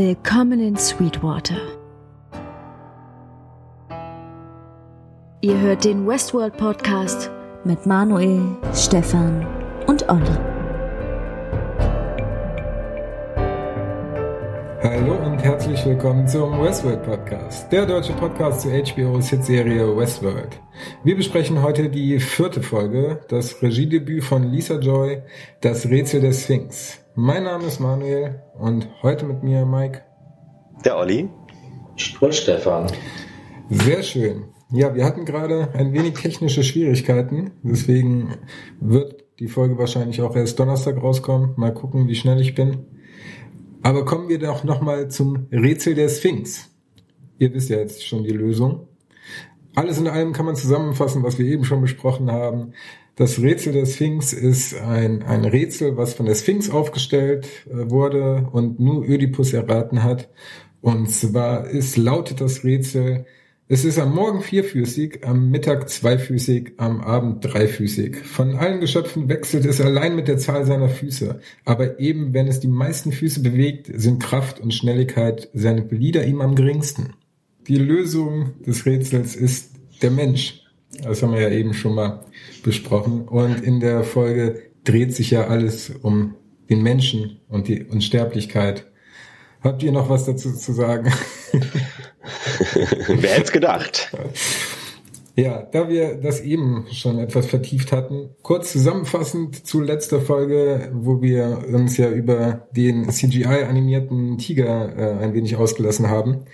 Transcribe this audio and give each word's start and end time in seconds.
Willkommen 0.00 0.60
in 0.60 0.76
Sweetwater. 0.76 1.56
Ihr 5.40 5.60
hört 5.60 5.84
den 5.84 6.06
Westworld 6.06 6.56
Podcast 6.56 7.32
mit 7.64 7.84
Manuel, 7.84 8.56
Stefan 8.72 9.44
und 9.88 10.08
Olli. 10.08 10.38
Hallo 14.84 15.16
und 15.26 15.42
herzlich 15.42 15.84
willkommen 15.84 16.28
zum 16.28 16.62
Westworld 16.62 17.02
Podcast, 17.02 17.72
der 17.72 17.84
deutsche 17.84 18.12
Podcast 18.12 18.60
zur 18.60 18.70
HBO's 18.70 19.30
Hitserie 19.30 19.96
Westworld. 19.96 20.60
Wir 21.02 21.16
besprechen 21.16 21.60
heute 21.60 21.88
die 21.88 22.20
vierte 22.20 22.62
Folge, 22.62 23.18
das 23.26 23.60
Regiedebüt 23.60 24.22
von 24.22 24.44
Lisa 24.44 24.76
Joy, 24.76 25.22
Das 25.60 25.86
Rätsel 25.86 26.20
der 26.20 26.34
Sphinx. 26.34 27.00
Mein 27.20 27.42
Name 27.42 27.64
ist 27.64 27.80
Manuel 27.80 28.44
und 28.56 28.86
heute 29.02 29.26
mit 29.26 29.42
mir 29.42 29.66
Mike. 29.66 30.02
Der 30.84 30.96
Olli. 30.96 31.28
Und 32.20 32.32
Stefan. 32.32 32.86
Sehr 33.68 34.04
schön. 34.04 34.44
Ja, 34.70 34.94
wir 34.94 35.04
hatten 35.04 35.24
gerade 35.24 35.70
ein 35.74 35.92
wenig 35.92 36.14
technische 36.14 36.62
Schwierigkeiten, 36.62 37.50
deswegen 37.64 38.36
wird 38.78 39.24
die 39.40 39.48
Folge 39.48 39.76
wahrscheinlich 39.78 40.22
auch 40.22 40.36
erst 40.36 40.60
Donnerstag 40.60 41.02
rauskommen. 41.02 41.54
Mal 41.56 41.74
gucken, 41.74 42.06
wie 42.06 42.14
schnell 42.14 42.40
ich 42.40 42.54
bin. 42.54 42.86
Aber 43.82 44.04
kommen 44.04 44.28
wir 44.28 44.38
doch 44.38 44.62
nochmal 44.62 45.10
zum 45.10 45.48
Rätsel 45.50 45.96
der 45.96 46.10
Sphinx. 46.10 46.70
Ihr 47.38 47.52
wisst 47.52 47.68
ja 47.68 47.78
jetzt 47.78 48.06
schon 48.06 48.22
die 48.22 48.30
Lösung. 48.30 48.86
Alles 49.74 49.98
in 49.98 50.06
allem 50.06 50.32
kann 50.32 50.46
man 50.46 50.54
zusammenfassen, 50.54 51.24
was 51.24 51.36
wir 51.36 51.46
eben 51.46 51.64
schon 51.64 51.80
besprochen 51.80 52.30
haben. 52.30 52.74
Das 53.18 53.42
Rätsel 53.42 53.72
der 53.72 53.84
Sphinx 53.84 54.32
ist 54.32 54.80
ein, 54.80 55.24
ein 55.24 55.44
Rätsel, 55.44 55.96
was 55.96 56.14
von 56.14 56.26
der 56.26 56.36
Sphinx 56.36 56.70
aufgestellt 56.70 57.48
äh, 57.68 57.90
wurde 57.90 58.48
und 58.52 58.78
nur 58.78 59.04
Ödipus 59.04 59.52
erraten 59.52 60.04
hat. 60.04 60.28
Und 60.80 61.10
zwar 61.10 61.68
ist, 61.68 61.96
lautet 61.96 62.40
das 62.40 62.62
Rätsel, 62.62 63.26
es 63.66 63.84
ist 63.84 63.98
am 63.98 64.14
Morgen 64.14 64.40
vierfüßig, 64.40 65.26
am 65.26 65.50
Mittag 65.50 65.88
zweifüßig, 65.88 66.74
am 66.76 67.00
Abend 67.00 67.44
dreifüßig. 67.44 68.18
Von 68.18 68.54
allen 68.54 68.80
Geschöpfen 68.80 69.28
wechselt 69.28 69.66
es 69.66 69.80
allein 69.80 70.14
mit 70.14 70.28
der 70.28 70.38
Zahl 70.38 70.64
seiner 70.64 70.88
Füße. 70.88 71.40
Aber 71.64 71.98
eben 71.98 72.34
wenn 72.34 72.46
es 72.46 72.60
die 72.60 72.68
meisten 72.68 73.10
Füße 73.10 73.42
bewegt, 73.42 73.90
sind 73.92 74.22
Kraft 74.22 74.60
und 74.60 74.72
Schnelligkeit 74.72 75.50
seine 75.54 75.84
Glieder 75.84 76.24
ihm 76.24 76.40
am 76.40 76.54
geringsten. 76.54 77.14
Die 77.66 77.78
Lösung 77.78 78.52
des 78.64 78.86
Rätsels 78.86 79.34
ist 79.34 79.72
der 80.02 80.12
Mensch. 80.12 80.62
Das 81.02 81.20
haben 81.20 81.32
wir 81.32 81.40
ja 81.40 81.50
eben 81.50 81.74
schon 81.74 81.96
mal 81.96 82.24
besprochen. 82.62 83.28
Und 83.28 83.62
in 83.62 83.80
der 83.80 84.04
Folge 84.04 84.62
dreht 84.84 85.14
sich 85.14 85.30
ja 85.30 85.46
alles 85.46 85.90
um 85.90 86.34
den 86.70 86.82
Menschen 86.82 87.40
und 87.48 87.68
die 87.68 87.84
Unsterblichkeit. 87.84 88.86
Habt 89.60 89.82
ihr 89.82 89.92
noch 89.92 90.08
was 90.08 90.24
dazu 90.24 90.52
zu 90.54 90.72
sagen? 90.72 91.12
Wer 93.08 93.30
hätte 93.30 93.42
es 93.42 93.52
gedacht? 93.52 94.12
Ja, 95.38 95.62
da 95.62 95.88
wir 95.88 96.16
das 96.16 96.40
eben 96.40 96.86
schon 96.90 97.18
etwas 97.20 97.46
vertieft 97.46 97.92
hatten, 97.92 98.30
kurz 98.42 98.72
zusammenfassend 98.72 99.66
zu 99.66 99.80
letzter 99.80 100.20
Folge, 100.20 100.90
wo 100.92 101.22
wir 101.22 101.64
uns 101.72 101.96
ja 101.96 102.10
über 102.10 102.66
den 102.72 103.08
CGI-animierten 103.08 104.38
Tiger 104.38 104.96
äh, 104.96 105.24
ein 105.24 105.34
wenig 105.34 105.54
ausgelassen 105.54 106.08
haben, 106.08 106.44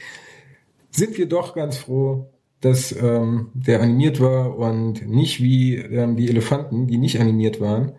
sind 0.91 1.17
wir 1.17 1.27
doch 1.27 1.55
ganz 1.55 1.79
froh, 1.79 2.34
dass 2.65 2.93
ähm, 2.93 3.49
der 3.55 3.83
animiert 3.83 4.21
war 4.21 4.57
und 4.57 5.07
nicht 5.09 5.43
wie 5.43 5.77
ähm, 5.77 6.17
die 6.17 6.29
Elefanten, 6.29 6.87
die 6.87 6.99
nicht 6.99 7.21
animiert 7.21 7.61
waren. 7.61 7.93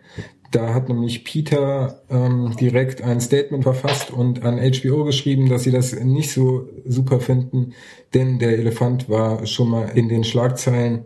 Da 0.51 0.73
hat 0.73 0.87
nämlich 0.87 1.25
Peter 1.25 2.01
ähm, 2.09 2.55
direkt 2.59 3.01
ein 3.01 3.19
Statement 3.19 3.63
verfasst 3.63 4.11
und 4.11 4.43
an 4.43 4.57
HBO 4.57 5.03
geschrieben, 5.03 5.49
dass 5.49 5.63
sie 5.63 5.71
das 5.71 5.99
nicht 5.99 6.31
so 6.31 6.69
super 6.85 7.19
finden, 7.19 7.73
denn 8.13 8.39
der 8.39 8.57
Elefant 8.57 9.09
war 9.09 9.45
schon 9.47 9.69
mal 9.69 9.91
in 9.95 10.07
den 10.07 10.23
Schlagzeilen, 10.23 11.05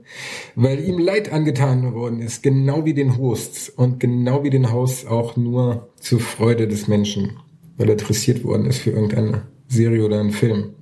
weil 0.55 0.79
ihm 0.87 0.99
Leid 0.99 1.31
angetan 1.31 1.95
worden 1.95 2.21
ist, 2.21 2.43
genau 2.43 2.85
wie 2.85 2.93
den 2.93 3.17
Hosts 3.17 3.69
und 3.69 3.99
genau 3.99 4.43
wie 4.43 4.51
den 4.51 4.71
Hosts 4.71 5.07
auch 5.07 5.35
nur 5.35 5.89
zur 5.99 6.19
Freude 6.19 6.67
des 6.67 6.87
Menschen, 6.87 7.37
weil 7.77 7.89
er 7.89 7.95
dressiert 7.95 8.43
worden 8.43 8.67
ist 8.67 8.79
für 8.79 8.91
irgendeine 8.91 9.47
Serie 9.67 10.05
oder 10.05 10.19
einen 10.19 10.31
Film. 10.31 10.75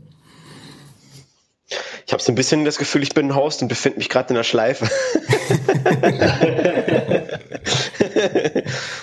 Ich 2.08 2.14
habe 2.14 2.24
so 2.24 2.32
ein 2.32 2.36
bisschen 2.36 2.64
das 2.64 2.78
Gefühl, 2.78 3.04
ich 3.04 3.14
bin 3.14 3.28
ein 3.28 3.36
Host 3.36 3.62
und 3.62 3.68
befinde 3.68 3.98
mich 3.98 4.08
gerade 4.08 4.30
in 4.30 4.36
der 4.36 4.44
Schleife. 4.44 4.88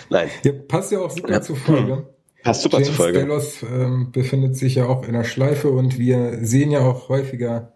Nein. 0.09 0.31
Ja, 0.43 0.53
passt 0.67 0.91
ja 0.91 1.01
auch 1.01 1.11
super 1.11 1.33
ja. 1.33 1.43
zur 1.43 1.57
Folge. 1.57 2.07
Passt 2.43 2.63
super 2.63 2.79
James 2.79 2.89
zur 2.89 2.97
Folge. 2.97 3.19
Delos 3.19 3.63
ähm, 3.63 4.11
befindet 4.11 4.57
sich 4.57 4.77
ja 4.77 4.87
auch 4.87 5.07
in 5.07 5.13
der 5.13 5.25
Schleife 5.25 5.69
und 5.69 5.99
wir 5.99 6.39
sehen 6.47 6.71
ja 6.71 6.81
auch 6.81 7.11
häufiger 7.11 7.75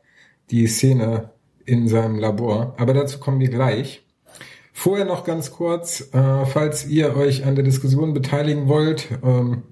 die 0.50 0.67
Szene 0.67 1.28
in 1.67 1.88
seinem 1.88 2.19
Labor. 2.19 2.75
Aber 2.78 2.94
dazu 2.94 3.19
kommen 3.21 3.38
wir 3.38 3.50
gleich. 3.50 4.06
Vorher 4.72 5.05
noch 5.05 5.25
ganz 5.25 5.50
kurz, 5.53 6.09
äh, 6.15 6.47
falls 6.47 6.87
ihr 6.87 7.15
euch 7.15 7.44
an 7.44 7.55
der 7.55 7.65
Diskussion 7.65 8.15
beteiligen 8.15 8.67
wollt, 8.67 9.09
ähm, 9.22 9.65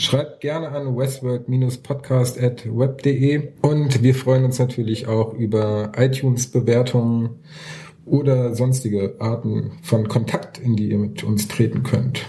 Schreibt 0.00 0.40
gerne 0.40 0.70
an 0.70 0.96
westworld-podcast.web.de 0.96 3.48
und 3.60 4.02
wir 4.02 4.14
freuen 4.14 4.46
uns 4.46 4.58
natürlich 4.58 5.06
auch 5.08 5.34
über 5.34 5.92
iTunes-Bewertungen 5.94 7.40
oder 8.06 8.54
sonstige 8.54 9.16
Arten 9.18 9.72
von 9.82 10.08
Kontakt, 10.08 10.56
in 10.56 10.74
die 10.74 10.88
ihr 10.88 10.96
mit 10.96 11.22
uns 11.22 11.48
treten 11.48 11.82
könnt. 11.82 12.24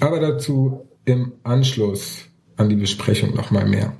Aber 0.00 0.18
dazu 0.18 0.88
im 1.04 1.30
Anschluss 1.44 2.24
an 2.56 2.70
die 2.70 2.74
Besprechung 2.74 3.36
nochmal 3.36 3.68
mehr. 3.68 3.92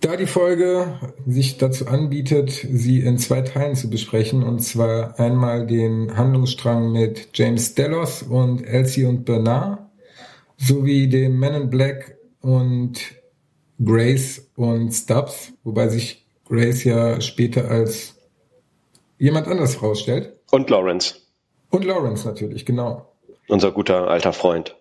Da 0.00 0.16
die 0.16 0.26
Folge 0.26 0.98
sich 1.26 1.56
dazu 1.56 1.86
anbietet, 1.86 2.50
sie 2.50 3.00
in 3.00 3.16
zwei 3.16 3.40
Teilen 3.40 3.76
zu 3.76 3.88
besprechen, 3.88 4.42
und 4.42 4.58
zwar 4.58 5.18
einmal 5.18 5.66
den 5.66 6.18
Handlungsstrang 6.18 6.92
mit 6.92 7.30
James 7.32 7.74
Delos 7.74 8.22
und 8.22 8.62
Elsie 8.66 9.06
und 9.06 9.24
Bernard 9.24 9.81
sowie 10.62 11.08
dem 11.08 11.38
Men 11.38 11.54
in 11.54 11.70
Black 11.70 12.16
und 12.40 13.00
Grace 13.84 14.50
und 14.56 14.92
Stubbs, 14.92 15.52
wobei 15.64 15.88
sich 15.88 16.26
Grace 16.46 16.84
ja 16.84 17.20
später 17.20 17.70
als 17.70 18.16
jemand 19.18 19.48
anders 19.48 19.80
herausstellt. 19.80 20.34
Und 20.50 20.70
Lawrence. 20.70 21.16
Und 21.70 21.84
Lawrence 21.84 22.26
natürlich, 22.26 22.66
genau. 22.66 23.12
Unser 23.48 23.72
guter 23.72 24.08
alter 24.08 24.32
Freund. 24.32 24.76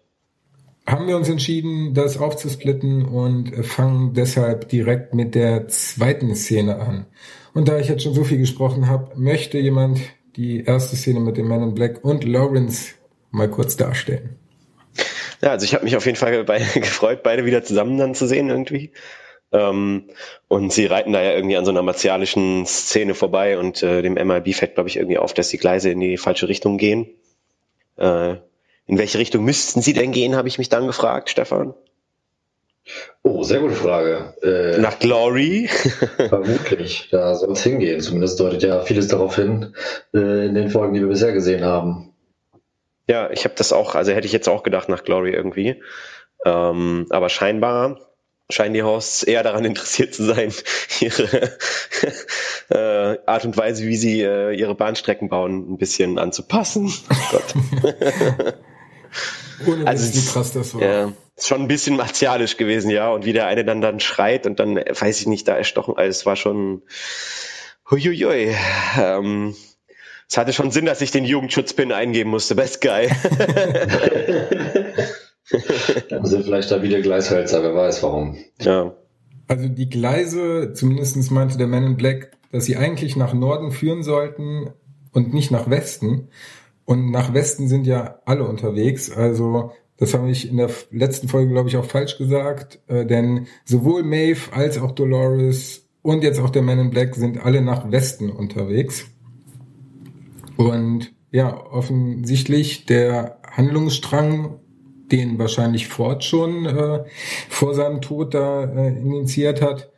Haben 0.85 1.07
wir 1.07 1.15
uns 1.15 1.29
entschieden, 1.29 1.93
das 1.93 2.17
aufzusplitten 2.17 3.05
und 3.05 3.65
fangen 3.65 4.13
deshalb 4.13 4.67
direkt 4.69 5.13
mit 5.13 5.35
der 5.35 5.67
zweiten 5.67 6.35
Szene 6.35 6.79
an. 6.79 7.05
Und 7.53 7.67
da 7.67 7.79
ich 7.79 7.87
jetzt 7.87 8.03
schon 8.03 8.13
so 8.13 8.23
viel 8.23 8.39
gesprochen 8.39 8.87
habe, 8.87 9.15
möchte 9.15 9.57
jemand 9.57 9.99
die 10.35 10.63
erste 10.63 10.95
Szene 10.95 11.19
mit 11.19 11.37
dem 11.37 11.47
Man 11.47 11.63
in 11.63 11.75
Black 11.75 12.03
und 12.03 12.23
Lawrence 12.23 12.93
mal 13.29 13.49
kurz 13.49 13.77
darstellen. 13.77 14.40
Ja, 15.41 15.49
also 15.51 15.65
ich 15.65 15.73
habe 15.73 15.83
mich 15.83 15.95
auf 15.95 16.05
jeden 16.05 16.17
Fall 16.17 16.43
bei, 16.43 16.59
gefreut, 16.75 17.23
beide 17.23 17.45
wieder 17.45 17.63
zusammen 17.63 17.97
dann 17.97 18.15
zu 18.15 18.27
sehen 18.27 18.49
irgendwie. 18.49 18.91
Ähm, 19.51 20.09
und 20.47 20.71
sie 20.71 20.85
reiten 20.85 21.11
da 21.11 21.21
ja 21.21 21.33
irgendwie 21.33 21.57
an 21.57 21.65
so 21.65 21.71
einer 21.71 21.81
martialischen 21.81 22.65
Szene 22.65 23.15
vorbei 23.15 23.57
und 23.57 23.83
äh, 23.83 24.01
dem 24.01 24.13
MIB 24.13 24.55
fällt, 24.55 24.75
glaube 24.75 24.89
ich, 24.89 24.97
irgendwie 24.97 25.17
auf, 25.17 25.33
dass 25.33 25.49
die 25.49 25.57
Gleise 25.57 25.89
in 25.89 25.99
die 25.99 26.17
falsche 26.17 26.47
Richtung 26.47 26.77
gehen. 26.77 27.09
Äh, 27.97 28.35
in 28.87 28.97
welche 28.97 29.19
Richtung 29.19 29.43
müssten 29.43 29.81
sie 29.81 29.93
denn 29.93 30.11
gehen, 30.11 30.35
habe 30.35 30.47
ich 30.47 30.57
mich 30.57 30.69
dann 30.69 30.87
gefragt, 30.87 31.29
Stefan. 31.29 31.73
Oh, 33.23 33.43
sehr 33.43 33.59
gute 33.59 33.75
Frage. 33.75 34.33
Äh, 34.41 34.79
Nach 34.79 34.97
Glory? 34.99 35.69
vermutlich, 36.29 37.09
da 37.11 37.35
soll 37.35 37.51
es 37.51 37.63
hingehen. 37.63 38.01
Zumindest 38.01 38.39
deutet 38.39 38.63
ja 38.63 38.81
vieles 38.81 39.07
darauf 39.07 39.35
hin, 39.35 39.75
äh, 40.13 40.47
in 40.47 40.55
den 40.55 40.69
Folgen, 40.69 40.93
die 40.93 41.01
wir 41.01 41.07
bisher 41.07 41.31
gesehen 41.31 41.63
haben. 41.63 42.10
Ja, 43.11 43.29
ich 43.29 43.43
habe 43.43 43.55
das 43.57 43.73
auch, 43.73 43.93
also 43.95 44.13
hätte 44.13 44.25
ich 44.25 44.31
jetzt 44.31 44.47
auch 44.47 44.63
gedacht 44.63 44.87
nach 44.87 45.03
Glory 45.03 45.33
irgendwie. 45.33 45.83
Ähm, 46.45 47.07
aber 47.09 47.27
scheinbar 47.27 47.99
scheinen 48.49 48.73
die 48.73 48.83
Hosts 48.83 49.23
eher 49.23 49.43
daran 49.43 49.65
interessiert 49.71 50.15
zu 50.15 50.23
sein, 50.23 50.53
ihre 51.01 51.51
äh, 52.69 53.17
Art 53.25 53.43
und 53.43 53.57
Weise, 53.57 53.85
wie 53.85 53.97
sie 53.97 54.21
äh, 54.21 54.53
ihre 54.53 54.75
Bahnstrecken 54.75 55.27
bauen, 55.27 55.73
ein 55.73 55.77
bisschen 55.77 56.19
anzupassen. 56.19 56.93
Gott. 57.31 57.53
Ohne 59.67 59.87
also, 59.87 60.13
wie 60.13 60.25
krass 60.25 60.53
das 60.53 60.73
war. 60.73 60.81
Ja, 60.81 61.11
ist 61.35 61.49
schon 61.49 61.59
ein 61.59 61.67
bisschen 61.67 61.97
martialisch 61.97 62.55
gewesen, 62.55 62.91
ja. 62.91 63.09
Und 63.09 63.25
wie 63.25 63.33
der 63.33 63.47
eine 63.47 63.65
dann 63.65 63.81
dann 63.81 63.99
schreit 63.99 64.45
und 64.45 64.57
dann, 64.61 64.77
weiß 64.77 65.19
ich 65.19 65.27
nicht, 65.27 65.49
da 65.49 65.57
erstochen. 65.57 65.97
Also 65.97 66.17
es 66.17 66.25
war 66.25 66.37
schon 66.37 66.83
huiuiui. 67.89 68.55
Ähm, 68.97 69.53
es 70.31 70.37
hatte 70.37 70.53
schon 70.53 70.71
Sinn, 70.71 70.85
dass 70.85 71.01
ich 71.01 71.11
den 71.11 71.25
Jugendschutzpin 71.25 71.91
eingeben 71.91 72.29
musste. 72.29 72.55
Best 72.55 72.79
Guy. 72.79 73.09
Dann 76.09 76.25
sind 76.25 76.45
vielleicht 76.45 76.71
da 76.71 76.81
wieder 76.81 77.01
Gleishölzer, 77.01 77.61
wer 77.61 77.75
weiß 77.75 78.01
warum. 78.01 78.37
Ja. 78.61 78.93
Also 79.49 79.67
die 79.67 79.89
Gleise, 79.89 80.71
zumindest 80.73 81.29
meinte 81.31 81.57
der 81.57 81.67
Man 81.67 81.83
in 81.83 81.97
Black, 81.97 82.31
dass 82.53 82.63
sie 82.63 82.77
eigentlich 82.77 83.17
nach 83.17 83.33
Norden 83.33 83.73
führen 83.73 84.03
sollten 84.03 84.69
und 85.11 85.33
nicht 85.33 85.51
nach 85.51 85.69
Westen. 85.69 86.29
Und 86.85 87.11
nach 87.11 87.33
Westen 87.33 87.67
sind 87.67 87.85
ja 87.85 88.21
alle 88.23 88.45
unterwegs. 88.45 89.11
Also 89.11 89.73
Das 90.01 90.15
habe 90.15 90.31
ich 90.31 90.49
in 90.49 90.57
der 90.57 90.71
letzten 90.89 91.27
Folge, 91.27 91.51
glaube 91.51 91.69
ich, 91.69 91.77
auch 91.77 91.85
falsch 91.85 92.17
gesagt, 92.17 92.79
äh, 92.87 93.05
denn 93.05 93.45
sowohl 93.65 94.01
Maeve 94.01 94.51
als 94.51 94.79
auch 94.79 94.93
Dolores 94.93 95.89
und 96.01 96.23
jetzt 96.23 96.39
auch 96.39 96.49
der 96.49 96.63
Man 96.63 96.79
in 96.79 96.89
Black 96.89 97.13
sind 97.13 97.45
alle 97.45 97.61
nach 97.61 97.91
Westen 97.91 98.31
unterwegs. 98.31 99.05
Und 100.61 101.13
ja, 101.31 101.65
offensichtlich 101.71 102.85
der 102.85 103.39
Handlungsstrang, 103.49 104.59
den 105.11 105.39
wahrscheinlich 105.39 105.87
Ford 105.87 106.23
schon 106.23 106.65
äh, 106.65 107.03
vor 107.49 107.73
seinem 107.73 108.01
Tod 108.01 108.33
da 108.33 108.63
äh, 108.63 108.89
initiiert 108.89 109.61
hat, 109.61 109.89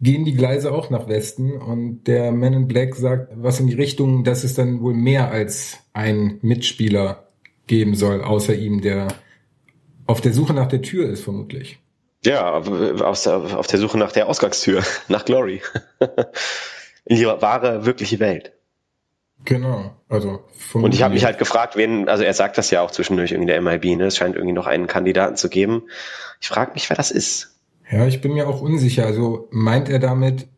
gehen 0.00 0.24
die 0.24 0.34
Gleise 0.34 0.72
auch 0.72 0.90
nach 0.90 1.08
Westen 1.08 1.52
und 1.52 2.04
der 2.04 2.30
Man 2.32 2.52
in 2.52 2.68
Black 2.68 2.94
sagt 2.94 3.32
was 3.34 3.60
in 3.60 3.66
die 3.66 3.74
Richtung, 3.74 4.24
dass 4.24 4.44
es 4.44 4.54
dann 4.54 4.80
wohl 4.80 4.94
mehr 4.94 5.30
als 5.30 5.78
ein 5.92 6.38
Mitspieler 6.42 7.28
geben 7.66 7.94
soll, 7.94 8.22
außer 8.22 8.54
ihm, 8.54 8.80
der 8.80 9.08
auf 10.06 10.20
der 10.20 10.32
Suche 10.32 10.54
nach 10.54 10.68
der 10.68 10.82
Tür 10.82 11.08
ist, 11.08 11.22
vermutlich. 11.22 11.80
Ja, 12.24 12.52
auf, 12.52 13.26
auf 13.26 13.66
der 13.66 13.78
Suche 13.78 13.98
nach 13.98 14.12
der 14.12 14.28
Ausgangstür, 14.28 14.82
nach 15.08 15.24
Glory. 15.24 15.60
in 17.04 17.16
die 17.16 17.26
wahre, 17.26 17.84
wirkliche 17.84 18.20
Welt. 18.20 18.52
Genau, 19.44 19.92
also 20.08 20.44
und 20.74 20.94
ich 20.94 21.02
habe 21.02 21.14
mich 21.14 21.24
halt 21.24 21.38
gefragt, 21.38 21.76
wen, 21.76 22.08
also 22.08 22.24
er 22.24 22.34
sagt 22.34 22.58
das 22.58 22.70
ja 22.70 22.82
auch 22.82 22.90
zwischendurch 22.90 23.32
irgendwie 23.32 23.46
der 23.46 23.60
MIB, 23.62 23.96
ne? 23.96 24.06
Es 24.06 24.16
scheint 24.16 24.34
irgendwie 24.34 24.52
noch 24.52 24.66
einen 24.66 24.86
Kandidaten 24.86 25.36
zu 25.36 25.48
geben. 25.48 25.84
Ich 26.40 26.48
frage 26.48 26.72
mich, 26.72 26.90
wer 26.90 26.96
das 26.96 27.10
ist. 27.10 27.58
Ja, 27.90 28.06
ich 28.06 28.20
bin 28.20 28.34
mir 28.34 28.48
auch 28.48 28.60
unsicher. 28.60 29.06
Also 29.06 29.48
meint 29.50 29.88
er 29.88 29.98
damit 29.98 30.48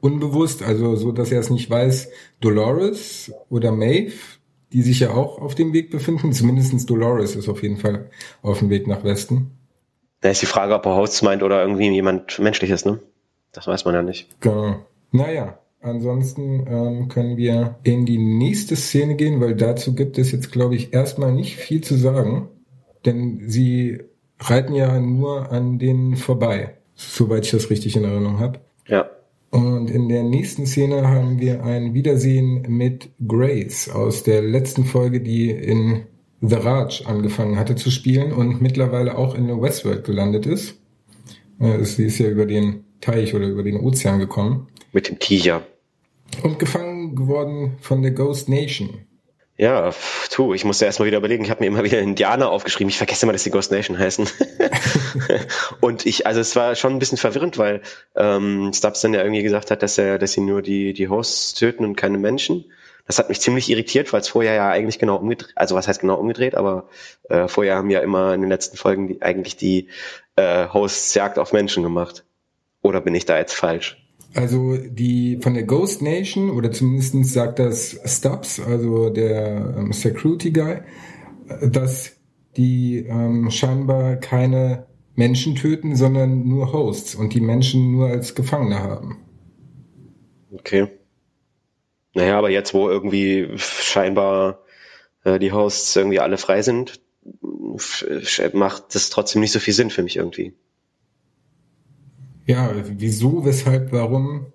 unbewusst, 0.00 0.62
also 0.62 0.96
so, 0.96 1.12
dass 1.12 1.32
er 1.32 1.40
es 1.40 1.50
nicht 1.50 1.70
weiß, 1.70 2.10
Dolores 2.40 3.32
oder 3.48 3.72
Maeve, 3.72 4.14
die 4.72 4.82
sich 4.82 5.00
ja 5.00 5.12
auch 5.12 5.40
auf 5.40 5.54
dem 5.54 5.72
Weg 5.72 5.90
befinden. 5.90 6.32
Zumindestens 6.32 6.86
Dolores 6.86 7.36
ist 7.36 7.48
auf 7.48 7.62
jeden 7.62 7.78
Fall 7.78 8.10
auf 8.42 8.58
dem 8.58 8.70
Weg 8.70 8.86
nach 8.86 9.04
Westen. 9.04 9.52
Da 10.20 10.30
ist 10.30 10.42
die 10.42 10.46
Frage, 10.46 10.74
ob 10.74 10.84
er 10.86 10.96
Hosts 10.96 11.22
meint 11.22 11.42
oder 11.42 11.62
irgendwie 11.62 11.88
jemand 11.90 12.38
Menschliches, 12.38 12.84
ne? 12.84 13.00
Das 13.52 13.66
weiß 13.66 13.84
man 13.84 13.94
ja 13.94 14.02
nicht. 14.02 14.40
Genau. 14.40 14.84
Naja, 15.12 15.58
Ansonsten 15.86 16.66
ähm, 16.68 17.08
können 17.08 17.36
wir 17.36 17.76
in 17.84 18.06
die 18.06 18.18
nächste 18.18 18.74
Szene 18.74 19.14
gehen, 19.14 19.40
weil 19.40 19.54
dazu 19.54 19.94
gibt 19.94 20.18
es 20.18 20.32
jetzt, 20.32 20.50
glaube 20.50 20.74
ich, 20.74 20.92
erstmal 20.92 21.32
nicht 21.32 21.56
viel 21.56 21.80
zu 21.80 21.96
sagen. 21.96 22.48
Denn 23.04 23.42
sie 23.46 24.00
reiten 24.40 24.74
ja 24.74 24.98
nur 24.98 25.52
an 25.52 25.78
denen 25.78 26.16
vorbei, 26.16 26.74
soweit 26.96 27.44
ich 27.44 27.52
das 27.52 27.70
richtig 27.70 27.96
in 27.96 28.02
Erinnerung 28.02 28.40
habe. 28.40 28.60
Ja. 28.88 29.08
Und 29.50 29.88
in 29.90 30.08
der 30.08 30.24
nächsten 30.24 30.66
Szene 30.66 31.08
haben 31.08 31.40
wir 31.40 31.62
ein 31.62 31.94
Wiedersehen 31.94 32.66
mit 32.68 33.10
Grace 33.26 33.88
aus 33.88 34.24
der 34.24 34.42
letzten 34.42 34.84
Folge, 34.84 35.20
die 35.20 35.50
in 35.50 36.02
The 36.40 36.56
Raj 36.56 37.04
angefangen 37.06 37.58
hatte 37.58 37.76
zu 37.76 37.90
spielen 37.90 38.32
und 38.32 38.60
mittlerweile 38.60 39.16
auch 39.16 39.36
in 39.36 39.46
der 39.46 39.62
Westworld 39.62 40.04
gelandet 40.04 40.46
ist. 40.46 40.80
Äh, 41.60 41.84
sie 41.84 42.06
ist 42.06 42.18
ja 42.18 42.28
über 42.28 42.44
den 42.44 42.84
Teich 43.00 43.34
oder 43.34 43.46
über 43.46 43.62
den 43.62 43.78
Ozean 43.78 44.18
gekommen. 44.18 44.66
Mit 44.92 45.08
dem 45.08 45.18
Tiger. 45.18 45.62
Und 46.42 46.58
gefangen 46.58 47.14
geworden 47.16 47.78
von 47.80 48.02
der 48.02 48.12
Ghost 48.12 48.48
Nation. 48.48 49.06
Ja, 49.58 49.90
tu, 50.30 50.52
ich 50.52 50.66
musste 50.66 50.84
erstmal 50.84 51.06
wieder 51.06 51.16
überlegen, 51.16 51.44
ich 51.44 51.50
habe 51.50 51.60
mir 51.60 51.68
immer 51.68 51.82
wieder 51.82 51.98
Indianer 52.00 52.50
aufgeschrieben. 52.50 52.90
Ich 52.90 52.98
vergesse 52.98 53.24
immer, 53.24 53.32
dass 53.32 53.44
die 53.44 53.50
Ghost 53.50 53.72
Nation 53.72 53.98
heißen. 53.98 54.28
und 55.80 56.04
ich, 56.04 56.26
also 56.26 56.40
es 56.40 56.54
war 56.56 56.74
schon 56.74 56.92
ein 56.92 56.98
bisschen 56.98 57.18
verwirrend, 57.18 57.56
weil 57.56 57.80
ähm, 58.14 58.72
Stubbs 58.74 59.00
dann 59.00 59.14
ja 59.14 59.22
irgendwie 59.22 59.42
gesagt 59.42 59.70
hat, 59.70 59.82
dass 59.82 59.96
er, 59.96 60.18
dass 60.18 60.32
sie 60.32 60.42
nur 60.42 60.62
die, 60.62 60.92
die 60.92 61.08
Hosts 61.08 61.54
töten 61.54 61.84
und 61.84 61.96
keine 61.96 62.18
Menschen. 62.18 62.66
Das 63.06 63.18
hat 63.18 63.28
mich 63.28 63.40
ziemlich 63.40 63.70
irritiert, 63.70 64.12
weil 64.12 64.20
es 64.20 64.28
vorher 64.28 64.54
ja 64.54 64.68
eigentlich 64.68 64.98
genau 64.98 65.16
umgedreht, 65.16 65.52
also 65.54 65.76
was 65.76 65.86
heißt 65.86 66.00
genau 66.00 66.16
umgedreht, 66.16 66.56
aber 66.56 66.88
äh, 67.28 67.46
vorher 67.46 67.76
haben 67.76 67.88
ja 67.88 68.00
immer 68.00 68.34
in 68.34 68.40
den 68.40 68.50
letzten 68.50 68.76
Folgen 68.76 69.06
die, 69.06 69.22
eigentlich 69.22 69.56
die 69.56 69.88
äh, 70.34 70.68
Hosts 70.68 71.14
Jagd 71.14 71.38
auf 71.38 71.52
Menschen 71.52 71.84
gemacht. 71.84 72.24
Oder 72.82 73.00
bin 73.00 73.14
ich 73.14 73.24
da 73.24 73.38
jetzt 73.38 73.54
falsch? 73.54 73.96
Also 74.36 74.76
die 74.76 75.38
von 75.40 75.54
der 75.54 75.62
Ghost 75.62 76.02
Nation 76.02 76.50
oder 76.50 76.70
zumindest 76.70 77.32
sagt 77.32 77.58
das 77.58 77.98
Stubbs, 78.04 78.60
also 78.60 79.08
der 79.08 79.74
ähm, 79.78 79.92
Security 79.94 80.50
Guy, 80.50 80.80
dass 81.62 82.16
die 82.56 83.06
ähm, 83.08 83.50
scheinbar 83.50 84.16
keine 84.16 84.86
Menschen 85.14 85.54
töten, 85.54 85.96
sondern 85.96 86.46
nur 86.46 86.70
Hosts 86.74 87.14
und 87.14 87.32
die 87.32 87.40
Menschen 87.40 87.92
nur 87.92 88.08
als 88.08 88.34
Gefangene 88.34 88.80
haben. 88.80 89.16
Okay. 90.52 90.88
Naja, 92.12 92.36
aber 92.36 92.50
jetzt, 92.50 92.74
wo 92.74 92.90
irgendwie 92.90 93.48
scheinbar 93.56 94.60
äh, 95.24 95.38
die 95.38 95.52
Hosts 95.52 95.96
irgendwie 95.96 96.20
alle 96.20 96.36
frei 96.36 96.60
sind, 96.60 97.00
macht 98.52 98.94
das 98.94 99.08
trotzdem 99.08 99.40
nicht 99.40 99.52
so 99.52 99.60
viel 99.60 99.74
Sinn 99.74 99.88
für 99.88 100.02
mich 100.02 100.16
irgendwie. 100.16 100.52
Ja, 102.46 102.70
wieso, 102.74 103.44
weshalb, 103.44 103.92
warum 103.92 104.52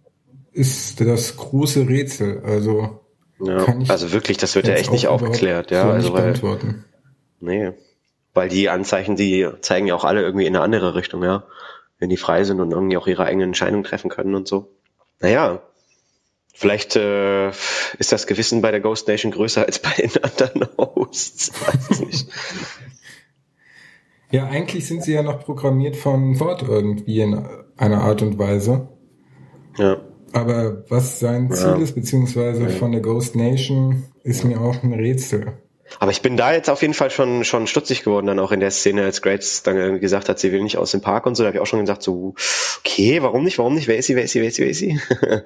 ist 0.52 1.00
das 1.02 1.38
große 1.38 1.88
Rätsel. 1.88 2.42
Also 2.44 3.02
ja, 3.40 3.66
also 3.88 4.12
wirklich, 4.12 4.38
das 4.38 4.56
wird 4.56 4.68
ja 4.68 4.76
echt 4.76 4.92
nicht 4.92 5.08
aufgeklärt, 5.08 5.72
ja. 5.72 5.84
So 5.84 5.90
also 5.90 6.14
weil, 6.14 6.22
beantworten. 6.22 6.86
Nee. 7.40 7.72
Weil 8.34 8.50
die 8.50 8.70
Anzeichen, 8.70 9.16
die 9.16 9.48
zeigen 9.62 9.88
ja 9.88 9.96
auch 9.96 10.06
alle 10.06 10.22
irgendwie 10.22 10.46
in 10.46 10.56
eine 10.56 10.64
andere 10.64 10.96
Richtung, 10.96 11.24
ja. 11.24 11.44
Wenn 11.98 12.10
die 12.10 12.18
frei 12.18 12.44
sind 12.44 12.60
und 12.60 12.72
irgendwie 12.72 12.98
auch 12.98 13.08
ihre 13.08 13.26
eigenen 13.26 13.50
Entscheidungen 13.50 13.84
treffen 13.84 14.10
können 14.10 14.36
und 14.36 14.48
so. 14.48 14.72
Naja, 15.20 15.62
vielleicht 16.54 16.96
äh, 16.96 17.50
ist 17.50 18.12
das 18.12 18.28
Gewissen 18.28 18.62
bei 18.62 18.72
der 18.72 18.80
Ghost 18.80 19.08
Nation 19.08 19.32
größer 19.32 19.66
als 19.66 19.80
bei 19.80 19.92
den 19.92 20.12
anderen 20.24 20.68
Hosts. 20.78 21.52
Weiß 21.62 21.90
ich 21.92 22.00
nicht. 22.06 22.28
Ja, 24.32 24.48
eigentlich 24.48 24.88
sind 24.88 25.04
sie 25.04 25.14
ja 25.14 25.24
noch 25.24 25.40
programmiert 25.40 25.96
von 25.96 26.36
Ford 26.36 26.64
irgendwie 26.68 27.22
in 27.22 27.46
einer 27.78 28.02
Art 28.02 28.22
und 28.22 28.38
Weise. 28.40 28.88
Ja. 29.78 29.98
Aber 30.34 30.86
was 30.90 31.20
sein 31.20 31.52
Ziel 31.52 31.68
ja. 31.68 31.76
ist, 31.78 31.94
beziehungsweise 31.94 32.64
ja. 32.64 32.70
von 32.70 32.92
der 32.94 33.02
Ghost 33.02 33.36
Nation, 33.36 34.04
ist 34.24 34.46
mir 34.46 34.62
auch 34.62 34.82
ein 34.84 34.94
Rätsel. 34.94 35.58
Aber 36.00 36.12
ich 36.12 36.22
bin 36.22 36.38
da 36.38 36.54
jetzt 36.54 36.70
auf 36.70 36.82
jeden 36.82 36.94
Fall 36.94 37.12
schon, 37.12 37.44
schon 37.44 37.68
stutzig 37.68 38.04
geworden, 38.04 38.28
dann 38.28 38.40
auch 38.40 38.54
in 38.54 38.62
der 38.62 38.72
Szene, 38.72 39.04
als 39.04 39.22
Grace 39.22 39.64
dann 39.64 39.76
irgendwie 39.76 40.00
gesagt 40.00 40.30
hat, 40.30 40.40
sie 40.40 40.54
will 40.54 40.64
nicht 40.64 40.78
aus 40.78 40.92
dem 40.92 41.02
Park 41.02 41.26
und 41.26 41.36
so, 41.36 41.44
da 41.44 41.48
habe 41.48 41.58
ich 41.58 41.62
auch 41.62 41.68
schon 41.68 41.82
gesagt, 41.82 42.02
so, 42.02 42.34
okay, 42.80 43.22
warum 43.22 43.44
nicht, 43.44 43.58
warum 43.58 43.76
nicht, 43.76 43.90
wer 43.90 43.98
ist 43.98 44.08
sie, 44.08 44.16
wer 44.16 44.24
ist 44.24 44.32
sie, 44.32 44.40
wer 44.40 44.48
ist 44.48 44.56
sie, 44.56 44.64
wer 44.64 44.70
ist 44.70 44.80
sie? 44.80 45.02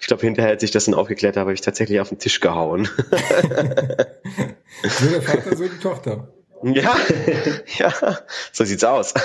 ich 0.00 0.08
glaube, 0.08 0.22
hinterher, 0.22 0.50
als 0.50 0.64
ich 0.64 0.72
das 0.72 0.86
dann 0.86 0.94
aufgeklärt 0.94 1.36
habe, 1.36 1.46
habe 1.46 1.54
ich 1.54 1.60
tatsächlich 1.60 2.00
auf 2.00 2.08
den 2.08 2.18
Tisch 2.18 2.40
gehauen. 2.40 2.88
so 4.82 5.08
der 5.08 5.22
Vater, 5.22 5.56
so 5.56 5.68
die 5.68 5.78
Tochter. 5.80 6.32
Ja, 6.62 6.96
ja, 7.78 8.18
so 8.52 8.64
sieht's 8.64 8.84
aus. 8.84 9.14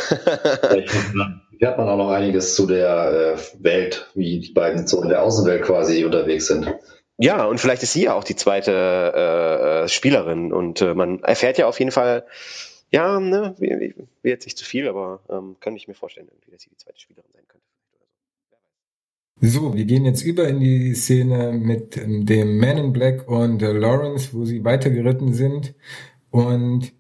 Hier 1.60 1.67
hat 1.69 1.77
man 1.77 1.88
auch 1.88 1.98
noch 1.98 2.10
einiges 2.10 2.55
zu 2.55 2.67
der 2.67 3.38
äh, 3.38 3.63
Welt, 3.63 4.10
wie 4.15 4.39
die 4.39 4.51
beiden 4.51 4.86
so 4.88 5.01
in 5.01 5.10
der 5.10 5.24
Außenwelt 5.24 5.63
quasi 5.63 6.03
unterwegs 6.03 6.48
sind. 6.48 6.74
Ja, 7.17 7.46
und 7.46 7.60
vielleicht 7.60 7.84
ist 7.84 7.93
sie 7.93 8.05
ja 8.05 8.13
auch 8.15 8.24
die 8.24 8.36
zweite 8.36 8.72
äh, 8.72 9.84
äh 9.84 9.88
Spielerin 9.88 10.51
und 10.51 10.81
äh, 10.81 10.93
man 10.93 11.24
erfährt 11.24 11.57
ja 11.57 11.67
auf 11.67 11.79
jeden 11.79 11.91
Fall, 11.91 12.25
ja, 12.91 13.19
ne, 13.19 13.55
wie, 13.60 13.96
wie 14.22 14.29
jetzt 14.29 14.46
nicht 14.46 14.57
zu 14.57 14.65
viel, 14.65 14.88
aber 14.88 15.22
ähm, 15.29 15.55
kann 15.60 15.75
ich 15.75 15.88
mir 15.88 15.93
vorstellen, 15.93 16.27
irgendwie, 16.29 16.51
dass 16.51 16.63
sie 16.63 16.69
die 16.69 16.77
zweite 16.77 17.00
Spielerin 17.00 17.29
sein 17.31 17.43
könnte. 17.48 17.65
So, 19.41 19.75
wir 19.75 19.86
gehen 19.86 20.05
jetzt 20.05 20.24
über 20.24 20.48
in 20.48 20.60
die 20.60 20.96
Szene 20.96 21.53
mit 21.53 21.96
dem 21.96 22.57
Man 22.57 22.77
in 22.77 22.93
Black 22.93 23.27
und 23.27 23.62
äh, 23.62 23.72
Lawrence, 23.72 24.29
wo 24.34 24.43
sie 24.46 24.63
weitergeritten 24.63 25.34
sind 25.34 25.75
und 26.31 26.93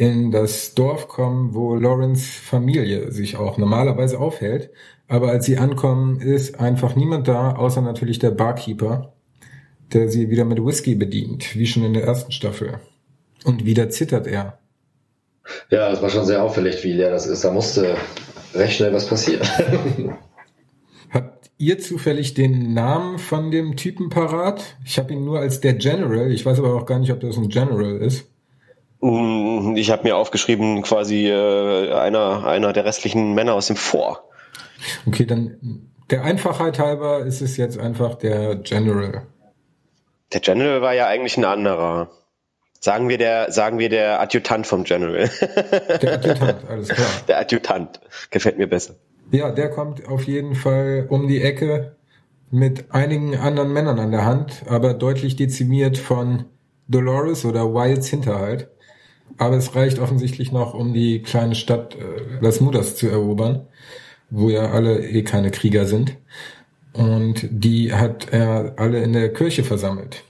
in 0.00 0.30
das 0.30 0.74
Dorf 0.74 1.08
kommen, 1.08 1.52
wo 1.52 1.74
Lawrence 1.74 2.24
Familie 2.24 3.12
sich 3.12 3.36
auch 3.36 3.58
normalerweise 3.58 4.18
aufhält. 4.18 4.70
Aber 5.08 5.28
als 5.28 5.44
sie 5.44 5.58
ankommen, 5.58 6.22
ist 6.22 6.58
einfach 6.58 6.96
niemand 6.96 7.28
da, 7.28 7.54
außer 7.56 7.82
natürlich 7.82 8.18
der 8.18 8.30
Barkeeper, 8.30 9.12
der 9.92 10.08
sie 10.08 10.30
wieder 10.30 10.46
mit 10.46 10.64
Whisky 10.64 10.94
bedient, 10.94 11.54
wie 11.54 11.66
schon 11.66 11.84
in 11.84 11.92
der 11.92 12.04
ersten 12.04 12.32
Staffel. 12.32 12.80
Und 13.44 13.66
wieder 13.66 13.90
zittert 13.90 14.26
er. 14.26 14.58
Ja, 15.68 15.92
es 15.92 16.00
war 16.00 16.08
schon 16.08 16.24
sehr 16.24 16.42
auffällig, 16.42 16.82
wie 16.82 16.94
leer 16.94 17.10
das 17.10 17.26
ist. 17.26 17.44
Da 17.44 17.50
musste 17.50 17.94
recht 18.54 18.76
schnell 18.76 18.94
was 18.94 19.06
passieren. 19.06 19.46
Habt 21.10 21.50
ihr 21.58 21.78
zufällig 21.78 22.32
den 22.32 22.72
Namen 22.72 23.18
von 23.18 23.50
dem 23.50 23.76
Typen 23.76 24.08
parat? 24.08 24.78
Ich 24.82 24.98
habe 24.98 25.12
ihn 25.12 25.26
nur 25.26 25.40
als 25.40 25.60
der 25.60 25.74
General. 25.74 26.32
Ich 26.32 26.46
weiß 26.46 26.58
aber 26.58 26.74
auch 26.74 26.86
gar 26.86 27.00
nicht, 27.00 27.12
ob 27.12 27.20
das 27.20 27.36
ein 27.36 27.50
General 27.50 27.98
ist. 27.98 28.29
Ich 29.02 29.90
habe 29.90 30.02
mir 30.02 30.16
aufgeschrieben, 30.16 30.82
quasi 30.82 31.26
äh, 31.26 31.92
einer, 31.92 32.46
einer 32.46 32.72
der 32.72 32.84
restlichen 32.84 33.34
Männer 33.34 33.54
aus 33.54 33.68
dem 33.68 33.76
Vor. 33.76 34.24
Okay, 35.06 35.24
dann 35.24 35.90
der 36.10 36.22
Einfachheit 36.22 36.78
halber 36.78 37.20
ist 37.20 37.40
es 37.40 37.56
jetzt 37.56 37.78
einfach 37.78 38.16
der 38.16 38.56
General. 38.56 39.26
Der 40.32 40.40
General 40.40 40.82
war 40.82 40.94
ja 40.94 41.06
eigentlich 41.06 41.36
ein 41.36 41.44
anderer. 41.44 42.10
Sagen 42.78 43.08
wir 43.08 43.18
der, 43.18 43.52
sagen 43.52 43.78
wir 43.78 43.88
der 43.88 44.20
Adjutant 44.20 44.66
vom 44.66 44.84
General. 44.84 45.30
Der 46.02 46.14
Adjutant, 46.14 46.68
alles 46.68 46.88
klar. 46.88 47.08
Der 47.28 47.38
Adjutant. 47.38 48.00
Gefällt 48.30 48.58
mir 48.58 48.66
besser. 48.66 48.94
Ja, 49.30 49.50
der 49.50 49.70
kommt 49.70 50.08
auf 50.08 50.24
jeden 50.24 50.54
Fall 50.54 51.06
um 51.08 51.28
die 51.28 51.42
Ecke 51.42 51.96
mit 52.50 52.92
einigen 52.92 53.36
anderen 53.36 53.72
Männern 53.72 53.98
an 54.00 54.10
der 54.10 54.24
Hand, 54.24 54.64
aber 54.66 54.94
deutlich 54.94 55.36
dezimiert 55.36 55.98
von 55.98 56.46
Dolores 56.88 57.44
oder 57.44 57.72
Wilds 57.72 58.08
Hinterhalt. 58.08 58.68
Aber 59.38 59.56
es 59.56 59.74
reicht 59.74 59.98
offensichtlich 59.98 60.52
noch, 60.52 60.74
um 60.74 60.92
die 60.92 61.22
kleine 61.22 61.54
Stadt 61.54 61.96
äh, 61.96 62.42
Las 62.42 62.60
Mudas 62.60 62.96
zu 62.96 63.08
erobern, 63.08 63.66
wo 64.30 64.48
ja 64.50 64.70
alle 64.70 65.06
eh 65.06 65.22
keine 65.22 65.50
Krieger 65.50 65.86
sind. 65.86 66.16
Und 66.92 67.48
die 67.50 67.94
hat 67.94 68.32
er 68.32 68.74
alle 68.76 69.02
in 69.02 69.12
der 69.12 69.32
Kirche 69.32 69.64
versammelt. 69.64 70.24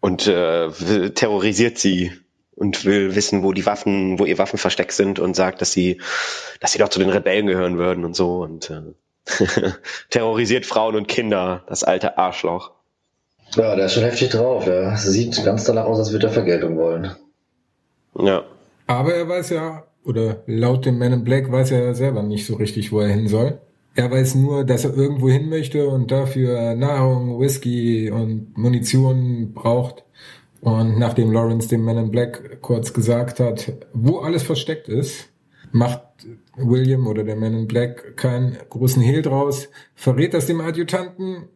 Und 0.00 0.26
äh, 0.26 0.70
terrorisiert 1.10 1.78
sie 1.78 2.12
und 2.54 2.84
will 2.84 3.14
wissen, 3.14 3.42
wo 3.42 3.52
die 3.52 3.66
Waffen, 3.66 4.18
wo 4.18 4.24
ihr 4.24 4.38
Waffen 4.38 4.58
versteckt 4.58 4.92
sind 4.92 5.18
und 5.18 5.36
sagt, 5.36 5.60
dass 5.60 5.72
sie, 5.72 6.00
dass 6.60 6.72
sie 6.72 6.78
doch 6.78 6.88
zu 6.88 6.98
den 6.98 7.10
Rebellen 7.10 7.46
gehören 7.46 7.76
würden 7.76 8.04
und 8.04 8.16
so 8.16 8.42
und 8.42 8.70
äh, 8.70 8.82
terrorisiert 10.10 10.64
Frauen 10.64 10.96
und 10.96 11.08
Kinder, 11.08 11.64
das 11.68 11.84
alte 11.84 12.16
Arschloch. 12.16 12.72
Ja, 13.54 13.76
der 13.76 13.86
ist 13.86 13.94
schon 13.94 14.02
heftig 14.02 14.30
drauf, 14.30 14.66
ja. 14.66 14.96
Sieht 14.96 15.44
ganz 15.44 15.64
danach 15.64 15.84
aus, 15.84 15.98
als 15.98 16.12
würde 16.12 16.26
er 16.28 16.32
Vergeltung 16.32 16.76
wollen. 16.76 17.14
Ja. 18.18 18.44
Aber 18.86 19.14
er 19.14 19.28
weiß 19.28 19.50
ja, 19.50 19.84
oder 20.04 20.42
laut 20.46 20.86
dem 20.86 20.98
Man 20.98 21.12
in 21.12 21.24
Black 21.24 21.50
weiß 21.50 21.72
er 21.72 21.84
ja 21.84 21.94
selber 21.94 22.22
nicht 22.22 22.46
so 22.46 22.54
richtig, 22.56 22.92
wo 22.92 23.00
er 23.00 23.08
hin 23.08 23.28
soll. 23.28 23.58
Er 23.96 24.10
weiß 24.10 24.34
nur, 24.36 24.64
dass 24.64 24.84
er 24.84 24.94
irgendwo 24.94 25.28
hin 25.28 25.48
möchte 25.48 25.88
und 25.88 26.10
dafür 26.10 26.74
Nahrung, 26.74 27.40
Whisky 27.40 28.10
und 28.10 28.56
Munition 28.56 29.52
braucht. 29.54 30.04
Und 30.60 30.98
nachdem 30.98 31.32
Lawrence 31.32 31.68
dem 31.68 31.84
Man 31.84 31.96
in 31.96 32.10
Black 32.10 32.60
kurz 32.60 32.92
gesagt 32.92 33.40
hat, 33.40 33.72
wo 33.92 34.18
alles 34.18 34.42
versteckt 34.42 34.88
ist, 34.88 35.28
macht 35.72 36.02
William 36.56 37.06
oder 37.06 37.24
der 37.24 37.36
Man 37.36 37.54
in 37.54 37.66
Black 37.66 38.16
keinen 38.16 38.58
großen 38.68 39.02
Hehl 39.02 39.22
draus, 39.22 39.68
verrät 39.94 40.34
das 40.34 40.46
dem 40.46 40.60
Adjutanten 40.60 41.48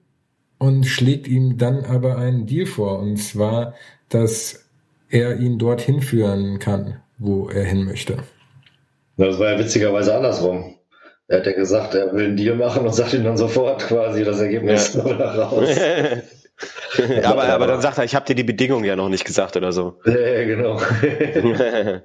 und 0.58 0.86
schlägt 0.86 1.28
ihm 1.28 1.58
dann 1.58 1.84
aber 1.84 2.16
einen 2.16 2.46
Deal 2.46 2.66
vor. 2.66 2.98
Und 3.00 3.16
zwar, 3.16 3.74
dass 4.08 4.69
er 5.10 5.36
ihn 5.36 5.58
dorthin 5.58 6.00
führen 6.00 6.58
kann, 6.58 7.00
wo 7.18 7.48
er 7.48 7.64
hin 7.64 7.84
möchte. 7.84 8.18
Das 9.16 9.38
war 9.38 9.52
ja 9.52 9.58
witzigerweise 9.58 10.14
andersrum. 10.14 10.76
Er 11.28 11.38
hat 11.38 11.46
ja 11.46 11.52
gesagt, 11.52 11.94
er 11.94 12.12
will 12.12 12.24
einen 12.24 12.36
Deal 12.36 12.56
machen 12.56 12.84
und 12.84 12.94
sagt 12.94 13.12
ihm 13.12 13.22
dann 13.22 13.36
sofort 13.36 13.82
quasi 13.82 14.24
das 14.24 14.40
Ergebnis 14.40 14.94
ja. 14.94 15.02
raus. 15.42 15.68
aber, 17.24 17.44
aber 17.44 17.66
dann 17.66 17.80
sagt 17.80 17.98
er, 17.98 18.04
ich 18.04 18.14
habe 18.14 18.26
dir 18.26 18.34
die 18.34 18.44
Bedingungen 18.44 18.84
ja 18.84 18.96
noch 18.96 19.08
nicht 19.08 19.24
gesagt 19.24 19.56
oder 19.56 19.72
so. 19.72 19.98
Ja, 20.04 20.44
genau. 20.44 20.80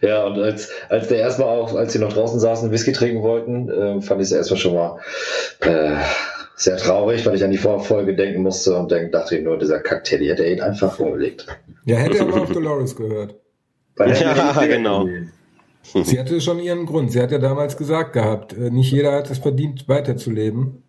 ja, 0.00 0.24
und 0.24 0.38
als, 0.38 0.70
als 0.88 1.08
der 1.08 1.18
erstmal 1.18 1.48
auch, 1.48 1.74
als 1.74 1.92
sie 1.92 1.98
noch 1.98 2.12
draußen 2.12 2.40
saßen 2.40 2.66
und 2.66 2.72
Whisky 2.72 2.92
trinken 2.92 3.22
wollten, 3.22 3.68
äh, 3.68 4.00
fand 4.00 4.20
ich 4.20 4.26
es 4.26 4.32
erstmal 4.32 4.58
schon 4.58 4.74
mal 4.74 4.98
äh, 5.60 5.96
sehr 6.56 6.76
traurig, 6.76 7.24
weil 7.24 7.36
ich 7.36 7.44
an 7.44 7.50
die 7.50 7.58
Vorfolge 7.58 8.14
denken 8.14 8.42
musste 8.42 8.76
und 8.76 8.90
denk, 8.90 9.12
dachte 9.12 9.36
ich 9.36 9.44
nur, 9.44 9.58
dieser 9.58 9.80
die 9.80 10.28
hätte 10.28 10.44
er 10.44 10.52
ihn 10.52 10.60
einfach 10.60 10.92
vorgelegt. 10.92 11.46
Ja, 11.84 11.96
hätte 11.96 12.18
er 12.18 12.24
aber 12.24 12.42
auf 12.42 12.52
Dolores 12.52 12.96
gehört. 12.96 13.36
ja, 13.98 14.66
genau. 14.66 15.06
Sie 15.82 16.18
hatte 16.18 16.40
schon 16.40 16.58
ihren 16.58 16.84
Grund. 16.84 17.12
Sie 17.12 17.22
hat 17.22 17.30
ja 17.30 17.38
damals 17.38 17.76
gesagt 17.76 18.12
gehabt, 18.12 18.52
äh, 18.52 18.70
nicht 18.70 18.92
jeder 18.92 19.12
hat 19.12 19.30
es 19.30 19.38
verdient, 19.38 19.88
weiterzuleben. 19.88 20.82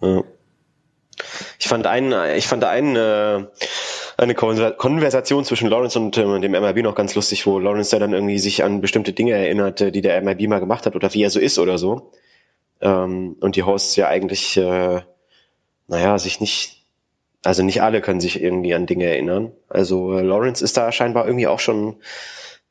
Ja. 0.00 0.24
Ich 1.58 1.68
fand 1.68 1.86
einen, 1.86 2.14
ich 2.36 2.46
fand 2.46 2.64
einen, 2.64 2.96
äh, 2.96 3.46
eine 4.22 4.34
Konversation 4.34 5.44
zwischen 5.44 5.68
Lawrence 5.68 5.98
und 5.98 6.16
äh, 6.16 6.40
dem 6.40 6.52
MIB 6.52 6.82
noch 6.82 6.94
ganz 6.94 7.14
lustig, 7.14 7.46
wo 7.46 7.58
Lawrence 7.58 7.94
ja 7.94 7.98
dann 7.98 8.12
irgendwie 8.12 8.38
sich 8.38 8.64
an 8.64 8.80
bestimmte 8.80 9.12
Dinge 9.12 9.32
erinnerte, 9.32 9.92
die 9.92 10.00
der 10.00 10.20
MIB 10.22 10.48
mal 10.48 10.60
gemacht 10.60 10.86
hat 10.86 10.96
oder 10.96 11.12
wie 11.14 11.22
er 11.22 11.30
so 11.30 11.40
ist 11.40 11.58
oder 11.58 11.78
so. 11.78 12.12
Ähm, 12.80 13.36
und 13.40 13.56
die 13.56 13.62
Hosts 13.62 13.96
ja 13.96 14.08
eigentlich, 14.08 14.56
äh, 14.56 15.02
naja, 15.88 16.18
sich 16.18 16.40
nicht, 16.40 16.84
also 17.44 17.62
nicht 17.62 17.82
alle 17.82 18.00
können 18.00 18.20
sich 18.20 18.42
irgendwie 18.42 18.74
an 18.74 18.86
Dinge 18.86 19.06
erinnern. 19.06 19.52
Also 19.68 20.16
äh, 20.16 20.22
Lawrence 20.22 20.64
ist 20.64 20.76
da 20.76 20.92
scheinbar 20.92 21.26
irgendwie 21.26 21.46
auch 21.46 21.60
schon 21.60 21.96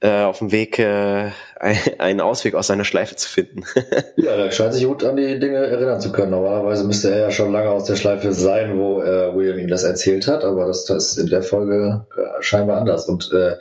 äh, 0.01 0.23
auf 0.23 0.39
dem 0.39 0.51
Weg, 0.51 0.79
äh, 0.79 1.31
einen 1.61 2.21
Ausweg 2.21 2.55
aus 2.55 2.67
seiner 2.67 2.85
Schleife 2.85 3.15
zu 3.15 3.29
finden. 3.29 3.63
ja, 4.17 4.31
er 4.31 4.51
scheint 4.51 4.73
sich 4.73 4.85
gut 4.85 5.03
an 5.03 5.15
die 5.15 5.39
Dinge 5.39 5.57
erinnern 5.57 6.01
zu 6.01 6.11
können. 6.11 6.31
Normalerweise 6.31 6.83
müsste 6.83 7.11
er 7.11 7.19
ja 7.19 7.31
schon 7.31 7.51
lange 7.51 7.69
aus 7.69 7.85
der 7.85 7.95
Schleife 7.95 8.33
sein, 8.33 8.79
wo 8.79 9.01
äh, 9.01 9.35
William 9.35 9.59
ihm 9.59 9.67
das 9.67 9.83
erzählt 9.83 10.27
hat, 10.27 10.43
aber 10.43 10.65
das, 10.65 10.85
das 10.85 11.11
ist 11.11 11.17
in 11.17 11.27
der 11.27 11.43
Folge 11.43 12.05
äh, 12.17 12.41
scheinbar 12.41 12.77
anders. 12.77 13.07
Und 13.07 13.31
äh, 13.31 13.57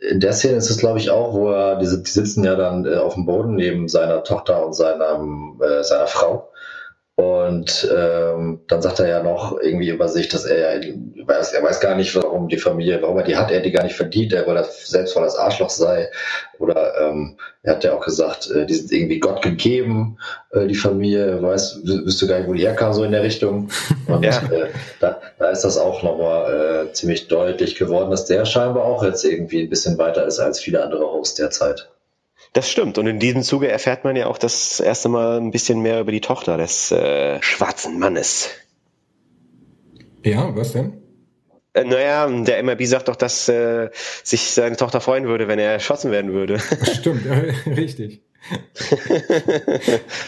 in 0.00 0.20
der 0.20 0.32
Szene 0.32 0.56
ist 0.56 0.70
es, 0.70 0.78
glaube 0.78 0.98
ich, 0.98 1.10
auch, 1.10 1.32
wo 1.32 1.50
er, 1.50 1.76
die, 1.76 1.86
die 1.86 2.10
sitzen 2.10 2.44
ja 2.44 2.56
dann 2.56 2.86
äh, 2.86 2.96
auf 2.96 3.14
dem 3.14 3.26
Boden 3.26 3.54
neben 3.54 3.88
seiner 3.88 4.24
Tochter 4.24 4.66
und 4.66 4.74
seiner, 4.74 5.24
äh, 5.60 5.84
seiner 5.84 6.08
Frau. 6.08 6.50
Und 7.16 7.88
ähm, 7.96 8.60
dann 8.66 8.82
sagt 8.82 8.98
er 8.98 9.06
ja 9.06 9.22
noch 9.22 9.56
irgendwie 9.60 9.90
über 9.90 10.08
sich, 10.08 10.28
dass 10.28 10.44
er 10.44 10.82
ja 10.82 10.94
weiß, 11.24 11.52
er 11.52 11.62
weiß 11.62 11.78
gar 11.78 11.94
nicht, 11.94 12.12
warum 12.16 12.48
die 12.48 12.58
Familie, 12.58 13.00
warum 13.02 13.18
er 13.18 13.24
die 13.24 13.36
hat, 13.36 13.52
er 13.52 13.60
die 13.60 13.70
gar 13.70 13.84
nicht 13.84 13.94
verdient, 13.94 14.32
er 14.32 14.44
weil 14.48 14.56
er 14.56 14.64
selbst 14.64 15.14
weil 15.14 15.22
das 15.22 15.36
Arschloch 15.36 15.70
sei. 15.70 16.10
Oder 16.58 16.92
ähm, 17.00 17.36
er 17.62 17.74
hat 17.74 17.84
ja 17.84 17.94
auch 17.94 18.04
gesagt, 18.04 18.50
äh, 18.50 18.66
die 18.66 18.74
sind 18.74 18.90
irgendwie 18.90 19.20
Gott 19.20 19.42
gegeben, 19.42 20.18
äh, 20.50 20.66
die 20.66 20.74
Familie, 20.74 21.40
weiß, 21.40 21.82
wüsste 21.84 22.26
gar 22.26 22.40
nicht, 22.40 22.48
wo 22.48 22.52
die 22.52 22.66
herkam, 22.66 22.92
so 22.92 23.04
in 23.04 23.12
der 23.12 23.22
Richtung. 23.22 23.70
Und 24.08 24.24
ja. 24.24 24.42
äh, 24.50 24.70
da, 24.98 25.20
da 25.38 25.50
ist 25.50 25.62
das 25.62 25.78
auch 25.78 26.02
nochmal 26.02 26.88
äh, 26.88 26.92
ziemlich 26.94 27.28
deutlich 27.28 27.76
geworden, 27.76 28.10
dass 28.10 28.26
der 28.26 28.44
scheinbar 28.44 28.82
auch 28.82 29.04
jetzt 29.04 29.24
irgendwie 29.24 29.62
ein 29.62 29.70
bisschen 29.70 29.96
weiter 29.98 30.26
ist 30.26 30.40
als 30.40 30.58
viele 30.58 30.82
andere 30.82 31.04
Hosts 31.04 31.36
derzeit. 31.36 31.88
Das 32.54 32.70
stimmt. 32.70 32.98
Und 32.98 33.08
in 33.08 33.18
diesem 33.18 33.42
Zuge 33.42 33.68
erfährt 33.68 34.04
man 34.04 34.14
ja 34.14 34.28
auch 34.28 34.38
das 34.38 34.78
erste 34.78 35.08
Mal 35.08 35.40
ein 35.40 35.50
bisschen 35.50 35.82
mehr 35.82 36.00
über 36.00 36.12
die 36.12 36.20
Tochter 36.20 36.56
des 36.56 36.92
äh, 36.92 37.42
schwarzen 37.42 37.98
Mannes. 37.98 38.48
Ja, 40.24 40.54
was 40.56 40.72
denn? 40.72 41.02
Äh, 41.72 41.82
naja, 41.82 42.28
der 42.28 42.62
MRB 42.62 42.84
sagt 42.84 43.08
doch, 43.08 43.16
dass 43.16 43.48
äh, 43.48 43.90
sich 44.22 44.52
seine 44.52 44.76
Tochter 44.76 45.00
freuen 45.00 45.26
würde, 45.26 45.48
wenn 45.48 45.58
er 45.58 45.72
erschossen 45.72 46.12
werden 46.12 46.32
würde. 46.32 46.60
Stimmt, 46.94 47.26
richtig. 47.66 48.22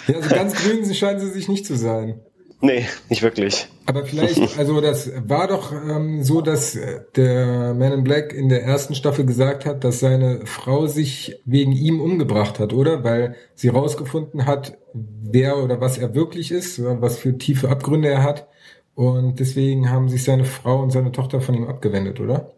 ja, 0.09 0.17
also 0.17 0.35
ganz 0.35 0.55
grün 0.55 0.95
scheinen 0.95 1.21
sie 1.21 1.31
sich 1.31 1.49
nicht 1.49 1.65
zu 1.65 1.77
sein. 1.77 2.21
Nee, 2.61 2.87
nicht 3.11 3.23
wirklich. 3.23 3.69
Aber 3.85 4.05
vielleicht, 4.05 4.41
also 4.59 4.81
das 4.81 5.11
war 5.27 5.47
doch 5.47 5.73
ähm, 5.73 6.23
so, 6.23 6.41
dass 6.41 6.75
äh, 6.75 7.01
der 7.15 7.75
Man 7.75 7.93
in 7.93 8.05
Black 8.05 8.33
in 8.33 8.49
der 8.49 8.63
ersten 8.63 8.95
Staffel 8.95 9.27
gesagt 9.27 9.67
hat, 9.67 9.85
dass 9.85 10.01
seine 10.01 10.47
Frau 10.47 10.87
sich 10.87 11.41
wegen 11.45 11.73
ihm 11.73 12.01
umgebracht 12.01 12.59
hat, 12.59 12.73
oder? 12.73 13.05
Weil 13.05 13.37
sie 13.55 13.69
rausgefunden 13.69 14.47
hat, 14.47 14.79
wer 14.95 15.59
oder 15.59 15.81
was 15.81 15.99
er 15.99 16.15
wirklich 16.15 16.51
ist, 16.51 16.83
was 16.83 17.19
für 17.19 17.37
tiefe 17.37 17.69
Abgründe 17.69 18.09
er 18.09 18.23
hat. 18.23 18.49
Und 18.95 19.41
deswegen 19.41 19.91
haben 19.91 20.09
sich 20.09 20.25
seine 20.25 20.47
Frau 20.47 20.83
und 20.83 20.91
seine 20.91 21.13
Tochter 21.13 21.43
von 21.43 21.55
ihm 21.55 21.69
abgewendet, 21.69 22.19
oder? 22.19 22.55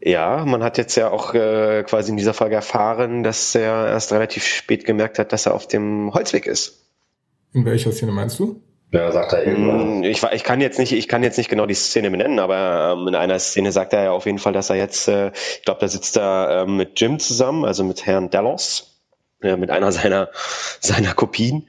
Ja, 0.00 0.44
man 0.44 0.62
hat 0.62 0.78
jetzt 0.78 0.94
ja 0.96 1.10
auch 1.10 1.34
äh, 1.34 1.82
quasi 1.84 2.10
in 2.10 2.18
dieser 2.18 2.34
Folge 2.34 2.54
erfahren, 2.54 3.22
dass 3.22 3.54
er 3.54 3.88
erst 3.88 4.12
relativ 4.12 4.44
spät 4.44 4.84
gemerkt 4.84 5.18
hat, 5.18 5.32
dass 5.32 5.46
er 5.46 5.54
auf 5.54 5.66
dem 5.66 6.12
Holzweg 6.12 6.46
ist. 6.46 6.84
In 7.52 7.64
welcher 7.64 7.90
Szene 7.90 8.12
meinst 8.12 8.38
du? 8.38 8.60
Ja, 8.90 9.12
sagt 9.12 9.34
er 9.34 9.46
irgendwann. 9.46 10.00
Mm, 10.00 10.04
ich, 10.04 10.22
ich 10.22 10.44
kann 10.44 10.60
jetzt 10.60 10.78
nicht, 10.78 10.92
ich 10.92 11.08
kann 11.08 11.22
jetzt 11.22 11.36
nicht 11.36 11.50
genau 11.50 11.66
die 11.66 11.74
Szene 11.74 12.10
benennen, 12.10 12.38
aber 12.38 12.96
ähm, 12.96 13.08
in 13.08 13.14
einer 13.14 13.38
Szene 13.38 13.70
sagt 13.70 13.92
er 13.92 14.04
ja 14.04 14.10
auf 14.12 14.24
jeden 14.24 14.38
Fall, 14.38 14.54
dass 14.54 14.70
er 14.70 14.76
jetzt, 14.76 15.08
äh, 15.08 15.28
ich 15.28 15.62
glaube, 15.64 15.80
da 15.80 15.88
sitzt 15.88 16.16
er 16.16 16.62
äh, 16.62 16.66
mit 16.66 16.98
Jim 16.98 17.18
zusammen, 17.18 17.64
also 17.64 17.84
mit 17.84 18.06
Herrn 18.06 18.30
Dallos, 18.30 19.02
äh, 19.42 19.56
mit 19.56 19.70
einer 19.70 19.92
seiner 19.92 20.30
seiner 20.80 21.12
Kopien. 21.12 21.68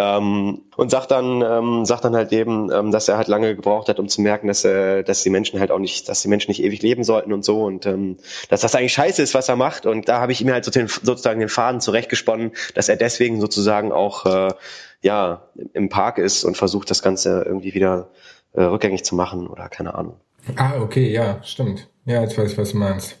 Ähm, 0.00 0.62
und 0.76 0.90
sagt 0.92 1.10
dann, 1.10 1.42
ähm, 1.42 1.84
sagt 1.84 2.04
dann 2.04 2.14
halt 2.14 2.32
eben, 2.32 2.70
ähm, 2.70 2.92
dass 2.92 3.08
er 3.08 3.16
halt 3.16 3.26
lange 3.26 3.56
gebraucht 3.56 3.88
hat, 3.88 3.98
um 3.98 4.08
zu 4.08 4.20
merken, 4.20 4.46
dass, 4.46 4.64
äh, 4.64 5.02
dass 5.02 5.24
die 5.24 5.30
Menschen 5.30 5.58
halt 5.58 5.72
auch 5.72 5.80
nicht, 5.80 6.08
dass 6.08 6.22
die 6.22 6.28
Menschen 6.28 6.52
nicht 6.52 6.62
ewig 6.62 6.80
leben 6.82 7.02
sollten 7.02 7.32
und 7.32 7.44
so 7.44 7.64
und 7.64 7.84
ähm, 7.84 8.16
dass 8.48 8.60
das 8.60 8.76
eigentlich 8.76 8.92
scheiße 8.92 9.20
ist, 9.20 9.34
was 9.34 9.48
er 9.48 9.56
macht. 9.56 9.86
Und 9.86 10.08
da 10.08 10.20
habe 10.20 10.30
ich 10.30 10.40
ihm 10.40 10.52
halt 10.52 10.64
so 10.64 10.70
den, 10.70 10.86
sozusagen 10.86 11.40
den 11.40 11.48
Faden 11.48 11.80
zurechtgesponnen, 11.80 12.52
dass 12.74 12.88
er 12.88 12.94
deswegen 12.94 13.40
sozusagen 13.40 13.90
auch 13.90 14.24
äh, 14.24 14.54
ja 15.02 15.48
im 15.72 15.88
Park 15.88 16.18
ist 16.18 16.44
und 16.44 16.56
versucht, 16.56 16.90
das 16.90 17.02
Ganze 17.02 17.42
irgendwie 17.44 17.74
wieder 17.74 18.10
äh, 18.52 18.62
rückgängig 18.62 19.04
zu 19.04 19.16
machen 19.16 19.48
oder 19.48 19.68
keine 19.68 19.94
Ahnung. 19.94 20.20
Ah, 20.54 20.80
okay, 20.80 21.10
ja, 21.10 21.42
stimmt. 21.42 21.88
Ja, 22.04 22.22
jetzt 22.22 22.38
weiß 22.38 22.52
ich, 22.52 22.58
was 22.58 22.70
du 22.70 22.76
meinst. 22.76 23.18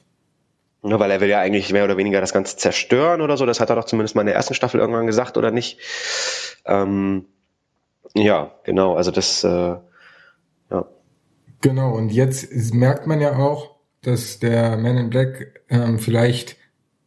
Ja, 0.84 1.00
weil 1.00 1.10
er 1.10 1.20
will 1.20 1.28
ja 1.28 1.40
eigentlich 1.40 1.72
mehr 1.72 1.84
oder 1.84 1.96
weniger 1.96 2.20
das 2.20 2.32
Ganze 2.32 2.56
zerstören 2.56 3.20
oder 3.20 3.36
so. 3.36 3.46
Das 3.46 3.58
hat 3.58 3.68
er 3.68 3.76
doch 3.76 3.84
zumindest 3.84 4.14
mal 4.14 4.22
in 4.22 4.28
der 4.28 4.36
ersten 4.36 4.54
Staffel 4.54 4.78
irgendwann 4.78 5.06
gesagt, 5.06 5.36
oder 5.36 5.50
nicht? 5.50 5.78
Ähm, 6.64 7.26
ja, 8.14 8.52
genau. 8.64 8.94
Also 8.94 9.10
das, 9.10 9.44
äh, 9.44 9.76
ja. 10.70 10.88
Genau. 11.60 11.94
Und 11.94 12.12
jetzt 12.12 12.74
merkt 12.74 13.06
man 13.06 13.20
ja 13.20 13.36
auch, 13.36 13.76
dass 14.02 14.38
der 14.38 14.76
Man 14.76 14.96
in 14.96 15.10
Black 15.10 15.62
ähm, 15.68 15.98
vielleicht 15.98 16.56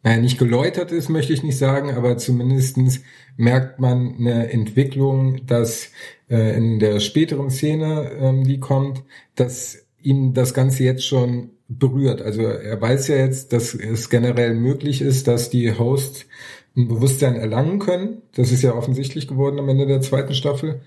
naja, 0.03 0.19
nicht 0.19 0.39
geläutert 0.39 0.91
ist, 0.91 1.09
möchte 1.09 1.33
ich 1.33 1.43
nicht 1.43 1.57
sagen, 1.57 1.91
aber 1.91 2.17
zumindestens 2.17 3.01
merkt 3.37 3.79
man 3.79 4.15
eine 4.17 4.51
Entwicklung, 4.51 5.45
dass 5.45 5.91
äh, 6.29 6.55
in 6.57 6.79
der 6.79 6.99
späteren 6.99 7.51
Szene, 7.51 8.11
ähm, 8.19 8.43
die 8.43 8.59
kommt, 8.59 9.03
dass 9.35 9.85
ihm 10.01 10.33
das 10.33 10.53
Ganze 10.55 10.83
jetzt 10.83 11.05
schon 11.05 11.51
berührt. 11.67 12.21
Also 12.21 12.41
er 12.41 12.81
weiß 12.81 13.07
ja 13.09 13.17
jetzt, 13.17 13.53
dass 13.53 13.75
es 13.75 14.09
generell 14.09 14.55
möglich 14.55 15.01
ist, 15.01 15.27
dass 15.27 15.51
die 15.51 15.77
Hosts 15.77 16.25
ein 16.75 16.87
Bewusstsein 16.87 17.35
erlangen 17.35 17.79
können. 17.79 18.21
Das 18.33 18.51
ist 18.51 18.61
ja 18.61 18.73
offensichtlich 18.73 19.27
geworden 19.27 19.59
am 19.59 19.69
Ende 19.69 19.85
der 19.85 20.01
zweiten 20.01 20.33
Staffel. 20.33 20.81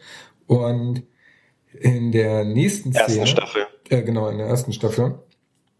Und 0.46 1.02
in 1.78 2.12
der 2.12 2.44
nächsten 2.44 2.92
Szene, 2.92 3.04
ersten 3.04 3.26
Staffel. 3.26 3.66
Äh, 3.88 4.02
genau, 4.02 4.28
in 4.28 4.38
der 4.38 4.46
ersten 4.46 4.72
Staffel, 4.72 5.18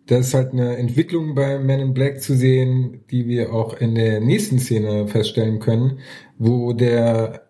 da 0.06 0.18
ist 0.18 0.34
halt 0.34 0.52
eine 0.52 0.76
Entwicklung 0.76 1.34
bei 1.34 1.58
Men 1.58 1.80
in 1.80 1.94
Black 1.94 2.20
zu 2.20 2.34
sehen, 2.34 3.04
die 3.11 3.26
wir 3.26 3.54
auch 3.54 3.75
in 3.75 3.94
der 3.94 4.20
nächsten 4.20 4.58
Szene 4.58 5.08
feststellen 5.08 5.61
können, 5.61 6.00
wo 6.37 6.73
der 6.73 7.46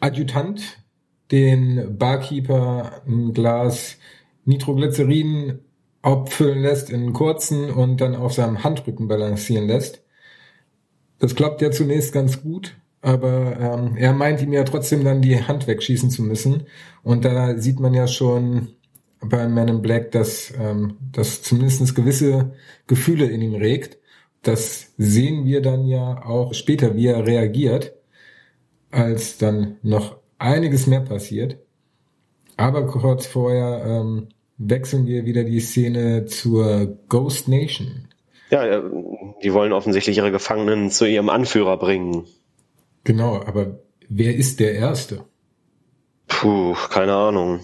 Adjutant 0.00 0.78
den 1.30 1.96
Barkeeper 1.98 3.02
ein 3.06 3.32
Glas 3.32 3.98
Nitroglycerin 4.44 5.60
abfüllen 6.02 6.62
lässt 6.62 6.90
in 6.90 7.12
kurzen 7.12 7.70
und 7.70 8.00
dann 8.00 8.16
auf 8.16 8.32
seinem 8.32 8.64
Handrücken 8.64 9.08
balancieren 9.08 9.66
lässt. 9.66 10.02
Das 11.18 11.34
klappt 11.34 11.62
ja 11.62 11.70
zunächst 11.70 12.12
ganz 12.12 12.42
gut, 12.42 12.76
aber 13.00 13.58
ähm, 13.58 13.96
er 13.96 14.12
meint 14.12 14.40
ihm 14.42 14.52
ja 14.52 14.64
trotzdem 14.64 15.04
dann 15.04 15.22
die 15.22 15.42
Hand 15.42 15.66
wegschießen 15.66 16.10
zu 16.10 16.22
müssen. 16.22 16.64
Und 17.02 17.24
da 17.24 17.58
sieht 17.58 17.80
man 17.80 17.94
ja 17.94 18.06
schon 18.06 18.68
bei 19.20 19.48
Man 19.48 19.68
in 19.68 19.82
Black, 19.82 20.12
dass 20.12 20.52
ähm, 20.58 20.96
das 21.12 21.42
zumindest 21.42 21.94
gewisse 21.94 22.52
Gefühle 22.86 23.26
in 23.26 23.42
ihm 23.42 23.54
regt. 23.54 23.98
Das 24.42 24.92
sehen 24.96 25.44
wir 25.44 25.60
dann 25.60 25.86
ja 25.86 26.24
auch 26.24 26.54
später, 26.54 26.94
wie 26.94 27.06
er 27.06 27.26
reagiert, 27.26 27.94
als 28.90 29.38
dann 29.38 29.76
noch 29.82 30.16
einiges 30.38 30.86
mehr 30.86 31.00
passiert. 31.00 31.58
Aber 32.56 32.86
kurz 32.86 33.26
vorher 33.26 33.84
ähm, 33.84 34.28
wechseln 34.56 35.06
wir 35.06 35.24
wieder 35.24 35.44
die 35.44 35.60
Szene 35.60 36.26
zur 36.26 36.98
Ghost 37.08 37.48
Nation. 37.48 38.07
Ja, 38.50 38.64
äh, 38.64 38.82
die 39.42 39.52
wollen 39.52 39.72
offensichtlich 39.72 40.16
ihre 40.16 40.30
Gefangenen 40.30 40.90
zu 40.90 41.04
ihrem 41.04 41.28
Anführer 41.28 41.76
bringen. 41.76 42.26
Genau, 43.04 43.42
aber 43.42 43.80
wer 44.08 44.34
ist 44.34 44.60
der 44.60 44.74
Erste? 44.74 45.24
Puh, 46.26 46.74
keine 46.90 47.14
Ahnung. 47.14 47.60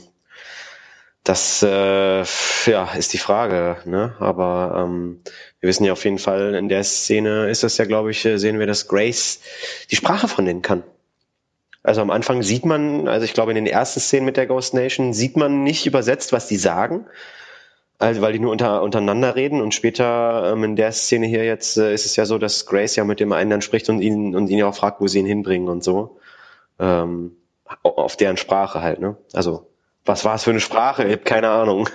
Das 1.22 1.62
äh, 1.62 2.22
ja, 2.66 2.94
ist 2.98 3.14
die 3.14 3.18
Frage, 3.18 3.78
ne? 3.86 4.14
Aber 4.18 4.84
ähm, 4.84 5.22
wir 5.60 5.68
wissen 5.68 5.84
ja 5.84 5.92
auf 5.92 6.04
jeden 6.04 6.18
Fall, 6.18 6.54
in 6.54 6.68
der 6.68 6.84
Szene 6.84 7.48
ist 7.48 7.62
das 7.62 7.78
ja, 7.78 7.86
glaube 7.86 8.10
ich, 8.10 8.24
äh, 8.26 8.38
sehen 8.38 8.58
wir, 8.58 8.66
dass 8.66 8.88
Grace 8.88 9.40
die 9.90 9.96
Sprache 9.96 10.28
von 10.28 10.44
denen 10.44 10.60
kann. 10.60 10.82
Also 11.82 12.02
am 12.02 12.10
Anfang 12.10 12.42
sieht 12.42 12.66
man, 12.66 13.08
also 13.08 13.24
ich 13.24 13.32
glaube 13.32 13.52
in 13.52 13.56
den 13.56 13.66
ersten 13.66 14.00
Szenen 14.00 14.26
mit 14.26 14.36
der 14.36 14.46
Ghost 14.46 14.74
Nation 14.74 15.14
sieht 15.14 15.36
man 15.36 15.62
nicht 15.62 15.86
übersetzt, 15.86 16.32
was 16.32 16.46
die 16.46 16.56
sagen. 16.56 17.06
Also 18.04 18.20
weil 18.20 18.34
die 18.34 18.38
nur 18.38 18.52
unter, 18.52 18.82
untereinander 18.82 19.34
reden 19.34 19.62
und 19.62 19.72
später 19.72 20.52
ähm, 20.52 20.62
in 20.62 20.76
der 20.76 20.92
Szene 20.92 21.26
hier 21.26 21.42
jetzt 21.46 21.78
äh, 21.78 21.94
ist 21.94 22.04
es 22.04 22.16
ja 22.16 22.26
so, 22.26 22.36
dass 22.36 22.66
Grace 22.66 22.96
ja 22.96 23.04
mit 23.04 23.18
dem 23.18 23.32
einen 23.32 23.48
dann 23.48 23.62
spricht 23.62 23.88
und 23.88 24.02
ihn 24.02 24.36
und 24.36 24.48
ihn 24.48 24.58
ja 24.58 24.68
auch 24.68 24.74
fragt, 24.74 25.00
wo 25.00 25.06
sie 25.06 25.20
ihn 25.20 25.26
hinbringen 25.26 25.70
und 25.70 25.82
so. 25.82 26.18
Ähm, 26.78 27.32
auf 27.82 28.18
deren 28.18 28.36
Sprache 28.36 28.82
halt, 28.82 29.00
ne? 29.00 29.16
Also, 29.32 29.70
was 30.04 30.22
war 30.26 30.34
es 30.34 30.44
für 30.44 30.50
eine 30.50 30.60
Sprache? 30.60 31.04
Ich 31.04 31.12
habe 31.12 31.22
keine 31.22 31.48
Ahnung. 31.48 31.88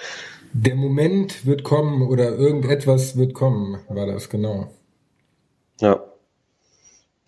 der 0.52 0.74
Moment 0.74 1.46
wird 1.46 1.64
kommen 1.64 2.02
oder 2.02 2.36
irgendetwas 2.36 3.16
wird 3.16 3.32
kommen, 3.32 3.80
war 3.88 4.04
das, 4.04 4.28
genau. 4.28 4.70
Ja. 5.80 6.04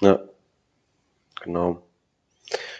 Ja. 0.02 0.20
Genau 1.42 1.86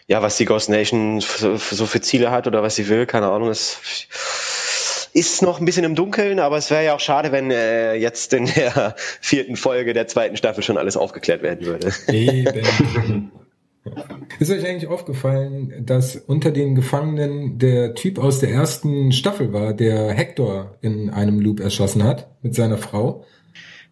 ja, 0.08 0.22
was 0.22 0.36
die 0.36 0.44
Ghost 0.44 0.68
Nation 0.68 1.20
so, 1.20 1.56
so 1.56 1.86
für 1.86 2.00
Ziele 2.00 2.30
hat 2.30 2.46
oder 2.46 2.62
was 2.62 2.76
sie 2.76 2.88
will, 2.88 3.06
keine 3.06 3.28
Ahnung, 3.28 3.50
ist, 3.50 3.80
ist 5.16 5.40
noch 5.40 5.60
ein 5.60 5.64
bisschen 5.64 5.84
im 5.84 5.94
Dunkeln, 5.94 6.38
aber 6.38 6.58
es 6.58 6.70
wäre 6.70 6.84
ja 6.84 6.94
auch 6.94 7.00
schade, 7.00 7.32
wenn 7.32 7.50
äh, 7.50 7.94
jetzt 7.94 8.34
in 8.34 8.46
der 8.46 8.94
vierten 9.20 9.56
Folge 9.56 9.94
der 9.94 10.06
zweiten 10.06 10.36
Staffel 10.36 10.62
schon 10.62 10.76
alles 10.76 10.96
aufgeklärt 10.96 11.42
werden 11.42 11.64
würde. 11.64 11.90
Eben. 12.08 13.32
Ist 14.38 14.50
euch 14.50 14.66
eigentlich 14.66 14.88
aufgefallen, 14.88 15.72
dass 15.86 16.16
unter 16.16 16.50
den 16.50 16.74
Gefangenen 16.74 17.58
der 17.58 17.94
Typ 17.94 18.18
aus 18.18 18.40
der 18.40 18.50
ersten 18.50 19.12
Staffel 19.12 19.54
war, 19.54 19.72
der 19.72 20.12
Hector 20.12 20.76
in 20.82 21.08
einem 21.08 21.40
Loop 21.40 21.60
erschossen 21.60 22.04
hat 22.04 22.28
mit 22.42 22.54
seiner 22.54 22.76
Frau? 22.76 23.24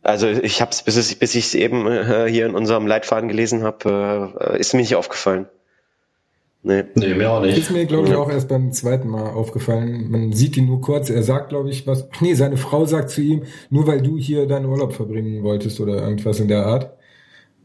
Also 0.02 0.28
ich 0.28 0.60
habe 0.60 0.72
es, 0.72 0.82
bis, 0.82 1.10
ich, 1.10 1.36
es 1.36 1.54
eben 1.54 1.86
äh, 1.86 2.26
hier 2.28 2.44
in 2.44 2.54
unserem 2.54 2.86
Leitfaden 2.86 3.28
gelesen 3.28 3.62
habe, 3.62 4.34
äh, 4.52 4.60
ist 4.60 4.74
mir 4.74 4.80
nicht 4.80 4.96
aufgefallen. 4.96 5.46
Nee. 6.66 6.82
nee, 6.94 7.12
mir 7.12 7.30
auch 7.30 7.42
nicht. 7.42 7.58
Ist 7.58 7.70
mir, 7.70 7.84
glaube 7.84 8.08
ich, 8.08 8.14
auch 8.14 8.30
erst 8.30 8.48
beim 8.48 8.72
zweiten 8.72 9.08
Mal 9.08 9.30
aufgefallen. 9.32 10.10
Man 10.10 10.32
sieht 10.32 10.56
ihn 10.56 10.64
nur 10.64 10.80
kurz. 10.80 11.10
Er 11.10 11.22
sagt, 11.22 11.50
glaube 11.50 11.68
ich, 11.68 11.86
was. 11.86 12.08
Ach 12.10 12.22
nee, 12.22 12.32
seine 12.32 12.56
Frau 12.56 12.86
sagt 12.86 13.10
zu 13.10 13.20
ihm, 13.20 13.42
nur 13.68 13.86
weil 13.86 14.00
du 14.00 14.16
hier 14.16 14.46
deinen 14.46 14.64
Urlaub 14.64 14.94
verbringen 14.94 15.42
wolltest 15.42 15.78
oder 15.78 16.02
irgendwas 16.02 16.40
in 16.40 16.48
der 16.48 16.64
Art. 16.64 16.96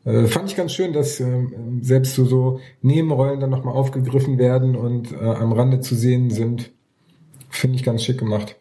Äh, 0.04 0.26
fand 0.26 0.50
ich 0.50 0.58
ganz 0.58 0.74
schön, 0.74 0.92
dass 0.92 1.22
äh, 1.22 1.48
selbst 1.80 2.16
so, 2.16 2.26
so 2.26 2.60
Nebenrollen 2.82 3.40
dann 3.40 3.50
nochmal 3.50 3.74
aufgegriffen 3.74 4.38
werden 4.38 4.76
und 4.76 5.14
äh, 5.14 5.16
am 5.16 5.54
Rande 5.54 5.80
zu 5.80 5.96
sehen 5.96 6.30
sind. 6.30 6.72
Finde 7.50 7.78
ich 7.78 7.84
ganz 7.84 8.04
schick 8.04 8.18
gemacht. 8.18 8.58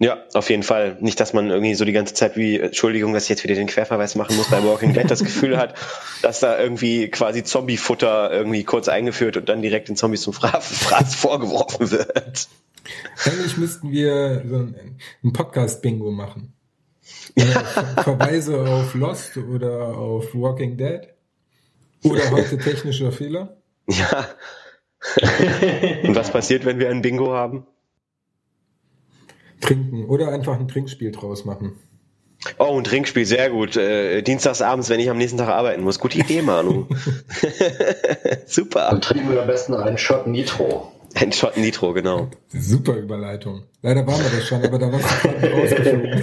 Ja, 0.00 0.18
auf 0.32 0.48
jeden 0.48 0.62
Fall. 0.62 0.96
Nicht, 1.00 1.18
dass 1.18 1.32
man 1.32 1.50
irgendwie 1.50 1.74
so 1.74 1.84
die 1.84 1.92
ganze 1.92 2.14
Zeit 2.14 2.36
wie, 2.36 2.60
Entschuldigung, 2.60 3.12
dass 3.12 3.24
ich 3.24 3.30
jetzt 3.30 3.42
wieder 3.42 3.56
den 3.56 3.66
Querverweis 3.66 4.14
machen 4.14 4.36
muss, 4.36 4.48
bei 4.48 4.62
Walking 4.62 4.94
Dead 4.94 5.10
das 5.10 5.24
Gefühl 5.24 5.58
hat, 5.58 5.74
dass 6.22 6.38
da 6.38 6.58
irgendwie 6.58 7.08
quasi 7.08 7.42
Zombie-Futter 7.42 8.30
irgendwie 8.30 8.62
kurz 8.62 8.86
eingeführt 8.88 9.36
und 9.36 9.48
dann 9.48 9.60
direkt 9.60 9.88
den 9.88 9.96
Zombies 9.96 10.22
zum 10.22 10.32
Fraß 10.34 11.16
vorgeworfen 11.16 11.90
wird. 11.90 12.48
Eigentlich 13.24 13.56
müssten 13.56 13.90
wir 13.90 14.44
so 14.48 14.56
ein 14.56 15.32
Podcast-Bingo 15.32 16.12
machen. 16.12 16.54
Ver 17.36 17.64
Verweise 18.02 18.60
auf 18.68 18.94
Lost 18.94 19.36
oder 19.36 19.96
auf 19.96 20.32
Walking 20.34 20.76
Dead 20.76 21.08
oder 22.04 22.30
heute 22.30 22.58
technischer 22.58 23.10
Fehler. 23.10 23.56
Ja. 23.88 24.28
und 26.04 26.14
was 26.14 26.30
passiert, 26.30 26.64
wenn 26.64 26.78
wir 26.78 26.88
ein 26.88 27.02
Bingo 27.02 27.32
haben? 27.32 27.66
Trinken 29.60 30.04
oder 30.06 30.28
einfach 30.28 30.58
ein 30.58 30.68
Trinkspiel 30.68 31.12
draus 31.12 31.44
machen. 31.44 31.72
Oh, 32.58 32.78
ein 32.78 32.84
Trinkspiel, 32.84 33.26
sehr 33.26 33.50
gut. 33.50 33.76
Äh, 33.76 34.22
Dienstagsabends, 34.22 34.88
wenn 34.90 35.00
ich 35.00 35.10
am 35.10 35.18
nächsten 35.18 35.38
Tag 35.38 35.48
arbeiten 35.48 35.82
muss. 35.82 35.98
Gute 35.98 36.18
Idee, 36.18 36.42
Manu. 36.42 36.86
Super. 38.46 38.88
Dann 38.90 39.00
trinken 39.00 39.32
wir 39.32 39.42
am 39.42 39.46
besten 39.48 39.74
einen 39.74 39.98
Shot 39.98 40.26
Nitro. 40.26 40.92
Ein 41.14 41.32
Shot 41.32 41.56
Nitro, 41.56 41.92
genau. 41.94 42.28
Super 42.48 42.96
Überleitung. 42.96 43.64
Leider 43.82 44.06
waren 44.06 44.22
wir 44.22 44.30
das 44.30 44.46
schon, 44.46 44.64
aber 44.64 44.78
da 44.78 44.92
warst 44.92 45.24
du 45.24 45.28
gerade 45.28 45.52
rausgeflogen. 45.52 46.22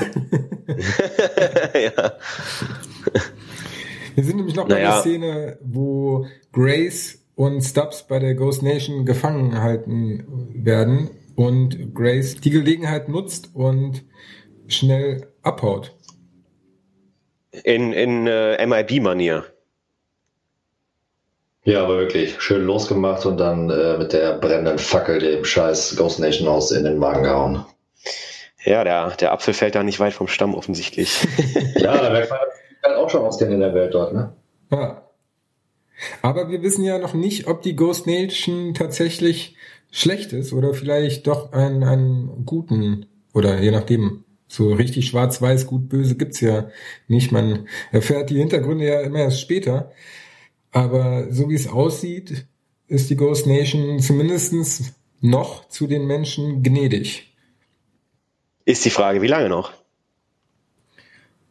ja. 1.73 2.13
Wir 4.15 4.23
sind 4.23 4.37
nämlich 4.37 4.55
noch 4.55 4.67
naja. 4.67 4.89
bei 4.89 4.93
der 4.93 5.01
Szene, 5.01 5.57
wo 5.61 6.27
Grace 6.53 7.19
und 7.35 7.61
Stubbs 7.61 8.07
bei 8.07 8.19
der 8.19 8.35
Ghost 8.35 8.63
Nation 8.63 9.05
gefangen 9.05 9.51
gehalten 9.51 10.23
werden 10.53 11.09
und 11.35 11.93
Grace 11.93 12.35
die 12.35 12.49
Gelegenheit 12.49 13.09
nutzt 13.09 13.51
und 13.53 14.03
schnell 14.67 15.27
abhaut. 15.41 15.95
In, 17.63 17.93
in 17.93 18.27
äh, 18.27 18.65
MIB-Manier. 18.65 19.45
Ja, 21.63 21.83
aber 21.83 21.97
wirklich 21.97 22.39
schön 22.41 22.63
losgemacht 22.63 23.25
und 23.25 23.37
dann 23.37 23.69
äh, 23.69 23.97
mit 23.97 24.13
der 24.13 24.37
brennenden 24.37 24.77
Fackel 24.77 25.19
dem 25.19 25.43
scheiß 25.43 25.95
Ghost 25.97 26.19
Nation 26.19 26.47
Haus 26.47 26.71
in 26.71 26.83
den 26.83 26.99
Magen 26.99 27.23
gehauen. 27.23 27.65
Ja, 28.63 28.83
der, 28.83 29.11
der 29.11 29.31
Apfel 29.31 29.53
fällt 29.53 29.75
da 29.75 29.83
nicht 29.83 29.99
weit 29.99 30.13
vom 30.13 30.27
Stamm 30.27 30.53
offensichtlich. 30.53 31.25
ja, 31.75 31.97
da 31.97 32.09
merkt 32.11 32.29
man 32.29 32.39
halt 32.83 32.97
auch 32.97 33.09
schon 33.09 33.23
auskennen 33.23 33.55
in 33.55 33.59
der 33.61 33.73
Welt 33.73 33.93
dort, 33.93 34.13
ne? 34.13 34.33
Ja. 34.71 35.01
Aber 36.21 36.49
wir 36.49 36.61
wissen 36.61 36.83
ja 36.83 36.99
noch 36.99 37.13
nicht, 37.13 37.47
ob 37.47 37.61
die 37.61 37.75
Ghost 37.75 38.05
Nation 38.05 38.73
tatsächlich 38.73 39.54
schlecht 39.95 40.33
ist 40.33 40.51
oder 40.51 40.73
vielleicht 40.73 41.25
doch 41.25 41.53
einen, 41.53 41.83
einen 41.83 42.45
guten 42.45 43.05
oder 43.33 43.61
je 43.61 43.71
nachdem. 43.71 44.23
So 44.47 44.73
richtig 44.73 45.07
schwarz-weiß, 45.07 45.65
gut, 45.65 45.89
böse 45.89 46.15
gibt's 46.15 46.39
ja 46.39 46.69
nicht. 47.07 47.31
Man 47.31 47.67
erfährt 47.91 48.29
die 48.29 48.37
Hintergründe 48.37 48.85
ja 48.85 49.01
immer 49.01 49.19
erst 49.19 49.41
später. 49.41 49.91
Aber 50.71 51.31
so 51.31 51.49
wie 51.49 51.55
es 51.55 51.67
aussieht, 51.67 52.45
ist 52.87 53.09
die 53.09 53.15
Ghost 53.15 53.47
Nation 53.47 53.99
zumindestens 53.99 54.93
noch 55.19 55.67
zu 55.69 55.87
den 55.87 56.05
Menschen 56.05 56.61
gnädig. 56.61 57.33
Ist 58.65 58.85
die 58.85 58.91
Frage, 58.91 59.23
wie 59.23 59.27
lange 59.27 59.49
noch? 59.49 59.73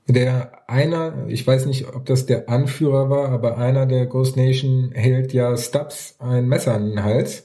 Der 0.06 0.68
einer, 0.68 1.26
ich 1.28 1.44
weiß 1.44 1.66
nicht, 1.66 1.88
ob 1.94 2.06
das 2.06 2.26
der 2.26 2.48
Anführer 2.48 3.10
war, 3.10 3.30
aber 3.30 3.58
einer 3.58 3.86
der 3.86 4.06
Ghost 4.06 4.36
Nation 4.36 4.92
hält 4.92 5.32
ja 5.32 5.56
Stubbs 5.56 6.16
ein 6.20 6.46
Messer 6.46 6.74
an 6.74 6.90
den 6.90 7.02
Hals 7.02 7.43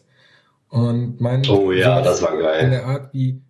und 0.69 1.19
mein 1.19 1.47
Oh 1.49 1.71
ja, 1.71 2.01
das 2.01 2.21
war 2.21 2.37
geil. 2.37 2.65
In 2.65 2.71
der 2.71 2.85
Art 2.85 3.13
wie, 3.13 3.41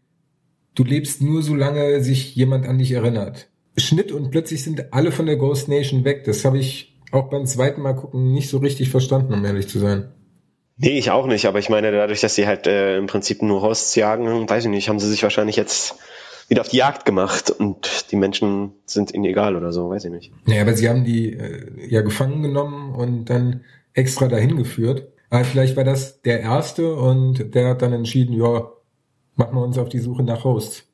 du 0.76 0.84
lebst 0.84 1.22
nur 1.22 1.44
so 1.44 1.56
lange 1.56 2.02
sich 2.02 2.36
jemand 2.36 2.66
an 2.68 2.78
dich 2.78 2.92
erinnert. 2.92 3.50
Schnitt 3.78 4.12
und 4.12 4.32
plötzlich 4.32 4.64
sind 4.64 4.94
alle 4.94 5.12
von 5.12 5.26
der 5.26 5.38
Ghost 5.38 5.68
Nation 5.68 6.04
weg. 6.04 6.24
Das 6.26 6.44
habe 6.46 6.58
ich 6.58 6.98
auch 7.12 7.30
beim 7.30 7.46
zweiten 7.46 7.82
Mal 7.82 7.94
gucken 7.94 8.32
nicht 8.34 8.50
so 8.50 8.58
richtig 8.58 8.90
verstanden, 8.90 9.34
um 9.34 9.44
ehrlich 9.46 9.68
zu 9.68 9.80
sein. 9.80 10.10
Nee, 10.78 10.98
ich 10.98 11.12
auch 11.12 11.28
nicht, 11.28 11.46
aber 11.46 11.60
ich 11.60 11.70
meine, 11.70 11.92
dadurch, 11.92 12.22
dass 12.22 12.36
sie 12.36 12.48
halt 12.48 12.66
äh, 12.66 12.98
im 12.98 13.08
Prinzip 13.08 13.42
nur 13.42 13.62
Hosts 13.62 13.96
jagen, 13.96 14.50
weiß 14.50 14.66
ich 14.66 14.70
nicht, 14.70 14.88
haben 14.88 15.00
sie 15.00 15.10
sich 15.10 15.24
wahrscheinlich 15.24 15.58
jetzt 15.58 15.96
wieder 16.48 16.62
auf 16.62 16.70
die 16.70 16.78
Jagd 16.78 17.06
gemacht 17.06 17.52
und 17.52 18.12
die 18.12 18.16
Menschen 18.16 18.72
sind 18.86 19.14
ihnen 19.14 19.26
egal 19.26 19.58
oder 19.58 19.74
so, 19.74 19.90
weiß 19.90 20.06
ich 20.06 20.12
nicht. 20.12 20.32
Naja, 20.48 20.62
aber 20.62 20.74
sie 20.74 20.88
haben 20.88 21.04
die 21.04 21.34
äh, 21.34 21.88
ja 21.90 22.02
gefangen 22.02 22.42
genommen 22.42 22.96
und 22.96 23.26
dann 23.26 23.66
extra 23.94 24.28
dahin 24.28 24.56
geführt. 24.56 25.10
Aber 25.30 25.44
vielleicht 25.44 25.76
war 25.78 25.84
das 25.84 26.22
der 26.22 26.42
erste 26.42 26.94
und 26.96 27.54
der 27.54 27.70
hat 27.70 27.82
dann 27.82 27.94
entschieden, 27.94 28.34
ja, 28.34 28.70
machen 29.36 29.56
wir 29.56 29.64
uns 29.64 29.78
auf 29.78 29.90
die 29.90 30.00
Suche 30.00 30.24
nach 30.24 30.44
Hosts. 30.44 30.86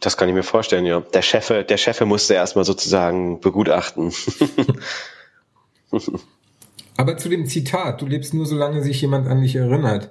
Das 0.00 0.16
kann 0.16 0.28
ich 0.28 0.34
mir 0.34 0.42
vorstellen, 0.42 0.84
ja. 0.84 1.00
Der 1.00 1.22
Chef, 1.22 1.48
der 1.48 1.76
Chef 1.76 2.00
musste 2.02 2.34
erstmal 2.34 2.64
sozusagen 2.64 3.40
begutachten. 3.40 4.12
Aber 6.96 7.16
zu 7.16 7.28
dem 7.28 7.46
Zitat, 7.46 8.00
du 8.00 8.06
lebst 8.06 8.34
nur, 8.34 8.46
solange 8.46 8.82
sich 8.82 9.00
jemand 9.00 9.28
an 9.28 9.42
dich 9.42 9.56
erinnert. 9.56 10.10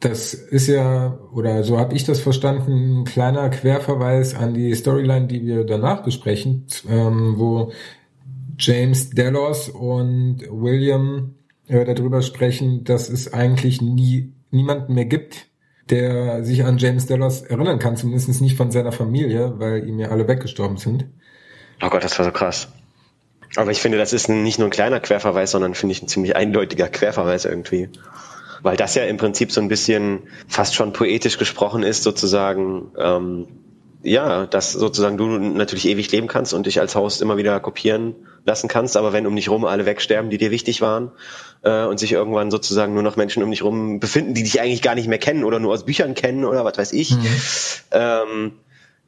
Das 0.00 0.34
ist 0.34 0.66
ja, 0.66 1.18
oder 1.32 1.64
so 1.64 1.78
habe 1.78 1.94
ich 1.94 2.04
das 2.04 2.20
verstanden, 2.20 3.00
ein 3.00 3.04
kleiner 3.04 3.48
Querverweis 3.48 4.34
an 4.34 4.54
die 4.54 4.74
Storyline, 4.74 5.26
die 5.28 5.46
wir 5.46 5.64
danach 5.64 6.02
besprechen, 6.02 6.66
ähm, 6.88 7.34
wo 7.38 7.72
James 8.58 9.10
Delos 9.10 9.68
und 9.68 10.42
William 10.50 11.34
äh, 11.68 11.84
darüber 11.84 12.22
sprechen, 12.22 12.84
dass 12.84 13.08
es 13.08 13.32
eigentlich 13.32 13.80
nie 13.80 14.32
niemanden 14.50 14.94
mehr 14.94 15.06
gibt, 15.06 15.46
der 15.90 16.44
sich 16.44 16.64
an 16.64 16.78
James 16.78 17.06
Delos 17.06 17.42
erinnern 17.42 17.78
kann, 17.78 17.96
zumindest 17.96 18.40
nicht 18.40 18.56
von 18.56 18.70
seiner 18.70 18.92
Familie, 18.92 19.58
weil 19.58 19.86
ihm 19.86 19.98
ja 19.98 20.08
alle 20.08 20.28
weggestorben 20.28 20.76
sind. 20.76 21.06
Oh 21.82 21.90
Gott, 21.90 22.04
das 22.04 22.18
war 22.18 22.24
so 22.24 22.32
krass. 22.32 22.68
Aber 23.56 23.70
ich 23.70 23.80
finde, 23.80 23.98
das 23.98 24.12
ist 24.12 24.28
nicht 24.28 24.58
nur 24.58 24.68
ein 24.68 24.72
kleiner 24.72 25.00
Querverweis, 25.00 25.50
sondern 25.50 25.74
finde 25.74 25.92
ich 25.92 26.02
ein 26.02 26.08
ziemlich 26.08 26.34
eindeutiger 26.34 26.88
Querverweis 26.88 27.44
irgendwie. 27.44 27.88
Weil 28.62 28.76
das 28.76 28.94
ja 28.94 29.04
im 29.04 29.16
Prinzip 29.16 29.52
so 29.52 29.60
ein 29.60 29.68
bisschen 29.68 30.24
fast 30.48 30.74
schon 30.74 30.92
poetisch 30.92 31.38
gesprochen 31.38 31.82
ist, 31.82 32.02
sozusagen, 32.02 32.92
ähm, 32.98 33.46
ja, 34.04 34.46
dass 34.46 34.72
sozusagen 34.72 35.16
du 35.16 35.26
natürlich 35.26 35.88
ewig 35.88 36.12
leben 36.12 36.28
kannst 36.28 36.52
und 36.52 36.66
dich 36.66 36.78
als 36.78 36.94
Host 36.94 37.22
immer 37.22 37.38
wieder 37.38 37.58
kopieren 37.58 38.14
lassen 38.44 38.68
kannst, 38.68 38.98
aber 38.98 39.14
wenn 39.14 39.26
um 39.26 39.34
dich 39.34 39.48
rum 39.48 39.64
alle 39.64 39.86
wegsterben, 39.86 40.30
die 40.30 40.36
dir 40.36 40.50
wichtig 40.50 40.82
waren, 40.82 41.10
äh, 41.62 41.84
und 41.84 41.98
sich 41.98 42.12
irgendwann 42.12 42.50
sozusagen 42.50 42.92
nur 42.92 43.02
noch 43.02 43.16
Menschen 43.16 43.42
um 43.42 43.50
dich 43.50 43.64
rum 43.64 44.00
befinden, 44.00 44.34
die 44.34 44.42
dich 44.42 44.60
eigentlich 44.60 44.82
gar 44.82 44.94
nicht 44.94 45.08
mehr 45.08 45.18
kennen 45.18 45.42
oder 45.42 45.58
nur 45.58 45.72
aus 45.72 45.86
Büchern 45.86 46.14
kennen 46.14 46.44
oder 46.44 46.66
was 46.66 46.76
weiß 46.76 46.92
ich, 46.92 47.12
mhm. 47.12 47.26
ähm, 47.92 48.52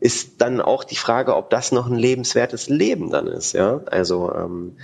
ist 0.01 0.41
dann 0.41 0.63
auch 0.63 0.83
die 0.83 0.97
Frage, 0.97 1.37
ob 1.37 1.51
das 1.51 1.73
noch 1.73 1.87
ein 1.87 1.97
lebenswertes 1.97 2.69
Leben 2.71 3.11
dann 3.11 3.27
ist, 3.27 3.53
ja. 3.53 3.83
Also 3.87 4.33
ähm, 4.35 4.77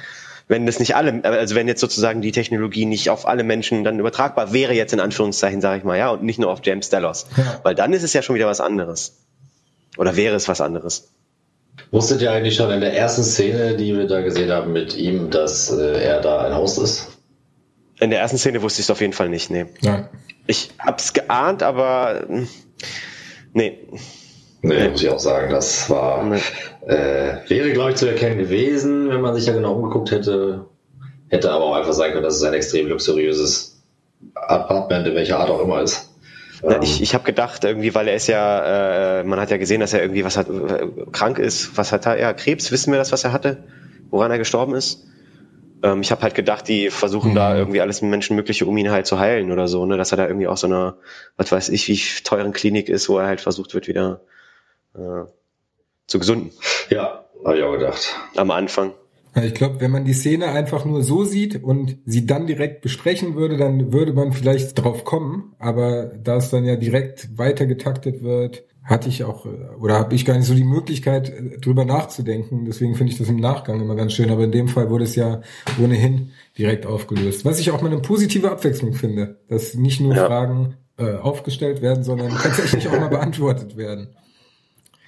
wenn 0.46 0.66
das 0.66 0.78
nicht 0.78 0.94
alle, 0.94 1.24
also 1.24 1.54
wenn 1.54 1.68
jetzt 1.68 1.80
sozusagen 1.80 2.20
die 2.20 2.32
Technologie 2.32 2.84
nicht 2.84 3.08
auf 3.08 3.26
alle 3.26 3.44
Menschen 3.44 3.82
dann 3.82 3.98
übertragbar 3.98 4.52
wäre, 4.52 4.74
jetzt 4.74 4.92
in 4.92 5.00
Anführungszeichen, 5.00 5.62
sage 5.62 5.78
ich 5.78 5.84
mal, 5.84 5.96
ja, 5.96 6.10
und 6.10 6.22
nicht 6.22 6.38
nur 6.38 6.50
auf 6.50 6.60
James 6.62 6.90
Delos. 6.90 7.26
Ja. 7.38 7.60
Weil 7.62 7.74
dann 7.74 7.94
ist 7.94 8.02
es 8.02 8.12
ja 8.12 8.20
schon 8.20 8.36
wieder 8.36 8.46
was 8.46 8.60
anderes. 8.60 9.16
Oder 9.98 10.16
wäre 10.16 10.36
es 10.36 10.48
was 10.48 10.60
anderes. 10.60 11.12
Wusstet 11.90 12.22
ihr 12.22 12.32
eigentlich 12.32 12.56
schon 12.56 12.70
in 12.70 12.80
der 12.80 12.94
ersten 12.94 13.22
Szene, 13.22 13.76
die 13.76 13.96
wir 13.96 14.06
da 14.06 14.20
gesehen 14.20 14.50
haben 14.50 14.72
mit 14.72 14.96
ihm, 14.96 15.30
dass 15.30 15.70
äh, 15.70 16.02
er 16.02 16.20
da 16.20 16.42
ein 16.42 16.56
Host 16.56 16.78
ist? 16.78 17.08
In 18.00 18.10
der 18.10 18.20
ersten 18.20 18.38
Szene 18.38 18.62
wusste 18.62 18.80
ich 18.80 18.86
es 18.86 18.90
auf 18.90 19.00
jeden 19.00 19.12
Fall 19.12 19.28
nicht, 19.28 19.50
nee. 19.50 19.66
Nein. 19.82 20.08
Ich 20.46 20.70
hab's 20.78 21.12
geahnt, 21.12 21.62
aber 21.62 22.24
hm, 22.26 22.48
nee. 23.52 23.78
Nee, 24.62 24.88
muss 24.88 25.02
ich 25.02 25.08
auch 25.08 25.18
sagen, 25.18 25.50
das 25.50 25.90
war, 25.90 26.36
äh, 26.86 27.36
wäre, 27.48 27.72
glaube 27.72 27.90
ich, 27.90 27.96
zu 27.96 28.06
erkennen 28.06 28.38
gewesen, 28.38 29.08
wenn 29.10 29.20
man 29.20 29.34
sich 29.34 29.46
ja 29.46 29.52
genau 29.52 29.74
umgeguckt 29.74 30.12
hätte. 30.12 30.66
Hätte 31.28 31.50
aber 31.50 31.64
auch 31.64 31.74
einfach 31.74 31.94
sein 31.94 32.12
können, 32.12 32.22
dass 32.22 32.36
es 32.36 32.42
ein 32.42 32.54
extrem 32.54 32.86
luxuriöses 32.88 33.82
Apartment, 34.34 35.06
in 35.06 35.14
welcher 35.14 35.40
Art 35.40 35.50
auch 35.50 35.62
immer 35.62 35.82
ist. 35.82 36.11
Na, 36.62 36.82
ich 36.82 36.98
ähm. 36.98 37.02
ich 37.02 37.14
habe 37.14 37.24
gedacht, 37.24 37.64
irgendwie, 37.64 37.94
weil 37.94 38.08
er 38.08 38.14
ist 38.14 38.28
ja, 38.28 39.20
äh, 39.20 39.24
man 39.24 39.40
hat 39.40 39.50
ja 39.50 39.56
gesehen, 39.56 39.80
dass 39.80 39.92
er 39.92 40.00
irgendwie 40.00 40.24
was 40.24 40.36
hat, 40.36 40.48
äh, 40.48 40.86
krank 41.10 41.38
ist. 41.38 41.76
Was 41.76 41.92
hat 41.92 42.06
er? 42.06 42.18
Ja, 42.18 42.32
Krebs, 42.32 42.70
wissen 42.70 42.92
wir 42.92 42.98
das, 42.98 43.12
was 43.12 43.24
er 43.24 43.32
hatte? 43.32 43.64
Woran 44.10 44.30
er 44.30 44.38
gestorben 44.38 44.74
ist? 44.74 45.04
Ähm, 45.82 46.00
ich 46.00 46.12
habe 46.12 46.22
halt 46.22 46.34
gedacht, 46.34 46.68
die 46.68 46.90
versuchen 46.90 47.32
mhm. 47.32 47.36
da 47.36 47.56
irgendwie 47.56 47.80
alles 47.80 48.02
Menschenmögliche, 48.02 48.66
um 48.66 48.76
ihn 48.76 48.90
halt 48.90 49.06
zu 49.06 49.18
heilen 49.18 49.50
oder 49.50 49.66
so, 49.66 49.84
ne? 49.86 49.96
Dass 49.96 50.12
er 50.12 50.18
da 50.18 50.26
irgendwie 50.26 50.46
auch 50.46 50.56
so 50.56 50.68
einer, 50.68 50.96
was 51.36 51.50
weiß 51.50 51.68
ich, 51.70 51.88
wie 51.88 52.22
teuren 52.22 52.52
Klinik 52.52 52.88
ist, 52.88 53.08
wo 53.08 53.18
er 53.18 53.26
halt 53.26 53.40
versucht 53.40 53.74
wird, 53.74 53.88
wieder 53.88 54.20
äh, 54.94 55.24
zu 56.06 56.18
gesunden. 56.18 56.52
Ja, 56.90 57.24
habe 57.44 57.58
ich 57.58 57.64
auch 57.64 57.72
gedacht. 57.72 58.14
Am 58.36 58.50
Anfang. 58.50 58.94
Ich 59.34 59.54
glaube, 59.54 59.80
wenn 59.80 59.90
man 59.90 60.04
die 60.04 60.12
Szene 60.12 60.48
einfach 60.48 60.84
nur 60.84 61.02
so 61.02 61.24
sieht 61.24 61.62
und 61.62 61.96
sie 62.04 62.26
dann 62.26 62.46
direkt 62.46 62.82
besprechen 62.82 63.34
würde, 63.34 63.56
dann 63.56 63.92
würde 63.92 64.12
man 64.12 64.32
vielleicht 64.32 64.78
drauf 64.78 65.04
kommen. 65.04 65.54
Aber 65.58 66.12
da 66.22 66.36
es 66.36 66.50
dann 66.50 66.64
ja 66.64 66.76
direkt 66.76 67.38
weiter 67.38 67.66
getaktet 67.66 68.22
wird, 68.22 68.64
hatte 68.82 69.08
ich 69.08 69.24
auch 69.24 69.46
oder 69.78 69.94
habe 69.94 70.14
ich 70.14 70.24
gar 70.24 70.36
nicht 70.36 70.46
so 70.46 70.54
die 70.54 70.64
Möglichkeit 70.64 71.32
drüber 71.60 71.84
nachzudenken. 71.84 72.64
Deswegen 72.66 72.94
finde 72.94 73.12
ich 73.12 73.18
das 73.18 73.28
im 73.28 73.36
Nachgang 73.36 73.80
immer 73.80 73.94
ganz 73.94 74.12
schön. 74.12 74.30
Aber 74.30 74.44
in 74.44 74.52
dem 74.52 74.68
Fall 74.68 74.90
wurde 74.90 75.04
es 75.04 75.14
ja 75.14 75.40
ohnehin 75.82 76.30
direkt 76.58 76.84
aufgelöst. 76.84 77.44
Was 77.44 77.58
ich 77.58 77.70
auch 77.70 77.80
mal 77.80 77.90
eine 77.90 78.02
positive 78.02 78.50
Abwechslung 78.50 78.92
finde, 78.92 79.38
dass 79.48 79.74
nicht 79.74 80.00
nur 80.00 80.14
ja. 80.14 80.26
Fragen 80.26 80.74
äh, 80.98 81.14
aufgestellt 81.14 81.80
werden, 81.80 82.04
sondern 82.04 82.30
tatsächlich 82.30 82.88
auch 82.88 82.98
mal 82.98 83.08
beantwortet 83.08 83.76
werden. 83.76 84.08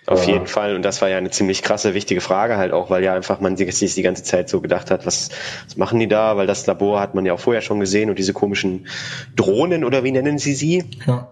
Auf 0.07 0.27
jeden 0.27 0.47
Fall. 0.47 0.77
Und 0.77 0.83
das 0.83 1.01
war 1.01 1.09
ja 1.09 1.17
eine 1.17 1.31
ziemlich 1.31 1.63
krasse, 1.63 1.95
wichtige 1.95 2.21
Frage 2.21 2.57
halt 2.57 2.73
auch, 2.73 2.91
weil 2.91 3.03
ja 3.03 3.15
einfach 3.15 3.41
man 3.41 3.57
sich 3.57 3.95
die 3.95 4.03
ganze 4.03 4.23
Zeit 4.23 4.51
so 4.51 4.61
gedacht 4.61 4.91
hat, 4.91 5.07
was, 5.07 5.31
was 5.67 5.77
machen 5.77 5.99
die 5.99 6.09
da? 6.09 6.37
Weil 6.37 6.47
das 6.47 6.67
Labor 6.67 7.01
hat 7.01 7.15
man 7.15 7.25
ja 7.25 7.33
auch 7.33 7.41
vorher 7.41 7.63
schon 7.63 7.81
gesehen 7.81 8.11
und 8.11 8.19
diese 8.19 8.35
komischen 8.35 8.87
Drohnen 9.35 9.85
oder 9.85 10.05
wie 10.05 10.13
nennen 10.13 10.39
sie 10.39 10.55
sie? 10.55 10.85
Ja. 11.07 11.29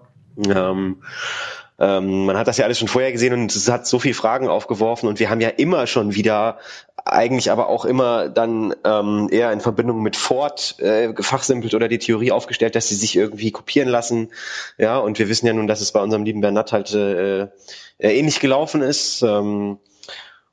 Ähm, 0.48 1.02
ähm, 1.82 2.26
man 2.26 2.38
hat 2.38 2.46
das 2.46 2.58
ja 2.58 2.64
alles 2.64 2.78
schon 2.78 2.86
vorher 2.86 3.10
gesehen 3.10 3.32
und 3.34 3.54
es 3.54 3.68
hat 3.68 3.88
so 3.88 3.98
viele 3.98 4.14
Fragen 4.14 4.46
aufgeworfen 4.46 5.08
und 5.08 5.18
wir 5.18 5.28
haben 5.30 5.40
ja 5.40 5.48
immer 5.48 5.88
schon 5.88 6.14
wieder 6.14 6.58
eigentlich 7.04 7.50
aber 7.50 7.68
auch 7.68 7.84
immer 7.84 8.28
dann 8.28 8.72
ähm, 8.84 9.28
eher 9.32 9.50
in 9.50 9.58
Verbindung 9.58 10.00
mit 10.00 10.14
Ford 10.14 10.76
äh, 10.78 11.12
gefachsimpelt 11.12 11.74
oder 11.74 11.88
die 11.88 11.98
Theorie 11.98 12.30
aufgestellt, 12.30 12.76
dass 12.76 12.88
sie 12.88 12.94
sich 12.94 13.16
irgendwie 13.16 13.50
kopieren 13.50 13.88
lassen. 13.88 14.30
Ja, 14.78 14.98
und 14.98 15.18
wir 15.18 15.28
wissen 15.28 15.48
ja 15.48 15.52
nun, 15.52 15.66
dass 15.66 15.80
es 15.80 15.90
bei 15.90 16.00
unserem 16.00 16.22
lieben 16.22 16.40
Bernat 16.40 16.70
halt 16.70 16.94
äh, 16.94 17.48
ähnlich 17.98 18.38
gelaufen 18.38 18.80
ist. 18.82 19.22
Ähm, 19.22 19.78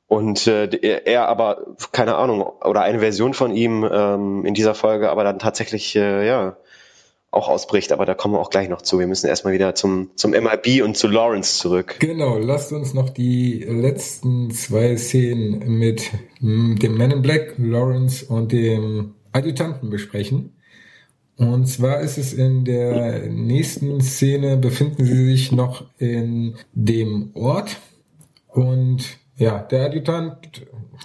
und 0.07 0.47
äh, 0.47 1.01
er 1.05 1.27
aber, 1.27 1.75
keine 1.91 2.15
Ahnung, 2.15 2.41
oder 2.41 2.81
eine 2.81 3.01
Version 3.01 3.35
von 3.35 3.53
ihm 3.53 3.87
ähm, 3.87 4.43
in 4.45 4.55
dieser 4.55 4.73
Folge 4.73 5.11
aber 5.11 5.23
dann 5.23 5.37
tatsächlich, 5.37 5.95
äh, 5.95 6.25
ja, 6.25 6.57
auch 7.31 7.47
ausbricht, 7.47 7.91
aber 7.91 8.05
da 8.05 8.15
kommen 8.15 8.33
wir 8.33 8.39
auch 8.39 8.49
gleich 8.49 8.69
noch 8.69 8.81
zu. 8.81 8.99
Wir 8.99 9.07
müssen 9.07 9.27
erstmal 9.27 9.53
wieder 9.53 9.75
zum, 9.75 10.09
zum 10.15 10.31
MIB 10.31 10.83
und 10.83 10.97
zu 10.97 11.07
Lawrence 11.07 11.59
zurück. 11.59 11.97
Genau, 11.99 12.37
lasst 12.37 12.71
uns 12.71 12.93
noch 12.93 13.09
die 13.09 13.63
letzten 13.63 14.51
zwei 14.51 14.97
Szenen 14.97 15.77
mit 15.77 16.09
dem 16.41 16.97
Man 16.97 17.11
in 17.11 17.21
Black, 17.21 17.55
Lawrence 17.57 18.25
und 18.25 18.51
dem 18.51 19.15
Adjutanten 19.31 19.89
besprechen. 19.89 20.55
Und 21.37 21.67
zwar 21.67 22.01
ist 22.01 22.17
es 22.17 22.33
in 22.33 22.65
der 22.65 23.29
nächsten 23.29 24.01
Szene, 24.01 24.57
befinden 24.57 25.05
sie 25.05 25.25
sich 25.31 25.51
noch 25.51 25.85
in 25.97 26.55
dem 26.73 27.31
Ort 27.33 27.77
und 28.47 29.19
ja, 29.37 29.59
der 29.59 29.85
Adjutant, 29.85 30.37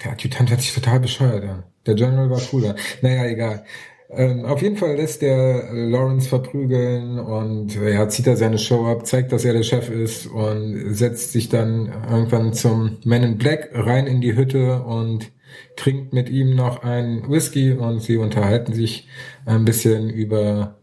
der 0.02 0.12
Adjutant 0.12 0.50
hat 0.50 0.60
sich 0.60 0.74
total 0.74 0.98
bescheuert. 0.98 1.64
Der 1.86 1.94
General 1.94 2.30
war 2.30 2.40
cooler. 2.40 2.74
Naja, 3.00 3.26
egal. 3.26 3.64
Ähm, 4.10 4.44
auf 4.44 4.62
jeden 4.62 4.76
Fall 4.76 4.96
lässt 4.96 5.22
der 5.22 5.72
Lawrence 5.72 6.28
verprügeln 6.28 7.18
und 7.18 7.74
ja, 7.74 8.08
zieht 8.08 8.26
er 8.26 8.36
seine 8.36 8.58
Show 8.58 8.86
ab, 8.86 9.06
zeigt, 9.06 9.32
dass 9.32 9.44
er 9.44 9.54
der 9.54 9.62
Chef 9.62 9.90
ist 9.90 10.26
und 10.26 10.94
setzt 10.94 11.32
sich 11.32 11.48
dann 11.48 11.92
irgendwann 12.10 12.52
zum 12.52 12.98
Man 13.04 13.22
in 13.22 13.38
Black 13.38 13.70
rein 13.72 14.06
in 14.06 14.20
die 14.20 14.36
Hütte 14.36 14.82
und 14.82 15.32
trinkt 15.76 16.12
mit 16.12 16.28
ihm 16.28 16.54
noch 16.54 16.82
einen 16.82 17.28
Whisky 17.30 17.72
und 17.72 18.00
sie 18.00 18.18
unterhalten 18.18 18.74
sich 18.74 19.08
ein 19.46 19.64
bisschen 19.64 20.10
über, 20.10 20.76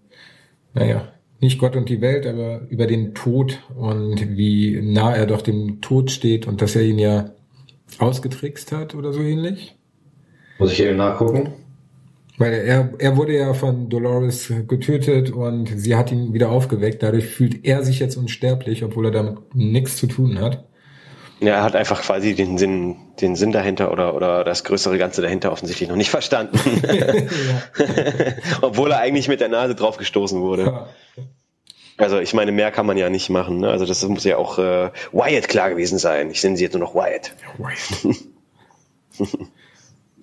naja, 0.74 1.14
nicht 1.40 1.60
Gott 1.60 1.76
und 1.76 1.90
die 1.90 2.02
Welt, 2.02 2.26
aber 2.26 2.62
über 2.70 2.88
den 2.88 3.14
Tod 3.14 3.60
und 3.76 4.38
wie 4.38 4.80
nah 4.82 5.14
er 5.14 5.26
doch 5.26 5.42
dem 5.42 5.82
Tod 5.82 6.12
steht 6.12 6.48
und 6.48 6.62
dass 6.62 6.76
er 6.76 6.84
ihn 6.84 7.00
ja 7.00 7.32
ausgetrickst 7.98 8.72
hat 8.72 8.96
oder 8.96 9.14
so 9.14 9.22
ähnlich. 9.22 9.76
Muss 10.60 10.72
ich 10.72 10.82
eben 10.84 10.98
nachgucken? 10.98 11.54
Weil 12.42 12.54
er, 12.54 12.90
er 12.98 13.18
wurde 13.18 13.38
ja 13.38 13.54
von 13.54 13.88
Dolores 13.88 14.52
getötet 14.68 15.30
und 15.30 15.68
sie 15.68 15.96
hat 15.96 16.12
ihn 16.12 16.34
wieder 16.34 16.50
aufgeweckt. 16.50 17.04
Dadurch 17.04 17.28
fühlt 17.28 17.66
er 17.66 17.84
sich 17.84 18.00
jetzt 18.00 18.16
unsterblich, 18.18 18.84
obwohl 18.84 19.06
er 19.06 19.12
damit 19.12 19.54
nichts 19.54 19.98
zu 19.98 20.08
tun 20.08 20.40
hat. 20.40 20.68
Ja, 21.40 21.58
er 21.58 21.64
hat 21.64 21.76
einfach 21.76 22.02
quasi 22.02 22.34
den 22.34 22.58
Sinn, 22.58 22.96
den 23.22 23.36
Sinn 23.36 23.52
dahinter 23.52 23.92
oder, 23.92 24.16
oder 24.16 24.44
das 24.44 24.64
größere 24.64 24.98
Ganze 24.98 25.22
dahinter 25.22 25.52
offensichtlich 25.52 25.88
noch 25.88 25.96
nicht 25.96 26.10
verstanden. 26.10 26.58
obwohl 28.62 28.90
er 28.90 29.02
eigentlich 29.02 29.28
mit 29.28 29.40
der 29.40 29.50
Nase 29.50 29.76
drauf 29.76 29.98
gestoßen 29.98 30.42
wurde. 30.42 30.88
Also 31.98 32.20
ich 32.20 32.34
meine, 32.34 32.52
mehr 32.52 32.72
kann 32.72 32.88
man 32.88 32.98
ja 32.98 33.12
nicht 33.12 33.30
machen. 33.30 33.60
Ne? 33.60 33.70
Also 33.70 33.86
das 33.86 34.02
muss 34.08 34.24
ja 34.24 34.38
auch 34.38 34.58
äh, 34.58 34.90
Wyatt 35.12 35.48
klar 35.48 35.70
gewesen 35.70 36.00
sein. 36.00 36.32
Ich 36.32 36.44
nenne 36.44 36.58
sie 36.58 36.64
jetzt 36.64 36.74
nur 36.74 36.82
noch 36.82 36.96
Wyatt. 36.96 37.36
Wyatt. 37.60 38.18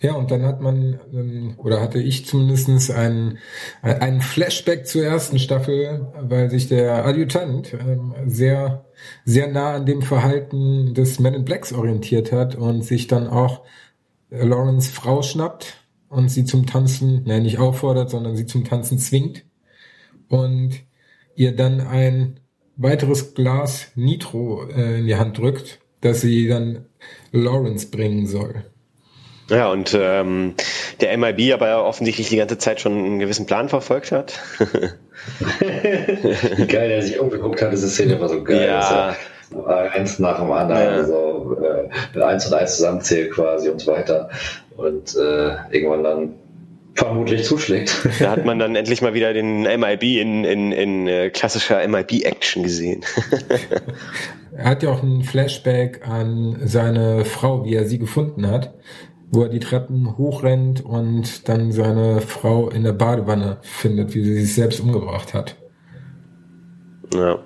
Ja, 0.00 0.14
und 0.14 0.30
dann 0.30 0.42
hat 0.42 0.60
man, 0.60 1.00
ähm, 1.12 1.54
oder 1.56 1.80
hatte 1.80 1.98
ich 2.00 2.24
zumindestens 2.24 2.90
einen, 2.90 3.38
einen 3.82 4.20
Flashback 4.20 4.86
zur 4.86 5.04
ersten 5.04 5.40
Staffel, 5.40 6.06
weil 6.20 6.50
sich 6.50 6.68
der 6.68 7.04
Adjutant 7.04 7.74
ähm, 7.74 8.14
sehr, 8.26 8.84
sehr 9.24 9.48
nah 9.48 9.74
an 9.74 9.86
dem 9.86 10.02
Verhalten 10.02 10.94
des 10.94 11.18
Men 11.18 11.34
in 11.34 11.44
Blacks 11.44 11.72
orientiert 11.72 12.30
hat 12.30 12.54
und 12.54 12.82
sich 12.84 13.08
dann 13.08 13.26
auch 13.26 13.62
Lawrence 14.30 14.92
Frau 14.92 15.22
schnappt 15.22 15.74
und 16.08 16.28
sie 16.28 16.44
zum 16.44 16.66
Tanzen, 16.66 17.24
nein, 17.26 17.42
nicht 17.42 17.58
auffordert, 17.58 18.10
sondern 18.10 18.36
sie 18.36 18.46
zum 18.46 18.64
Tanzen 18.64 18.98
zwingt 18.98 19.44
und 20.28 20.80
ihr 21.34 21.56
dann 21.56 21.80
ein 21.80 22.40
weiteres 22.76 23.34
Glas 23.34 23.90
Nitro 23.96 24.68
äh, 24.68 25.00
in 25.00 25.06
die 25.06 25.16
Hand 25.16 25.38
drückt, 25.38 25.80
das 26.00 26.20
sie 26.20 26.46
dann 26.46 26.86
Lawrence 27.32 27.88
bringen 27.90 28.26
soll. 28.26 28.64
Ja, 29.50 29.70
und 29.70 29.96
ähm, 29.98 30.54
der 31.00 31.16
MIB 31.16 31.54
aber 31.54 31.84
offensichtlich 31.84 32.28
die 32.28 32.36
ganze 32.36 32.58
Zeit 32.58 32.80
schon 32.80 32.92
einen 32.92 33.18
gewissen 33.18 33.46
Plan 33.46 33.68
verfolgt 33.68 34.12
hat. 34.12 34.38
Wie 35.60 36.66
geil 36.66 36.90
er 36.90 37.02
sich 37.02 37.18
umgeguckt 37.18 37.62
hat, 37.62 37.72
diese 37.72 37.88
Szene 37.88 38.20
war 38.20 38.28
so 38.28 38.44
geil. 38.44 38.66
Ja. 38.66 39.16
eins 39.66 40.18
nach 40.18 40.40
dem 40.40 40.50
anderen, 40.52 40.82
ja. 40.82 41.04
so 41.04 41.56
äh, 42.14 42.22
eins 42.22 42.46
und 42.46 42.54
eins 42.54 42.76
zusammenzählt 42.76 43.32
quasi 43.32 43.70
und 43.70 43.80
so 43.80 43.92
weiter. 43.92 44.28
Und 44.76 45.16
äh, 45.16 45.56
irgendwann 45.70 46.04
dann 46.04 46.34
vermutlich 46.98 47.44
zuschlägt. 47.44 48.06
Da 48.20 48.32
hat 48.32 48.44
man 48.44 48.58
dann 48.58 48.74
endlich 48.76 49.00
mal 49.00 49.14
wieder 49.14 49.32
den 49.32 49.62
MIB 49.62 50.02
in, 50.02 50.44
in, 50.44 50.72
in 50.72 51.06
äh, 51.06 51.30
klassischer 51.30 51.86
MIB-Action 51.86 52.62
gesehen. 52.64 53.04
er 54.56 54.64
hat 54.64 54.82
ja 54.82 54.90
auch 54.90 55.02
ein 55.02 55.22
Flashback 55.22 56.06
an 56.06 56.60
seine 56.64 57.24
Frau, 57.24 57.64
wie 57.64 57.74
er 57.74 57.86
sie 57.86 57.98
gefunden 57.98 58.50
hat, 58.50 58.74
wo 59.30 59.42
er 59.42 59.48
die 59.48 59.58
Treppen 59.58 60.16
hochrennt 60.16 60.84
und 60.84 61.48
dann 61.48 61.72
seine 61.72 62.20
Frau 62.20 62.70
in 62.70 62.84
der 62.84 62.92
Badewanne 62.92 63.58
findet, 63.62 64.14
wie 64.14 64.24
sie 64.24 64.40
sich 64.40 64.54
selbst 64.54 64.80
umgebracht 64.80 65.34
hat. 65.34 65.56
Ja. 67.14 67.38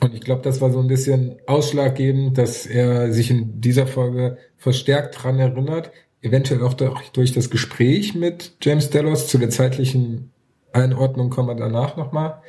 Und 0.00 0.14
ich 0.14 0.20
glaube, 0.20 0.42
das 0.42 0.60
war 0.60 0.70
so 0.70 0.80
ein 0.80 0.86
bisschen 0.86 1.36
ausschlaggebend, 1.46 2.38
dass 2.38 2.66
er 2.66 3.12
sich 3.12 3.30
in 3.30 3.60
dieser 3.60 3.86
Folge 3.86 4.38
verstärkt 4.56 5.22
dran 5.22 5.38
erinnert, 5.38 5.90
eventuell 6.20 6.62
auch 6.62 6.74
durch 6.74 7.32
das 7.32 7.50
Gespräch 7.50 8.14
mit 8.14 8.56
James 8.60 8.90
Delos 8.90 9.26
zu 9.28 9.38
der 9.38 9.50
zeitlichen 9.50 10.30
Einordnung 10.72 11.30
kommen 11.30 11.48
wir 11.48 11.54
danach 11.54 11.96
nochmal. 11.96 12.42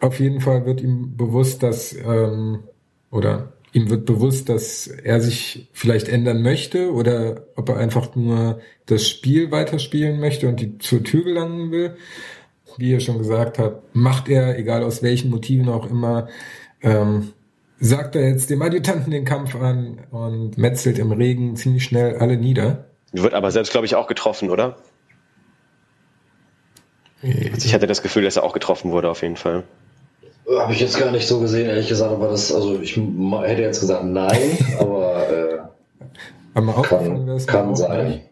Auf 0.00 0.20
jeden 0.20 0.40
Fall 0.40 0.64
wird 0.64 0.80
ihm 0.80 1.16
bewusst, 1.16 1.62
dass 1.62 1.92
ähm, 1.94 2.60
oder 3.10 3.52
ihm 3.72 3.90
wird 3.90 4.06
bewusst, 4.06 4.48
dass 4.48 4.86
er 4.86 5.20
sich 5.20 5.68
vielleicht 5.72 6.08
ändern 6.08 6.42
möchte 6.42 6.92
oder 6.92 7.46
ob 7.56 7.68
er 7.68 7.76
einfach 7.76 8.14
nur 8.14 8.60
das 8.86 9.06
Spiel 9.06 9.50
weiterspielen 9.50 10.20
möchte 10.20 10.48
und 10.48 10.60
die 10.60 10.78
zur 10.78 11.02
Tür 11.02 11.24
gelangen 11.24 11.70
will. 11.70 11.96
Wie 12.76 12.90
ihr 12.90 13.00
schon 13.00 13.18
gesagt 13.18 13.58
habt, 13.58 13.94
macht 13.94 14.28
er, 14.28 14.58
egal 14.58 14.84
aus 14.84 15.02
welchen 15.02 15.30
Motiven 15.30 15.68
auch 15.68 15.90
immer, 15.90 16.28
ähm, 16.82 17.32
sagt 17.80 18.16
er 18.16 18.28
jetzt 18.28 18.50
dem 18.50 18.62
Adjutanten 18.62 19.10
den 19.10 19.24
Kampf 19.24 19.54
an 19.56 20.00
und 20.10 20.58
metzelt 20.58 20.98
im 20.98 21.12
Regen 21.12 21.56
ziemlich 21.56 21.84
schnell 21.84 22.16
alle 22.16 22.36
nieder. 22.36 22.86
Wird 23.12 23.34
aber 23.34 23.50
selbst, 23.50 23.72
glaube 23.72 23.86
ich, 23.86 23.94
auch 23.94 24.06
getroffen, 24.06 24.50
oder? 24.50 24.76
Also 27.22 27.66
ich 27.66 27.74
hatte 27.74 27.86
das 27.86 28.02
Gefühl, 28.02 28.22
dass 28.22 28.36
er 28.36 28.44
auch 28.44 28.52
getroffen 28.52 28.92
wurde, 28.92 29.10
auf 29.10 29.22
jeden 29.22 29.36
Fall. 29.36 29.64
Habe 30.56 30.72
ich 30.72 30.80
jetzt 30.80 30.98
gar 30.98 31.10
nicht 31.10 31.26
so 31.26 31.40
gesehen, 31.40 31.68
ehrlich 31.68 31.88
gesagt, 31.88 32.10
aber 32.10 32.28
das, 32.28 32.52
also 32.52 32.80
ich 32.80 32.96
hätte 32.96 33.62
jetzt 33.62 33.80
gesagt 33.80 34.04
nein, 34.04 34.56
aber, 34.78 35.28
äh, 35.30 35.58
aber 36.54 36.82
kann, 36.82 37.38
kann 37.46 37.76
sein. 37.76 38.22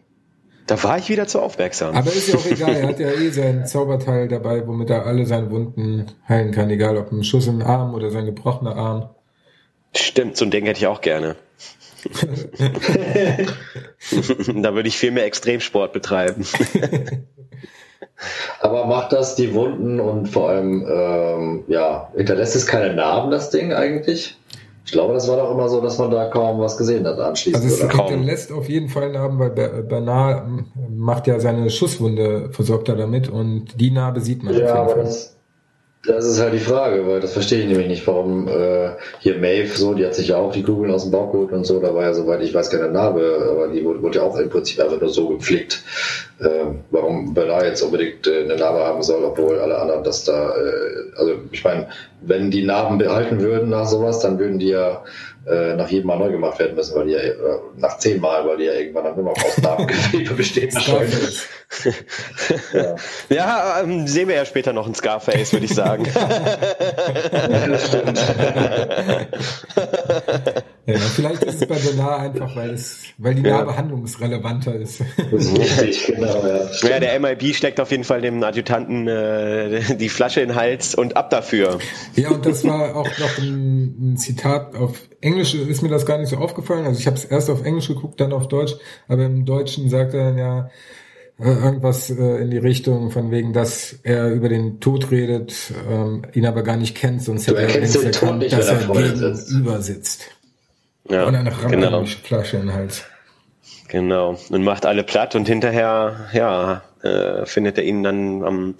Da 0.65 0.83
war 0.83 0.97
ich 0.97 1.09
wieder 1.09 1.27
zu 1.27 1.39
aufmerksam. 1.41 1.95
Aber 1.95 2.07
ist 2.11 2.27
ja 2.27 2.35
auch 2.35 2.45
egal, 2.45 2.75
er 2.75 2.87
hat 2.89 2.99
ja 2.99 3.09
eh 3.11 3.29
sein 3.31 3.65
Zauberteil 3.65 4.27
dabei, 4.27 4.67
womit 4.67 4.89
er 4.89 5.05
alle 5.05 5.25
seine 5.25 5.49
Wunden 5.49 6.07
heilen 6.27 6.51
kann, 6.51 6.69
egal 6.69 6.97
ob 6.97 7.11
ein 7.11 7.23
Schuss 7.23 7.47
in 7.47 7.59
den 7.59 7.67
Arm 7.67 7.93
oder 7.93 8.09
sein 8.09 8.25
gebrochener 8.25 8.75
Arm. 8.75 9.09
Stimmt, 9.95 10.35
so 10.37 10.45
ein 10.45 10.51
Ding 10.51 10.65
hätte 10.65 10.79
ich 10.79 10.87
auch 10.87 11.01
gerne. 11.01 11.35
da 14.55 14.73
würde 14.75 14.87
ich 14.87 14.97
viel 14.97 15.11
mehr 15.11 15.25
Extremsport 15.25 15.93
betreiben. 15.93 16.45
Aber 18.61 18.85
macht 18.85 19.13
das 19.13 19.35
die 19.35 19.53
Wunden 19.53 19.99
und 19.99 20.27
vor 20.27 20.49
allem, 20.49 20.85
ähm, 20.89 21.63
ja, 21.67 22.09
hinterlässt 22.15 22.55
es 22.55 22.65
keine 22.65 22.93
Narben, 22.95 23.31
das 23.31 23.49
Ding 23.49 23.73
eigentlich? 23.73 24.37
Ich 24.85 24.93
glaube, 24.93 25.13
das 25.13 25.27
war 25.27 25.35
doch 25.35 25.51
immer 25.51 25.67
so, 25.67 25.81
dass 25.81 25.97
man 25.97 26.11
da 26.11 26.29
kaum 26.29 26.59
was 26.59 26.77
gesehen 26.77 27.05
hat 27.05 27.19
anschließend. 27.19 27.63
Also 27.63 27.85
es 27.85 27.91
hinterlässt 27.91 28.51
auf 28.53 28.69
jeden 28.69 28.87
Fall 28.87 29.11
Narben, 29.11 29.37
weil 29.37 29.49
Bernard 29.49 30.47
macht 30.89 31.27
ja 31.27 31.39
seine 31.41 31.69
Schusswunde, 31.69 32.49
versorgt 32.51 32.87
er 32.87 32.95
damit 32.95 33.27
und 33.27 33.79
die 33.79 33.91
Narbe 33.91 34.21
sieht 34.21 34.43
man 34.43 34.57
ja, 34.57 34.81
auf 34.81 34.87
jeden 34.87 34.95
Fall. 34.95 35.03
Das, 35.03 35.36
das 36.07 36.25
ist 36.25 36.39
halt 36.39 36.53
die 36.53 36.59
Frage, 36.59 37.05
weil 37.05 37.19
das 37.19 37.33
verstehe 37.33 37.59
ich 37.59 37.67
nämlich 37.67 37.87
nicht, 37.87 38.07
warum 38.07 38.47
äh, 38.47 38.91
hier 39.19 39.37
Maeve 39.37 39.75
so, 39.75 39.93
die 39.93 40.05
hat 40.05 40.15
sich 40.15 40.29
ja 40.29 40.37
auch 40.37 40.53
die 40.53 40.63
Kugeln 40.63 40.91
aus 40.91 41.03
dem 41.03 41.11
Bauch 41.11 41.31
geholt 41.31 41.51
und 41.51 41.65
so, 41.65 41.79
da 41.79 41.93
war 41.93 42.03
ja 42.03 42.13
soweit 42.13 42.41
ich 42.41 42.53
weiß 42.53 42.69
keine 42.69 42.89
Narbe, 42.89 43.47
aber 43.51 43.67
die 43.67 43.83
wurde, 43.83 44.01
wurde 44.01 44.19
ja 44.19 44.23
auch 44.23 44.37
im 44.37 44.49
Prinzip 44.49 44.79
einfach 44.79 44.99
nur 44.99 45.09
so 45.09 45.27
gepflegt. 45.27 45.83
Äh, 46.39 46.65
warum 46.91 47.33
Bernard 47.33 47.63
jetzt 47.63 47.81
unbedingt 47.81 48.25
äh, 48.27 48.43
eine 48.43 48.55
Narbe 48.55 48.79
haben 48.79 49.03
soll, 49.03 49.23
obwohl 49.23 49.59
alle 49.59 49.77
anderen 49.77 50.03
das 50.03 50.23
da, 50.23 50.55
äh, 50.55 51.17
also 51.17 51.33
ich 51.51 51.63
meine, 51.63 51.87
wenn 52.21 52.51
die 52.51 52.63
Narben 52.63 52.97
behalten 52.97 53.39
würden 53.41 53.69
nach 53.69 53.87
sowas, 53.87 54.19
dann 54.19 54.39
würden 54.39 54.59
die 54.59 54.69
ja 54.69 55.03
äh, 55.47 55.75
nach 55.75 55.89
jedem 55.89 56.07
Mal 56.07 56.19
neu 56.19 56.29
gemacht 56.29 56.59
werden 56.59 56.75
müssen, 56.75 56.95
weil 56.95 57.07
die 57.07 57.13
ja, 57.13 57.19
äh, 57.19 57.33
nach 57.77 57.97
zehn 57.99 58.19
Mal, 58.19 58.45
weil 58.45 58.57
die 58.57 58.65
ja 58.65 58.73
irgendwann 58.73 59.05
dann 59.05 59.23
noch 59.23 59.31
aus 59.31 59.57
Narbengewebe 59.61 60.33
besteht. 60.33 60.73
ja, 62.73 62.95
ja 63.29 63.81
ähm, 63.81 64.07
sehen 64.07 64.27
wir 64.27 64.35
ja 64.35 64.45
später 64.45 64.73
noch 64.73 64.87
ein 64.87 64.95
Scarface, 64.95 65.53
würde 65.53 65.65
ich 65.65 65.73
sagen. 65.73 66.05
ja, 67.31 67.79
stimmt. 67.79 68.19
ja, 70.85 70.95
vielleicht 71.15 71.43
ist 71.43 71.61
es 71.61 71.67
bei 71.67 71.75
Bernard 71.75 72.21
einfach, 72.21 72.55
weil, 72.55 72.71
es, 72.71 73.03
weil 73.17 73.35
die 73.35 73.41
Narbe 73.41 73.71
ja. 73.71 73.77
handlungsrelevanter 73.77 74.75
ist. 74.75 75.01
Das 75.31 75.45
ist 75.45 75.59
richtig, 75.59 76.15
genau. 76.15 76.45
Ja, 76.45 76.89
ja, 76.89 76.99
der 76.99 77.19
MIB 77.19 77.55
steckt 77.55 77.79
auf 77.79 77.91
jeden 77.91 78.03
Fall 78.03 78.21
dem 78.21 78.43
Adjutanten 78.43 79.07
äh, 79.07 79.95
die 79.95 80.09
Flasche 80.09 80.41
in 80.41 80.49
den 80.49 80.55
Hals 80.57 80.93
und 80.95 81.15
ab 81.15 81.29
dafür. 81.29 81.79
Ja, 82.15 82.31
und 82.31 82.45
das 82.45 82.65
war 82.65 82.95
auch 82.95 83.17
noch 83.19 83.37
ein, 83.37 84.13
ein 84.13 84.17
Zitat 84.17 84.75
auf 84.75 85.07
Englisch 85.21 85.36
ist 85.39 85.81
mir 85.81 85.89
das 85.89 86.05
gar 86.05 86.17
nicht 86.17 86.29
so 86.29 86.37
aufgefallen. 86.37 86.85
Also 86.85 86.99
ich 86.99 87.07
habe 87.07 87.17
es 87.17 87.25
erst 87.25 87.49
auf 87.49 87.63
Englisch 87.63 87.87
geguckt, 87.87 88.19
dann 88.19 88.33
auf 88.33 88.47
Deutsch, 88.47 88.75
aber 89.07 89.25
im 89.25 89.45
Deutschen 89.45 89.89
sagt 89.89 90.13
er 90.13 90.25
dann 90.25 90.37
ja 90.37 90.69
äh, 91.39 91.49
irgendwas 91.49 92.09
äh, 92.09 92.41
in 92.41 92.49
die 92.49 92.57
Richtung 92.57 93.11
von 93.11 93.29
wegen, 93.29 93.53
dass 93.53 93.93
er 94.03 94.31
über 94.31 94.49
den 94.49 94.79
Tod 94.79 95.11
redet, 95.11 95.53
ähm, 95.89 96.23
ihn 96.33 96.45
aber 96.45 96.63
gar 96.63 96.77
nicht 96.77 96.95
kennt, 96.95 97.21
sonst 97.23 97.47
hätte 97.47 97.61
er 97.61 97.79
längst 97.79 98.03
erkannt, 98.03 98.39
nicht, 98.39 98.53
dass 98.53 98.67
er 98.67 98.77
gegenüber 98.77 99.81
sitzt. 99.81 100.31
Ja, 101.09 101.25
und 101.25 101.35
rammt 101.35 101.71
genau. 101.71 102.05
Flasche 102.05 102.57
in 102.57 102.67
den 102.67 102.73
Hals. 102.73 103.05
Genau. 103.87 104.37
Und 104.49 104.63
macht 104.63 104.85
alle 104.85 105.03
platt 105.03 105.35
und 105.35 105.47
hinterher, 105.47 106.27
ja, 106.33 106.81
äh, 107.03 107.45
findet 107.45 107.77
er 107.77 107.83
ihn 107.83 108.03
dann 108.03 108.43
am 108.43 108.75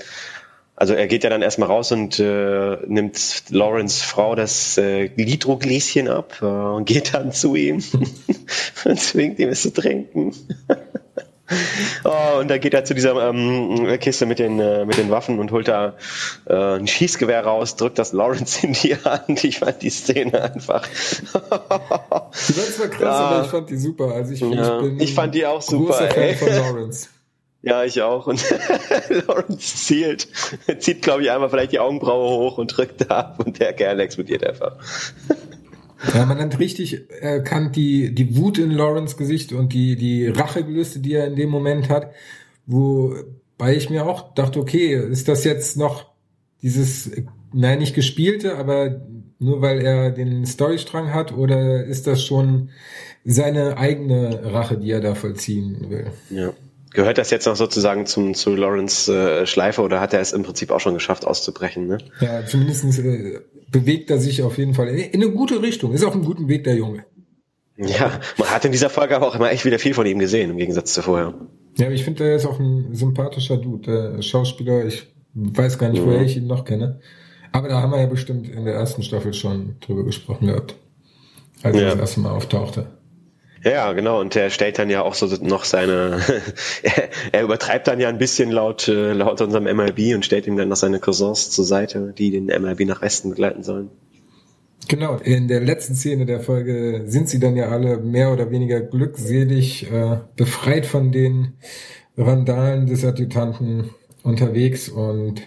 also 0.77 0.93
er 0.93 1.07
geht 1.07 1.23
ja 1.23 1.31
dann 1.31 1.41
erstmal 1.41 1.69
raus 1.69 1.91
und 1.91 2.19
äh, 2.19 2.77
nimmt 2.85 3.45
Lawrence 3.49 4.05
Frau 4.05 4.35
das 4.35 4.77
äh, 4.77 5.09
Lidro-Gläschen 5.15 6.07
ab 6.07 6.37
äh, 6.41 6.45
und 6.45 6.85
geht 6.85 7.15
dann 7.15 7.31
zu 7.31 7.55
ihm 7.55 7.83
und 8.85 8.99
zwingt 8.99 9.39
ihm 9.39 9.49
es 9.49 9.63
zu 9.63 9.73
trinken. 9.73 10.35
oh, 12.03 12.39
und 12.39 12.51
dann 12.51 12.59
geht 12.59 12.75
er 12.75 12.85
zu 12.85 12.93
dieser 12.93 13.27
ähm, 13.27 13.97
Kiste 13.99 14.27
mit 14.27 14.37
den, 14.37 14.59
äh, 14.59 14.85
mit 14.85 14.97
den 14.97 15.09
Waffen 15.09 15.39
und 15.39 15.51
holt 15.51 15.67
da 15.67 15.95
äh, 16.45 16.75
ein 16.75 16.85
Schießgewehr 16.85 17.43
raus, 17.43 17.75
drückt 17.75 17.97
das 17.97 18.13
Lawrence 18.13 18.63
in 18.63 18.73
die 18.73 18.95
Hand. 18.97 19.43
Ich 19.43 19.57
fand 19.57 19.81
die 19.81 19.89
Szene 19.89 20.43
einfach. 20.43 20.87
die 20.87 21.33
war 21.33 22.31
zwar 22.31 22.87
krass, 22.89 23.01
ja. 23.01 23.09
aber 23.09 23.45
ich 23.45 23.49
fand 23.49 23.69
die 23.71 23.77
super. 23.77 24.11
Also 24.13 24.31
ich, 24.31 24.41
ja. 24.41 24.77
ich, 24.77 24.83
bin 24.83 24.99
ich 24.99 25.15
fand 25.15 25.33
die 25.33 25.47
auch 25.47 25.63
super. 25.63 25.93
Großer 25.93 26.11
Fan 26.11 26.35
von 26.35 26.49
Lawrence. 26.49 27.07
Ja, 27.61 27.83
ich 27.83 28.01
auch. 28.01 28.27
Und 28.27 28.43
Lawrence 29.09 29.77
zielt, 29.77 30.27
zieht, 30.79 31.01
glaube 31.01 31.23
ich, 31.23 31.31
einmal 31.31 31.49
vielleicht 31.49 31.71
die 31.71 31.79
Augenbraue 31.79 32.29
hoch 32.29 32.57
und 32.57 32.75
drückt 32.75 33.01
da 33.01 33.19
ab 33.19 33.43
und 33.43 33.59
der 33.59 33.73
Kerl 33.73 33.99
explodiert 33.99 34.45
einfach. 34.45 34.77
Ja, 36.13 36.27
man 36.27 36.37
hat 36.37 36.59
richtig 36.59 37.09
erkannt 37.09 37.75
die, 37.75 38.13
die 38.13 38.37
Wut 38.37 38.59
in 38.59 38.69
Lawrence 38.69 39.17
Gesicht 39.17 39.51
und 39.51 39.73
die, 39.73 39.95
die 39.95 40.27
Rachegelüste, 40.27 40.99
die 40.99 41.13
er 41.13 41.25
in 41.25 41.35
dem 41.35 41.49
Moment 41.49 41.89
hat, 41.89 42.11
wobei 42.67 43.75
ich 43.75 43.89
mir 43.89 44.05
auch 44.05 44.35
dachte, 44.35 44.59
okay, 44.59 44.93
ist 44.93 45.27
das 45.27 45.43
jetzt 45.43 45.75
noch 45.75 46.05
dieses, 46.61 47.11
nein, 47.51 47.79
nicht 47.79 47.95
gespielte, 47.95 48.57
aber 48.57 49.01
nur 49.39 49.61
weil 49.61 49.81
er 49.81 50.11
den 50.11 50.45
Storystrang 50.45 51.13
hat 51.15 51.35
oder 51.35 51.83
ist 51.83 52.05
das 52.05 52.23
schon 52.23 52.69
seine 53.25 53.77
eigene 53.77 54.53
Rache, 54.53 54.77
die 54.77 54.91
er 54.91 55.01
da 55.01 55.15
vollziehen 55.15 55.89
will? 55.89 56.07
Ja. 56.29 56.53
Gehört 56.91 57.17
das 57.17 57.29
jetzt 57.31 57.45
noch 57.45 57.55
sozusagen 57.55 58.05
zum, 58.05 58.33
zu 58.33 58.55
Lawrence 58.55 59.13
äh, 59.13 59.45
Schleife 59.45 59.81
oder 59.81 59.99
hat 59.99 60.13
er 60.13 60.21
es 60.21 60.33
im 60.33 60.43
Prinzip 60.43 60.71
auch 60.71 60.79
schon 60.79 60.93
geschafft 60.93 61.25
auszubrechen? 61.25 61.87
Ne? 61.87 61.97
Ja, 62.21 62.45
zumindest 62.45 62.99
äh, 62.99 63.39
bewegt 63.71 64.09
er 64.09 64.19
sich 64.19 64.41
auf 64.41 64.57
jeden 64.57 64.73
Fall 64.73 64.87
in, 64.89 64.97
in 64.97 65.21
eine 65.21 65.31
gute 65.31 65.61
Richtung. 65.61 65.93
Ist 65.93 66.03
auf 66.03 66.13
einem 66.13 66.25
guten 66.25 66.47
Weg, 66.47 66.63
der 66.63 66.75
Junge. 66.75 67.05
Ja, 67.77 68.19
man 68.37 68.49
hat 68.49 68.65
in 68.65 68.71
dieser 68.71 68.89
Folge 68.89 69.15
aber 69.15 69.27
auch 69.27 69.35
immer 69.35 69.51
echt 69.51 69.65
wieder 69.65 69.77
viel 69.77 69.93
von 69.93 70.05
ihm 70.07 70.17
gesehen, 70.17 70.49
im 70.49 70.57
Gegensatz 70.57 70.93
zu 70.93 71.03
vorher. 71.03 71.35
Ja, 71.77 71.91
ich 71.91 72.03
finde, 72.03 72.23
er 72.23 72.35
ist 72.35 72.45
auch 72.45 72.59
ein 72.59 72.95
sympathischer 72.95 73.57
Dude. 73.57 74.15
Der 74.15 74.21
Schauspieler, 74.23 74.85
ich 74.85 75.07
weiß 75.35 75.77
gar 75.77 75.89
nicht, 75.89 76.01
mhm. 76.01 76.07
woher 76.07 76.23
ich 76.23 76.37
ihn 76.37 76.47
noch 76.47 76.65
kenne. 76.65 76.99
Aber 77.51 77.67
da 77.69 77.81
haben 77.81 77.91
wir 77.91 77.99
ja 77.99 78.07
bestimmt 78.07 78.49
in 78.49 78.65
der 78.65 78.73
ersten 78.73 79.03
Staffel 79.03 79.33
schon 79.33 79.75
drüber 79.79 80.03
gesprochen 80.03 80.47
gehabt. 80.47 80.75
Als 81.61 81.77
er 81.77 81.91
das 81.91 81.99
erste 81.99 82.19
Mal 82.21 82.31
auftauchte. 82.31 82.96
Ja, 83.63 83.93
genau. 83.93 84.19
Und 84.19 84.35
er 84.35 84.49
stellt 84.49 84.79
dann 84.79 84.89
ja 84.89 85.01
auch 85.01 85.13
so 85.13 85.27
noch 85.41 85.63
seine, 85.63 86.19
er 87.31 87.43
übertreibt 87.43 87.87
dann 87.87 87.99
ja 87.99 88.09
ein 88.09 88.17
bisschen 88.17 88.51
laut, 88.51 88.87
äh, 88.87 89.13
laut 89.13 89.41
unserem 89.41 89.63
MLB 89.63 90.15
und 90.15 90.25
stellt 90.25 90.47
ihm 90.47 90.57
dann 90.57 90.69
noch 90.69 90.75
seine 90.75 90.99
Cousins 90.99 91.49
zur 91.49 91.65
Seite, 91.65 92.13
die 92.17 92.31
den 92.31 92.45
MLB 92.45 92.81
nach 92.81 93.01
Westen 93.01 93.29
begleiten 93.29 93.63
sollen. 93.63 93.89
Genau, 94.87 95.17
in 95.17 95.47
der 95.47 95.59
letzten 95.59 95.95
Szene 95.95 96.25
der 96.25 96.39
Folge 96.39 97.03
sind 97.07 97.27
sie 97.27 97.39
dann 97.39 97.57
ja 97.57 97.69
alle 97.69 97.97
mehr 97.97 98.31
oder 98.31 98.51
weniger 98.51 98.79
glückselig 98.79 99.91
äh, 99.91 100.19
befreit 100.35 100.85
von 100.85 101.11
den 101.11 101.53
Randalen 102.17 102.85
des 102.87 103.03
Adjutanten 103.03 103.89
unterwegs 104.23 104.87
und 104.87 105.41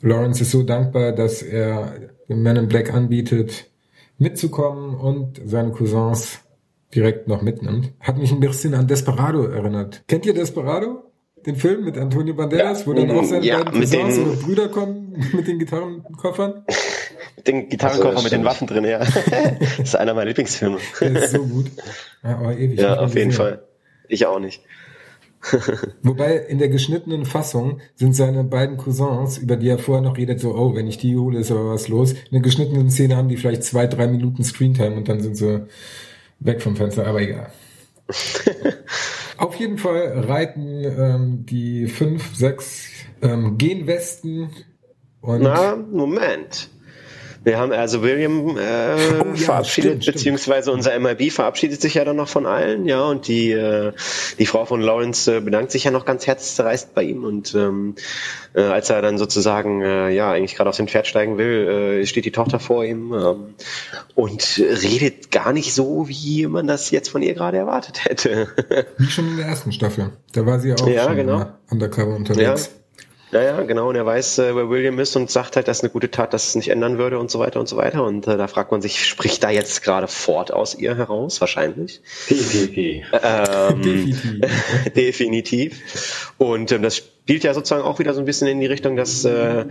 Lawrence 0.00 0.42
ist 0.42 0.52
so 0.52 0.62
dankbar, 0.62 1.12
dass 1.12 1.42
er 1.42 2.10
dem 2.28 2.42
Man 2.42 2.56
in 2.56 2.68
Black 2.68 2.92
anbietet, 2.92 3.70
mitzukommen 4.18 4.94
und 4.94 5.40
seine 5.44 5.72
Cousins 5.72 6.43
direkt 6.94 7.28
noch 7.28 7.42
mitnimmt. 7.42 7.92
Hat 8.00 8.18
mich 8.18 8.32
ein 8.32 8.40
bisschen 8.40 8.74
an 8.74 8.86
Desperado 8.86 9.44
erinnert. 9.44 10.04
Kennt 10.06 10.26
ihr 10.26 10.34
Desperado? 10.34 11.10
Den 11.46 11.56
Film 11.56 11.84
mit 11.84 11.98
Antonio 11.98 12.34
Banderas, 12.34 12.80
ja, 12.80 12.86
wo 12.86 12.92
dann 12.94 13.10
auch 13.10 13.24
seine 13.24 13.44
ja, 13.44 13.62
beiden 13.62 13.80
Cousins 13.80 14.18
oder 14.18 14.36
Brüder 14.36 14.68
kommen 14.68 15.22
mit 15.32 15.46
den 15.46 15.58
Gitarrenkoffern? 15.58 16.64
mit 17.36 17.46
den 17.46 17.68
Gitarrenkoffer 17.68 18.22
mit 18.22 18.32
den 18.32 18.44
Waffen 18.44 18.66
drin, 18.66 18.84
ja. 18.84 18.98
das 19.60 19.78
ist 19.78 19.96
einer 19.96 20.14
meiner 20.14 20.28
Lieblingsfilme. 20.28 20.78
Der 21.00 21.22
ist 21.22 21.32
so 21.32 21.44
gut. 21.44 21.66
Ja, 22.22 22.38
aber 22.38 22.56
ewig 22.56 22.80
ja 22.80 22.98
auf 22.98 23.14
jeden 23.14 23.32
Fall. 23.32 23.62
Ich 24.08 24.24
auch 24.26 24.38
nicht. 24.38 24.62
Wobei 26.02 26.36
in 26.36 26.58
der 26.58 26.68
geschnittenen 26.68 27.26
Fassung 27.26 27.80
sind 27.96 28.16
seine 28.16 28.44
beiden 28.44 28.78
Cousins, 28.78 29.36
über 29.36 29.56
die 29.56 29.68
er 29.68 29.78
vorher 29.78 30.02
noch 30.02 30.16
redet, 30.16 30.40
so, 30.40 30.54
oh, 30.54 30.74
wenn 30.74 30.86
ich 30.86 30.96
die 30.96 31.16
hole, 31.18 31.38
ist 31.38 31.50
aber 31.50 31.70
was 31.70 31.88
los. 31.88 32.12
In 32.12 32.32
der 32.32 32.40
geschnittenen 32.40 32.90
Szene 32.90 33.16
haben 33.16 33.28
die 33.28 33.36
vielleicht 33.36 33.64
zwei, 33.64 33.86
drei 33.86 34.06
Minuten 34.06 34.42
Screentime 34.42 34.96
und 34.96 35.08
dann 35.08 35.20
sind 35.20 35.36
sie 35.36 35.66
weg 36.44 36.62
vom 36.62 36.76
Fenster, 36.76 37.06
aber 37.06 37.20
egal. 37.20 37.50
Auf 39.36 39.56
jeden 39.56 39.78
Fall 39.78 40.24
reiten 40.28 40.84
ähm, 40.84 41.46
die 41.46 41.88
fünf, 41.88 42.36
sechs 42.36 42.90
ähm, 43.22 43.58
Genwesten 43.58 44.50
und. 45.20 45.42
Na, 45.42 45.74
Moment. 45.74 46.70
Wir 47.44 47.58
haben 47.58 47.72
also 47.72 48.02
William 48.02 48.56
äh, 48.56 48.94
oh, 49.20 49.34
ja, 49.34 49.36
verabschiedet, 49.36 50.02
stimmt, 50.02 50.16
beziehungsweise 50.16 50.70
stimmt. 50.70 50.78
unser 50.78 50.98
MIB 50.98 51.30
verabschiedet 51.30 51.80
sich 51.80 51.94
ja 51.94 52.04
dann 52.04 52.16
noch 52.16 52.28
von 52.28 52.46
allen, 52.46 52.86
ja, 52.86 53.04
und 53.04 53.28
die 53.28 53.52
äh, 53.52 53.92
die 54.38 54.46
Frau 54.46 54.64
von 54.64 54.80
Lawrence 54.80 55.36
äh, 55.36 55.40
bedankt 55.40 55.70
sich 55.70 55.84
ja 55.84 55.90
noch 55.90 56.06
ganz 56.06 56.26
herzzerreißt 56.26 56.94
bei 56.94 57.02
ihm 57.02 57.24
und 57.24 57.54
ähm, 57.54 57.96
äh, 58.54 58.62
als 58.62 58.88
er 58.88 59.02
dann 59.02 59.18
sozusagen 59.18 59.82
äh, 59.82 60.10
ja 60.10 60.32
eigentlich 60.32 60.56
gerade 60.56 60.70
auf 60.70 60.76
dem 60.76 60.88
Pferd 60.88 61.06
steigen 61.06 61.36
will, 61.36 62.00
äh, 62.00 62.06
steht 62.06 62.24
die 62.24 62.32
Tochter 62.32 62.58
vor 62.58 62.84
ihm 62.84 63.12
ähm, 63.12 63.54
und 64.14 64.58
redet 64.58 65.30
gar 65.30 65.52
nicht 65.52 65.74
so, 65.74 66.08
wie 66.08 66.46
man 66.46 66.66
das 66.66 66.90
jetzt 66.90 67.10
von 67.10 67.22
ihr 67.22 67.34
gerade 67.34 67.58
erwartet 67.58 68.06
hätte. 68.06 68.48
wie 68.96 69.06
schon 69.06 69.28
in 69.28 69.36
der 69.36 69.46
ersten 69.46 69.70
Staffel, 69.70 70.12
da 70.32 70.46
war 70.46 70.60
sie 70.60 70.72
auch 70.72 70.88
ja, 70.88 71.04
schon 71.04 71.16
genau. 71.16 71.46
undercover 71.70 72.16
unterwegs. 72.16 72.70
Ja. 72.72 72.83
Naja, 73.34 73.60
genau, 73.62 73.88
und 73.88 73.96
er 73.96 74.06
weiß, 74.06 74.38
äh, 74.38 74.54
wer 74.54 74.70
William 74.70 74.96
ist 75.00 75.16
und 75.16 75.28
sagt 75.28 75.56
halt, 75.56 75.66
das 75.66 75.78
ist 75.78 75.82
eine 75.82 75.90
gute 75.90 76.08
Tat, 76.08 76.32
dass 76.32 76.46
es 76.46 76.54
nicht 76.54 76.68
ändern 76.68 76.98
würde 76.98 77.18
und 77.18 77.32
so 77.32 77.40
weiter 77.40 77.58
und 77.58 77.68
so 77.68 77.76
weiter. 77.76 78.04
Und 78.04 78.28
äh, 78.28 78.36
da 78.36 78.46
fragt 78.46 78.70
man 78.70 78.80
sich, 78.80 79.04
spricht 79.04 79.42
da 79.42 79.50
jetzt 79.50 79.82
gerade 79.82 80.06
Ford 80.06 80.52
aus 80.52 80.76
ihr 80.76 80.96
heraus? 80.96 81.40
Wahrscheinlich. 81.40 82.00
Definitiv. 82.30 83.06
Ähm, 83.12 83.82
definitiv. 83.82 84.92
definitiv. 84.94 86.32
Und 86.38 86.70
ähm, 86.70 86.82
das 86.82 87.02
spielt 87.24 87.42
ja 87.42 87.54
sozusagen 87.54 87.82
auch 87.82 87.98
wieder 87.98 88.12
so 88.12 88.20
ein 88.20 88.26
bisschen 88.26 88.48
in 88.48 88.60
die 88.60 88.66
Richtung, 88.66 88.96
dass, 88.96 89.24
äh, 89.24 89.64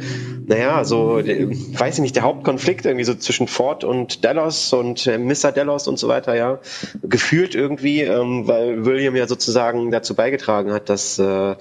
naja, 0.47 0.83
so, 0.85 1.17
weiß 1.17 1.95
ich 1.95 2.01
nicht, 2.01 2.15
der 2.15 2.23
Hauptkonflikt 2.23 2.83
irgendwie 2.83 3.03
so 3.05 3.13
zwischen 3.13 3.47
Ford 3.47 3.83
und 3.83 4.25
Dallas 4.25 4.73
und 4.73 5.05
äh, 5.05 5.19
Mr. 5.19 5.51
Dallas 5.51 5.87
und 5.87 5.99
so 5.99 6.07
weiter, 6.07 6.35
ja, 6.35 6.57
gefühlt 7.03 7.53
irgendwie, 7.53 8.01
ähm, 8.01 8.47
weil 8.47 8.85
William 8.85 9.15
ja 9.15 9.27
sozusagen 9.27 9.91
dazu 9.91 10.15
beigetragen 10.15 10.73
hat, 10.73 10.89
dass, 10.89 11.19
äh, 11.19 11.55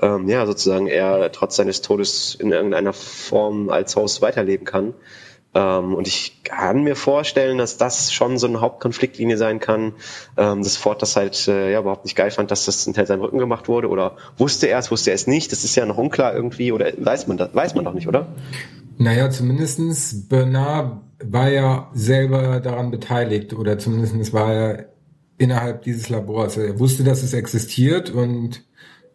ähm, 0.00 0.28
ja, 0.28 0.46
sozusagen 0.46 0.86
er 0.86 1.32
trotz 1.32 1.56
seines 1.56 1.82
Todes 1.82 2.36
in 2.36 2.52
irgendeiner 2.52 2.92
Form 2.92 3.68
als 3.68 3.96
Host 3.96 4.22
weiterleben 4.22 4.64
kann. 4.64 4.94
Ähm, 5.54 5.94
und 5.94 6.08
ich 6.08 6.42
kann 6.44 6.82
mir 6.82 6.96
vorstellen, 6.96 7.58
dass 7.58 7.76
das 7.76 8.12
schon 8.12 8.38
so 8.38 8.46
eine 8.46 8.60
Hauptkonfliktlinie 8.60 9.36
sein 9.36 9.60
kann, 9.60 9.94
ähm, 10.36 10.62
dass 10.62 10.76
Ford 10.76 11.02
das 11.02 11.16
halt 11.16 11.46
äh, 11.46 11.72
ja 11.72 11.80
überhaupt 11.80 12.04
nicht 12.04 12.16
geil 12.16 12.30
fand, 12.30 12.50
dass 12.50 12.64
das 12.64 12.84
hinter 12.84 13.04
seinem 13.04 13.20
Rücken 13.20 13.38
gemacht 13.38 13.68
wurde 13.68 13.88
oder 13.88 14.16
wusste 14.38 14.68
er 14.68 14.78
es, 14.78 14.90
wusste 14.90 15.10
er 15.10 15.14
es 15.14 15.26
nicht. 15.26 15.52
Das 15.52 15.64
ist 15.64 15.76
ja 15.76 15.84
noch 15.84 15.98
unklar 15.98 16.34
irgendwie 16.34 16.72
oder 16.72 16.90
weiß 16.96 17.26
man 17.26 17.36
das, 17.36 17.54
weiß 17.54 17.74
man 17.74 17.84
doch 17.84 17.92
nicht, 17.92 18.08
oder? 18.08 18.28
Naja, 18.96 19.30
zumindestens 19.30 20.28
Bernard 20.28 21.00
war 21.22 21.50
ja 21.50 21.90
selber 21.92 22.60
daran 22.60 22.90
beteiligt 22.90 23.52
oder 23.52 23.78
zumindestens 23.78 24.32
war 24.32 24.52
er 24.52 24.88
innerhalb 25.36 25.82
dieses 25.82 26.08
Labors. 26.08 26.56
Er 26.56 26.78
wusste, 26.78 27.04
dass 27.04 27.22
es 27.22 27.34
existiert 27.34 28.10
und 28.10 28.64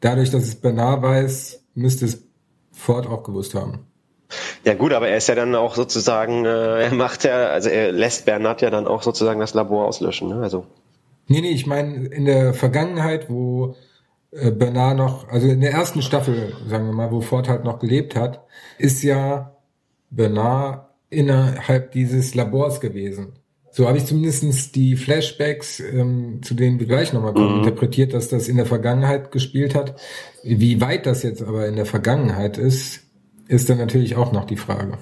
dadurch, 0.01 0.29
dass 0.29 0.43
es 0.43 0.55
Bernard 0.55 1.01
weiß, 1.01 1.63
müsste 1.73 2.05
es 2.05 2.23
Ford 2.71 3.07
auch 3.07 3.23
gewusst 3.23 3.55
haben. 3.55 3.86
Ja 4.65 4.73
gut, 4.73 4.93
aber 4.93 5.07
er 5.07 5.17
ist 5.17 5.27
ja 5.27 5.35
dann 5.35 5.55
auch 5.55 5.75
sozusagen, 5.75 6.45
äh, 6.45 6.83
er 6.83 6.93
macht 6.93 7.23
ja, 7.23 7.47
also 7.47 7.69
er 7.69 7.91
lässt 7.91 8.25
Bernhard 8.25 8.61
ja 8.61 8.69
dann 8.69 8.87
auch 8.87 9.01
sozusagen 9.01 9.39
das 9.39 9.53
Labor 9.53 9.85
auslöschen, 9.85 10.29
ne? 10.29 10.41
Also. 10.41 10.65
Nee, 11.27 11.41
nee, 11.41 11.51
ich 11.51 11.67
meine 11.67 12.07
in 12.07 12.25
der 12.25 12.53
Vergangenheit, 12.53 13.29
wo 13.29 13.75
äh, 14.31 14.51
Bernard 14.51 14.97
noch, 14.97 15.29
also 15.29 15.47
in 15.47 15.61
der 15.61 15.71
ersten 15.71 16.01
Staffel, 16.01 16.53
sagen 16.67 16.87
wir 16.87 16.93
mal, 16.93 17.11
wo 17.11 17.21
Ford 17.21 17.47
halt 17.47 17.63
noch 17.63 17.79
gelebt 17.79 18.15
hat, 18.15 18.45
ist 18.77 19.03
ja 19.03 19.55
Bernard 20.09 20.87
innerhalb 21.09 21.91
dieses 21.91 22.35
Labors 22.35 22.79
gewesen. 22.79 23.33
So 23.71 23.87
habe 23.87 23.97
ich 23.97 24.05
zumindestens 24.05 24.71
die 24.71 24.95
Flashbacks, 24.95 25.79
ähm, 25.79 26.41
zu 26.41 26.55
denen 26.55 26.79
wir 26.79 26.87
gleich 26.87 27.13
nochmal 27.13 27.33
kommen, 27.33 27.59
mhm. 27.59 27.59
interpretiert, 27.59 28.13
dass 28.13 28.27
das 28.27 28.47
in 28.47 28.57
der 28.57 28.65
Vergangenheit 28.65 29.31
gespielt 29.31 29.75
hat. 29.75 29.95
Wie 30.43 30.81
weit 30.81 31.05
das 31.05 31.23
jetzt 31.23 31.43
aber 31.43 31.67
in 31.67 31.75
der 31.75 31.85
Vergangenheit 31.85 32.57
ist, 32.57 33.06
ist 33.47 33.69
dann 33.69 33.77
natürlich 33.77 34.15
auch 34.15 34.31
noch 34.31 34.45
die 34.45 34.57
Frage. 34.57 34.97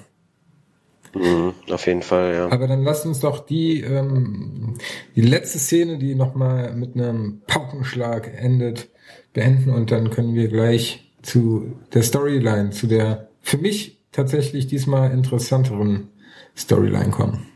Mhm, 1.14 1.54
auf 1.70 1.86
jeden 1.86 2.02
Fall, 2.02 2.34
ja. 2.34 2.48
Aber 2.50 2.66
dann 2.66 2.82
lasst 2.84 3.06
uns 3.06 3.20
doch 3.20 3.46
die, 3.46 3.80
ähm, 3.80 4.74
die 5.14 5.22
letzte 5.22 5.58
Szene, 5.58 5.98
die 5.98 6.14
nochmal 6.14 6.74
mit 6.74 6.94
einem 6.94 7.42
Paukenschlag 7.46 8.30
endet, 8.36 8.88
beenden 9.32 9.70
und 9.70 9.90
dann 9.90 10.10
können 10.10 10.34
wir 10.34 10.48
gleich 10.48 11.12
zu 11.22 11.76
der 11.94 12.02
Storyline, 12.02 12.70
zu 12.70 12.86
der 12.86 13.28
für 13.40 13.58
mich 13.58 13.98
tatsächlich 14.12 14.66
diesmal 14.66 15.10
interessanteren 15.10 16.08
Storyline 16.56 17.10
kommen. 17.10 17.46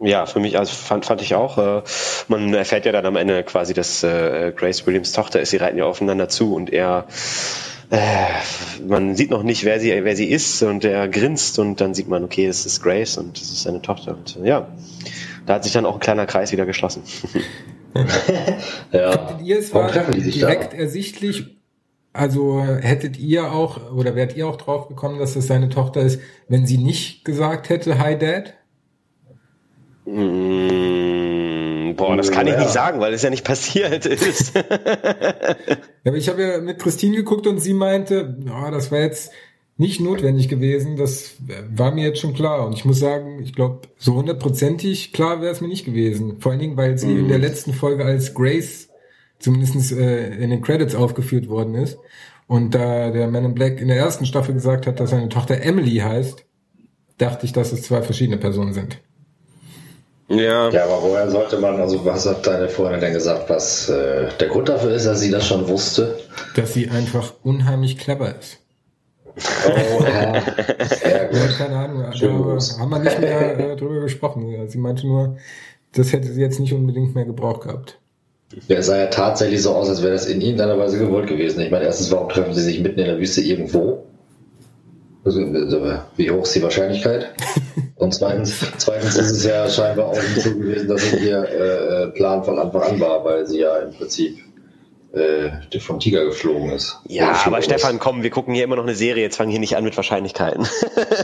Ja, 0.00 0.26
für 0.26 0.40
mich, 0.40 0.58
also 0.58 0.72
fand, 0.72 1.06
fand 1.06 1.22
ich 1.22 1.34
auch. 1.34 1.58
Äh, 1.58 1.82
man 2.28 2.52
erfährt 2.52 2.84
ja 2.84 2.92
dann 2.92 3.06
am 3.06 3.16
Ende 3.16 3.42
quasi, 3.44 3.72
dass 3.72 4.02
äh, 4.02 4.52
Grace 4.54 4.86
Williams 4.86 5.12
Tochter 5.12 5.40
ist. 5.40 5.50
Sie 5.50 5.56
reiten 5.56 5.78
ja 5.78 5.84
aufeinander 5.84 6.28
zu 6.28 6.54
und 6.54 6.70
er 6.70 7.06
äh, 7.90 8.86
man 8.86 9.14
sieht 9.14 9.30
noch 9.30 9.42
nicht, 9.42 9.64
wer 9.64 9.78
sie, 9.80 9.90
wer 10.04 10.16
sie 10.16 10.26
ist 10.26 10.62
und 10.62 10.84
er 10.84 11.08
grinst 11.08 11.58
und 11.58 11.80
dann 11.80 11.94
sieht 11.94 12.08
man, 12.08 12.24
okay, 12.24 12.46
es 12.46 12.66
ist 12.66 12.82
Grace 12.82 13.18
und 13.18 13.36
es 13.36 13.50
ist 13.50 13.62
seine 13.62 13.82
Tochter 13.82 14.16
und 14.16 14.38
äh, 14.42 14.48
ja, 14.48 14.68
da 15.46 15.54
hat 15.54 15.64
sich 15.64 15.72
dann 15.72 15.86
auch 15.86 15.94
ein 15.94 16.00
kleiner 16.00 16.26
Kreis 16.26 16.52
wieder 16.52 16.66
geschlossen. 16.66 17.02
ja. 18.92 19.12
Fandet 19.12 19.46
ihr 19.46 19.58
es 19.58 19.72
war 19.72 19.90
direkt 19.90 20.72
da? 20.72 20.76
ersichtlich, 20.76 21.56
also 22.12 22.60
hättet 22.62 23.18
ihr 23.18 23.52
auch 23.52 23.92
oder 23.92 24.16
wärt 24.16 24.36
ihr 24.36 24.48
auch 24.48 24.56
drauf 24.56 24.88
gekommen, 24.88 25.18
dass 25.18 25.36
es 25.36 25.46
seine 25.46 25.68
Tochter 25.68 26.00
ist, 26.00 26.20
wenn 26.48 26.66
sie 26.66 26.78
nicht 26.78 27.24
gesagt 27.24 27.68
hätte, 27.68 27.98
Hi 27.98 28.18
Dad? 28.18 28.54
Mm, 30.06 31.35
boah, 31.96 32.16
das 32.16 32.30
kann 32.30 32.46
ich 32.46 32.56
nicht 32.56 32.70
sagen, 32.70 33.00
weil 33.00 33.14
es 33.14 33.22
ja 33.22 33.30
nicht 33.30 33.44
passiert 33.44 34.06
ist. 34.06 34.54
ja, 34.54 34.64
aber 36.04 36.16
ich 36.16 36.28
habe 36.28 36.42
ja 36.42 36.58
mit 36.60 36.78
Christine 36.78 37.16
geguckt 37.16 37.46
und 37.46 37.58
sie 37.58 37.74
meinte, 37.74 38.36
oh, 38.48 38.70
das 38.70 38.92
war 38.92 39.00
jetzt 39.00 39.32
nicht 39.76 40.00
notwendig 40.00 40.48
gewesen. 40.48 40.96
Das 40.96 41.34
war 41.74 41.92
mir 41.92 42.06
jetzt 42.06 42.20
schon 42.20 42.34
klar. 42.34 42.66
Und 42.66 42.74
ich 42.74 42.84
muss 42.84 42.98
sagen, 42.98 43.42
ich 43.42 43.54
glaube, 43.54 43.88
so 43.98 44.14
hundertprozentig 44.14 45.12
klar 45.12 45.40
wäre 45.40 45.52
es 45.52 45.60
mir 45.60 45.68
nicht 45.68 45.84
gewesen. 45.84 46.40
Vor 46.40 46.52
allen 46.52 46.60
Dingen, 46.60 46.76
weil 46.76 46.96
sie 46.96 47.08
mm. 47.08 47.18
in 47.18 47.28
der 47.28 47.38
letzten 47.38 47.74
Folge 47.74 48.04
als 48.04 48.34
Grace 48.34 48.88
zumindest 49.38 49.92
äh, 49.92 50.34
in 50.36 50.50
den 50.50 50.62
Credits 50.62 50.94
aufgeführt 50.94 51.48
worden 51.48 51.74
ist. 51.74 51.98
Und 52.46 52.74
da 52.74 53.10
der 53.10 53.28
Man 53.28 53.44
in 53.44 53.54
Black 53.54 53.80
in 53.80 53.88
der 53.88 53.96
ersten 53.96 54.24
Staffel 54.24 54.54
gesagt 54.54 54.86
hat, 54.86 55.00
dass 55.00 55.10
seine 55.10 55.28
Tochter 55.28 55.60
Emily 55.60 55.96
heißt, 55.96 56.44
dachte 57.18 57.46
ich, 57.46 57.52
dass 57.52 57.72
es 57.72 57.82
zwei 57.82 58.02
verschiedene 58.02 58.38
Personen 58.38 58.72
sind. 58.72 59.00
Ja. 60.28 60.70
Ja, 60.70 60.84
aber 60.84 61.02
woher 61.02 61.30
sollte 61.30 61.58
man, 61.58 61.80
also 61.80 62.04
was 62.04 62.26
hat 62.26 62.46
deine 62.46 62.68
Freundin 62.68 63.00
denn 63.00 63.12
gesagt, 63.12 63.48
was 63.48 63.88
äh, 63.88 64.28
der 64.40 64.48
Grund 64.48 64.68
dafür 64.68 64.92
ist, 64.92 65.06
dass 65.06 65.20
sie 65.20 65.30
das 65.30 65.46
schon 65.46 65.68
wusste? 65.68 66.18
Dass 66.56 66.72
sie 66.72 66.88
einfach 66.88 67.34
unheimlich 67.44 67.96
clever 67.98 68.34
ist. 68.36 68.58
Oh, 69.36 70.02
ja. 70.02 70.40
Sehr 71.02 71.26
gut. 71.26 71.36
Ja, 71.36 71.48
keine 71.58 71.76
Ahnung, 71.76 72.02
da 72.02 72.80
haben 72.80 72.90
wir 72.90 72.98
nicht 72.98 73.20
mehr 73.20 73.58
äh, 73.58 73.76
drüber 73.76 74.00
gesprochen. 74.00 74.68
Sie 74.68 74.78
meinte 74.78 75.06
nur, 75.06 75.36
das 75.92 76.12
hätte 76.12 76.32
sie 76.32 76.40
jetzt 76.40 76.58
nicht 76.58 76.72
unbedingt 76.72 77.14
mehr 77.14 77.24
gebraucht 77.24 77.62
gehabt. 77.62 77.98
Ja, 78.68 78.76
es 78.78 78.86
sah 78.86 78.96
ja 78.96 79.06
tatsächlich 79.06 79.62
so 79.62 79.74
aus, 79.74 79.88
als 79.88 80.02
wäre 80.02 80.12
das 80.12 80.26
in 80.26 80.40
irgendeiner 80.40 80.78
Weise 80.78 80.98
gewollt 80.98 81.28
gewesen. 81.28 81.60
Ich 81.60 81.70
meine, 81.70 81.84
erstens, 81.84 82.10
warum 82.10 82.28
treffen 82.28 82.54
sie 82.54 82.62
sich 82.62 82.80
mitten 82.80 83.00
in 83.00 83.06
der 83.06 83.18
Wüste 83.18 83.42
irgendwo? 83.42 84.04
Also, 85.26 85.40
wie 86.16 86.30
hoch 86.30 86.44
ist 86.44 86.54
die 86.54 86.62
Wahrscheinlichkeit? 86.62 87.34
Und 87.96 88.14
zweitens, 88.14 88.64
zweitens 88.78 89.16
ist 89.16 89.30
es 89.32 89.44
ja 89.44 89.68
scheinbar 89.68 90.06
auch 90.06 90.14
nicht 90.14 90.42
so 90.42 90.54
gewesen, 90.54 90.88
dass 90.88 91.02
es 91.02 91.20
ihr 91.20 91.42
äh, 91.42 92.06
Plan 92.12 92.44
von 92.44 92.58
Anfang 92.58 92.82
an 92.82 93.00
war, 93.00 93.24
weil 93.24 93.46
sie 93.46 93.60
ja 93.60 93.76
im 93.78 93.92
Prinzip 93.92 94.38
äh, 95.12 95.78
vom 95.80 95.98
Tiger 95.98 96.24
geflogen 96.26 96.70
ist. 96.70 97.00
Ja, 97.08 97.42
aber 97.44 97.62
Stefan, 97.62 97.98
komm, 97.98 98.22
wir 98.22 98.30
gucken 98.30 98.54
hier 98.54 98.64
immer 98.64 98.76
noch 98.76 98.84
eine 98.84 98.94
Serie, 98.94 99.24
jetzt 99.24 99.36
fangen 99.36 99.50
hier 99.50 99.60
nicht 99.60 99.76
an 99.76 99.82
mit 99.82 99.96
Wahrscheinlichkeiten. 99.96 100.68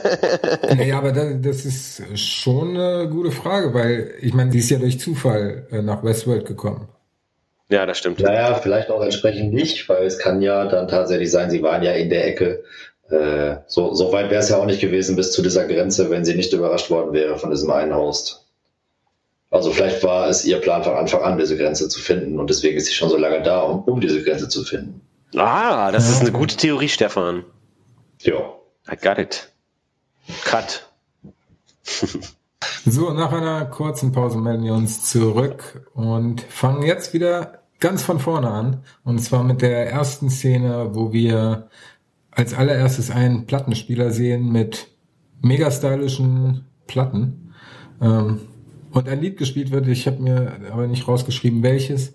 naja, 0.77 0.99
aber 0.99 1.13
das, 1.13 1.65
ist 1.65 2.03
schon 2.19 2.77
eine 2.77 3.09
gute 3.09 3.31
Frage, 3.31 3.73
weil 3.75 4.15
ich 4.21 4.35
meine, 4.35 4.51
sie 4.51 4.59
ist 4.59 4.71
ja 4.71 4.79
durch 4.79 4.99
Zufall 4.99 5.69
äh, 5.71 5.83
nach 5.83 6.03
Westworld 6.03 6.47
gekommen. 6.47 6.89
Ja, 7.69 7.87
das 7.87 7.99
stimmt. 7.99 8.21
Naja, 8.21 8.55
vielleicht 8.55 8.91
auch 8.91 9.03
entsprechend 9.03 9.55
nicht, 9.55 9.89
weil 9.89 10.05
es 10.05 10.19
kann 10.19 10.43
ja 10.43 10.67
dann 10.67 10.89
tatsächlich 10.89 11.31
sein, 11.31 11.51
sie 11.51 11.63
waren 11.63 11.83
ja 11.83 11.93
in 11.93 12.11
der 12.11 12.27
Ecke. 12.27 12.65
Äh, 13.13 13.61
so, 13.67 13.93
so 13.93 14.11
weit 14.11 14.31
wäre 14.31 14.41
es 14.41 14.49
ja 14.49 14.57
auch 14.57 14.65
nicht 14.65 14.81
gewesen 14.81 15.17
bis 15.17 15.33
zu 15.33 15.43
dieser 15.43 15.67
Grenze, 15.67 16.09
wenn 16.09 16.25
sie 16.25 16.35
nicht 16.35 16.53
überrascht 16.53 16.91
worden 16.91 17.13
wäre 17.13 17.39
von 17.39 17.51
diesem 17.51 17.71
einen 17.71 17.95
Host. 17.95 18.47
Also 19.51 19.71
vielleicht 19.71 20.03
war 20.03 20.29
es 20.29 20.47
ihr 20.47 20.59
Plan 20.59 20.83
von 20.83 20.95
Anfang 20.95 21.23
an, 21.23 21.37
diese 21.37 21.59
Grenze 21.59 21.91
zu 21.91 22.01
finden 22.01 22.41
und 22.41 22.49
deswegen 22.49 22.79
ist 22.79 22.87
sie 22.87 22.95
schon 22.95 23.11
so 23.11 23.19
lange 23.19 23.43
da, 23.43 23.61
um, 23.61 23.85
um 23.85 24.01
diese 24.01 24.23
Grenze 24.23 24.49
zu 24.49 24.65
finden. 24.65 25.03
Ah, 25.37 25.93
das 25.93 26.09
ist 26.09 26.23
eine 26.23 26.33
gute 26.33 26.57
Theorie, 26.57 26.89
Stefan. 26.89 27.45
Ja. 28.21 28.55
I 28.91 28.97
got 28.97 29.19
it. 29.19 29.53
Cut. 30.45 30.89
so, 32.87 33.13
nach 33.13 33.33
einer 33.33 33.67
kurzen 33.67 34.13
Pause 34.13 34.39
melden 34.39 34.65
wir 34.65 34.73
uns 34.73 35.05
zurück 35.05 35.87
und 35.95 36.41
fangen 36.43 36.83
jetzt 36.83 37.13
wieder 37.13 37.63
ganz 37.79 38.03
von 38.03 38.21
vorne 38.21 38.51
an. 38.51 38.85
Und 39.05 39.19
zwar 39.19 39.45
mit 39.45 39.61
der 39.61 39.91
ersten 39.91 40.31
Szene, 40.31 40.95
wo 40.95 41.13
wir 41.13 41.69
als 42.33 42.55
allererstes 42.55 43.11
einen 43.11 43.47
Plattenspieler 43.47 44.11
sehen 44.11 44.51
mit 44.51 44.89
mega 45.43 45.71
stylischen 45.71 46.65
Platten. 46.87 47.53
Ähm, 48.01 48.41
und 48.91 49.09
ein 49.09 49.21
Lied 49.21 49.39
gespielt 49.39 49.71
wird, 49.71 49.87
ich 49.87 50.07
habe 50.07 50.23
mir 50.23 50.53
aber 50.71 50.87
nicht 50.87 51.09
rausgeschrieben, 51.09 51.63
welches. 51.63 52.15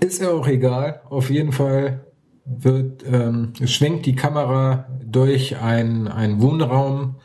Ist 0.00 0.20
ja 0.20 0.30
auch 0.30 0.46
egal. 0.46 1.00
Auf 1.08 1.30
jeden 1.30 1.52
Fall 1.52 2.04
wird 2.44 3.04
ähm, 3.10 3.52
schwenkt 3.64 4.06
die 4.06 4.14
Kamera 4.14 4.86
durch 5.04 5.56
einen, 5.58 6.40
Wohnraum 6.40 7.16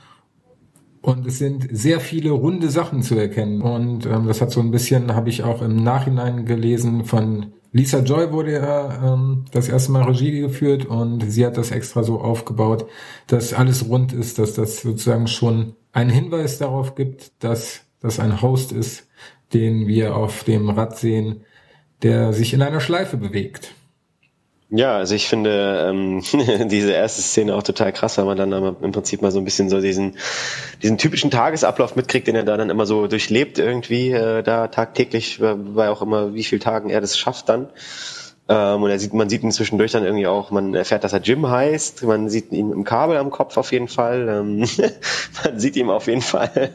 und 1.01 1.27
es 1.27 1.37
sind 1.37 1.67
sehr 1.71 1.99
viele 1.99 2.31
runde 2.31 2.69
Sachen 2.69 3.01
zu 3.01 3.15
erkennen. 3.15 3.61
Und 3.61 4.05
ähm, 4.05 4.27
das 4.27 4.41
hat 4.41 4.51
so 4.51 4.61
ein 4.61 4.71
bisschen, 4.71 5.13
habe 5.13 5.29
ich 5.29 5.43
auch 5.43 5.61
im 5.61 5.75
Nachhinein 5.77 6.45
gelesen, 6.45 7.05
von 7.05 7.53
Lisa 7.73 7.99
Joy 7.99 8.31
wurde 8.31 8.53
ja 8.53 9.13
ähm, 9.13 9.45
das 9.51 9.69
erste 9.69 9.91
Mal 9.93 10.03
Regie 10.03 10.41
geführt 10.41 10.85
und 10.85 11.21
sie 11.31 11.45
hat 11.45 11.57
das 11.57 11.71
extra 11.71 12.03
so 12.03 12.19
aufgebaut, 12.19 12.85
dass 13.27 13.53
alles 13.53 13.87
rund 13.87 14.11
ist, 14.11 14.39
dass 14.39 14.53
das 14.55 14.81
sozusagen 14.81 15.27
schon 15.27 15.75
einen 15.93 16.09
Hinweis 16.09 16.57
darauf 16.57 16.95
gibt, 16.95 17.31
dass 17.39 17.81
das 18.01 18.19
ein 18.19 18.41
Host 18.41 18.73
ist, 18.73 19.07
den 19.53 19.87
wir 19.87 20.15
auf 20.15 20.43
dem 20.43 20.69
Rad 20.69 20.97
sehen, 20.97 21.45
der 22.01 22.33
sich 22.33 22.53
in 22.53 22.61
einer 22.61 22.81
Schleife 22.81 23.15
bewegt. 23.15 23.73
Ja, 24.73 24.95
also 24.95 25.15
ich 25.15 25.27
finde 25.27 25.85
ähm, 25.89 26.23
diese 26.69 26.93
erste 26.93 27.21
Szene 27.21 27.55
auch 27.55 27.63
total 27.63 27.91
krass, 27.91 28.17
weil 28.17 28.23
man 28.23 28.37
dann 28.37 28.53
im 28.81 28.91
Prinzip 28.93 29.21
mal 29.21 29.29
so 29.29 29.37
ein 29.39 29.43
bisschen 29.43 29.69
so 29.69 29.81
diesen 29.81 30.17
diesen 30.81 30.97
typischen 30.97 31.29
Tagesablauf 31.29 31.97
mitkriegt, 31.97 32.27
den 32.27 32.37
er 32.37 32.43
da 32.43 32.55
dann 32.55 32.69
immer 32.69 32.85
so 32.85 33.07
durchlebt 33.07 33.59
irgendwie 33.59 34.11
äh, 34.11 34.43
da 34.43 34.69
tagtäglich, 34.69 35.41
weil 35.41 35.89
auch 35.89 36.01
immer 36.01 36.33
wie 36.33 36.45
viel 36.45 36.59
Tagen 36.59 36.89
er 36.89 37.01
das 37.01 37.17
schafft 37.17 37.49
dann. 37.49 37.67
Ähm, 38.51 38.83
und 38.83 38.89
er 38.89 38.99
sieht, 38.99 39.13
man 39.13 39.29
sieht 39.29 39.43
ihn 39.43 39.51
zwischendurch 39.51 39.93
dann 39.93 40.03
irgendwie 40.03 40.27
auch, 40.27 40.51
man 40.51 40.73
erfährt, 40.73 41.05
dass 41.05 41.13
er 41.13 41.21
Jim 41.21 41.47
heißt, 41.47 42.03
man 42.03 42.27
sieht 42.27 42.51
ihn 42.51 42.71
im 42.71 42.83
Kabel 42.83 43.15
am 43.15 43.29
Kopf 43.29 43.55
auf 43.55 43.71
jeden 43.71 43.87
Fall, 43.87 44.27
ähm, 44.27 44.59
man 45.43 45.59
sieht 45.59 45.77
ihm 45.77 45.89
auf 45.89 46.07
jeden 46.07 46.21
Fall. 46.21 46.51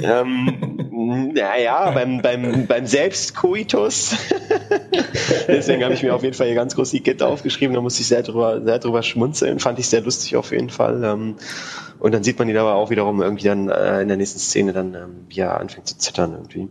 ähm, 0.00 1.32
naja, 1.34 1.90
beim, 1.90 2.22
beim, 2.22 2.66
beim 2.66 2.86
Selbstkoitus. 2.86 4.16
Deswegen 5.48 5.84
habe 5.84 5.92
ich 5.92 6.02
mir 6.02 6.14
auf 6.14 6.22
jeden 6.22 6.34
Fall 6.34 6.46
hier 6.46 6.56
ganz 6.56 6.74
groß 6.74 6.90
die 6.90 7.02
Gitter 7.02 7.28
aufgeschrieben, 7.28 7.74
da 7.74 7.82
musste 7.82 8.00
ich 8.00 8.08
sehr 8.08 8.22
drüber, 8.22 8.62
sehr 8.64 8.78
drüber 8.78 9.02
schmunzeln, 9.02 9.58
fand 9.58 9.78
ich 9.78 9.88
sehr 9.88 10.00
lustig 10.00 10.36
auf 10.36 10.52
jeden 10.52 10.70
Fall. 10.70 11.04
Ähm, 11.04 11.36
und 11.98 12.14
dann 12.14 12.24
sieht 12.24 12.38
man 12.38 12.48
ihn 12.48 12.56
aber 12.56 12.76
auch 12.76 12.88
wiederum 12.88 13.20
irgendwie 13.20 13.44
dann 13.44 13.68
äh, 13.68 14.00
in 14.00 14.08
der 14.08 14.16
nächsten 14.16 14.38
Szene 14.38 14.72
dann, 14.72 14.94
ähm, 14.94 15.26
wie 15.28 15.40
er 15.40 15.60
anfängt 15.60 15.86
zu 15.86 15.98
zittern 15.98 16.32
irgendwie. 16.32 16.68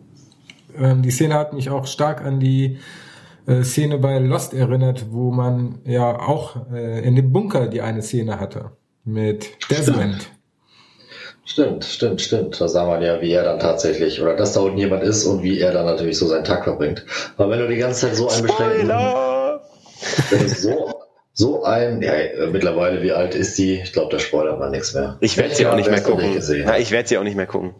Ähm, 0.75 1.03
die 1.03 1.11
Szene 1.11 1.35
hat 1.35 1.53
mich 1.53 1.69
auch 1.69 1.85
stark 1.85 2.25
an 2.25 2.39
die 2.39 2.79
äh, 3.47 3.63
Szene 3.63 3.97
bei 3.97 4.19
Lost 4.19 4.53
erinnert, 4.53 5.07
wo 5.11 5.31
man 5.31 5.79
ja 5.85 6.19
auch 6.19 6.71
äh, 6.73 7.05
in 7.05 7.15
dem 7.15 7.31
Bunker 7.31 7.67
die 7.67 7.81
eine 7.81 8.01
Szene 8.01 8.39
hatte 8.39 8.71
mit 9.03 9.49
Desmond. 9.69 10.29
Stimmt, 11.43 11.83
stimmt, 11.83 12.21
stimmt. 12.21 12.61
Da 12.61 12.67
sah 12.67 12.85
man 12.85 13.01
ja, 13.01 13.19
wie 13.19 13.31
er 13.31 13.43
dann 13.43 13.59
tatsächlich, 13.59 14.21
oder 14.21 14.35
dass 14.35 14.53
da 14.53 14.61
unten 14.61 14.77
jemand 14.77 15.03
ist 15.03 15.25
und 15.25 15.43
wie 15.43 15.59
er 15.59 15.73
dann 15.73 15.85
natürlich 15.85 16.17
so 16.17 16.27
seinen 16.27 16.45
Tag 16.45 16.63
verbringt. 16.63 17.05
Aber 17.35 17.49
wenn 17.49 17.59
du 17.59 17.67
die 17.67 17.77
ganze 17.77 18.07
Zeit 18.07 18.15
so 18.15 18.29
ein 18.29 18.41
beschränkten, 18.41 18.89
so, 20.47 20.93
so 21.33 21.63
ein, 21.63 22.01
ja, 22.01 22.13
mittlerweile, 22.51 23.01
wie 23.01 23.11
alt 23.11 23.35
ist 23.35 23.57
die? 23.57 23.81
Ich 23.81 23.91
glaube, 23.91 24.11
da 24.11 24.19
spoilert 24.19 24.59
man 24.59 24.71
nichts 24.71 24.93
mehr. 24.93 25.17
Ich 25.19 25.35
werde 25.35 25.53
sie 25.53 25.65
auch 25.65 25.75
nicht 25.75 25.89
mehr 25.89 26.01
gucken. 26.01 26.39
Ja, 26.39 26.77
ich 26.77 26.91
werde 26.91 27.09
sie 27.09 27.17
auch 27.17 27.23
nicht 27.23 27.35
mehr 27.35 27.47
gucken. 27.47 27.73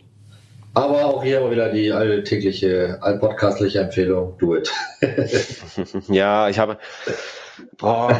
Aber 0.74 1.05
auch 1.05 1.24
hier 1.24 1.41
mal 1.41 1.51
wieder 1.51 1.69
die 1.69 1.91
alltägliche, 1.91 2.99
allpodcastliche 3.01 3.80
Empfehlung, 3.80 4.38
do 4.38 4.55
it. 4.55 4.72
ja, 6.07 6.47
ich 6.47 6.59
habe. 6.59 6.78
Boah. 7.78 8.19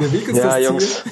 Der 0.00 0.12
Weg 0.12 0.28
ist 0.28 0.36
ja, 0.36 0.58
Jungs. 0.58 1.04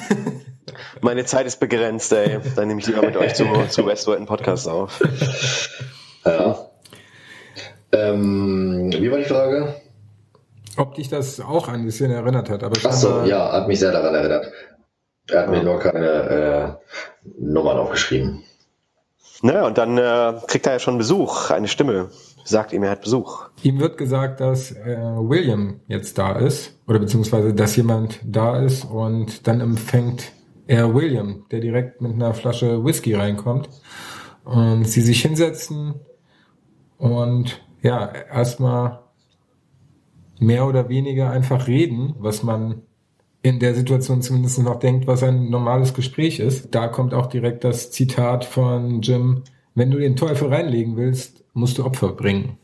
Meine 1.02 1.24
Zeit 1.24 1.46
ist 1.46 1.60
begrenzt, 1.60 2.12
ey. 2.12 2.38
Dann 2.56 2.68
nehme 2.68 2.80
ich 2.80 2.86
lieber 2.86 3.02
mit 3.02 3.16
euch 3.16 3.34
zu, 3.34 3.44
zu 3.68 3.86
Westworld 3.86 4.18
einen 4.18 4.26
Podcast 4.26 4.68
auf. 4.68 5.00
Ja. 6.24 6.70
Ähm, 7.92 8.92
wie 8.92 9.10
war 9.10 9.18
die 9.18 9.24
Frage? 9.24 9.74
Ob 10.76 10.94
dich 10.94 11.08
das 11.08 11.40
auch 11.40 11.68
an 11.68 11.84
die 11.84 11.90
Szene 11.90 12.14
erinnert 12.14 12.50
hat. 12.50 12.62
Aber 12.62 12.76
Ach 12.84 12.92
so, 12.92 13.24
ja, 13.24 13.52
hat 13.52 13.68
mich 13.68 13.78
sehr 13.78 13.92
daran 13.92 14.14
erinnert. 14.14 14.52
Er 15.28 15.40
hat 15.40 15.46
ja. 15.46 15.52
mir 15.52 15.62
nur 15.62 15.78
keine 15.78 16.78
äh, 17.24 17.30
Nummern 17.38 17.78
aufgeschrieben. 17.78 18.44
Naja, 19.42 19.66
und 19.66 19.78
dann 19.78 19.98
äh, 19.98 20.34
kriegt 20.46 20.66
er 20.66 20.74
ja 20.74 20.78
schon 20.78 20.98
Besuch, 20.98 21.50
eine 21.50 21.68
Stimme 21.68 22.10
sagt 22.48 22.72
ihm, 22.72 22.82
er 22.82 22.92
hat 22.92 23.02
Besuch. 23.02 23.48
Ihm 23.62 23.78
wird 23.78 23.98
gesagt, 23.98 24.40
dass 24.40 24.72
äh, 24.72 24.96
William 24.96 25.80
jetzt 25.86 26.18
da 26.18 26.32
ist, 26.32 26.78
oder 26.86 26.98
beziehungsweise, 26.98 27.54
dass 27.54 27.76
jemand 27.76 28.20
da 28.24 28.58
ist 28.58 28.84
und 28.84 29.46
dann 29.46 29.60
empfängt 29.60 30.32
er 30.66 30.94
William, 30.94 31.44
der 31.50 31.60
direkt 31.60 32.00
mit 32.00 32.14
einer 32.14 32.34
Flasche 32.34 32.84
Whisky 32.84 33.14
reinkommt 33.14 33.68
und 34.44 34.84
sie 34.84 35.00
sich 35.00 35.22
hinsetzen 35.22 35.94
und 36.96 37.62
ja, 37.82 38.06
erstmal 38.06 39.00
mehr 40.38 40.66
oder 40.66 40.88
weniger 40.88 41.30
einfach 41.30 41.66
reden, 41.66 42.14
was 42.18 42.42
man 42.42 42.82
in 43.42 43.58
der 43.60 43.74
Situation 43.74 44.22
zumindest 44.22 44.58
noch 44.58 44.78
denkt, 44.78 45.06
was 45.06 45.22
ein 45.22 45.50
normales 45.50 45.94
Gespräch 45.94 46.40
ist. 46.40 46.74
Da 46.74 46.88
kommt 46.88 47.14
auch 47.14 47.26
direkt 47.26 47.64
das 47.64 47.90
Zitat 47.90 48.44
von 48.44 49.00
Jim, 49.02 49.42
wenn 49.74 49.90
du 49.90 49.98
den 49.98 50.16
Teufel 50.16 50.48
reinlegen 50.48 50.96
willst, 50.96 51.44
musst 51.52 51.78
du 51.78 51.84
Opfer 51.84 52.08
bringen. 52.08 52.58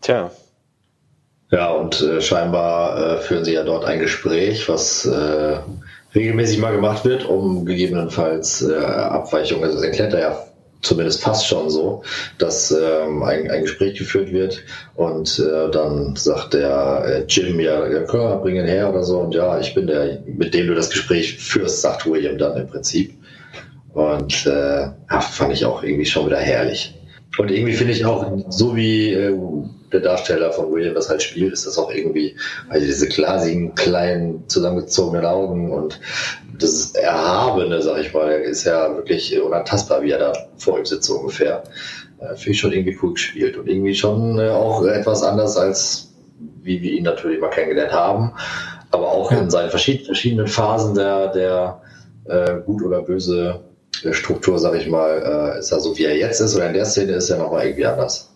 Tja. 0.00 0.30
Ja, 1.50 1.70
und 1.70 2.00
äh, 2.00 2.20
scheinbar 2.20 2.98
äh, 2.98 3.20
führen 3.20 3.44
sie 3.44 3.52
ja 3.52 3.62
dort 3.62 3.84
ein 3.84 4.00
Gespräch, 4.00 4.68
was 4.68 5.06
äh, 5.06 5.58
regelmäßig 6.14 6.58
mal 6.58 6.74
gemacht 6.74 7.04
wird, 7.04 7.24
um 7.26 7.64
gegebenenfalls 7.64 8.62
äh, 8.62 8.74
Abweichungen, 8.74 9.64
also 9.64 9.76
das 9.76 9.84
erklärt 9.84 10.14
er 10.14 10.20
ja 10.20 10.44
zumindest 10.84 11.22
fast 11.22 11.46
schon 11.46 11.70
so, 11.70 12.02
dass 12.38 12.70
ähm, 12.70 13.22
ein, 13.22 13.50
ein 13.50 13.62
Gespräch 13.62 13.98
geführt 13.98 14.32
wird 14.32 14.62
und 14.94 15.38
äh, 15.38 15.70
dann 15.70 16.16
sagt 16.16 16.54
der 16.54 17.04
äh, 17.06 17.24
Jim 17.28 17.58
ja, 17.60 17.86
ja 17.88 18.02
klar, 18.02 18.40
bring 18.40 18.56
ihn 18.56 18.66
her 18.66 18.90
oder 18.90 19.02
so 19.02 19.20
und 19.20 19.34
ja, 19.34 19.58
ich 19.58 19.74
bin 19.74 19.86
der, 19.86 20.20
mit 20.26 20.54
dem 20.54 20.66
du 20.66 20.74
das 20.74 20.90
Gespräch 20.90 21.38
führst, 21.38 21.80
sagt 21.80 22.06
William 22.06 22.38
dann 22.38 22.56
im 22.56 22.66
Prinzip. 22.66 23.14
Und 23.92 24.44
äh, 24.46 24.88
fand 25.20 25.52
ich 25.52 25.64
auch 25.64 25.84
irgendwie 25.84 26.04
schon 26.04 26.26
wieder 26.26 26.38
herrlich. 26.38 26.94
Und 27.38 27.50
irgendwie 27.50 27.74
finde 27.74 27.92
ich 27.92 28.04
auch, 28.04 28.30
so 28.48 28.76
wie 28.76 29.12
äh, 29.12 29.36
der 29.92 30.00
Darsteller 30.00 30.52
von 30.52 30.72
William 30.72 30.94
das 30.94 31.08
halt 31.08 31.22
spielt, 31.22 31.52
ist 31.52 31.66
das 31.66 31.78
auch 31.78 31.90
irgendwie, 31.90 32.36
also 32.68 32.86
diese 32.86 33.08
glasigen, 33.08 33.74
kleinen, 33.74 34.48
zusammengezogenen 34.48 35.24
Augen 35.24 35.72
und 35.72 36.00
das 36.58 36.94
Erhabene, 36.94 37.82
sag 37.82 38.00
ich 38.00 38.14
mal, 38.14 38.30
ist 38.30 38.64
ja 38.64 38.94
wirklich 38.94 39.40
unantastbar, 39.40 40.02
wie 40.02 40.10
er 40.10 40.18
da 40.18 40.32
vor 40.56 40.78
ihm 40.78 40.84
sitzt, 40.84 41.04
so 41.04 41.18
ungefähr. 41.18 41.64
Äh, 42.20 42.36
Finde 42.36 42.50
ich 42.50 42.60
schon 42.60 42.72
irgendwie 42.72 42.98
cool 43.02 43.14
gespielt 43.14 43.56
und 43.56 43.68
irgendwie 43.68 43.94
schon 43.94 44.38
äh, 44.38 44.50
auch 44.50 44.84
etwas 44.84 45.22
anders 45.22 45.56
als 45.56 46.10
wie 46.62 46.82
wir 46.82 46.92
ihn 46.92 47.04
natürlich 47.04 47.40
mal 47.40 47.50
kennengelernt 47.50 47.92
haben, 47.92 48.32
aber 48.90 49.10
auch 49.10 49.30
ja. 49.30 49.38
in 49.38 49.50
seinen 49.50 49.70
verschiedenen 49.70 50.46
Phasen 50.46 50.94
der, 50.94 51.28
der 51.28 51.82
äh, 52.24 52.60
gut 52.64 52.82
oder 52.82 53.02
böse 53.02 53.60
Struktur, 54.12 54.58
sag 54.58 54.74
ich 54.74 54.88
mal, 54.88 55.54
äh, 55.54 55.58
ist 55.58 55.72
er 55.72 55.80
so 55.80 55.96
wie 55.96 56.04
er 56.04 56.16
jetzt 56.16 56.40
ist 56.40 56.56
oder 56.56 56.66
in 56.66 56.74
der 56.74 56.84
Szene 56.84 57.12
ist 57.12 57.30
er 57.30 57.38
nochmal 57.38 57.66
irgendwie 57.66 57.86
anders. 57.86 58.30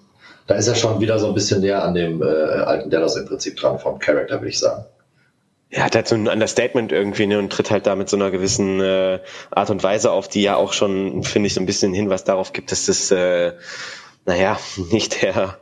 Da 0.46 0.54
ist 0.54 0.66
er 0.66 0.74
schon 0.74 1.00
wieder 1.00 1.18
so 1.18 1.28
ein 1.28 1.34
bisschen 1.34 1.61
näher 1.61 1.82
an 1.84 1.94
dem 1.94 2.22
äh, 2.22 2.26
alten 2.26 2.90
Dallas 2.90 3.16
im 3.16 3.26
Prinzip 3.26 3.56
dran 3.56 3.78
vom 3.78 3.98
Charakter, 3.98 4.40
würde 4.40 4.48
ich 4.48 4.59
sagen. 4.59 4.84
Er 5.70 5.84
hat 5.84 5.94
halt 5.94 6.09
so 6.09 6.14
ein 6.14 6.28
Understatement 6.28 6.92
irgendwie 6.92 7.26
ne, 7.26 7.38
und 7.38 7.52
tritt 7.52 7.70
halt 7.70 7.86
da 7.86 7.94
mit 7.94 8.09
so 8.09 8.16
einer 8.16 8.30
gewissen 8.30 8.80
äh, 8.80 9.20
Art 9.50 9.68
und 9.68 9.82
Weise 9.82 10.11
auf, 10.11 10.26
die 10.26 10.40
ja 10.40 10.56
auch 10.56 10.72
schon, 10.72 11.22
finde 11.22 11.48
ich, 11.48 11.54
so 11.54 11.61
ein 11.61 11.66
bisschen 11.66 11.92
Hinweis 11.92 12.24
darauf 12.24 12.54
gibt, 12.54 12.72
dass 12.72 12.86
das, 12.86 13.11
äh, 13.11 13.52
naja, 14.24 14.59
nicht 14.90 15.20
der, 15.20 15.59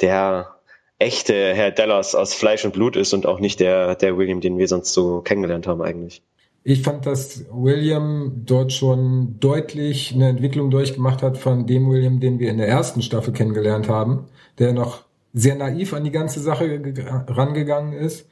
der 0.00 0.54
echte 1.00 1.34
Herr 1.34 1.72
Dallas 1.72 2.14
aus 2.14 2.34
Fleisch 2.34 2.64
und 2.64 2.72
Blut 2.74 2.94
ist 2.94 3.12
und 3.12 3.26
auch 3.26 3.40
nicht 3.40 3.58
der, 3.58 3.96
der 3.96 4.16
William, 4.16 4.40
den 4.40 4.58
wir 4.58 4.68
sonst 4.68 4.92
so 4.92 5.20
kennengelernt 5.20 5.66
haben 5.66 5.82
eigentlich. 5.82 6.22
Ich 6.64 6.82
fand, 6.82 7.06
dass 7.06 7.44
William 7.50 8.42
dort 8.44 8.72
schon 8.72 9.40
deutlich 9.40 10.14
eine 10.14 10.28
Entwicklung 10.28 10.70
durchgemacht 10.70 11.22
hat 11.22 11.36
von 11.36 11.66
dem 11.66 11.90
William, 11.90 12.20
den 12.20 12.38
wir 12.38 12.50
in 12.50 12.58
der 12.58 12.68
ersten 12.68 13.02
Staffel 13.02 13.32
kennengelernt 13.32 13.88
haben, 13.88 14.26
der 14.58 14.72
noch 14.72 15.04
sehr 15.32 15.56
naiv 15.56 15.92
an 15.92 16.04
die 16.04 16.12
ganze 16.12 16.40
Sache 16.40 16.80
rangegangen 17.26 17.94
ist, 17.94 18.28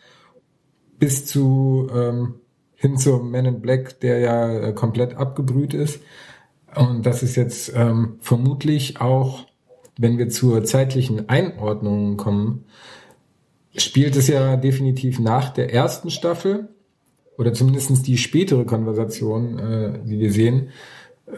bis 0.99 1.27
zu 1.27 1.89
ähm, 1.93 2.35
hin 2.77 2.99
zum 2.99 3.33
Man 3.33 3.47
in 3.47 3.61
Black, 3.61 3.99
der 4.01 4.19
ja 4.21 4.59
äh, 4.59 4.73
komplett 4.75 5.15
abgebrüht 5.17 5.75
ist. 5.75 6.01
Und 6.77 7.05
das 7.07 7.25
ist 7.25 7.35
jetzt 7.35 7.73
ähm, 7.75 8.17
vermutlich 8.21 9.01
auch, 9.01 9.47
wenn 9.99 10.19
wir 10.19 10.29
zur 10.29 10.63
zeitlichen 10.63 11.29
Einordnung 11.29 12.17
kommen, 12.17 12.65
spielt 13.77 14.15
es 14.15 14.29
ja 14.29 14.57
definitiv 14.57 15.19
nach 15.19 15.51
der 15.51 15.75
ersten 15.75 16.11
Staffel 16.11 16.69
oder 17.41 17.55
zumindestens 17.55 18.03
die 18.03 18.19
spätere 18.19 18.67
Konversation, 18.67 19.59
äh, 19.59 19.99
wie 20.05 20.21
wir 20.21 20.31
sehen, 20.31 20.69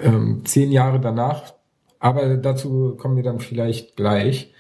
ähm, 0.03 0.43
zehn 0.45 0.73
Jahre 0.73 0.99
danach. 0.99 1.55
Aber 2.01 2.37
dazu 2.37 2.97
kommen 2.99 3.15
wir 3.15 3.23
dann 3.23 3.39
vielleicht 3.39 3.95
gleich. 3.95 4.53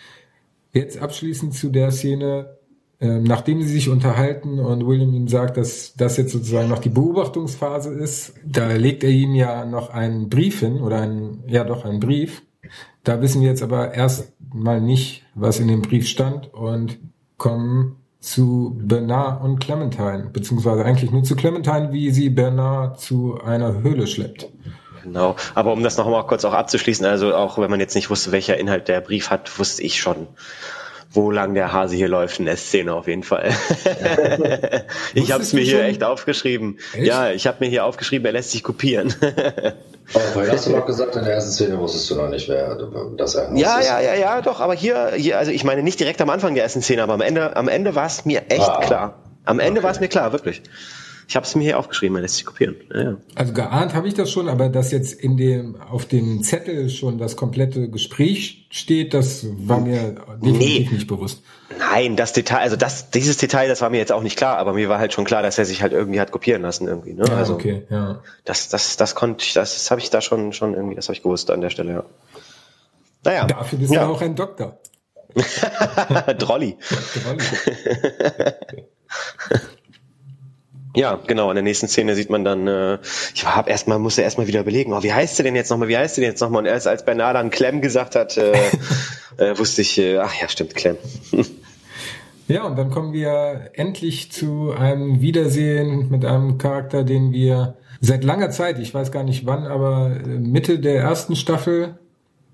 Jetzt 0.73 1.03
abschließend 1.03 1.53
zu 1.53 1.71
der 1.71 1.91
Szene, 1.91 2.59
ähm, 3.01 3.25
nachdem 3.25 3.61
sie 3.61 3.73
sich 3.73 3.89
unterhalten 3.89 4.61
und 4.61 4.87
William 4.87 5.13
ihm 5.13 5.27
sagt, 5.27 5.57
dass 5.57 5.95
das 5.95 6.17
jetzt 6.17 6.31
sozusagen 6.31 6.69
noch 6.69 6.79
die 6.79 6.91
Beobachtungsphase 6.91 7.93
ist, 7.93 8.35
da 8.47 8.71
legt 8.75 9.03
er 9.03 9.11
ihm 9.11 9.35
ja 9.35 9.65
noch 9.65 9.91
einen 9.91 10.29
Brief 10.29 10.61
hin 10.61 10.81
oder 10.81 11.01
ein, 11.01 11.43
ja 11.49 11.65
doch 11.65 11.85
einen 11.85 11.99
Brief. 11.99 12.43
Da 13.03 13.21
wissen 13.21 13.43
wir 13.43 13.49
jetzt 13.49 13.65
aber 13.65 13.95
erst 13.95 14.33
mal 14.55 14.81
nicht, 14.81 15.25
was 15.35 15.59
in 15.59 15.67
dem 15.67 15.83
Brief 15.83 16.07
stand 16.07 16.55
und 16.55 17.01
kommen 17.37 17.97
zu 18.23 18.79
Bernard 18.81 19.43
und 19.43 19.59
Clementine, 19.59 20.31
beziehungsweise 20.33 20.85
eigentlich 20.85 21.11
nur 21.11 21.25
zu 21.25 21.35
Clementine, 21.35 21.93
wie 21.93 22.11
sie 22.13 22.31
Bernard 22.31 23.01
zu 23.01 23.41
einer 23.45 23.83
Höhle 23.83 24.07
schleppt. 24.07 24.49
Genau, 25.03 25.35
aber 25.57 25.73
um 25.73 25.83
das 25.83 25.97
noch 25.97 26.09
mal 26.09 26.25
kurz 26.25 26.45
auch 26.45 26.53
abzuschließen, 26.53 27.05
also 27.05 27.35
auch 27.35 27.59
wenn 27.59 27.69
man 27.69 27.81
jetzt 27.81 27.97
nicht 27.97 28.11
wusste, 28.11 28.31
welcher 28.31 28.57
Inhalt 28.57 28.87
der 28.87 29.01
Brief 29.01 29.31
hat, 29.31 29.59
wusste 29.59 29.83
ich 29.83 30.01
schon, 30.01 30.29
wo 31.11 31.33
lang 31.33 31.55
der 31.55 31.73
Hase 31.73 31.97
hier 31.97 32.07
läuft 32.07 32.39
in 32.39 32.45
der 32.47 32.57
Szene 32.57 32.95
auf 32.95 33.09
jeden 33.09 33.25
Fall. 33.25 33.51
ich 35.15 35.33
habe 35.33 35.43
es 35.43 35.53
mir 35.53 35.63
hier 35.63 35.83
echt 35.83 36.05
aufgeschrieben. 36.05 36.79
Echt? 36.93 37.05
Ja, 37.05 37.33
ich 37.33 37.49
habe 37.49 37.57
mir 37.59 37.71
hier 37.71 37.85
aufgeschrieben, 37.85 38.25
er 38.25 38.33
lässt 38.33 38.53
sich 38.53 38.63
kopieren. 38.63 39.13
oh, 40.15 40.21
vorhin 40.33 40.53
hast 40.53 40.67
du 40.67 40.71
noch 40.71 40.87
gesagt, 40.87 41.17
in 41.17 41.25
der 41.25 41.35
ersten 41.35 41.53
Szene 41.53 41.79
wusstest 41.79 42.11
du 42.11 42.17
noch 42.17 42.29
nicht, 42.29 42.49
wer 42.49 42.77
das 43.17 43.35
er 43.35 43.53
Ja, 43.55 43.81
ja, 43.81 44.01
ja, 44.01 44.15
ja, 44.15 44.41
doch, 44.41 44.61
aber 44.61 44.75
hier, 44.75 45.13
hier, 45.17 45.39
also 45.39 45.51
ich 45.51 45.65
meine 45.65 45.83
nicht 45.83 46.01
direkt 46.01 46.21
am 46.21 46.31
Anfang 46.31 46.55
der 46.55 46.63
ersten 46.65 46.83
Szene, 46.83 47.03
aber 47.03 47.15
am 47.15 47.21
Ende, 47.21 47.57
am 47.57 47.69
Ende 47.69 47.95
war 47.95 48.07
es 48.07 48.25
mir 48.25 48.43
echt 48.49 48.69
ah, 48.69 48.81
klar. 48.81 49.15
Am 49.45 49.59
Ende 49.59 49.81
okay. 49.81 49.85
war 49.85 49.91
es 49.91 50.01
mir 50.01 50.09
klar, 50.09 50.33
wirklich. 50.33 50.63
Ich 51.33 51.37
habe 51.37 51.47
es 51.47 51.55
mir 51.55 51.63
hier 51.63 51.79
aufgeschrieben, 51.79 52.13
man 52.13 52.21
lässt 52.21 52.35
sich 52.35 52.45
kopieren. 52.45 52.77
Ja, 52.93 53.03
ja. 53.03 53.17
Also 53.35 53.55
geahnt 53.55 53.95
habe 53.95 54.07
ich 54.07 54.13
das 54.13 54.31
schon, 54.31 54.51
aber 54.51 54.69
dass 54.69 54.93
jetzt 54.93 55.15
in 55.15 55.39
dem 55.39 55.81
auf 55.81 56.05
dem 56.05 56.43
Zettel 56.43 56.91
schon 56.91 57.17
das 57.17 57.37
komplette 57.37 57.89
Gespräch 57.89 58.67
steht, 58.69 59.15
das 59.15 59.47
war 59.67 59.81
mir 59.81 60.17
definitiv 60.43 60.89
nee. 60.91 60.95
nicht 60.95 61.07
bewusst. 61.07 61.43
Nein, 61.79 62.17
das 62.17 62.35
Detail, 62.35 62.59
also 62.59 62.77
das, 62.77 63.09
dieses 63.09 63.39
Detail, 63.39 63.67
das 63.67 63.81
war 63.81 63.89
mir 63.89 63.97
jetzt 63.97 64.13
auch 64.13 64.21
nicht 64.23 64.37
klar, 64.37 64.59
aber 64.59 64.75
mir 64.75 64.91
war 64.91 64.99
halt 64.99 65.15
schon 65.15 65.25
klar, 65.25 65.43
dass 65.43 65.57
er 65.57 65.65
sich 65.65 65.81
halt 65.81 65.95
irgendwie 65.95 66.21
hat 66.21 66.33
kopieren 66.33 66.61
lassen 66.61 66.87
irgendwie. 66.87 67.15
Ne? 67.15 67.25
Ja, 67.27 67.35
also 67.35 67.55
okay, 67.55 67.87
ja. 67.89 68.21
Das, 68.45 68.69
das, 68.69 68.99
das 68.99 69.15
konnte 69.15 69.43
ich, 69.43 69.55
das, 69.55 69.73
das 69.73 69.91
habe 69.91 70.03
ich 70.03 70.11
da 70.11 70.21
schon, 70.21 70.53
schon 70.53 70.75
irgendwie, 70.75 70.97
das 70.97 71.07
habe 71.09 71.15
ich 71.15 71.23
gewusst 71.23 71.51
an 71.51 71.63
der 71.63 71.71
Stelle. 71.71 71.93
Ja. 71.93 72.05
Naja. 73.25 73.47
Dafür 73.47 73.79
bist 73.79 73.91
ja. 73.91 74.05
du 74.05 74.13
auch 74.13 74.21
ein 74.21 74.35
Doktor. 74.35 74.79
Drolli. 76.39 76.77
Drolli. 77.25 77.45
Ja, 80.95 81.19
genau. 81.27 81.51
In 81.51 81.55
der 81.55 81.63
nächsten 81.63 81.89
Szene 81.89 82.15
sieht 82.15 82.29
man 82.29 82.45
dann, 82.45 82.69
äh, 82.69 82.99
ich 83.35 83.47
habe 83.47 83.71
erstmal, 83.71 83.99
musste 83.99 84.23
erstmal 84.23 84.47
wieder 84.47 84.61
überlegen, 84.61 84.93
oh, 84.93 85.03
wie 85.03 85.13
heißt 85.13 85.39
du 85.39 85.43
denn 85.43 85.57
jetzt 85.57 85.71
nochmal, 85.71 85.89
wie 85.89 85.97
heißt 85.97 86.17
du 86.17 86.21
denn 86.21 86.31
jetzt 86.31 86.41
nochmal? 86.41 86.61
Und 86.61 86.67
erst 86.67 86.87
als 86.87 87.05
Bernard 87.05 87.35
dann 87.37 87.51
Clem 87.51 87.81
gesagt 87.81 88.15
hat, 88.15 88.37
äh, 88.37 88.53
äh, 89.39 89.59
wusste 89.59 89.83
ich, 89.83 89.99
äh, 89.99 90.19
ach 90.19 90.35
ja, 90.41 90.49
stimmt, 90.49 90.75
Clem. 90.75 90.97
ja, 92.49 92.65
und 92.65 92.77
dann 92.77 92.91
kommen 92.91 93.13
wir 93.13 93.71
endlich 93.73 94.33
zu 94.33 94.73
einem 94.73 95.23
Wiedersehen 95.23 96.11
mit 96.11 96.25
einem 96.25 96.59
Charakter, 96.59 97.05
den 97.05 97.33
wir 97.33 97.77
seit 98.01 98.25
langer 98.25 98.51
Zeit, 98.51 98.79
ich 98.79 98.93
weiß 98.93 99.13
gar 99.13 99.23
nicht 99.23 99.47
wann, 99.47 99.65
aber 99.65 100.11
Mitte 100.27 100.79
der 100.79 101.01
ersten 101.01 101.37
Staffel 101.37 101.99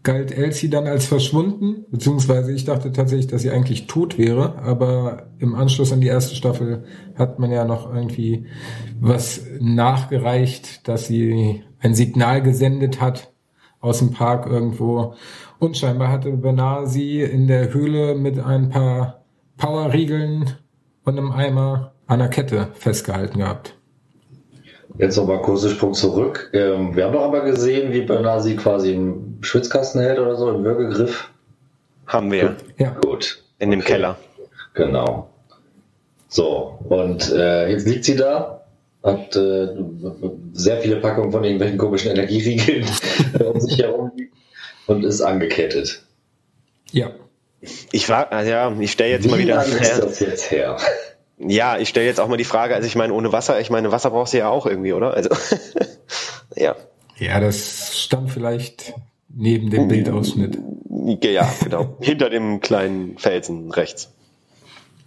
galt 0.08 0.32
Elsie 0.32 0.70
dann 0.70 0.86
als 0.86 1.04
verschwunden, 1.04 1.84
beziehungsweise 1.90 2.50
ich 2.50 2.64
dachte 2.64 2.92
tatsächlich, 2.92 3.26
dass 3.26 3.42
sie 3.42 3.50
eigentlich 3.50 3.88
tot 3.88 4.16
wäre, 4.16 4.56
aber 4.56 5.26
im 5.38 5.54
Anschluss 5.54 5.92
an 5.92 6.00
die 6.00 6.06
erste 6.06 6.34
Staffel 6.34 6.84
hat 7.14 7.38
man 7.38 7.50
ja 7.50 7.66
noch 7.66 7.92
irgendwie 7.94 8.46
was 8.98 9.42
nachgereicht, 9.60 10.88
dass 10.88 11.08
sie 11.08 11.62
ein 11.80 11.94
Signal 11.94 12.40
gesendet 12.40 13.02
hat 13.02 13.34
aus 13.80 13.98
dem 13.98 14.12
Park 14.12 14.46
irgendwo. 14.46 15.12
Und 15.58 15.76
scheinbar 15.76 16.10
hatte 16.10 16.32
Bernard 16.32 16.88
sie 16.88 17.20
in 17.20 17.46
der 17.46 17.74
Höhle 17.74 18.14
mit 18.14 18.38
ein 18.38 18.70
paar 18.70 19.24
Powerriegeln 19.58 20.54
und 21.04 21.18
einem 21.18 21.32
Eimer 21.32 21.92
an 22.06 22.20
der 22.20 22.28
Kette 22.28 22.68
festgehalten 22.72 23.40
gehabt. 23.40 23.74
Jetzt 24.96 25.18
nochmal 25.18 25.42
kurzer 25.42 25.68
Sprung 25.68 25.92
zurück. 25.92 26.50
Ähm, 26.54 26.96
wir 26.96 27.04
haben 27.04 27.12
doch 27.12 27.24
aber 27.24 27.42
gesehen, 27.42 27.92
wie 27.92 28.06
Bernard 28.06 28.42
sie 28.42 28.56
quasi 28.56 28.94
im 28.94 29.27
Schwitzkasten 29.40 30.00
hält 30.00 30.18
oder 30.18 30.36
so, 30.36 30.50
im 30.50 30.64
Würgegriff. 30.64 31.30
Haben 32.06 32.32
wir. 32.32 32.56
Ja. 32.78 32.90
Gut. 32.90 33.42
In 33.58 33.70
dem 33.70 33.80
okay. 33.80 33.92
Keller. 33.92 34.18
Genau. 34.74 35.30
So, 36.28 36.78
und 36.88 37.32
äh, 37.32 37.70
jetzt 37.70 37.86
liegt 37.86 38.04
sie 38.04 38.16
da, 38.16 38.64
hat 39.02 39.34
äh, 39.36 39.68
sehr 40.52 40.80
viele 40.80 40.96
Packungen 40.96 41.32
von 41.32 41.42
irgendwelchen 41.42 41.78
komischen 41.78 42.10
Energieriegeln 42.10 42.86
um 43.44 43.60
sich 43.60 43.78
herum 43.78 44.12
und 44.86 45.04
ist 45.04 45.20
angekettet. 45.20 46.02
Ja. 46.90 47.10
Ich 47.92 48.08
war, 48.08 48.44
ja, 48.44 48.72
ich 48.78 48.92
stelle 48.92 49.10
jetzt 49.10 49.24
Wie 49.24 49.28
mal 49.30 49.38
wieder. 49.38 49.64
Wie 49.66 49.80
ist 49.80 49.98
das 49.98 50.20
jetzt 50.20 50.50
her? 50.50 50.76
Ja, 51.38 51.78
ich 51.78 51.88
stelle 51.88 52.06
jetzt 52.06 52.20
auch 52.20 52.28
mal 52.28 52.36
die 52.36 52.44
Frage, 52.44 52.74
also 52.74 52.86
ich 52.86 52.96
meine, 52.96 53.12
ohne 53.12 53.32
Wasser, 53.32 53.60
ich 53.60 53.70
meine, 53.70 53.90
Wasser 53.92 54.10
brauchst 54.10 54.32
du 54.32 54.38
ja 54.38 54.48
auch 54.48 54.66
irgendwie, 54.66 54.92
oder? 54.92 55.14
Also, 55.14 55.30
ja. 56.56 56.76
Ja, 57.16 57.40
das 57.40 57.98
stand 57.98 58.30
vielleicht 58.30 58.94
neben 59.28 59.70
dem 59.70 59.88
Bildausschnitt. 59.88 60.58
Ja, 61.22 61.52
genau. 61.62 61.96
Hinter 62.00 62.30
dem 62.30 62.60
kleinen 62.60 63.18
Felsen 63.18 63.70
rechts. 63.70 64.12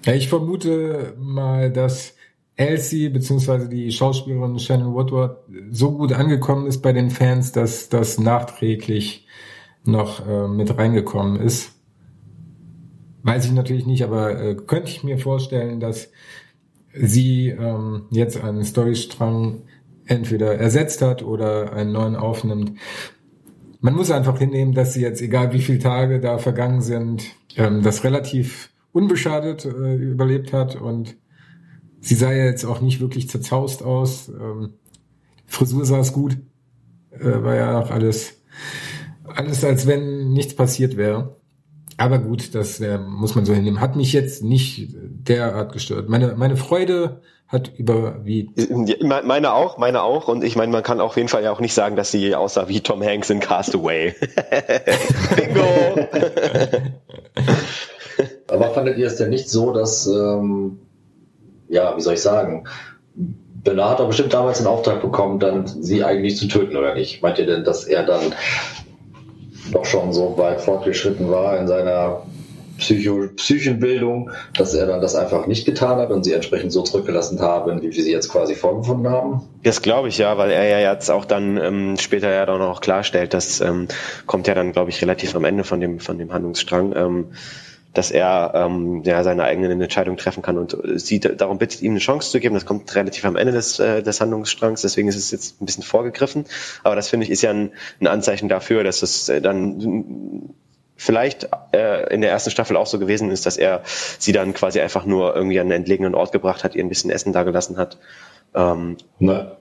Ja, 0.05 0.13
ich 0.13 0.30
vermute 0.30 1.13
mal, 1.19 1.72
dass 1.72 2.15
Elsie 2.55 3.09
beziehungsweise 3.09 3.69
die 3.69 3.91
Schauspielerin 3.91 4.59
Shannon 4.59 4.93
Woodward 4.93 5.43
so 5.72 5.91
gut 5.91 6.13
angekommen 6.13 6.67
ist 6.67 6.82
bei 6.82 6.91
den 6.91 7.09
Fans, 7.09 7.51
dass 7.51 7.89
das 7.89 8.19
nachträglich 8.19 9.28
noch 9.84 10.28
äh, 10.28 10.47
mit 10.47 10.78
reingekommen 10.78 11.39
ist. 11.39 11.74
Weiß 13.24 13.45
ich 13.45 13.51
natürlich 13.51 13.86
nicht, 13.86 14.03
aber 14.03 14.39
äh, 14.39 14.55
könnte 14.55 14.91
ich 14.91 15.03
mir 15.03 15.17
vorstellen, 15.17 15.80
dass 15.80 16.11
sie 16.93 17.49
ähm, 17.49 18.07
jetzt 18.11 18.43
einen 18.43 18.63
Storystrang 18.63 19.63
entweder 20.05 20.55
ersetzt 20.55 21.01
hat 21.01 21.24
oder 21.24 21.74
einen 21.74 21.91
neuen 21.91 22.15
aufnimmt. 22.15 22.74
Man 23.82 23.95
muss 23.95 24.11
einfach 24.11 24.38
hinnehmen, 24.38 24.73
dass 24.73 24.93
sie 24.93 25.01
jetzt, 25.01 25.21
egal 25.21 25.53
wie 25.53 25.61
viele 25.61 25.79
Tage 25.79 26.19
da 26.19 26.38
vergangen 26.38 26.82
sind, 26.82 27.23
ähm, 27.57 27.82
das 27.82 28.03
relativ 28.03 28.69
unbeschadet 28.91 29.65
äh, 29.65 29.95
überlebt 29.95 30.53
hat 30.53 30.75
und 30.75 31.17
sie 31.99 32.15
sah 32.15 32.32
ja 32.32 32.45
jetzt 32.45 32.63
auch 32.63 32.79
nicht 32.82 32.99
wirklich 32.99 33.27
zerzaust 33.27 33.84
aus. 33.84 34.29
Ähm, 34.29 34.73
Frisur 35.47 35.86
sah 35.86 35.99
es 35.99 36.13
gut, 36.13 36.38
äh, 37.09 37.43
war 37.43 37.55
ja 37.55 37.79
auch 37.79 37.89
alles, 37.89 38.43
alles 39.25 39.63
als 39.63 39.88
wenn 39.88 40.32
nichts 40.32 40.55
passiert 40.55 40.95
wäre. 40.95 41.40
Aber 42.02 42.18
gut, 42.18 42.56
das 42.56 42.80
äh, 42.80 42.97
muss 42.97 43.36
man 43.36 43.45
so 43.45 43.54
hinnehmen. 43.54 43.80
Hat 43.80 43.95
mich 43.95 44.12
jetzt 44.12 44.41
nicht 44.41 44.89
derart 44.97 45.72
gestört. 45.72 46.10
Meine, 46.10 46.34
meine 46.36 46.58
Freude 46.58 47.22
hat 47.47 47.78
überwiegt. 47.78 48.58
Meine 49.04 49.54
auch, 49.54 49.78
meine 49.78 50.02
auch. 50.02 50.28
Und 50.28 50.43
ich 50.43 50.56
meine, 50.56 50.72
man 50.72 50.82
kann 50.82 50.99
auf 50.99 51.16
jeden 51.16 51.28
Fall 51.28 51.43
ja 51.43 51.52
auch 51.52 51.60
nicht 51.60 51.76
sagen, 51.76 51.95
dass 51.95 52.10
sie 52.10 52.34
aussah 52.34 52.68
wie 52.68 52.80
Tom 52.80 53.04
Hanks 53.04 53.30
in 53.30 53.39
Castaway. 53.39 54.16
Bingo! 55.36 56.08
Aber 58.47 58.72
fandet 58.72 58.97
ihr 58.97 59.06
es 59.06 59.18
denn 59.18 59.30
nicht 59.30 59.47
so, 59.47 59.72
dass, 59.72 60.08
ähm, 60.08 60.80
ja, 61.70 61.95
wie 61.95 62.02
soll 62.02 62.16
ich 62.16 62.22
sagen, 62.24 62.68
Bernard 63.16 63.91
hat 63.91 63.99
doch 63.99 64.08
bestimmt 64.08 64.34
damals 64.34 64.58
den 64.58 64.66
Auftrag 64.66 65.04
bekommen, 65.04 65.39
dann 65.39 65.68
sie 65.68 66.04
eigentlich 66.04 66.36
zu 66.38 66.47
töten, 66.47 66.76
oder 66.76 66.95
nicht? 66.95 67.22
Meint 67.22 67.38
ihr 67.38 67.45
denn, 67.45 67.64
dass 67.64 67.84
er 67.84 68.04
dann 68.04 68.34
doch 69.72 69.86
schon 69.86 70.13
so 70.13 70.38
weit 70.38 70.61
fortgeschritten 70.61 71.30
war 71.30 71.57
in 71.57 71.67
seiner 71.67 72.24
Psycho 72.82 73.28
Psychenbildung, 73.36 74.32
dass 74.57 74.74
er 74.74 74.88
dann 74.88 75.01
das 75.01 75.15
einfach 75.15 75.45
nicht 75.45 75.65
getan 75.65 75.99
hat 75.99 76.09
und 76.09 76.24
sie 76.24 76.34
entsprechend 76.34 76.72
so 76.72 76.82
zurückgelassen 76.82 77.39
haben, 77.39 77.82
wie 77.82 77.95
wir 77.95 78.03
sie 78.03 78.11
jetzt 78.11 78.30
quasi 78.30 78.55
vorgefunden 78.55 79.11
haben? 79.11 79.41
Das 79.63 79.84
glaube 79.84 80.07
ich 80.07 80.17
ja, 80.17 80.38
weil 80.38 80.49
er 80.49 80.67
ja 80.67 80.91
jetzt 80.91 81.11
auch 81.11 81.26
dann 81.26 81.57
ähm, 81.57 81.97
später 81.99 82.32
ja 82.32 82.45
dann 82.45 82.61
auch 82.61 82.82
klarstellt, 82.82 83.36
das 83.36 83.61
ähm, 83.61 83.88
kommt 84.26 84.47
ja 84.47 84.55
dann, 84.55 84.72
glaube 84.72 84.89
ich, 84.89 84.99
relativ 85.01 85.36
am 85.36 85.45
Ende 85.45 85.63
von 85.63 85.80
dem, 85.80 85.99
von 85.99 86.17
dem 86.17 86.34
Handlungsstrang, 86.34 86.93
ähm, 86.95 87.26
dass 87.93 88.11
er 88.11 88.53
ähm, 88.55 89.03
ja 89.03 89.23
seine 89.23 89.43
eigenen 89.43 89.81
Entscheidungen 89.81 90.17
treffen 90.17 90.41
kann 90.41 90.57
und 90.57 90.77
sie 90.95 91.19
darum 91.19 91.57
bittet, 91.57 91.81
ihm 91.81 91.91
eine 91.91 91.99
Chance 91.99 92.31
zu 92.31 92.39
geben. 92.39 92.55
Das 92.55 92.65
kommt 92.65 92.93
relativ 92.95 93.25
am 93.25 93.35
Ende 93.35 93.51
des, 93.51 93.79
äh, 93.79 94.01
des 94.01 94.21
Handlungsstrangs, 94.21 94.81
deswegen 94.81 95.07
ist 95.07 95.15
es 95.15 95.31
jetzt 95.31 95.61
ein 95.61 95.65
bisschen 95.65 95.83
vorgegriffen. 95.83 96.45
Aber 96.83 96.95
das 96.95 97.09
finde 97.09 97.25
ich 97.25 97.31
ist 97.31 97.41
ja 97.41 97.51
ein, 97.51 97.71
ein 97.99 98.07
Anzeichen 98.07 98.49
dafür, 98.49 98.83
dass 98.83 99.01
es 99.01 99.27
äh, 99.29 99.41
dann 99.41 100.53
vielleicht 100.95 101.49
äh, 101.73 102.13
in 102.13 102.21
der 102.21 102.29
ersten 102.29 102.51
Staffel 102.51 102.77
auch 102.77 102.85
so 102.85 102.99
gewesen 102.99 103.31
ist, 103.31 103.45
dass 103.45 103.57
er 103.57 103.81
sie 104.19 104.31
dann 104.31 104.53
quasi 104.53 104.79
einfach 104.79 105.05
nur 105.05 105.35
irgendwie 105.35 105.59
an 105.59 105.65
einen 105.65 105.81
entlegenen 105.81 106.15
Ort 106.15 106.31
gebracht 106.31 106.63
hat, 106.63 106.75
ihr 106.75 106.83
ein 106.83 106.89
bisschen 106.89 107.09
Essen 107.09 107.33
dagelassen 107.33 107.77
hat. 107.77 107.97
Ähm, 108.53 108.97
Na, 109.17 109.57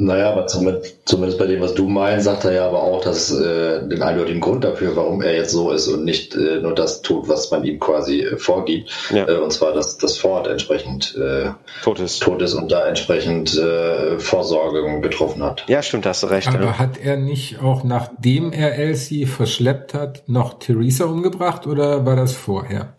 naja, 0.00 0.32
aber 0.32 0.46
zumindest, 0.46 1.06
zumindest 1.06 1.38
bei 1.38 1.46
dem, 1.46 1.60
was 1.60 1.74
du 1.74 1.86
meinst, 1.86 2.24
sagt 2.24 2.46
er 2.46 2.52
ja 2.52 2.66
aber 2.66 2.82
auch, 2.82 3.02
dass 3.02 3.30
äh, 3.30 3.86
den 3.86 4.02
eindeutigen 4.02 4.40
Grund 4.40 4.64
dafür, 4.64 4.96
warum 4.96 5.20
er 5.20 5.34
jetzt 5.34 5.52
so 5.52 5.72
ist 5.72 5.88
und 5.88 6.04
nicht 6.04 6.34
äh, 6.34 6.60
nur 6.62 6.74
das 6.74 7.02
tut, 7.02 7.28
was 7.28 7.50
man 7.50 7.64
ihm 7.64 7.78
quasi 7.78 8.22
äh, 8.22 8.38
vorgibt. 8.38 8.90
Ja. 9.10 9.28
Äh, 9.28 9.36
und 9.36 9.52
zwar, 9.52 9.74
dass 9.74 9.98
das 9.98 10.16
Ford 10.16 10.46
entsprechend 10.46 11.14
äh, 11.16 11.50
tot, 11.82 12.00
ist. 12.00 12.22
tot 12.22 12.40
ist 12.40 12.54
und 12.54 12.72
da 12.72 12.86
entsprechend 12.86 13.58
äh, 13.58 14.18
Vorsorge 14.18 15.00
getroffen 15.02 15.42
hat. 15.42 15.64
Ja, 15.68 15.82
stimmt, 15.82 16.06
hast 16.06 16.22
du 16.22 16.28
recht. 16.28 16.48
Aber 16.48 16.64
ja. 16.64 16.78
hat 16.78 16.96
er 16.96 17.18
nicht 17.18 17.60
auch, 17.60 17.84
nachdem 17.84 18.52
er 18.52 18.78
Elsie 18.78 19.26
verschleppt 19.26 19.92
hat, 19.92 20.22
noch 20.26 20.58
Theresa 20.60 21.04
umgebracht 21.04 21.66
oder 21.66 22.06
war 22.06 22.16
das 22.16 22.32
vorher? 22.32 22.94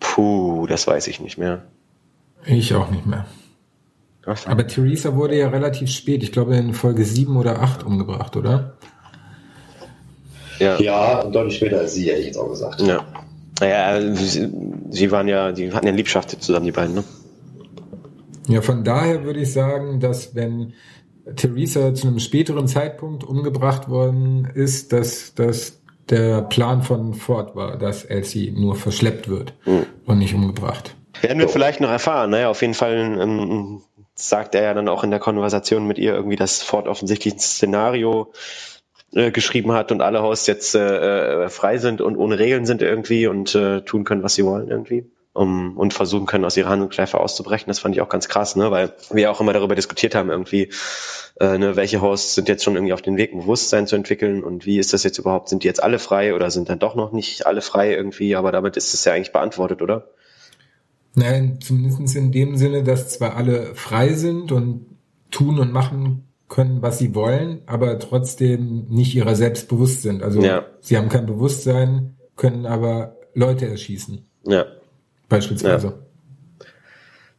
Puh, 0.00 0.66
das 0.66 0.88
weiß 0.88 1.06
ich 1.06 1.20
nicht 1.20 1.38
mehr. 1.38 1.62
Ich 2.44 2.74
auch 2.74 2.90
nicht 2.90 3.06
mehr. 3.06 3.26
Aber 4.26 4.66
Theresa 4.66 5.14
wurde 5.14 5.38
ja 5.38 5.48
relativ 5.48 5.90
spät, 5.90 6.22
ich 6.22 6.32
glaube 6.32 6.56
in 6.56 6.74
Folge 6.74 7.04
7 7.04 7.36
oder 7.36 7.62
8 7.62 7.84
umgebracht, 7.84 8.36
oder? 8.36 8.76
Ja, 10.58 10.80
ja 10.80 11.24
deutlich 11.24 11.56
später 11.56 11.78
als 11.78 11.94
sie, 11.94 12.08
hätte 12.08 12.20
ich 12.20 12.26
jetzt 12.26 12.38
auch 12.38 12.48
gesagt. 12.48 12.80
Ja. 12.80 13.04
Naja, 13.60 14.14
sie, 14.14 14.52
sie 14.90 15.10
waren 15.10 15.28
ja, 15.28 15.52
die 15.52 15.72
hatten 15.72 15.86
ja 15.86 15.92
Liebschaft 15.92 16.30
zusammen, 16.42 16.66
die 16.66 16.72
beiden, 16.72 16.96
ne? 16.96 17.04
Ja, 18.48 18.62
von 18.62 18.84
daher 18.84 19.24
würde 19.24 19.40
ich 19.40 19.52
sagen, 19.52 20.00
dass 20.00 20.34
wenn 20.34 20.74
Theresa 21.34 21.94
zu 21.94 22.06
einem 22.06 22.20
späteren 22.20 22.68
Zeitpunkt 22.68 23.24
umgebracht 23.24 23.88
worden 23.88 24.48
ist, 24.54 24.92
dass 24.92 25.34
das 25.34 25.80
der 26.08 26.42
Plan 26.42 26.82
von 26.82 27.14
Ford 27.14 27.56
war, 27.56 27.76
dass 27.78 28.04
Elsie 28.04 28.52
nur 28.52 28.76
verschleppt 28.76 29.28
wird 29.28 29.54
mhm. 29.66 29.86
und 30.04 30.18
nicht 30.18 30.34
umgebracht. 30.34 30.94
Werden 31.20 31.38
wir 31.38 31.48
so. 31.48 31.54
vielleicht 31.54 31.80
noch 31.80 31.90
erfahren. 31.90 32.30
Naja, 32.30 32.48
auf 32.48 32.60
jeden 32.60 32.74
Fall 32.74 33.18
ein 33.20 33.82
sagt 34.16 34.54
er 34.54 34.62
ja 34.62 34.74
dann 34.74 34.88
auch 34.88 35.04
in 35.04 35.10
der 35.10 35.20
Konversation 35.20 35.86
mit 35.86 35.98
ihr 35.98 36.14
irgendwie, 36.14 36.36
dass 36.36 36.62
Ford 36.62 36.88
offensichtlich 36.88 37.34
ein 37.34 37.38
Szenario 37.38 38.32
äh, 39.12 39.30
geschrieben 39.30 39.72
hat 39.72 39.92
und 39.92 40.00
alle 40.00 40.22
Hosts 40.22 40.46
jetzt 40.46 40.74
äh, 40.74 41.44
äh, 41.44 41.48
frei 41.48 41.78
sind 41.78 42.00
und 42.00 42.16
ohne 42.16 42.38
Regeln 42.38 42.66
sind 42.66 42.82
irgendwie 42.82 43.26
und 43.26 43.54
äh, 43.54 43.82
tun 43.82 44.04
können, 44.04 44.22
was 44.22 44.34
sie 44.34 44.44
wollen 44.44 44.68
irgendwie. 44.68 45.10
Um, 45.32 45.76
und 45.76 45.92
versuchen 45.92 46.24
können, 46.24 46.46
aus 46.46 46.56
ihrer 46.56 46.70
Handlungsschleife 46.70 47.20
auszubrechen. 47.20 47.66
Das 47.68 47.78
fand 47.78 47.94
ich 47.94 48.00
auch 48.00 48.08
ganz 48.08 48.26
krass, 48.26 48.56
ne? 48.56 48.70
weil 48.70 48.94
wir 49.10 49.30
auch 49.30 49.38
immer 49.38 49.52
darüber 49.52 49.74
diskutiert 49.74 50.14
haben, 50.14 50.30
irgendwie, 50.30 50.70
äh, 51.38 51.58
ne, 51.58 51.76
welche 51.76 52.00
Hosts 52.00 52.36
sind 52.36 52.48
jetzt 52.48 52.64
schon 52.64 52.74
irgendwie 52.74 52.94
auf 52.94 53.02
den 53.02 53.18
Weg, 53.18 53.34
ein 53.34 53.40
Bewusstsein 53.40 53.86
zu 53.86 53.96
entwickeln 53.96 54.42
und 54.42 54.64
wie 54.64 54.78
ist 54.78 54.94
das 54.94 55.02
jetzt 55.02 55.18
überhaupt? 55.18 55.50
Sind 55.50 55.62
die 55.62 55.66
jetzt 55.66 55.82
alle 55.82 55.98
frei 55.98 56.34
oder 56.34 56.50
sind 56.50 56.70
dann 56.70 56.78
doch 56.78 56.94
noch 56.94 57.12
nicht 57.12 57.46
alle 57.46 57.60
frei 57.60 57.92
irgendwie? 57.92 58.34
Aber 58.34 58.50
damit 58.50 58.78
ist 58.78 58.94
es 58.94 59.04
ja 59.04 59.12
eigentlich 59.12 59.32
beantwortet, 59.32 59.82
oder? 59.82 60.08
Nein, 61.16 61.58
zumindest 61.62 62.14
in 62.14 62.30
dem 62.30 62.56
Sinne, 62.56 62.82
dass 62.82 63.08
zwar 63.08 63.36
alle 63.36 63.74
frei 63.74 64.12
sind 64.12 64.52
und 64.52 64.84
tun 65.30 65.58
und 65.58 65.72
machen 65.72 66.28
können, 66.48 66.82
was 66.82 66.98
sie 66.98 67.14
wollen, 67.14 67.62
aber 67.66 67.98
trotzdem 67.98 68.86
nicht 68.90 69.14
ihrer 69.14 69.34
selbst 69.34 69.68
bewusst 69.68 70.02
sind. 70.02 70.22
Also 70.22 70.42
ja. 70.42 70.66
sie 70.80 70.98
haben 70.98 71.08
kein 71.08 71.24
Bewusstsein, 71.24 72.16
können 72.36 72.66
aber 72.66 73.16
Leute 73.32 73.66
erschießen. 73.66 74.26
Ja. 74.44 74.66
Beispielsweise. 75.30 75.86
Ja. 75.86 75.94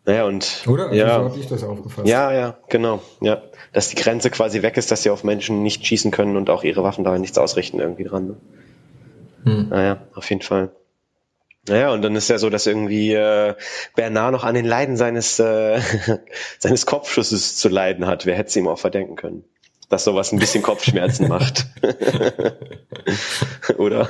Naja, 0.05 0.25
und. 0.25 0.63
Oder? 0.67 0.85
Also 0.85 0.95
ja. 0.95 1.19
so 1.19 1.29
habe 1.29 1.39
ich 1.39 1.47
das 1.47 1.63
aufgefasst. 1.63 2.07
Ja, 2.07 2.33
ja, 2.33 2.57
genau. 2.69 3.01
Ja. 3.21 3.43
Dass 3.73 3.89
die 3.89 3.95
Grenze 3.95 4.31
quasi 4.31 4.63
weg 4.63 4.77
ist, 4.77 4.89
dass 4.89 5.03
sie 5.03 5.11
auf 5.11 5.23
Menschen 5.23 5.61
nicht 5.61 5.85
schießen 5.85 6.09
können 6.09 6.35
und 6.35 6.49
auch 6.49 6.63
ihre 6.63 6.81
Waffen 6.81 7.03
dabei 7.03 7.19
nichts 7.19 7.37
ausrichten 7.37 7.79
irgendwie 7.79 8.05
dran. 8.05 8.27
Ne? 8.27 8.35
Hm. 9.43 9.69
Naja, 9.69 10.01
auf 10.15 10.27
jeden 10.29 10.41
Fall. 10.41 10.71
Naja, 11.67 11.91
und 11.91 12.01
dann 12.01 12.15
ist 12.15 12.29
ja 12.29 12.37
so, 12.37 12.49
dass 12.49 12.65
irgendwie 12.65 13.13
äh, 13.13 13.55
Bernard 13.95 14.31
noch 14.31 14.43
an 14.43 14.55
den 14.55 14.65
Leiden 14.65 14.97
seines, 14.97 15.39
äh, 15.39 15.79
seines 16.59 16.85
Kopfschusses 16.85 17.57
zu 17.57 17.69
leiden 17.69 18.07
hat. 18.07 18.25
Wer 18.25 18.35
hätte 18.35 18.49
es 18.49 18.55
ihm 18.55 18.67
auch 18.67 18.79
verdenken 18.79 19.15
können? 19.15 19.43
Dass 19.89 20.03
sowas 20.03 20.31
ein 20.31 20.39
bisschen 20.39 20.63
Kopfschmerzen 20.63 21.27
macht. 21.29 21.67
Oder? 23.77 24.09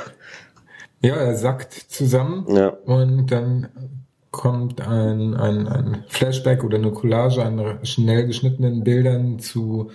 Ja, 1.02 1.16
er 1.16 1.36
sackt 1.36 1.74
zusammen 1.74 2.46
ja. 2.56 2.70
und 2.70 3.28
dann 3.32 3.70
kommt 4.32 4.82
ein, 4.82 5.36
ein, 5.36 5.68
ein 5.68 6.04
Flashback 6.08 6.64
oder 6.64 6.78
eine 6.78 6.92
Collage 6.92 7.44
an 7.44 7.80
schnell 7.84 8.26
geschnittenen 8.28 8.84
Bildern 8.84 9.40
zu 9.40 9.92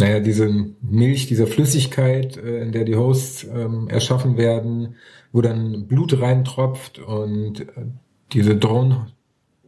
naja, 0.00 0.20
diese 0.20 0.48
Milch, 0.80 1.26
dieser 1.26 1.46
Flüssigkeit, 1.46 2.36
äh, 2.36 2.62
in 2.62 2.72
der 2.72 2.84
die 2.84 2.96
Hosts 2.96 3.44
ähm, 3.44 3.86
erschaffen 3.88 4.36
werden, 4.36 4.96
wo 5.32 5.40
dann 5.40 5.86
Blut 5.86 6.20
reintropft 6.20 6.98
und 6.98 7.60
äh, 7.60 7.86
diese 8.32 8.56
Drohnen, 8.56 9.12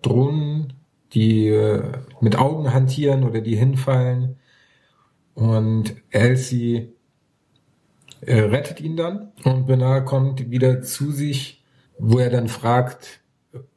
Drohnen, 0.02 0.74
die 1.12 1.48
äh, 1.48 1.82
mit 2.20 2.36
Augen 2.36 2.72
hantieren 2.72 3.24
oder 3.24 3.40
die 3.40 3.56
hinfallen. 3.56 4.36
Und 5.34 5.94
Elsie 6.10 6.92
äh, 8.20 8.40
rettet 8.40 8.80
ihn 8.80 8.96
dann 8.96 9.32
und 9.44 9.66
Bernard 9.66 10.06
kommt 10.06 10.50
wieder 10.50 10.82
zu 10.82 11.10
sich, 11.10 11.62
wo 11.98 12.18
er 12.18 12.30
dann 12.30 12.48
fragt, 12.48 13.20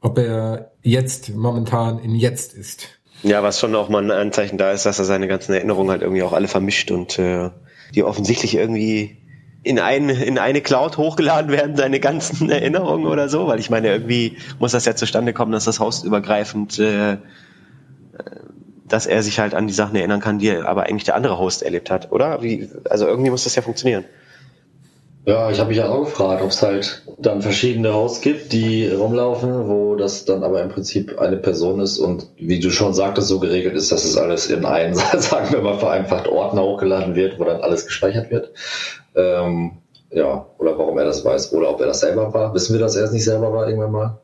ob 0.01 0.17
er 0.17 0.71
jetzt 0.81 1.33
momentan 1.35 1.99
in 1.99 2.15
Jetzt 2.15 2.53
ist. 2.53 2.99
Ja, 3.23 3.43
was 3.43 3.59
schon 3.59 3.75
auch 3.75 3.89
mal 3.89 4.03
ein 4.03 4.11
Anzeichen 4.11 4.57
da 4.57 4.71
ist, 4.71 4.85
dass 4.85 4.99
er 4.99 5.05
seine 5.05 5.27
ganzen 5.27 5.53
Erinnerungen 5.53 5.89
halt 5.89 6.01
irgendwie 6.01 6.23
auch 6.23 6.33
alle 6.33 6.47
vermischt 6.47 6.91
und 6.91 7.17
äh, 7.17 7.49
die 7.93 8.03
offensichtlich 8.03 8.55
irgendwie 8.55 9.17
in, 9.65 9.79
ein, 9.79 10.09
in 10.09 10.37
eine 10.37 10.61
Cloud 10.61 10.97
hochgeladen 10.97 11.51
werden, 11.51 11.75
seine 11.75 11.99
ganzen 11.99 12.49
Erinnerungen 12.51 13.07
oder 13.07 13.29
so, 13.29 13.47
weil 13.47 13.59
ich 13.59 13.69
meine, 13.69 13.89
irgendwie 13.89 14.37
muss 14.59 14.71
das 14.71 14.85
ja 14.85 14.95
zustande 14.95 15.33
kommen, 15.33 15.51
dass 15.51 15.65
das 15.65 15.79
hostübergreifend, 15.79 16.77
äh, 16.79 17.17
dass 18.87 19.07
er 19.07 19.23
sich 19.23 19.39
halt 19.39 19.55
an 19.55 19.65
die 19.65 19.73
Sachen 19.73 19.95
erinnern 19.95 20.21
kann, 20.21 20.37
die 20.37 20.51
aber 20.51 20.83
eigentlich 20.83 21.05
der 21.05 21.15
andere 21.15 21.39
Host 21.39 21.63
erlebt 21.63 21.89
hat, 21.89 22.11
oder? 22.11 22.43
Wie, 22.43 22.69
also 22.87 23.07
irgendwie 23.07 23.31
muss 23.31 23.43
das 23.43 23.55
ja 23.55 23.63
funktionieren. 23.63 24.05
Ja, 25.25 25.49
ich 25.49 25.57
habe 25.57 25.69
mich 25.69 25.79
ja 25.79 25.89
auch 25.89 26.05
gefragt, 26.05 26.43
ob 26.43 26.51
es 26.51 26.61
halt 26.61 27.01
dann 27.17 27.41
verschiedene 27.41 27.95
Hosts 27.95 28.21
gibt, 28.21 28.53
die 28.53 28.87
rumlaufen, 28.87 29.67
wo 29.67 29.95
das 29.95 30.25
dann 30.25 30.43
aber 30.43 30.61
im 30.61 30.69
Prinzip 30.69 31.17
eine 31.17 31.37
Person 31.37 31.79
ist 31.79 31.97
und 31.97 32.27
wie 32.37 32.59
du 32.59 32.69
schon 32.69 32.93
sagtest, 32.93 33.29
so 33.29 33.39
geregelt 33.39 33.73
ist, 33.73 33.91
dass 33.91 34.05
es 34.05 34.17
alles 34.17 34.51
in 34.51 34.65
einen, 34.65 34.93
sagen 35.17 35.51
wir 35.51 35.61
mal 35.61 35.79
vereinfacht, 35.79 36.27
Ordner 36.27 36.61
hochgeladen 36.61 37.15
wird, 37.15 37.39
wo 37.39 37.43
dann 37.43 37.61
alles 37.61 37.87
gespeichert 37.87 38.29
wird. 38.29 38.51
Ähm, 39.15 39.77
ja, 40.11 40.45
oder 40.57 40.77
warum 40.77 40.97
er 40.97 41.05
das 41.05 41.23
weiß, 41.25 41.53
oder 41.53 41.71
ob 41.71 41.79
er 41.81 41.87
das 41.87 41.99
selber 41.99 42.33
war. 42.33 42.53
Wissen 42.53 42.73
wir, 42.73 42.79
dass 42.79 42.95
er 42.95 43.05
es 43.05 43.11
nicht 43.11 43.25
selber 43.25 43.51
war 43.51 43.67
irgendwann 43.67 43.91
mal? 43.91 44.21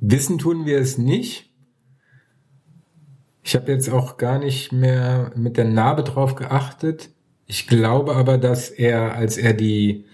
Wissen 0.00 0.38
tun 0.38 0.66
wir 0.66 0.78
es 0.78 0.98
nicht. 0.98 1.50
Ich 3.42 3.54
habe 3.54 3.72
jetzt 3.72 3.90
auch 3.90 4.16
gar 4.16 4.38
nicht 4.38 4.72
mehr 4.72 5.30
mit 5.36 5.56
der 5.56 5.64
Narbe 5.64 6.02
drauf 6.02 6.34
geachtet. 6.34 7.10
Ich 7.46 7.68
glaube 7.68 8.16
aber, 8.16 8.38
dass 8.38 8.70
er, 8.70 9.14
als 9.14 9.38
er 9.38 9.52
die 9.54 10.04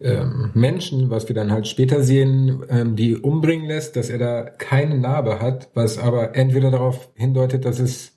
ähm, 0.00 0.50
Menschen, 0.54 1.08
was 1.08 1.28
wir 1.28 1.34
dann 1.34 1.52
halt 1.52 1.68
später 1.68 2.02
sehen, 2.02 2.64
ähm, 2.68 2.96
die 2.96 3.16
umbringen 3.16 3.66
lässt, 3.66 3.96
dass 3.96 4.10
er 4.10 4.18
da 4.18 4.42
keine 4.42 4.98
Narbe 4.98 5.40
hat, 5.40 5.70
was 5.74 5.98
aber 5.98 6.34
entweder 6.34 6.70
darauf 6.70 7.10
hindeutet, 7.14 7.64
dass 7.64 7.78
es 7.78 8.13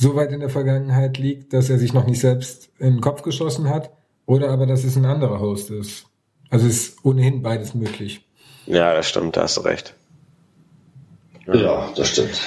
so 0.00 0.16
weit 0.16 0.32
in 0.32 0.40
der 0.40 0.48
Vergangenheit 0.48 1.18
liegt, 1.18 1.52
dass 1.52 1.68
er 1.68 1.78
sich 1.78 1.92
noch 1.92 2.06
nicht 2.06 2.20
selbst 2.20 2.70
in 2.78 2.94
den 2.94 3.00
Kopf 3.02 3.20
geschossen 3.20 3.68
hat, 3.68 3.90
oder 4.24 4.48
aber 4.48 4.64
dass 4.64 4.82
es 4.82 4.96
ein 4.96 5.04
anderer 5.04 5.40
Host 5.40 5.70
ist. 5.70 6.06
Also 6.48 6.66
ist 6.66 7.04
ohnehin 7.04 7.42
beides 7.42 7.74
möglich. 7.74 8.26
Ja, 8.64 8.94
das 8.94 9.06
stimmt, 9.06 9.36
da 9.36 9.42
hast 9.42 9.58
du 9.58 9.60
recht. 9.60 9.94
Ja, 11.46 11.54
ja 11.54 11.92
das 11.94 12.08
stimmt. 12.08 12.40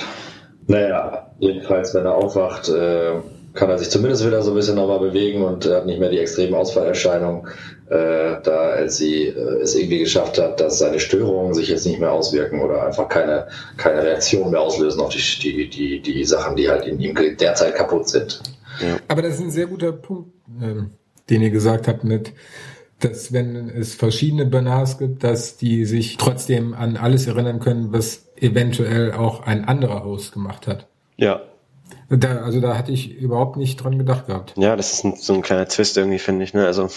Naja, 0.65 1.31
jedenfalls, 1.37 1.93
wenn 1.93 2.05
er 2.05 2.15
aufwacht, 2.15 2.69
äh, 2.69 3.19
kann 3.53 3.69
er 3.69 3.77
sich 3.77 3.89
zumindest 3.89 4.25
wieder 4.25 4.41
so 4.41 4.51
ein 4.51 4.55
bisschen 4.55 4.75
nochmal 4.75 4.99
bewegen 4.99 5.43
und 5.43 5.65
hat 5.65 5.85
nicht 5.85 5.99
mehr 5.99 6.09
die 6.09 6.17
extremen 6.17 6.55
Ausfallerscheinungen, 6.55 7.47
äh, 7.89 8.41
da 8.43 8.71
als 8.75 8.97
sie 8.97 9.27
äh, 9.27 9.61
es 9.61 9.75
irgendwie 9.75 9.99
geschafft 9.99 10.39
hat, 10.39 10.59
dass 10.59 10.79
seine 10.79 10.99
Störungen 10.99 11.53
sich 11.53 11.67
jetzt 11.67 11.85
nicht 11.85 11.99
mehr 11.99 12.11
auswirken 12.11 12.61
oder 12.61 12.85
einfach 12.85 13.07
keine, 13.09 13.47
keine 13.77 14.03
Reaktion 14.03 14.51
mehr 14.51 14.61
auslösen 14.61 15.01
auf 15.01 15.09
die, 15.09 15.19
die, 15.39 15.69
die, 15.69 16.01
die 16.01 16.25
Sachen, 16.25 16.55
die 16.55 16.69
halt 16.69 16.87
in 16.87 16.99
ihm 16.99 17.15
derzeit 17.15 17.75
kaputt 17.75 18.09
sind. 18.09 18.41
Ja. 18.81 18.97
Aber 19.07 19.21
das 19.21 19.35
ist 19.35 19.41
ein 19.41 19.51
sehr 19.51 19.67
guter 19.67 19.91
Punkt, 19.91 20.31
ähm, 20.61 20.91
den 21.29 21.43
ihr 21.43 21.51
gesagt 21.51 21.87
habt 21.87 22.03
mit, 22.03 22.33
dass 22.99 23.33
wenn 23.33 23.69
es 23.69 23.93
verschiedene 23.93 24.45
Bernards 24.45 24.97
gibt, 24.97 25.23
dass 25.23 25.57
die 25.57 25.85
sich 25.85 26.17
trotzdem 26.17 26.73
an 26.73 26.97
alles 26.97 27.27
erinnern 27.27 27.59
können, 27.59 27.93
was 27.93 28.29
eventuell 28.35 29.11
auch 29.11 29.45
ein 29.45 29.65
anderer 29.65 30.03
Host 30.03 30.33
gemacht 30.33 30.65
hat. 30.67 30.87
Ja, 31.17 31.41
da, 32.17 32.43
also 32.43 32.59
da 32.59 32.77
hatte 32.77 32.91
ich 32.91 33.15
überhaupt 33.15 33.57
nicht 33.57 33.77
dran 33.77 33.97
gedacht 33.97 34.27
gehabt. 34.27 34.53
Ja, 34.57 34.75
das 34.75 34.93
ist 34.93 35.05
ein, 35.05 35.15
so 35.15 35.33
ein 35.33 35.41
kleiner 35.41 35.67
Twist 35.67 35.97
irgendwie, 35.97 36.19
finde 36.19 36.43
ich. 36.43 36.53
Ne? 36.53 36.65
Also 36.65 36.89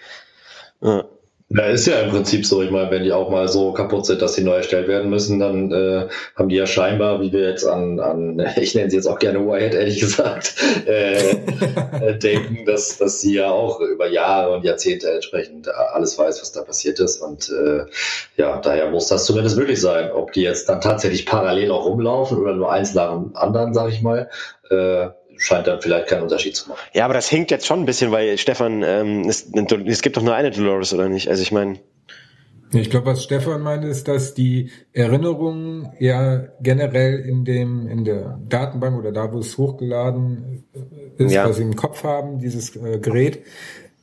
ja. 0.80 1.04
Ja, 1.52 1.64
ist 1.64 1.86
ja 1.86 1.98
im 2.02 2.10
Prinzip 2.10 2.46
so. 2.46 2.62
Ich 2.62 2.70
meine, 2.70 2.92
wenn 2.92 3.02
die 3.02 3.12
auch 3.12 3.28
mal 3.28 3.48
so 3.48 3.72
kaputt 3.72 4.06
sind, 4.06 4.22
dass 4.22 4.34
sie 4.34 4.44
neu 4.44 4.54
erstellt 4.54 4.86
werden 4.86 5.10
müssen, 5.10 5.40
dann 5.40 5.72
äh, 5.72 6.06
haben 6.36 6.48
die 6.48 6.54
ja 6.54 6.64
scheinbar, 6.64 7.20
wie 7.20 7.32
wir 7.32 7.48
jetzt 7.48 7.66
an, 7.66 7.98
an 7.98 8.40
ich 8.56 8.76
nenne 8.76 8.88
sie 8.88 8.96
jetzt 8.96 9.08
auch 9.08 9.18
gerne 9.18 9.44
Wyatt, 9.44 9.74
ehrlich 9.74 9.98
gesagt, 9.98 10.54
äh, 10.86 11.30
äh, 12.00 12.18
denken, 12.18 12.64
dass, 12.66 12.98
dass 12.98 13.20
sie 13.20 13.34
ja 13.34 13.50
auch 13.50 13.80
über 13.80 14.06
Jahre 14.06 14.54
und 14.54 14.64
Jahrzehnte 14.64 15.10
entsprechend 15.10 15.66
alles 15.92 16.16
weiß, 16.16 16.40
was 16.40 16.52
da 16.52 16.62
passiert 16.62 17.00
ist. 17.00 17.20
Und 17.20 17.50
äh, 17.50 17.84
ja, 18.36 18.58
daher 18.58 18.88
muss 18.90 19.08
das 19.08 19.24
zumindest 19.24 19.56
möglich 19.56 19.80
sein. 19.80 20.12
Ob 20.12 20.32
die 20.32 20.42
jetzt 20.42 20.68
dann 20.68 20.80
tatsächlich 20.80 21.26
parallel 21.26 21.72
auch 21.72 21.84
rumlaufen 21.84 22.38
oder 22.38 22.54
nur 22.54 22.70
eins 22.70 22.94
nach 22.94 23.10
dem 23.10 23.34
anderen, 23.34 23.74
sag 23.74 23.90
ich 23.90 24.02
mal, 24.02 24.30
äh, 24.70 25.08
scheint 25.40 25.66
dann 25.66 25.80
vielleicht 25.80 26.08
keinen 26.08 26.22
Unterschied 26.22 26.54
zu 26.54 26.68
machen. 26.68 26.80
Ja, 26.92 27.06
aber 27.06 27.14
das 27.14 27.28
hinkt 27.28 27.50
jetzt 27.50 27.66
schon 27.66 27.80
ein 27.80 27.86
bisschen, 27.86 28.12
weil 28.12 28.36
Stefan, 28.36 28.82
ähm, 28.84 29.22
es, 29.28 29.50
es 29.86 30.02
gibt 30.02 30.16
doch 30.16 30.22
nur 30.22 30.34
eine 30.34 30.50
Dolores, 30.50 30.92
oder 30.92 31.08
nicht? 31.08 31.28
Also 31.28 31.42
ich 31.42 31.50
meine. 31.50 31.78
Ich 32.72 32.90
glaube, 32.90 33.06
was 33.06 33.24
Stefan 33.24 33.62
meint, 33.62 33.84
ist, 33.84 34.06
dass 34.06 34.34
die 34.34 34.70
Erinnerungen 34.92 35.88
ja 35.98 36.44
generell 36.60 37.18
in 37.18 37.44
dem, 37.44 37.88
in 37.88 38.04
der 38.04 38.38
Datenbank 38.48 38.96
oder 38.96 39.10
da, 39.10 39.32
wo 39.32 39.38
es 39.38 39.58
hochgeladen 39.58 40.64
ist, 41.16 41.32
ja. 41.32 41.48
was 41.48 41.56
sie 41.56 41.62
im 41.62 41.74
Kopf 41.74 42.04
haben, 42.04 42.38
dieses 42.38 42.76
äh, 42.76 42.98
Gerät, 43.00 43.40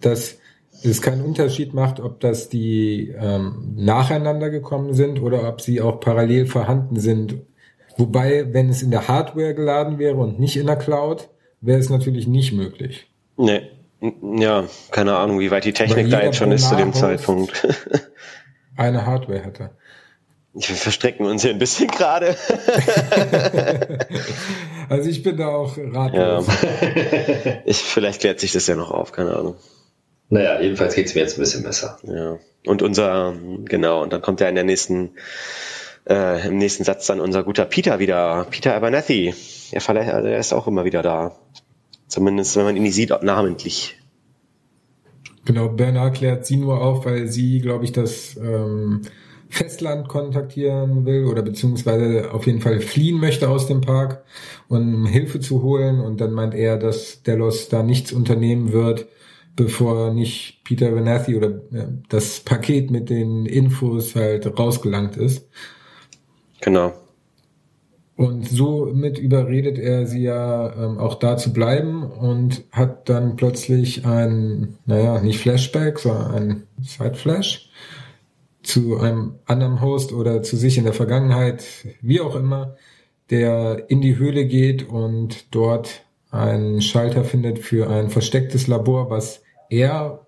dass 0.01 0.39
es 0.83 1.01
keinen 1.01 1.21
Unterschied 1.21 1.73
macht, 1.73 1.99
ob 1.99 2.19
das 2.19 2.49
die 2.49 3.15
ähm, 3.17 3.73
nacheinander 3.77 4.49
gekommen 4.49 4.93
sind 4.93 5.21
oder 5.21 5.47
ob 5.47 5.61
sie 5.61 5.81
auch 5.81 5.99
parallel 5.99 6.45
vorhanden 6.47 6.99
sind 6.99 7.37
Wobei, 7.97 8.53
wenn 8.53 8.69
es 8.69 8.83
in 8.83 8.91
der 8.91 9.07
Hardware 9.07 9.53
geladen 9.53 9.97
wäre 9.99 10.15
und 10.15 10.39
nicht 10.39 10.57
in 10.57 10.67
der 10.67 10.75
Cloud, 10.75 11.29
wäre 11.61 11.79
es 11.79 11.89
natürlich 11.89 12.27
nicht 12.27 12.53
möglich. 12.53 13.09
Nee. 13.37 13.63
Ja, 14.21 14.65
keine 14.91 15.17
Ahnung, 15.17 15.39
wie 15.39 15.49
weit 15.49 15.65
die 15.65 15.73
Technik 15.73 16.11
da 16.11 16.21
jetzt 16.21 16.37
schon 16.37 16.51
ist 16.51 16.69
zu 16.69 16.75
dem 16.75 16.93
Zeitpunkt. 16.93 17.67
eine 18.77 19.05
Hardware 19.07 19.39
hätte. 19.39 19.71
Wir 20.53 20.75
verstrecken 20.75 21.25
uns 21.25 21.41
hier 21.43 21.51
ein 21.51 21.59
bisschen 21.59 21.87
gerade. 21.87 22.35
also 24.89 25.09
ich 25.09 25.21
bin 25.21 25.37
da 25.37 25.49
auch 25.49 25.77
ratlos. 25.77 26.47
Ja. 26.47 27.61
Ich, 27.65 27.77
vielleicht 27.77 28.21
klärt 28.21 28.39
sich 28.39 28.53
das 28.53 28.65
ja 28.67 28.75
noch 28.75 28.91
auf, 28.91 29.11
keine 29.11 29.35
Ahnung. 29.35 29.55
Naja, 30.29 30.59
jedenfalls 30.61 30.95
geht 30.95 31.07
es 31.07 31.15
mir 31.15 31.21
jetzt 31.21 31.37
ein 31.37 31.41
bisschen 31.41 31.63
besser. 31.63 31.99
Ja. 32.03 32.37
Und 32.65 32.81
unser, 32.81 33.35
genau, 33.65 34.01
und 34.01 34.13
dann 34.13 34.21
kommt 34.21 34.41
ja 34.41 34.49
in 34.49 34.55
der 34.55 34.63
nächsten 34.63 35.11
äh, 36.09 36.47
im 36.47 36.57
nächsten 36.57 36.83
Satz 36.83 37.07
dann 37.07 37.19
unser 37.19 37.43
guter 37.43 37.65
Peter 37.65 37.99
wieder, 37.99 38.47
Peter 38.49 38.75
Abernathy. 38.75 39.33
Er, 39.71 39.95
er 39.95 40.39
ist 40.39 40.53
auch 40.53 40.67
immer 40.67 40.85
wieder 40.85 41.01
da. 41.01 41.35
Zumindest, 42.07 42.55
wenn 42.55 42.63
man 42.63 42.75
ihn 42.77 42.83
nicht 42.83 42.95
sieht, 42.95 43.11
namentlich. 43.21 43.97
Genau, 45.45 45.69
Bernard 45.69 46.15
klärt 46.15 46.45
sie 46.45 46.57
nur 46.57 46.81
auf, 46.81 47.05
weil 47.05 47.27
sie, 47.27 47.59
glaube 47.59 47.85
ich, 47.85 47.91
das 47.91 48.37
ähm, 48.37 49.01
Festland 49.49 50.07
kontaktieren 50.07 51.05
will 51.05 51.25
oder 51.25 51.41
beziehungsweise 51.41 52.33
auf 52.33 52.45
jeden 52.45 52.61
Fall 52.61 52.81
fliehen 52.81 53.19
möchte 53.19 53.49
aus 53.49 53.67
dem 53.67 53.81
Park, 53.81 54.23
um 54.67 55.05
Hilfe 55.05 55.39
zu 55.39 55.61
holen. 55.63 55.99
Und 55.99 56.19
dann 56.21 56.33
meint 56.33 56.53
er, 56.53 56.77
dass 56.77 57.23
Delos 57.23 57.69
da 57.69 57.83
nichts 57.83 58.11
unternehmen 58.11 58.73
wird, 58.73 59.07
bevor 59.55 60.13
nicht 60.13 60.61
Peter 60.63 60.89
Abernathy 60.89 61.35
oder 61.35 61.49
äh, 61.71 61.87
das 62.09 62.41
Paket 62.41 62.91
mit 62.91 63.09
den 63.09 63.45
Infos 63.45 64.15
halt 64.15 64.59
rausgelangt 64.59 65.17
ist. 65.17 65.47
Genau. 66.61 66.93
Und 68.15 68.49
somit 68.49 69.19
überredet 69.19 69.77
er 69.77 70.07
sie 70.07 70.23
ja 70.23 70.73
ähm, 70.73 70.97
auch 70.97 71.15
da 71.15 71.37
zu 71.37 71.53
bleiben 71.53 72.03
und 72.03 72.63
hat 72.71 73.09
dann 73.09 73.35
plötzlich 73.35 74.05
ein, 74.07 74.79
naja, 74.87 75.21
nicht 75.21 75.39
Flashback, 75.39 75.99
sondern 75.99 76.33
ein 76.33 76.63
Sideflash 76.81 77.69
zu 78.63 78.97
einem 78.97 79.35
anderen 79.45 79.81
Host 79.81 80.13
oder 80.13 80.41
zu 80.41 80.57
sich 80.57 80.79
in 80.79 80.83
der 80.83 80.93
Vergangenheit, 80.93 81.63
wie 82.01 82.19
auch 82.19 82.35
immer, 82.35 82.75
der 83.29 83.89
in 83.89 84.01
die 84.01 84.17
Höhle 84.17 84.45
geht 84.45 84.89
und 84.89 85.53
dort 85.53 86.03
einen 86.31 86.81
Schalter 86.81 87.23
findet 87.23 87.59
für 87.59 87.89
ein 87.89 88.09
verstecktes 88.09 88.67
Labor, 88.67 89.11
was 89.11 89.43
er 89.69 90.25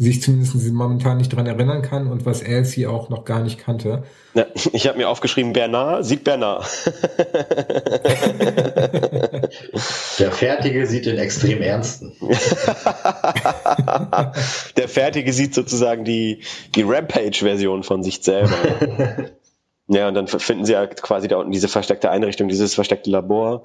sich 0.00 0.22
zumindest 0.22 0.54
momentan 0.72 1.18
nicht 1.18 1.28
dran 1.28 1.46
erinnern 1.46 1.82
kann 1.82 2.06
und 2.06 2.24
was 2.24 2.40
Elsie 2.40 2.86
auch 2.86 3.10
noch 3.10 3.26
gar 3.26 3.42
nicht 3.42 3.58
kannte. 3.58 4.04
Ja, 4.32 4.46
ich 4.72 4.88
habe 4.88 4.96
mir 4.96 5.10
aufgeschrieben, 5.10 5.52
Bernard 5.52 6.06
sieht 6.06 6.24
Bernard. 6.24 6.64
Der 10.18 10.32
Fertige 10.32 10.86
sieht 10.86 11.04
den 11.04 11.18
extrem 11.18 11.60
Ernsten. 11.60 12.12
Der 14.76 14.88
Fertige 14.88 15.32
sieht 15.32 15.54
sozusagen 15.54 16.04
die, 16.04 16.42
die 16.74 16.82
Rampage-Version 16.82 17.82
von 17.82 18.02
sich 18.02 18.22
selber. 18.22 19.30
Ja, 19.88 20.08
und 20.08 20.14
dann 20.14 20.28
finden 20.28 20.64
sie 20.64 20.72
ja 20.72 20.86
quasi 20.86 21.28
da 21.28 21.36
unten 21.36 21.52
diese 21.52 21.68
versteckte 21.68 22.10
Einrichtung, 22.10 22.48
dieses 22.48 22.74
versteckte 22.74 23.10
Labor. 23.10 23.64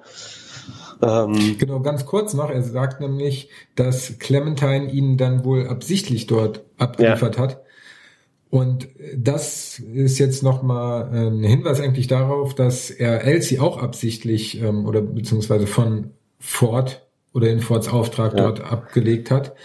Ähm, 1.02 1.58
genau, 1.58 1.80
ganz 1.82 2.06
kurz 2.06 2.34
noch. 2.34 2.50
Er 2.50 2.62
sagt 2.62 3.02
nämlich, 3.02 3.50
dass 3.76 4.18
Clementine 4.20 4.91
ihn 4.91 5.18
dann 5.18 5.43
wohl 5.43 5.68
absichtlich 5.68 6.28
dort 6.28 6.64
abgeliefert 6.78 7.36
ja. 7.36 7.41
hat. 7.41 7.62
Und 8.50 8.88
das 9.16 9.80
ist 9.80 10.18
jetzt 10.18 10.41
nochmal 10.41 11.10
ein 11.14 11.43
Hinweis 11.43 11.82
eigentlich 11.82 12.08
darauf, 12.08 12.56
dass 12.56 12.89
er 12.89 13.26
Elsie 13.26 13.60
auch 13.60 13.78
absichtlich 13.82 14.62
ähm, 14.62 14.86
oder 14.86 15.02
beziehungsweise 15.02 15.68
von 15.68 16.12
Ford 16.39 17.06
oder 17.34 17.50
in 17.50 17.60
Fords 17.60 17.89
Auftrag 17.89 18.34
ja. 18.34 18.43
dort 18.43 18.62
abgelegt 18.62 19.30
hat. 19.30 19.56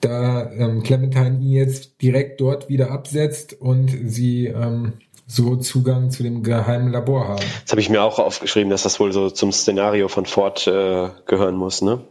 Da 0.00 0.50
ähm, 0.50 0.82
Clementine 0.82 1.38
ihn 1.40 1.52
jetzt 1.52 2.02
direkt 2.02 2.40
dort 2.40 2.68
wieder 2.68 2.90
absetzt 2.90 3.60
und 3.60 3.96
sie 4.06 4.46
ähm, 4.46 4.94
so 5.26 5.56
Zugang 5.56 6.10
zu 6.10 6.22
dem 6.22 6.42
geheimen 6.42 6.92
Labor 6.92 7.28
haben. 7.28 7.44
Das 7.62 7.72
habe 7.72 7.80
ich 7.80 7.88
mir 7.88 8.02
auch 8.02 8.18
aufgeschrieben, 8.18 8.70
dass 8.70 8.82
das 8.82 9.00
wohl 9.00 9.12
so 9.12 9.30
zum 9.30 9.52
Szenario 9.52 10.08
von 10.08 10.26
Ford 10.26 10.66
äh, 10.66 11.10
gehören 11.26 11.56
muss, 11.56 11.82
ne? 11.82 12.04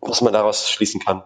Was 0.00 0.20
man 0.20 0.32
daraus 0.32 0.70
schließen 0.70 1.00
kann. 1.00 1.22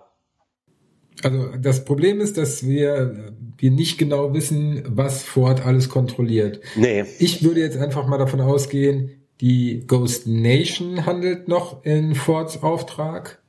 Also 1.25 1.49
das 1.59 1.85
Problem 1.85 2.21
ist, 2.21 2.39
dass 2.39 2.65
wir, 2.65 3.35
wir 3.57 3.71
nicht 3.73 3.99
genau 3.99 4.35
wissen, 4.35 4.85
was 4.87 5.25
Ford 5.25 5.67
alles 5.67 5.89
kontrolliert. 5.89 6.61
Nee. 6.77 7.05
Ich 7.19 7.43
würde 7.43 7.61
jetzt 7.61 7.77
einfach 7.77 8.07
mal 8.07 8.19
davon 8.19 8.41
ausgehen, 8.41 9.27
die 9.41 9.85
Ghost 9.87 10.27
Nation 10.27 11.07
handelt 11.07 11.49
noch 11.49 11.85
in 11.85 12.15
Fords 12.15 12.63
Auftrag. 12.63 13.43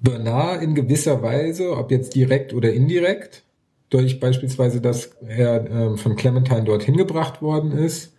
Bernard 0.00 0.62
in 0.62 0.74
gewisser 0.74 1.22
Weise, 1.22 1.76
ob 1.76 1.90
jetzt 1.90 2.14
direkt 2.14 2.54
oder 2.54 2.72
indirekt 2.72 3.44
durch 3.90 4.20
beispielsweise, 4.20 4.80
dass 4.80 5.16
er 5.26 5.64
äh, 5.64 5.96
von 5.96 6.16
Clementine 6.16 6.64
dorthin 6.64 6.96
gebracht 6.96 7.42
worden 7.42 7.72
ist, 7.72 8.14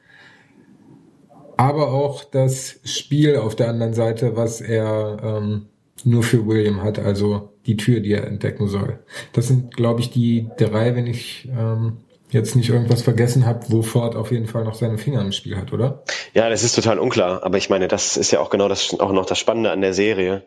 aber 1.57 1.91
auch 1.91 2.23
das 2.23 2.79
Spiel 2.83 3.37
auf 3.37 3.55
der 3.55 3.69
anderen 3.69 3.93
Seite, 3.93 4.35
was 4.35 4.61
er 4.61 5.17
ähm, 5.23 5.67
nur 6.03 6.23
für 6.23 6.45
William 6.45 6.81
hat, 6.83 6.99
also 6.99 7.49
die 7.65 7.77
Tür, 7.77 7.99
die 7.99 8.13
er 8.13 8.25
entdecken 8.25 8.67
soll. 8.67 8.99
Das 9.33 9.47
sind, 9.47 9.75
glaube 9.75 10.01
ich, 10.01 10.09
die 10.09 10.49
drei, 10.57 10.95
wenn 10.95 11.07
ich 11.07 11.47
ähm, 11.55 11.97
jetzt 12.31 12.55
nicht 12.55 12.69
irgendwas 12.69 13.01
vergessen 13.01 13.45
habe, 13.45 13.65
wo 13.69 13.81
Ford 13.81 14.15
auf 14.15 14.31
jeden 14.31 14.47
Fall 14.47 14.63
noch 14.63 14.73
seine 14.73 14.97
Finger 14.97 15.21
im 15.21 15.31
Spiel 15.31 15.57
hat, 15.57 15.73
oder? 15.73 16.03
Ja, 16.33 16.49
das 16.49 16.63
ist 16.63 16.75
total 16.75 16.97
unklar, 16.97 17.43
aber 17.43 17.57
ich 17.57 17.69
meine, 17.69 17.87
das 17.87 18.17
ist 18.17 18.31
ja 18.31 18.39
auch 18.39 18.49
genau 18.49 18.67
das 18.67 18.99
auch 18.99 19.11
noch 19.11 19.25
das 19.25 19.37
Spannende 19.37 19.71
an 19.71 19.81
der 19.81 19.93
Serie, 19.93 20.43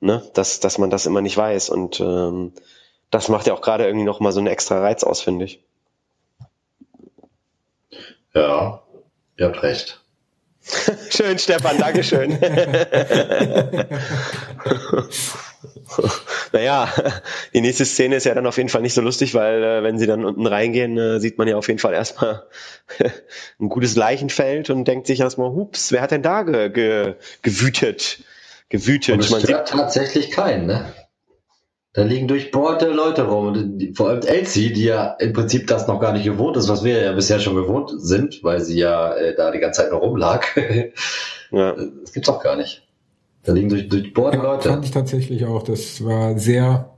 ne? 0.00 0.22
dass, 0.34 0.60
dass 0.60 0.78
man 0.78 0.90
das 0.90 1.06
immer 1.06 1.20
nicht 1.20 1.36
weiß 1.36 1.68
und 1.68 2.00
ähm, 2.00 2.52
das 3.10 3.28
macht 3.28 3.46
ja 3.46 3.54
auch 3.54 3.60
gerade 3.60 3.84
irgendwie 3.84 4.06
noch 4.06 4.20
mal 4.20 4.32
so 4.32 4.40
einen 4.40 4.48
extra 4.48 4.80
Reiz 4.80 5.04
aus, 5.04 5.20
finde 5.20 5.44
ich. 5.44 5.62
Ja, 8.34 8.82
ihr 9.36 9.46
habt 9.46 9.62
recht. 9.62 10.00
Schön, 11.10 11.38
Stefan, 11.38 11.78
Dankeschön. 11.78 12.38
naja, 16.52 16.92
die 17.54 17.60
nächste 17.60 17.84
Szene 17.84 18.16
ist 18.16 18.24
ja 18.24 18.34
dann 18.34 18.46
auf 18.46 18.56
jeden 18.56 18.68
Fall 18.68 18.82
nicht 18.82 18.94
so 18.94 19.00
lustig, 19.00 19.34
weil 19.34 19.62
äh, 19.62 19.84
wenn 19.84 19.98
sie 19.98 20.06
dann 20.06 20.24
unten 20.24 20.46
reingehen, 20.46 20.98
äh, 20.98 21.20
sieht 21.20 21.38
man 21.38 21.46
ja 21.46 21.56
auf 21.56 21.68
jeden 21.68 21.78
Fall 21.78 21.94
erstmal 21.94 22.46
ein 23.60 23.68
gutes 23.68 23.94
Leichenfeld 23.96 24.70
und 24.70 24.86
denkt 24.86 25.06
sich 25.06 25.20
erstmal, 25.20 25.50
hups, 25.50 25.92
wer 25.92 26.02
hat 26.02 26.10
denn 26.10 26.22
da 26.22 26.42
ge 26.42 26.68
ge 26.70 27.14
gewütet? 27.42 28.24
Gewütet. 28.68 29.14
Und 29.14 29.20
es 29.20 29.30
man 29.30 29.40
sieht 29.40 29.66
tatsächlich 29.66 30.32
keinen, 30.32 30.66
ne? 30.66 30.92
Da 31.96 32.02
liegen 32.02 32.28
durchbohrte 32.28 32.90
Leute 32.90 33.26
rum. 33.26 33.46
Und 33.46 33.96
vor 33.96 34.10
allem 34.10 34.20
Elsie, 34.20 34.70
die 34.70 34.84
ja 34.84 35.12
im 35.12 35.32
Prinzip 35.32 35.66
das 35.66 35.88
noch 35.88 35.98
gar 35.98 36.12
nicht 36.12 36.26
gewohnt 36.26 36.58
ist, 36.58 36.68
was 36.68 36.84
wir 36.84 37.02
ja 37.02 37.12
bisher 37.12 37.38
schon 37.40 37.54
gewohnt 37.54 37.90
sind, 37.96 38.44
weil 38.44 38.60
sie 38.60 38.78
ja 38.78 39.14
äh, 39.14 39.34
da 39.34 39.50
die 39.50 39.60
ganze 39.60 39.80
Zeit 39.80 39.92
noch 39.92 40.02
rumlag. 40.02 40.44
ja. 41.50 41.72
Das 41.72 42.12
gibt's 42.12 42.28
auch 42.28 42.42
gar 42.42 42.56
nicht. 42.56 42.86
Da 43.44 43.54
liegen 43.54 43.70
durch, 43.70 43.88
durchbohrte 43.88 44.36
ja, 44.36 44.42
Leute. 44.42 44.68
Fand 44.68 44.84
ich 44.84 44.90
tatsächlich 44.90 45.46
auch. 45.46 45.62
Das 45.62 46.04
war 46.04 46.38
sehr 46.38 46.90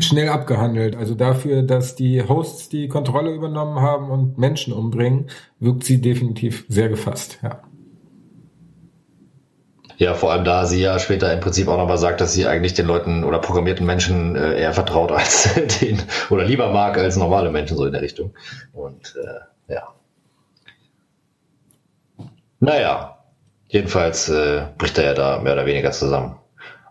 schnell 0.00 0.28
abgehandelt. 0.28 0.96
Also 0.96 1.14
dafür, 1.14 1.62
dass 1.62 1.94
die 1.94 2.24
Hosts 2.24 2.68
die 2.68 2.88
Kontrolle 2.88 3.32
übernommen 3.32 3.80
haben 3.80 4.10
und 4.10 4.38
Menschen 4.38 4.72
umbringen, 4.72 5.30
wirkt 5.60 5.84
sie 5.84 6.00
definitiv 6.00 6.66
sehr 6.68 6.88
gefasst, 6.88 7.38
ja. 7.44 7.62
Ja, 9.98 10.12
vor 10.14 10.30
allem 10.30 10.44
da 10.44 10.66
sie 10.66 10.82
ja 10.82 10.98
später 10.98 11.32
im 11.32 11.40
Prinzip 11.40 11.68
auch 11.68 11.78
nochmal 11.78 11.98
sagt, 11.98 12.20
dass 12.20 12.34
sie 12.34 12.46
eigentlich 12.46 12.74
den 12.74 12.86
Leuten 12.86 13.24
oder 13.24 13.38
programmierten 13.38 13.86
Menschen 13.86 14.36
äh, 14.36 14.60
eher 14.60 14.74
vertraut 14.74 15.10
als 15.10 15.48
den 15.80 16.02
oder 16.28 16.44
lieber 16.44 16.70
mag 16.70 16.98
als 16.98 17.16
normale 17.16 17.50
Menschen 17.50 17.76
so 17.76 17.86
in 17.86 17.92
der 17.92 18.02
Richtung. 18.02 18.34
Und 18.72 19.16
äh, 19.16 19.72
ja. 19.72 19.88
Naja, 22.60 23.18
jedenfalls 23.68 24.28
äh, 24.28 24.66
bricht 24.76 24.98
er 24.98 25.04
ja 25.04 25.14
da 25.14 25.38
mehr 25.38 25.54
oder 25.54 25.66
weniger 25.66 25.92
zusammen. 25.92 26.36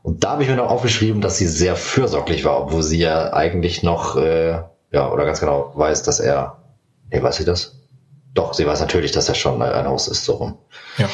Und 0.01 0.23
da 0.23 0.31
habe 0.31 0.43
ich 0.43 0.49
mir 0.49 0.55
noch 0.55 0.69
aufgeschrieben, 0.69 1.21
dass 1.21 1.37
sie 1.37 1.47
sehr 1.47 1.75
fürsorglich 1.75 2.43
war, 2.43 2.59
obwohl 2.61 2.83
sie 2.83 2.99
ja 2.99 3.33
eigentlich 3.33 3.83
noch, 3.83 4.15
äh, 4.17 4.61
ja, 4.91 5.11
oder 5.11 5.25
ganz 5.25 5.39
genau 5.39 5.71
weiß, 5.75 6.03
dass 6.03 6.19
er, 6.19 6.57
nee, 7.11 7.21
weiß 7.21 7.37
sie 7.37 7.45
das? 7.45 7.79
Doch, 8.33 8.53
sie 8.53 8.67
weiß 8.67 8.81
natürlich, 8.81 9.11
dass 9.11 9.29
er 9.29 9.35
schon 9.35 9.61
ein 9.61 9.87
Haus 9.87 10.07
ist, 10.07 10.25
so 10.25 10.33
rum. 10.33 10.57
Ja 10.97 11.09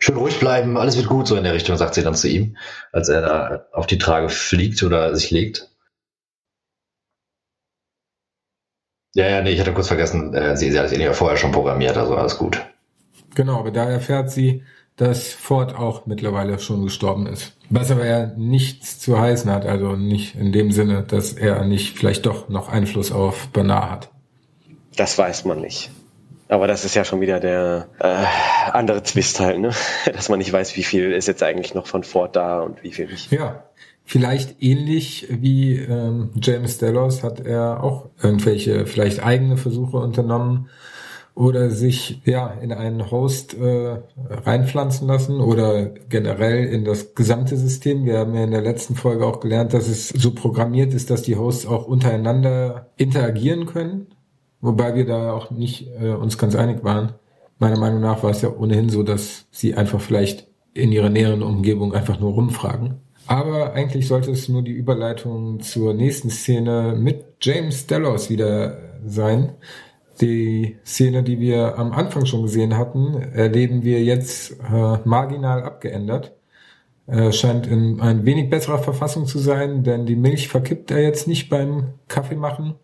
schön 0.00 0.16
ruhig 0.16 0.38
bleiben, 0.38 0.76
alles 0.76 0.96
wird 0.96 1.08
gut, 1.08 1.26
so 1.26 1.36
in 1.36 1.44
der 1.44 1.54
Richtung, 1.54 1.76
sagt 1.76 1.94
sie 1.94 2.02
dann 2.02 2.14
zu 2.14 2.28
ihm, 2.28 2.56
als 2.92 3.08
er 3.08 3.20
da 3.22 3.66
auf 3.72 3.86
die 3.86 3.98
Trage 3.98 4.28
fliegt 4.28 4.82
oder 4.82 5.14
sich 5.14 5.30
legt. 5.30 5.70
Ja, 9.14 9.28
ja, 9.28 9.40
nee, 9.40 9.50
ich 9.50 9.60
hatte 9.60 9.72
kurz 9.72 9.88
vergessen, 9.88 10.34
äh, 10.34 10.56
sie, 10.56 10.70
sie 10.70 10.78
hat 10.78 10.92
es 10.92 10.98
ja 10.98 11.12
vorher 11.14 11.38
schon 11.38 11.52
programmiert, 11.52 11.96
also 11.96 12.16
alles 12.16 12.36
gut. 12.36 12.62
Genau, 13.34 13.58
aber 13.58 13.70
da 13.70 13.88
erfährt 13.88 14.30
sie, 14.30 14.62
dass 14.96 15.32
Ford 15.32 15.74
auch 15.74 16.06
mittlerweile 16.06 16.58
schon 16.58 16.82
gestorben 16.82 17.26
ist. 17.26 17.56
Was 17.70 17.90
aber 17.90 18.06
ja 18.06 18.26
nichts 18.36 18.98
zu 18.98 19.18
heißen 19.18 19.50
hat, 19.50 19.66
also 19.66 19.96
nicht 19.96 20.34
in 20.34 20.52
dem 20.52 20.70
Sinne, 20.70 21.02
dass 21.02 21.32
er 21.32 21.64
nicht 21.64 21.98
vielleicht 21.98 22.26
doch 22.26 22.48
noch 22.48 22.68
Einfluss 22.68 23.12
auf 23.12 23.48
Bernard 23.48 23.90
hat. 23.90 24.10
Das 24.96 25.18
weiß 25.18 25.44
man 25.44 25.60
nicht. 25.60 25.90
Aber 26.48 26.66
das 26.66 26.84
ist 26.84 26.94
ja 26.94 27.04
schon 27.04 27.20
wieder 27.20 27.40
der 27.40 27.88
äh, 27.98 28.70
andere 28.70 29.02
Twist 29.02 29.40
halt, 29.40 29.58
ne? 29.58 29.70
Dass 30.12 30.28
man 30.28 30.38
nicht 30.38 30.52
weiß, 30.52 30.76
wie 30.76 30.84
viel 30.84 31.12
ist 31.12 31.26
jetzt 31.26 31.42
eigentlich 31.42 31.74
noch 31.74 31.86
von 31.86 32.04
Ford 32.04 32.36
da 32.36 32.60
und 32.60 32.82
wie 32.82 32.92
viel 32.92 33.06
nicht. 33.06 33.32
Ja. 33.32 33.64
Vielleicht 34.04 34.62
ähnlich 34.62 35.26
wie 35.28 35.78
ähm, 35.78 36.30
James 36.40 36.78
Delos 36.78 37.24
hat 37.24 37.40
er 37.40 37.82
auch 37.82 38.08
irgendwelche 38.22 38.86
vielleicht 38.86 39.24
eigene 39.24 39.56
Versuche 39.56 39.96
unternommen 39.96 40.68
oder 41.34 41.70
sich 41.70 42.22
ja 42.24 42.48
in 42.62 42.72
einen 42.72 43.10
Host 43.10 43.54
äh, 43.54 43.98
reinpflanzen 44.30 45.08
lassen 45.08 45.40
oder 45.40 45.86
generell 46.08 46.64
in 46.66 46.84
das 46.84 47.16
gesamte 47.16 47.56
System. 47.56 48.04
Wir 48.04 48.18
haben 48.18 48.34
ja 48.34 48.44
in 48.44 48.52
der 48.52 48.62
letzten 48.62 48.94
Folge 48.94 49.26
auch 49.26 49.40
gelernt, 49.40 49.74
dass 49.74 49.88
es 49.88 50.10
so 50.10 50.30
programmiert 50.30 50.94
ist, 50.94 51.10
dass 51.10 51.22
die 51.22 51.36
Hosts 51.36 51.66
auch 51.66 51.86
untereinander 51.86 52.86
interagieren 52.96 53.66
können 53.66 54.06
Wobei 54.60 54.94
wir 54.94 55.06
da 55.06 55.32
auch 55.32 55.50
nicht 55.50 55.88
äh, 56.00 56.10
uns 56.10 56.38
ganz 56.38 56.54
einig 56.54 56.82
waren. 56.82 57.12
Meiner 57.58 57.78
Meinung 57.78 58.00
nach 58.00 58.22
war 58.22 58.30
es 58.30 58.42
ja 58.42 58.50
ohnehin 58.50 58.88
so, 58.88 59.02
dass 59.02 59.46
sie 59.50 59.74
einfach 59.74 60.00
vielleicht 60.00 60.48
in 60.74 60.92
ihrer 60.92 61.08
näheren 61.08 61.42
Umgebung 61.42 61.94
einfach 61.94 62.20
nur 62.20 62.32
rumfragen. 62.32 63.00
Aber 63.26 63.72
eigentlich 63.72 64.06
sollte 64.06 64.30
es 64.30 64.48
nur 64.48 64.62
die 64.62 64.72
Überleitung 64.72 65.60
zur 65.60 65.94
nächsten 65.94 66.30
Szene 66.30 66.94
mit 66.96 67.24
James 67.40 67.86
Delos 67.86 68.30
wieder 68.30 68.78
sein. 69.04 69.54
Die 70.20 70.76
Szene, 70.84 71.22
die 71.22 71.40
wir 71.40 71.78
am 71.78 71.92
Anfang 71.92 72.24
schon 72.24 72.42
gesehen 72.42 72.76
hatten, 72.76 73.14
erleben 73.14 73.82
wir 73.82 74.02
jetzt 74.02 74.52
äh, 74.72 74.98
marginal 75.04 75.62
abgeändert. 75.62 76.34
Er 77.06 77.32
scheint 77.32 77.66
in 77.66 78.00
ein 78.00 78.24
wenig 78.24 78.50
besserer 78.50 78.78
Verfassung 78.78 79.26
zu 79.26 79.38
sein, 79.38 79.84
denn 79.84 80.06
die 80.06 80.16
Milch 80.16 80.48
verkippt 80.48 80.90
er 80.90 81.02
jetzt 81.02 81.28
nicht 81.28 81.48
beim 81.48 81.94
Kaffeemachen, 82.08 82.74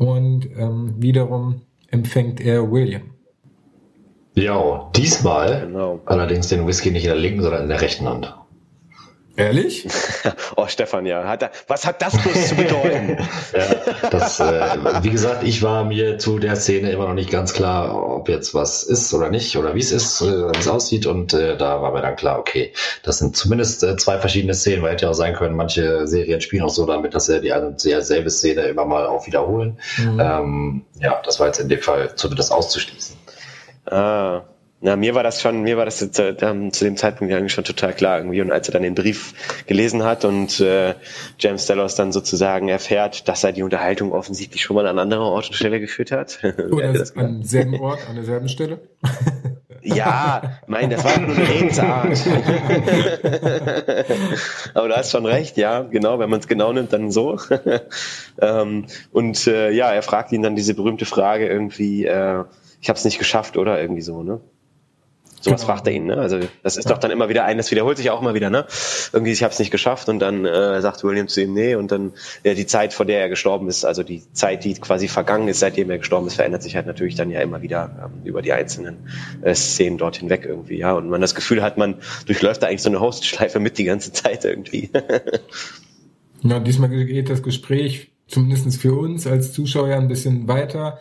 und 0.00 0.48
ähm, 0.56 0.94
wiederum 0.96 1.60
empfängt 1.90 2.40
er 2.40 2.72
William. 2.72 3.02
Ja, 4.34 4.90
diesmal 4.96 5.66
genau. 5.66 6.00
allerdings 6.06 6.48
den 6.48 6.66
Whisky 6.66 6.90
nicht 6.90 7.04
in 7.04 7.10
der 7.10 7.18
linken, 7.18 7.42
sondern 7.42 7.64
in 7.64 7.68
der 7.68 7.82
rechten 7.82 8.08
Hand. 8.08 8.34
Ehrlich? 9.40 9.86
oh, 10.56 10.66
Stefan, 10.66 11.06
ja. 11.06 11.24
Hat 11.24 11.42
er, 11.42 11.50
was 11.66 11.86
hat 11.86 12.02
das 12.02 12.16
bloß 12.16 12.48
zu 12.48 12.56
bedeuten? 12.56 13.16
ja, 13.54 14.08
das, 14.10 14.38
äh, 14.38 15.02
wie 15.02 15.10
gesagt, 15.10 15.44
ich 15.44 15.62
war 15.62 15.84
mir 15.84 16.18
zu 16.18 16.38
der 16.38 16.56
Szene 16.56 16.90
immer 16.90 17.06
noch 17.06 17.14
nicht 17.14 17.30
ganz 17.30 17.54
klar, 17.54 17.96
ob 17.96 18.28
jetzt 18.28 18.54
was 18.54 18.82
ist 18.82 19.12
oder 19.14 19.30
nicht 19.30 19.56
oder 19.56 19.74
wie 19.74 19.80
es 19.80 19.92
ist, 19.92 20.20
äh, 20.20 20.26
wie 20.26 20.58
es 20.58 20.68
aussieht. 20.68 21.06
Und 21.06 21.32
äh, 21.32 21.56
da 21.56 21.80
war 21.80 21.92
mir 21.92 22.02
dann 22.02 22.16
klar, 22.16 22.38
okay, 22.38 22.72
das 23.02 23.18
sind 23.18 23.36
zumindest 23.36 23.82
äh, 23.82 23.96
zwei 23.96 24.18
verschiedene 24.18 24.54
Szenen, 24.54 24.82
weil 24.82 24.92
hätte 24.92 25.06
ja 25.06 25.10
auch 25.10 25.14
sein 25.14 25.34
können, 25.34 25.56
manche 25.56 26.06
Serien 26.06 26.40
spielen 26.40 26.62
auch 26.62 26.70
so 26.70 26.84
damit, 26.84 27.14
dass 27.14 27.26
sie 27.26 27.40
die 27.40 27.52
eine 27.52 27.74
sehr 27.78 28.02
selbe 28.02 28.28
Szene 28.28 28.62
immer 28.62 28.84
mal 28.84 29.06
auch 29.06 29.26
wiederholen. 29.26 29.78
Mhm. 29.96 30.20
Ähm, 30.20 30.82
ja, 30.98 31.20
das 31.24 31.40
war 31.40 31.46
jetzt 31.46 31.60
in 31.60 31.68
dem 31.68 31.80
Fall 31.80 32.14
zumindest 32.14 32.52
auszuschließen. 32.52 33.16
Ah. 33.86 34.42
Na, 34.82 34.96
mir 34.96 35.14
war 35.14 35.22
das 35.22 35.42
schon, 35.42 35.60
mir 35.60 35.76
war 35.76 35.84
das 35.84 35.98
zu, 35.98 36.36
ähm, 36.40 36.72
zu 36.72 36.84
dem 36.84 36.96
Zeitpunkt 36.96 37.34
eigentlich 37.34 37.52
schon 37.52 37.64
total 37.64 37.92
klar 37.92 38.16
irgendwie. 38.16 38.40
Und 38.40 38.50
als 38.50 38.66
er 38.68 38.72
dann 38.72 38.82
den 38.82 38.94
Brief 38.94 39.34
gelesen 39.66 40.04
hat 40.04 40.24
und 40.24 40.58
äh, 40.60 40.94
James 41.38 41.66
Delos 41.66 41.96
dann 41.96 42.12
sozusagen 42.12 42.68
erfährt, 42.68 43.28
dass 43.28 43.44
er 43.44 43.52
die 43.52 43.62
Unterhaltung 43.62 44.12
offensichtlich 44.12 44.62
schon 44.62 44.76
mal 44.76 44.86
an 44.86 44.98
anderer 44.98 45.26
Ort 45.26 45.48
und 45.48 45.54
Stelle 45.54 45.80
geführt 45.80 46.12
hat. 46.12 46.38
Oder 46.70 46.94
an 47.16 47.42
selben 47.42 47.78
Ort, 47.78 48.08
an 48.08 48.14
derselben 48.14 48.48
Stelle. 48.48 48.80
Ja, 49.82 50.58
mein, 50.66 50.90
das 50.90 51.02
war 51.04 51.18
nur 51.18 51.34
eine 51.34 51.48
Redensart. 51.48 52.08
Aber 54.74 54.88
du 54.88 54.94
hast 54.94 55.10
schon 55.10 55.24
recht, 55.24 55.56
ja, 55.56 55.80
genau, 55.84 56.18
wenn 56.18 56.28
man 56.28 56.40
es 56.40 56.48
genau 56.48 56.70
nimmt, 56.74 56.92
dann 56.92 57.10
so. 57.10 57.38
ähm, 58.42 58.84
und 59.10 59.46
äh, 59.46 59.70
ja, 59.70 59.90
er 59.90 60.02
fragt 60.02 60.32
ihn 60.32 60.42
dann 60.42 60.54
diese 60.54 60.74
berühmte 60.74 61.06
Frage 61.06 61.48
irgendwie, 61.48 62.04
äh, 62.04 62.44
ich 62.82 62.90
habe 62.90 62.98
es 62.98 63.06
nicht 63.06 63.18
geschafft, 63.18 63.56
oder 63.56 63.80
irgendwie 63.80 64.02
so, 64.02 64.22
ne? 64.22 64.42
Sowas 65.40 65.62
genau. 65.62 65.72
fragt 65.72 65.86
er 65.86 65.94
ihn, 65.94 66.04
ne? 66.04 66.18
Also 66.18 66.38
das 66.62 66.76
ist 66.76 66.84
ja. 66.84 66.90
doch 66.90 66.98
dann 66.98 67.10
immer 67.10 67.30
wieder 67.30 67.44
ein, 67.44 67.56
das 67.56 67.70
wiederholt 67.70 67.96
sich 67.96 68.10
auch 68.10 68.20
immer 68.20 68.34
wieder, 68.34 68.50
ne? 68.50 68.66
Irgendwie, 69.12 69.32
ich 69.32 69.42
habe 69.42 69.52
es 69.52 69.58
nicht 69.58 69.70
geschafft 69.70 70.10
und 70.10 70.18
dann 70.18 70.44
äh, 70.44 70.82
sagt 70.82 71.02
William 71.02 71.28
zu 71.28 71.40
ihm, 71.40 71.54
nee, 71.54 71.74
und 71.74 71.90
dann 71.90 72.12
ja, 72.44 72.52
die 72.52 72.66
Zeit, 72.66 72.92
vor 72.92 73.06
der 73.06 73.20
er 73.20 73.30
gestorben 73.30 73.66
ist, 73.66 73.86
also 73.86 74.02
die 74.02 74.22
Zeit, 74.34 74.64
die 74.64 74.74
quasi 74.74 75.08
vergangen 75.08 75.48
ist, 75.48 75.60
seitdem 75.60 75.90
er 75.90 75.96
gestorben 75.96 76.26
ist, 76.26 76.34
verändert 76.34 76.62
sich 76.62 76.76
halt 76.76 76.86
natürlich 76.86 77.14
dann 77.14 77.30
ja 77.30 77.40
immer 77.40 77.62
wieder 77.62 78.10
ähm, 78.14 78.26
über 78.26 78.42
die 78.42 78.52
einzelnen 78.52 79.08
äh, 79.40 79.54
Szenen 79.54 79.96
dort 79.96 80.16
hinweg 80.16 80.44
irgendwie, 80.44 80.76
ja. 80.76 80.92
Und 80.92 81.08
man 81.08 81.22
das 81.22 81.34
Gefühl 81.34 81.62
hat, 81.62 81.78
man 81.78 81.96
durchläuft 82.26 82.62
da 82.62 82.66
eigentlich 82.66 82.82
so 82.82 82.90
eine 82.90 83.00
Hostschleife 83.00 83.60
mit 83.60 83.78
die 83.78 83.84
ganze 83.84 84.12
Zeit 84.12 84.44
irgendwie. 84.44 84.90
ja, 86.42 86.60
diesmal 86.60 86.90
geht 86.90 87.30
das 87.30 87.42
Gespräch 87.42 88.10
zumindestens 88.28 88.76
für 88.76 88.92
uns 88.92 89.26
als 89.26 89.54
Zuschauer 89.54 89.96
ein 89.96 90.08
bisschen 90.08 90.48
weiter 90.48 90.98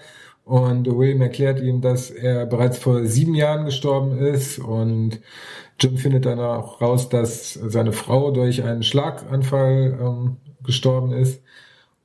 und 0.50 0.88
William 0.88 1.22
erklärt 1.22 1.62
ihm, 1.62 1.80
dass 1.80 2.10
er 2.10 2.48
bereits 2.48 2.80
vor 2.80 3.06
sieben 3.06 3.36
Jahren 3.36 3.66
gestorben 3.66 4.18
ist 4.18 4.58
und 4.58 5.20
Jim 5.80 5.98
findet 5.98 6.26
dann 6.26 6.40
auch 6.40 6.82
raus, 6.82 7.08
dass 7.08 7.54
seine 7.54 7.92
Frau 7.92 8.32
durch 8.32 8.64
einen 8.64 8.82
Schlaganfall 8.82 10.00
ähm, 10.02 10.38
gestorben 10.64 11.12
ist. 11.12 11.44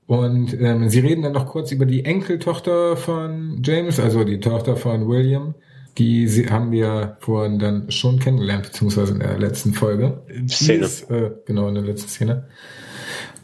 Und 0.07 0.53
ähm, 0.61 0.91
sie 0.91 1.01
reden 1.01 1.23
dann 1.23 1.33
noch 1.33 1.47
kurz 1.47 1.73
über 1.73 1.87
die 1.87 2.05
Enkeltochter 2.05 2.99
von 2.99 3.63
James, 3.65 3.99
also 3.99 4.25
die 4.25 4.41
Tochter 4.41 4.77
von 4.77 5.09
William. 5.09 5.55
Die 5.97 6.29
sie, 6.29 6.51
haben 6.51 6.71
wir 6.71 7.17
vorhin 7.21 7.59
dann 7.59 7.91
schon 7.91 8.19
kennengelernt, 8.19 8.65
beziehungsweise 8.65 9.15
in 9.15 9.21
der 9.21 9.39
letzten 9.39 9.73
Folge. 9.73 10.23
Szene. 10.49 10.85
Ist, 10.85 11.11
äh, 11.11 11.31
genau, 11.47 11.69
in 11.69 11.77
der 11.77 11.85
letzten 11.85 12.11
Szene. 12.11 12.49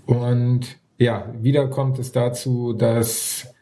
Und 0.05 0.67
ja, 0.99 1.33
wieder 1.41 1.69
kommt 1.69 1.99
es 1.99 2.13
dazu, 2.13 2.75
dass 2.75 3.55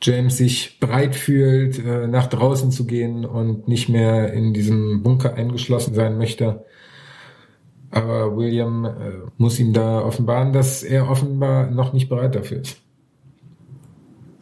James 0.00 0.36
sich 0.36 0.78
bereit 0.78 1.16
fühlt, 1.16 1.84
äh, 1.84 2.06
nach 2.06 2.28
draußen 2.28 2.70
zu 2.70 2.86
gehen 2.86 3.24
und 3.24 3.66
nicht 3.68 3.88
mehr 3.88 4.32
in 4.32 4.54
diesem 4.54 5.02
Bunker 5.02 5.34
eingeschlossen 5.34 5.94
sein 5.94 6.18
möchte. 6.18 6.64
Aber 7.90 8.36
William 8.36 8.84
äh, 8.84 8.90
muss 9.38 9.58
ihm 9.58 9.72
da 9.72 10.00
offenbaren, 10.00 10.52
dass 10.52 10.82
er 10.82 11.10
offenbar 11.10 11.70
noch 11.70 11.92
nicht 11.92 12.08
bereit 12.08 12.34
dafür 12.34 12.60
ist. 12.60 12.76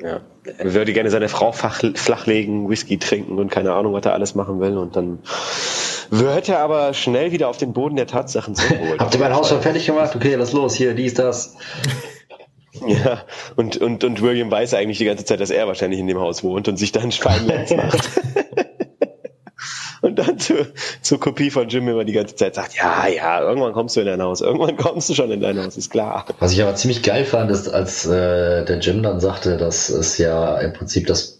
Ja, 0.03 0.21
er 0.59 0.75
würde 0.75 0.93
gerne 0.93 1.11
seine 1.11 1.29
Frau 1.29 1.53
flachlegen, 1.53 2.69
Whisky 2.69 2.99
trinken 2.99 3.39
und 3.39 3.51
keine 3.51 3.73
Ahnung, 3.73 3.95
was 3.95 4.05
er 4.05 4.13
alles 4.13 4.35
machen 4.35 4.61
will. 4.61 4.77
Und 4.77 4.95
dann 4.95 5.21
wird 6.11 6.49
er 6.49 6.61
aber 6.61 6.93
schnell 6.93 7.33
wieder 7.33 7.49
auf 7.49 7.57
den 7.57 7.73
Boden 7.73 7.97
der 7.97 8.07
Tatsachen 8.07 8.55
zurückholen. 8.55 8.97
Habt 8.99 9.15
ihr 9.15 9.21
mein 9.21 9.35
Haus 9.35 9.49
schon 9.49 9.63
fertig 9.63 9.87
gemacht? 9.87 10.15
Okay, 10.15 10.35
lass 10.35 10.53
los, 10.53 10.75
hier, 10.75 10.95
dies, 10.95 11.15
das. 11.15 11.57
Ja, 12.87 13.23
und, 13.57 13.77
und, 13.77 14.05
und 14.05 14.23
William 14.23 14.51
weiß 14.51 14.75
eigentlich 14.75 14.99
die 14.99 15.05
ganze 15.05 15.25
Zeit, 15.25 15.41
dass 15.41 15.51
er 15.51 15.67
wahrscheinlich 15.67 16.01
in 16.01 16.07
dem 16.07 16.19
Haus 16.19 16.43
wohnt 16.45 16.69
und 16.69 16.77
sich 16.77 16.93
dann 16.93 17.13
Schweinlenz 17.13 17.71
macht. 17.77 18.09
und 20.03 20.19
dann 20.19 20.39
zur, 20.39 20.67
zur 21.03 21.21
Kopie 21.21 21.51
von 21.51 21.69
Jim 21.69 21.89
immer 21.89 22.05
die 22.05 22.13
ganze 22.13 22.37
Zeit 22.37 22.55
sagt, 22.55 22.77
ja, 22.77 23.07
ja, 23.09 23.41
irgendwann 23.41 23.73
kommst 23.73 23.97
du 23.97 24.01
in 24.01 24.07
dein 24.07 24.23
Haus, 24.23 24.41
irgendwann 24.41 24.77
kommst 24.77 25.09
du 25.09 25.15
schon 25.15 25.31
in 25.31 25.41
dein 25.41 25.63
Haus, 25.63 25.77
ist 25.77 25.91
klar. 25.91 26.27
Was 26.39 26.53
ich 26.53 26.63
aber 26.63 26.75
ziemlich 26.75 27.03
geil 27.03 27.25
fand, 27.25 27.51
ist, 27.51 27.69
als 27.69 28.07
äh, 28.07 28.65
der 28.65 28.79
Jim 28.79 29.03
dann 29.03 29.21
sagte, 29.21 29.57
dass 29.57 29.89
es 29.89 30.19
ja 30.19 30.59
im 30.59 30.73
Prinzip 30.73 31.07
das 31.07 31.37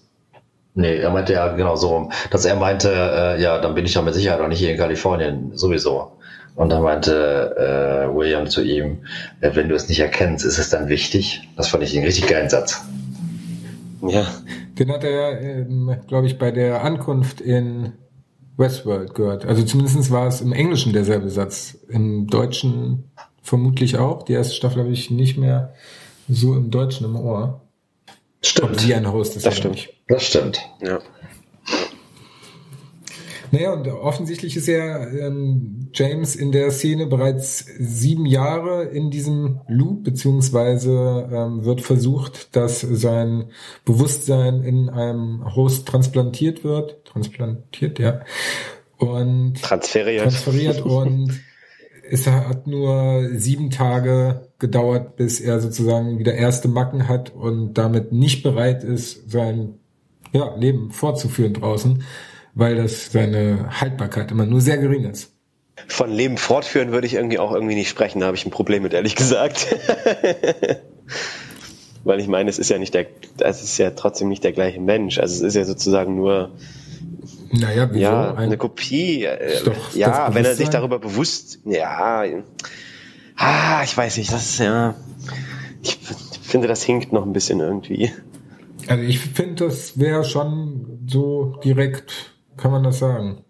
Nee, 0.79 0.99
er 0.99 1.09
meinte 1.09 1.33
ja 1.33 1.49
genau 1.55 1.75
so, 1.75 2.11
dass 2.31 2.45
er 2.45 2.55
meinte, 2.55 2.93
äh, 2.93 3.41
ja, 3.41 3.59
dann 3.59 3.75
bin 3.75 3.87
ich 3.87 3.95
ja 3.95 4.03
mit 4.03 4.13
Sicherheit 4.13 4.43
auch 4.43 4.49
nicht 4.49 4.59
hier 4.59 4.71
in 4.71 4.77
Kalifornien, 4.77 5.53
sowieso. 5.55 6.16
Und 6.57 6.71
dann 6.71 6.83
meinte 6.83 7.55
äh, 7.57 8.15
William 8.15 8.47
zu 8.47 8.63
ihm, 8.63 9.05
äh, 9.41 9.51
wenn 9.55 9.69
du 9.69 9.75
es 9.75 9.89
nicht 9.89 10.01
erkennst, 10.01 10.45
ist 10.45 10.59
es 10.59 10.71
dann 10.71 10.89
wichtig? 10.89 11.49
Das 11.57 11.69
fand 11.69 11.85
ich 11.85 11.95
einen 11.95 12.07
richtig 12.07 12.27
geilen 12.27 12.49
Satz. 12.49 12.83
Ja. 14.03 14.27
Den 14.79 14.91
hat 14.91 15.05
er, 15.05 15.41
ähm, 15.41 15.97
glaube 16.07 16.27
ich, 16.27 16.39
bei 16.39 16.51
der 16.51 16.83
Ankunft 16.83 17.41
in 17.41 17.93
Westworld 18.57 19.15
gehört. 19.15 19.45
Also 19.45 19.65
zumindest 19.65 20.11
war 20.11 20.27
es 20.27 20.41
im 20.41 20.53
Englischen 20.53 20.95
derselbe 20.95 21.29
Satz. 21.29 21.77
Im 21.89 22.27
Deutschen 22.27 23.11
vermutlich 23.43 23.99
auch. 23.99 24.23
Die 24.23 24.33
erste 24.33 24.55
Staffel 24.55 24.83
habe 24.83 24.93
ich 24.93 25.11
nicht 25.11 25.37
mehr 25.37 25.75
so 26.29 26.55
im 26.55 26.71
Deutschen 26.71 27.05
im 27.05 27.17
Ohr. 27.17 27.61
Stimmt. 28.43 28.87
Wie 28.87 28.95
ein 28.95 29.11
Host 29.13 29.37
ist 29.37 29.45
Das 29.45 29.57
stimmt. 29.57 29.89
Das 30.09 30.23
stimmt. 30.25 30.61
Ja. 30.81 31.01
Naja, 33.53 33.73
und 33.73 33.87
offensichtlich 33.89 34.57
ist 34.57 34.67
ja 34.67 35.07
ähm, 35.07 35.89
James 35.93 36.37
in 36.37 36.53
der 36.53 36.71
Szene 36.71 37.07
bereits 37.07 37.67
sieben 37.79 38.27
Jahre 38.27 38.85
in 38.85 39.11
diesem 39.11 39.61
Loop, 39.69 40.05
beziehungsweise 40.05 41.29
ähm, 41.33 41.65
wird 41.65 41.81
versucht, 41.81 42.55
dass 42.57 42.81
sein 42.81 43.51
Bewusstsein 43.85 44.63
in 44.63 44.89
einem 44.89 45.55
Host 45.55 45.87
transplantiert 45.87 46.65
wird. 46.65 47.05
Transplantiert, 47.05 47.99
ja. 47.99 48.21
Und 48.99 49.63
Transferiert. 49.63 50.23
transferiert 50.23 50.81
und 50.85 51.41
es 52.09 52.27
hat 52.27 52.67
nur 52.67 53.31
sieben 53.35 53.71
Tage 53.71 54.49
gedauert, 54.59 55.17
bis 55.17 55.41
er 55.41 55.61
sozusagen 55.61 56.19
wieder 56.19 56.35
erste 56.35 56.69
Macken 56.69 57.09
hat 57.09 57.35
und 57.35 57.75
damit 57.75 58.13
nicht 58.13 58.43
bereit 58.43 58.85
ist, 58.85 59.31
sein 59.31 59.75
ja, 60.33 60.55
Leben 60.57 60.91
fortzuführen 60.91 61.55
draußen, 61.55 62.05
weil 62.57 62.75
das 62.77 63.13
seine 63.13 63.81
Haltbarkeit 63.81 64.33
immer 64.33 64.47
nur 64.47 64.61
sehr 64.61 64.79
gering 64.79 65.05
ist. 65.09 65.31
Von 65.89 66.11
Leben 66.11 66.39
fortführen 66.39 66.91
würde 66.91 67.07
ich 67.07 67.15
irgendwie 67.15 67.39
auch 67.39 67.53
irgendwie 67.53 67.75
nicht 67.77 67.91
sprechen, 67.91 68.21
da 68.21 68.27
habe 68.27 68.37
ich 68.37 68.45
ein 68.47 68.51
Problem 68.51 68.83
mit, 68.83 68.93
ehrlich 68.95 69.15
gesagt. 69.15 69.67
Weil 72.05 72.21
ich 72.21 72.29
meine, 72.29 72.49
es 72.49 72.59
ist 72.59 72.71
ja 72.71 72.79
nicht 72.79 72.95
der, 72.95 73.07
es 73.39 73.63
ist 73.63 73.79
ja 73.79 73.91
trotzdem 73.91 74.29
nicht 74.29 74.43
der 74.45 74.53
gleiche 74.53 74.81
Mensch. 74.81 75.19
Also 75.19 75.35
es 75.35 75.41
ist 75.43 75.55
ja 75.55 75.65
sozusagen 75.65 76.15
nur, 76.17 76.51
Naja, 77.53 77.89
wieso? 77.91 78.01
ja, 78.01 78.31
Ein- 78.31 78.37
eine 78.39 78.57
Kopie. 78.57 79.25
äh, 79.25 79.63
doch 79.65 79.93
Ja, 79.95 80.35
wenn 80.35 80.45
er 80.45 80.55
sich 80.55 80.71
darüber 80.71 80.99
bewusst, 80.99 81.59
ja, 81.65 82.25
ah, 83.37 83.83
ich 83.85 83.97
weiß 83.97 84.17
nicht, 84.19 84.33
das 84.33 84.45
ist 84.47 84.59
ja, 84.61 84.95
ich 85.83 85.99
finde, 86.43 86.69
das 86.69 86.83
hinkt 86.85 87.13
noch 87.13 87.27
ein 87.27 87.33
bisschen 87.33 87.61
irgendwie. 87.61 88.13
Also 88.87 89.03
ich 89.03 89.19
finde, 89.19 89.67
das 89.67 89.99
wäre 89.99 90.25
schon 90.25 91.01
so 91.09 91.57
direkt, 91.65 92.36
kann 92.57 92.71
man 92.71 92.83
das 92.83 92.99
sagen. 92.99 93.45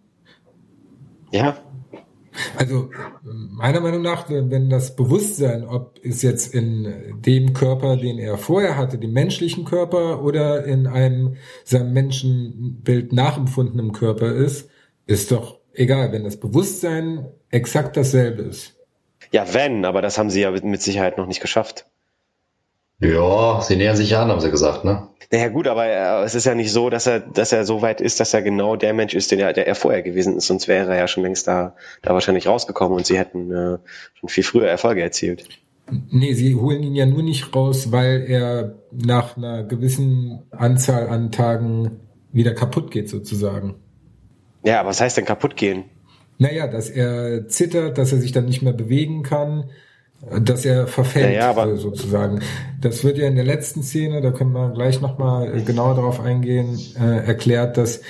Ja, 1.33 1.57
Also 2.57 2.91
meiner 3.23 3.81
Meinung 3.81 4.03
nach, 4.03 4.29
wenn 4.29 4.71
das 4.71 4.97
Bewusstsein, 4.97 5.65
ob 5.65 5.99
es 6.03 6.23
jetzt 6.23 6.55
in 6.55 7.21
dem 7.25 7.53
Körper, 7.53 7.97
den 7.97 8.19
er 8.19 8.39
vorher 8.39 8.77
hatte, 8.77 8.99
dem 8.99 9.13
menschlichen 9.13 9.65
Körper 9.65 10.23
oder 10.23 10.65
in 10.65 10.87
einem 10.87 11.37
seinem 11.65 11.93
Menschenbild 11.93 13.13
nachempfundenen 13.13 13.93
Körper 13.93 14.33
ist, 14.33 14.69
ist 15.07 15.33
doch 15.33 15.61
egal, 15.73 16.13
wenn 16.13 16.25
das 16.25 16.39
Bewusstsein 16.39 17.27
exakt 17.51 17.97
dasselbe 17.97 18.43
ist. 18.43 18.77
ja, 19.33 19.53
wenn, 19.55 19.85
aber 19.85 20.03
das 20.03 20.19
haben 20.19 20.31
sie 20.31 20.43
ja 20.43 20.51
mit 20.51 20.83
Sicherheit 20.83 21.19
noch 21.19 21.27
nicht 21.27 21.41
geschafft. 21.41 21.87
Ja, 22.99 23.61
sie 23.61 23.77
nähern 23.77 23.97
sich 23.97 24.11
ja 24.11 24.23
an, 24.23 24.29
haben 24.29 24.41
sie 24.41 24.51
gesagt, 24.51 24.85
ne? 24.85 25.09
Naja 25.31 25.49
gut, 25.49 25.67
aber 25.67 25.87
äh, 25.87 26.25
es 26.25 26.35
ist 26.35 26.47
ja 26.47 26.55
nicht 26.55 26.73
so, 26.73 26.89
dass 26.89 27.07
er, 27.07 27.21
dass 27.21 27.53
er 27.53 27.65
so 27.65 27.83
weit 27.83 28.01
ist, 28.01 28.21
dass 28.21 28.33
er 28.33 28.43
genau 28.43 28.77
der 28.77 28.95
Mensch 28.95 29.15
ist, 29.15 29.31
den 29.31 29.41
er, 29.41 29.53
der 29.53 29.67
er 29.67 29.75
vorher 29.75 30.03
gewesen 30.03 30.37
ist, 30.37 30.47
sonst 30.47 30.69
wäre 30.69 30.91
er 30.91 30.99
ja 30.99 31.09
schon 31.09 31.25
längst 31.25 31.47
da, 31.47 31.75
da 32.03 32.15
wahrscheinlich 32.15 32.47
rausgekommen 32.47 32.97
und 32.97 33.07
sie 33.07 33.19
hätten 33.19 33.51
äh, 33.51 33.79
schon 34.15 34.29
viel 34.29 34.45
früher 34.45 34.69
Erfolge 34.69 35.03
erzielt. 35.03 35.49
Nee, 36.11 36.33
sie 36.33 36.55
holen 36.55 36.83
ihn 36.83 36.95
ja 36.95 37.07
nur 37.07 37.23
nicht 37.23 37.55
raus, 37.55 37.93
weil 37.93 38.25
er 38.27 38.77
nach 38.91 39.37
einer 39.37 39.63
gewissen 39.63 40.43
Anzahl 40.51 41.09
an 41.09 41.31
Tagen 41.31 42.01
wieder 42.33 42.55
kaputt 42.55 42.91
geht 42.91 43.09
sozusagen. 43.09 43.77
Ja, 44.65 44.81
aber 44.81 44.89
was 44.89 45.01
heißt 45.01 45.17
denn 45.17 45.25
kaputt 45.25 45.57
gehen? 45.57 45.85
Naja, 46.39 46.67
dass 46.67 46.91
er 46.91 47.47
zittert, 47.49 47.99
dass 47.99 48.13
er 48.13 48.19
sich 48.19 48.33
dann 48.33 48.47
nicht 48.47 48.63
mehr 48.63 48.73
bewegen 48.73 49.23
kann, 49.23 49.71
dass 50.41 50.65
er 50.65 50.87
verfällt 50.87 51.35
Ja, 51.35 51.53
ja, 51.53 51.67
äh, 51.67 51.77
sozusagen. 51.77 52.41
Das 52.81 53.05
wird 53.05 53.19
ja 53.19 53.27
in 53.29 53.37
der 53.37 53.45
letzten 53.45 53.83
Szene, 53.83 54.21
da 54.21 54.31
können 54.31 54.53
wir 54.53 54.71
gleich 54.71 55.01
nochmal 55.01 55.63
genauer 55.63 55.95
darauf 55.95 56.21
eingehen, 56.21 56.79
äh, 57.01 57.27
erklärt, 57.27 57.77
dass 57.77 58.01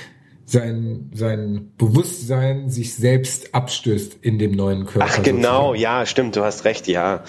sein, 0.48 1.10
sein 1.12 1.72
Bewusstsein 1.76 2.70
sich 2.70 2.94
selbst 2.94 3.52
abstößt 3.52 4.18
in 4.22 4.38
dem 4.38 4.52
neuen 4.52 4.86
Körper. 4.86 5.08
Ach 5.10 5.22
genau, 5.22 5.68
sozusagen. 5.68 5.80
ja, 5.80 6.06
stimmt, 6.06 6.36
du 6.36 6.44
hast 6.44 6.64
recht, 6.64 6.86
ja. 6.86 7.24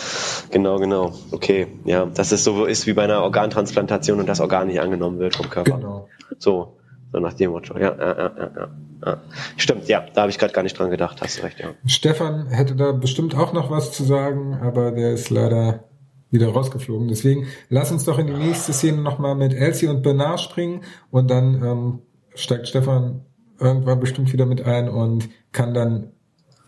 Genau, 0.52 0.78
genau. 0.78 1.14
Okay, 1.32 1.68
ja, 1.86 2.06
dass 2.06 2.32
es 2.32 2.44
so 2.44 2.66
ist 2.66 2.86
wie 2.86 2.94
bei 2.94 3.04
einer 3.04 3.24
Organtransplantation 3.24 4.20
und 4.20 4.30
das 4.30 4.40
Organ 4.40 4.68
nicht 4.68 4.80
angenommen 4.80 5.18
wird 5.18 5.36
vom 5.36 5.50
Körper. 5.50 5.78
Genau. 5.78 6.08
So, 6.38 6.78
so 7.12 7.20
nach 7.20 7.34
dem 7.34 7.52
Motto. 7.52 7.78
Ja, 7.78 7.96
ja, 7.98 8.18
ja, 8.18 8.32
ja, 8.38 8.70
ja. 9.06 9.22
Stimmt, 9.56 9.88
ja, 9.88 10.06
da 10.14 10.22
habe 10.22 10.32
ich 10.32 10.38
gerade 10.38 10.54
gar 10.54 10.64
nicht 10.64 10.78
dran 10.78 10.90
gedacht, 10.90 11.22
hast 11.22 11.38
du 11.38 11.44
recht, 11.44 11.60
ja. 11.60 11.70
Stefan 11.86 12.48
hätte 12.48 12.76
da 12.76 12.92
bestimmt 12.92 13.36
auch 13.36 13.54
noch 13.54 13.70
was 13.70 13.92
zu 13.92 14.04
sagen, 14.04 14.56
aber 14.62 14.92
der 14.92 15.14
ist 15.14 15.30
leider 15.30 15.86
wieder 16.30 16.50
rausgeflogen. 16.50 17.08
Deswegen 17.08 17.48
lass 17.70 17.92
uns 17.92 18.04
doch 18.04 18.20
in 18.20 18.28
die 18.28 18.34
nächste 18.34 18.74
Szene 18.74 19.02
nochmal 19.02 19.36
mit 19.36 19.54
Elsie 19.54 19.88
und 19.88 20.04
Bernard 20.04 20.42
springen 20.42 20.82
und 21.12 21.30
dann 21.30 21.64
ähm, 21.64 22.00
steigt 22.36 22.68
Stefan 22.68 23.22
irgendwann 23.60 24.00
bestimmt 24.00 24.34
wieder 24.34 24.46
mit 24.46 24.62
ein 24.62 24.90
und 24.90 25.30
kann 25.52 25.74
dann 25.74 26.12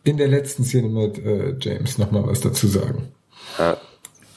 in 0.03 0.17
der 0.17 0.27
letzten 0.27 0.63
Szene 0.63 0.87
mit 0.87 1.23
äh, 1.23 1.55
James 1.59 1.97
nochmal 1.97 2.25
was 2.25 2.39
dazu 2.39 2.67
sagen. 2.67 3.09
ja. 3.57 3.77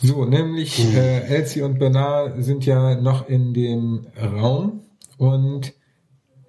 So, 0.05 0.25
nämlich 0.25 0.85
äh, 0.97 1.21
Elsie 1.29 1.63
und 1.63 1.79
Bernard 1.79 2.43
sind 2.43 2.67
ja 2.67 2.97
noch 2.97 3.29
in 3.29 3.55
dem 3.55 4.09
Raum 4.21 4.81
und 5.17 5.75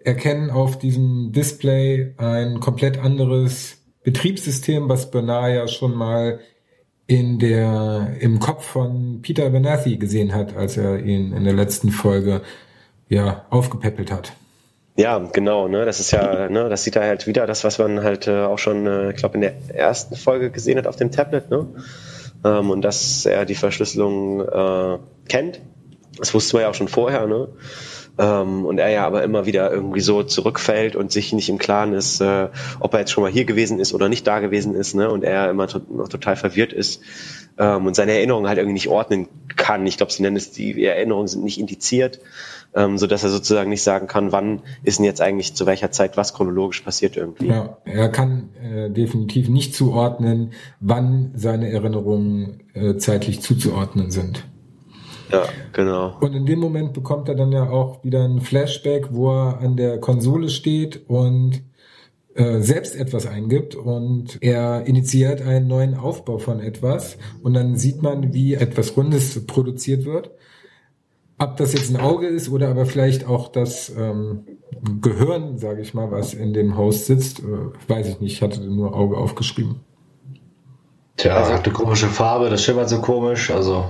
erkennen 0.04 0.50
auf 0.50 0.78
diesem 0.78 1.32
Display 1.32 2.14
ein 2.18 2.60
komplett 2.60 2.98
anderes 3.00 3.78
Betriebssystem, 4.04 4.90
was 4.90 5.12
Bernard 5.12 5.54
ja 5.54 5.68
schon 5.68 5.96
mal 5.96 6.40
in 7.08 7.40
der 7.40 8.16
im 8.20 8.40
Kopf 8.40 8.66
von 8.66 9.22
Peter 9.22 9.46
Abernathy 9.46 9.98
gesehen 9.98 10.34
hat, 10.34 10.56
als 10.56 10.78
er 10.78 11.00
ihn 11.00 11.34
in 11.34 11.44
der 11.44 11.54
letzten 11.54 11.90
Folge 11.90 12.42
ja 13.10 13.46
aufgepäppelt 13.50 14.12
hat. 14.12 14.34
Ja, 14.96 15.18
genau, 15.18 15.68
ne, 15.68 15.86
das 15.86 16.00
ist 16.00 16.12
ja, 16.12 16.50
ne, 16.50 16.70
das 16.70 16.84
sieht 16.84 16.96
er 16.96 17.04
halt 17.04 17.26
wieder, 17.26 17.48
das, 17.48 17.64
was 17.64 17.80
man 17.80 18.04
halt 18.04 18.28
äh, 18.28 18.44
auch 18.44 18.60
schon, 18.60 18.86
äh, 18.86 19.10
ich 19.10 19.16
glaube, 19.16 19.36
in 19.36 19.42
der 19.42 19.56
ersten 19.74 20.16
Folge 20.16 20.52
gesehen 20.52 20.78
hat 20.78 20.86
auf 20.86 20.98
dem 20.98 21.12
Tablet, 21.12 21.50
ne? 21.50 21.68
Ähm, 22.46 22.70
und 22.70 22.84
dass 22.84 23.26
er 23.26 23.46
die 23.46 23.56
Verschlüsselung 23.56 24.42
äh, 24.42 25.00
kennt. 25.28 25.62
Das 26.18 26.34
wussten 26.36 26.58
wir 26.58 26.62
ja 26.62 26.70
auch 26.70 26.76
schon 26.76 26.90
vorher, 26.90 27.26
ne? 27.26 27.48
Ähm, 28.18 28.66
und 28.66 28.78
er 28.78 28.90
ja 28.90 29.08
aber 29.08 29.24
immer 29.24 29.46
wieder 29.48 29.72
irgendwie 29.72 30.02
so 30.02 30.22
zurückfällt 30.22 30.96
und 30.96 31.12
sich 31.12 31.34
nicht 31.34 31.50
im 31.50 31.58
Klaren 31.58 31.94
ist, 31.94 32.22
äh, 32.22 32.50
ob 32.80 32.94
er 32.94 33.00
jetzt 33.00 33.12
schon 33.12 33.24
mal 33.24 33.32
hier 33.32 33.46
gewesen 33.46 33.80
ist 33.80 33.94
oder 33.94 34.08
nicht 34.08 34.28
da 34.28 34.40
gewesen 34.40 34.76
ist, 34.76 34.94
ne? 34.94 35.10
Und 35.10 35.24
er 35.24 35.50
immer 35.50 35.68
to 35.68 35.82
noch 35.90 36.10
total 36.10 36.36
verwirrt 36.36 36.74
ist 36.74 37.02
ähm, 37.58 37.88
und 37.88 37.96
seine 37.96 38.14
Erinnerungen 38.14 38.48
halt 38.48 38.60
irgendwie 38.60 38.74
nicht 38.74 38.88
ordnen 38.88 39.28
kann. 39.56 39.86
Ich 39.88 39.98
glaube, 39.98 40.12
sie 40.12 40.22
nennen 40.22 40.36
es, 40.36 40.52
die 40.52 40.84
Erinnerungen 40.84 41.28
sind 41.28 41.44
nicht 41.44 41.60
indiziert, 41.60 42.20
ähm, 42.76 43.00
so 43.00 43.08
dass 43.08 43.24
er 43.24 43.30
sozusagen 43.30 43.70
nicht 43.70 43.84
sagen 43.84 44.08
kann, 44.08 44.32
wann 44.32 44.62
ist 44.84 45.00
denn 45.00 45.06
jetzt 45.06 45.22
eigentlich 45.22 45.56
zu 45.56 45.66
welcher 45.66 45.92
Zeit 45.92 46.16
was 46.16 46.34
chronologisch 46.34 46.82
passiert 46.82 47.18
irgendwie. 47.18 47.48
Ja, 47.48 47.78
er 47.86 48.10
kann 48.10 48.50
äh, 48.62 48.90
definitiv 48.92 49.50
nicht 49.50 49.76
zuordnen, 49.76 50.54
wann 50.80 51.32
seine 51.36 51.72
Erinnerungen 51.72 52.64
äh, 52.74 52.98
zeitlich 52.98 53.42
zuzuordnen 53.42 54.12
sind. 54.12 54.46
Ja, 55.34 55.46
genau. 55.72 56.18
Und 56.22 56.34
in 56.36 56.46
dem 56.46 56.60
Moment 56.60 56.94
bekommt 56.94 57.28
er 57.28 57.36
dann 57.36 57.52
ja 57.52 57.70
auch 57.70 58.04
wieder 58.04 58.24
ein 58.24 58.42
Flashback, 58.42 59.08
wo 59.12 59.32
er 59.32 59.60
an 59.60 59.76
der 59.76 60.00
Konsole 60.00 60.50
steht 60.50 61.10
und 61.10 61.64
äh, 62.36 62.62
selbst 62.62 62.96
etwas 62.96 63.28
eingibt 63.28 63.76
und 63.76 64.38
er 64.42 64.86
initiiert 64.86 65.42
einen 65.42 65.68
neuen 65.68 65.96
Aufbau 65.96 66.38
von 66.38 66.60
etwas 66.60 67.18
und 67.42 67.54
dann 67.54 67.76
sieht 67.76 68.02
man, 68.02 68.34
wie 68.34 68.56
etwas 68.56 68.98
Rundes 68.98 69.46
produziert 69.46 70.06
wird. 70.06 70.32
Ob 71.38 71.58
das 71.58 71.74
jetzt 71.74 71.90
ein 71.90 72.00
Auge 72.00 72.28
ist 72.28 72.50
oder 72.50 72.70
aber 72.70 72.86
vielleicht 72.86 73.28
auch 73.28 73.50
das 73.50 73.92
ähm, 73.98 74.46
Gehirn, 75.02 75.58
sage 75.58 75.82
ich 75.82 75.94
mal, 75.94 76.12
was 76.12 76.34
in 76.34 76.54
dem 76.54 76.78
Host 76.78 77.06
sitzt, 77.06 77.40
äh, 77.40 77.44
weiß 77.88 78.08
ich 78.08 78.20
nicht, 78.20 78.34
ich 78.34 78.42
hatte 78.42 78.62
nur 78.62 78.96
Auge 78.96 79.18
aufgeschrieben. 79.18 79.82
Tja, 81.18 81.36
Also- 81.36 81.54
hat 81.54 81.66
eine 81.66 81.74
komische 81.74 82.08
Farbe, 82.08 82.50
das 82.50 82.64
schimmert 82.64 82.90
so 82.90 83.00
komisch. 83.02 83.52
Also, 83.52 83.86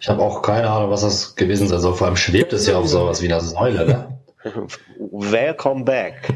ich 0.00 0.08
habe 0.08 0.22
auch 0.22 0.42
keine 0.42 0.70
Ahnung, 0.70 0.90
was 0.90 1.02
das 1.02 1.34
gewesen 1.34 1.68
sein 1.68 1.80
soll. 1.80 1.94
Vor 1.94 2.06
allem 2.06 2.16
schwebt 2.16 2.52
es 2.52 2.66
ja 2.66 2.78
auf 2.78 2.88
sowas 2.88 3.20
wie 3.22 3.26
einer 3.26 3.40
Säule. 3.40 3.86
Ne? 3.86 4.18
Welcome 4.98 5.84
back. 5.84 6.32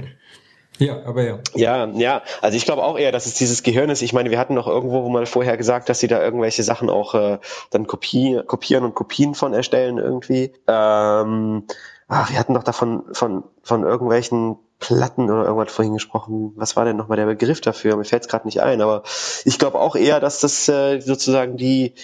Ja, 0.78 1.03
aber 1.07 1.22
ja. 1.22 1.39
Ja, 1.55 1.87
ja, 1.87 2.22
also 2.43 2.55
ich 2.55 2.66
glaube 2.66 2.84
auch 2.84 2.99
eher, 2.99 3.11
dass 3.11 3.24
es 3.24 3.32
dieses 3.32 3.62
Gehirn 3.62 3.89
ist. 3.89 4.03
Ich 4.03 4.12
meine, 4.12 4.30
wir 4.30 4.39
hatten 4.39 4.53
noch 4.53 4.66
irgendwo 4.66 5.09
mal 5.09 5.24
vorher 5.24 5.57
gesagt, 5.57 5.89
dass 5.89 6.01
sie 6.01 6.07
da 6.07 6.22
irgendwelche 6.22 6.62
Sachen 6.62 6.91
auch 6.91 7.14
äh, 7.14 7.39
dann 7.70 7.87
kopie, 7.87 8.43
kopieren 8.47 8.84
und 8.84 8.95
Kopien 8.95 9.34
von 9.34 9.55
erstellen 9.55 9.97
irgendwie. 9.97 10.53
Ähm, 10.68 11.64
ach, 12.09 12.30
wir 12.30 12.39
hatten 12.39 12.53
doch 12.53 12.62
davon 12.62 13.05
von, 13.12 13.45
von 13.62 13.84
irgendwelchen 13.84 14.59
Platten 14.79 15.31
oder 15.31 15.45
irgendwas 15.45 15.72
vorhin 15.72 15.95
gesprochen. 15.95 16.53
Was 16.57 16.77
war 16.77 16.85
denn 16.85 16.97
nochmal 16.97 17.16
der 17.16 17.27
Begriff 17.27 17.61
dafür? 17.61 17.97
Mir 17.97 18.05
fällt 18.05 18.22
es 18.22 18.29
gerade 18.29 18.47
nicht 18.47 18.61
ein, 18.61 18.81
aber 18.81 19.03
ich 19.45 19.59
glaube 19.59 19.79
auch 19.79 19.97
eher, 19.97 20.20
dass 20.20 20.41
das 20.41 20.68
äh, 20.68 21.01
sozusagen 21.01 21.57
die 21.57 21.95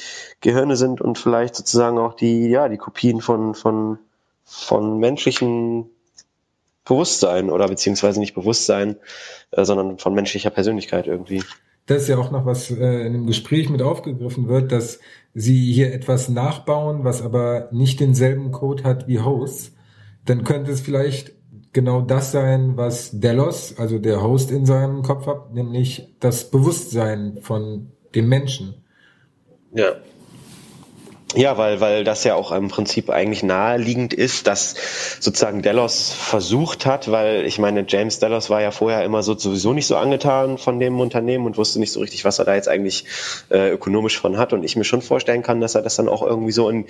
Gehirne 0.41 0.77
sind 0.77 1.01
und 1.01 1.18
vielleicht 1.18 1.55
sozusagen 1.55 1.99
auch 1.99 2.14
die, 2.14 2.49
ja, 2.49 2.68
die 2.68 2.79
Kopien 2.79 3.20
von, 3.20 3.55
von, 3.55 3.99
von 4.45 4.99
menschlichen 4.99 5.91
Bewusstsein 6.85 7.51
oder 7.51 7.68
beziehungsweise 7.68 8.20
nicht 8.20 8.35
Bewusstsein, 8.35 8.97
äh, 9.51 9.64
sondern 9.64 9.99
von 9.99 10.14
menschlicher 10.14 10.51
Persönlichkeit 10.51 11.07
irgendwie. 11.07 11.43
Das 11.87 12.03
ist 12.03 12.09
ja 12.09 12.18
auch 12.18 12.31
noch 12.31 12.47
was 12.47 12.70
äh, 12.70 13.07
in 13.07 13.12
dem 13.12 13.27
Gespräch 13.27 13.68
mit 13.68 13.83
aufgegriffen 13.83 14.49
wird, 14.49 14.73
dass 14.73 14.99
sie 15.35 15.73
hier 15.73 15.93
etwas 15.93 16.29
nachbauen, 16.29 17.05
was 17.05 17.23
aber 17.23 17.68
nicht 17.70 18.01
denselben 18.01 18.51
Code 18.51 18.85
hat 18.85 19.09
wie 19.09 19.20
Hosts. 19.20 19.73
Dann 20.25 20.45
könnte 20.45 20.70
es 20.70 20.81
vielleicht 20.81 21.33
genau 21.73 22.01
das 22.03 22.33
sein, 22.33 22.77
was 22.77 23.11
Delos, 23.12 23.79
also 23.79 23.99
der 23.99 24.23
Host 24.23 24.51
in 24.51 24.66
seinem 24.66 25.03
Kopf 25.03 25.27
hat, 25.27 25.55
nämlich 25.55 26.14
das 26.20 26.51
Bewusstsein 26.51 27.39
von 27.41 27.93
dem 28.14 28.29
Menschen. 28.29 28.85
Ja. 29.75 29.97
Ja, 31.35 31.57
weil, 31.57 31.80
weil 31.80 32.05
das 32.05 32.24
ja 32.24 32.35
auch 32.35 32.53
im 32.53 32.68
Prinzip 32.68 33.09
eigentlich 33.09 33.43
naheliegend 33.43 34.12
ist, 34.12 34.47
dass 34.47 34.74
sozusagen 35.18 35.62
Delos 35.62 36.12
versucht 36.12 36.85
hat, 36.85 37.11
weil 37.11 37.47
ich 37.47 37.59
meine, 37.59 37.87
James 37.89 38.18
Delos 38.18 38.51
war 38.51 38.61
ja 38.61 38.70
vorher 38.70 39.03
immer 39.03 39.22
so 39.22 39.35
sowieso 39.39 39.72
nicht 39.72 39.87
so 39.87 39.97
angetan 39.97 40.59
von 40.59 40.78
dem 40.78 41.01
Unternehmen 41.01 41.47
und 41.47 41.57
wusste 41.57 41.80
nicht 41.80 41.91
so 41.91 42.01
richtig, 42.01 42.26
was 42.26 42.39
er 42.39 42.45
da 42.45 42.55
jetzt 42.55 42.68
eigentlich 42.68 43.07
äh, 43.51 43.70
ökonomisch 43.70 44.20
von 44.20 44.37
hat. 44.37 44.53
Und 44.53 44.62
ich 44.62 44.76
mir 44.76 44.85
schon 44.85 45.01
vorstellen 45.01 45.43
kann, 45.43 45.62
dass 45.62 45.74
er 45.74 45.80
das 45.80 45.97
dann 45.97 46.07
auch 46.07 46.22
irgendwie 46.22 46.53
so 46.53 46.68
in, 46.68 46.85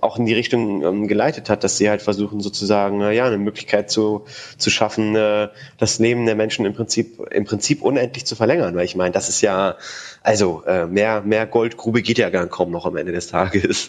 auch 0.00 0.16
in 0.16 0.26
die 0.26 0.34
Richtung 0.34 0.84
ähm, 0.84 1.08
geleitet 1.08 1.50
hat, 1.50 1.64
dass 1.64 1.76
sie 1.76 1.90
halt 1.90 2.00
versuchen 2.00 2.40
sozusagen, 2.40 3.00
äh, 3.00 3.12
ja, 3.12 3.26
eine 3.26 3.38
Möglichkeit 3.38 3.90
zu, 3.90 4.26
zu 4.58 4.70
schaffen, 4.70 5.16
äh, 5.16 5.48
das 5.76 5.98
Leben 5.98 6.24
der 6.24 6.36
Menschen 6.36 6.66
im 6.66 6.74
Prinzip, 6.74 7.18
im 7.32 7.44
Prinzip 7.44 7.82
unendlich 7.82 8.26
zu 8.26 8.36
verlängern. 8.36 8.76
Weil 8.76 8.84
ich 8.84 8.94
meine, 8.94 9.10
das 9.10 9.28
ist 9.28 9.40
ja, 9.40 9.76
also 10.22 10.62
äh, 10.68 10.86
mehr, 10.86 11.22
mehr 11.22 11.46
Goldgrube 11.46 12.02
geht 12.02 12.18
ja 12.18 12.30
gar 12.30 12.46
kaum 12.46 12.70
noch 12.70 12.86
am 12.86 12.96
Ende 12.96 13.10
des 13.10 13.26
Tages. 13.26 13.87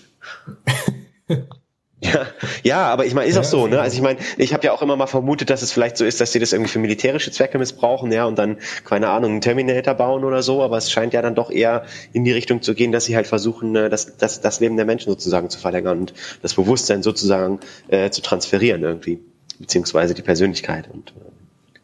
Ja, 2.01 2.27
ja, 2.63 2.87
aber 2.87 3.05
ich 3.05 3.13
meine, 3.13 3.27
ist 3.27 3.37
auch 3.37 3.43
so, 3.43 3.67
ne? 3.67 3.81
Also 3.81 3.97
ich 3.97 4.01
meine, 4.01 4.19
ich 4.37 4.53
habe 4.53 4.65
ja 4.65 4.71
auch 4.71 4.81
immer 4.81 4.95
mal 4.95 5.07
vermutet, 5.07 5.49
dass 5.49 5.61
es 5.61 5.73
vielleicht 5.73 5.97
so 5.97 6.05
ist, 6.05 6.21
dass 6.21 6.31
sie 6.31 6.39
das 6.39 6.53
irgendwie 6.53 6.71
für 6.71 6.79
militärische 6.79 7.29
Zwecke 7.29 7.57
missbrauchen, 7.57 8.09
ja, 8.13 8.25
und 8.25 8.39
dann, 8.39 8.57
keine 8.85 9.09
Ahnung, 9.09 9.31
einen 9.31 9.41
Terminator 9.41 9.95
bauen 9.95 10.23
oder 10.23 10.41
so, 10.41 10.63
aber 10.63 10.77
es 10.77 10.89
scheint 10.91 11.13
ja 11.13 11.21
dann 11.21 11.35
doch 11.35 11.51
eher 11.51 11.83
in 12.13 12.23
die 12.23 12.31
Richtung 12.31 12.61
zu 12.61 12.73
gehen, 12.73 12.93
dass 12.93 13.03
sie 13.03 13.17
halt 13.17 13.27
versuchen, 13.27 13.75
äh, 13.75 13.89
das, 13.89 14.15
das, 14.15 14.39
das 14.39 14.61
Leben 14.61 14.77
der 14.77 14.85
Menschen 14.85 15.09
sozusagen 15.09 15.49
zu 15.49 15.59
verlängern 15.59 15.99
und 15.99 16.13
das 16.41 16.53
Bewusstsein 16.53 17.03
sozusagen 17.03 17.59
äh, 17.89 18.09
zu 18.11 18.21
transferieren 18.21 18.81
irgendwie, 18.81 19.19
beziehungsweise 19.59 20.13
die 20.13 20.21
Persönlichkeit 20.21 20.89
und 20.89 21.09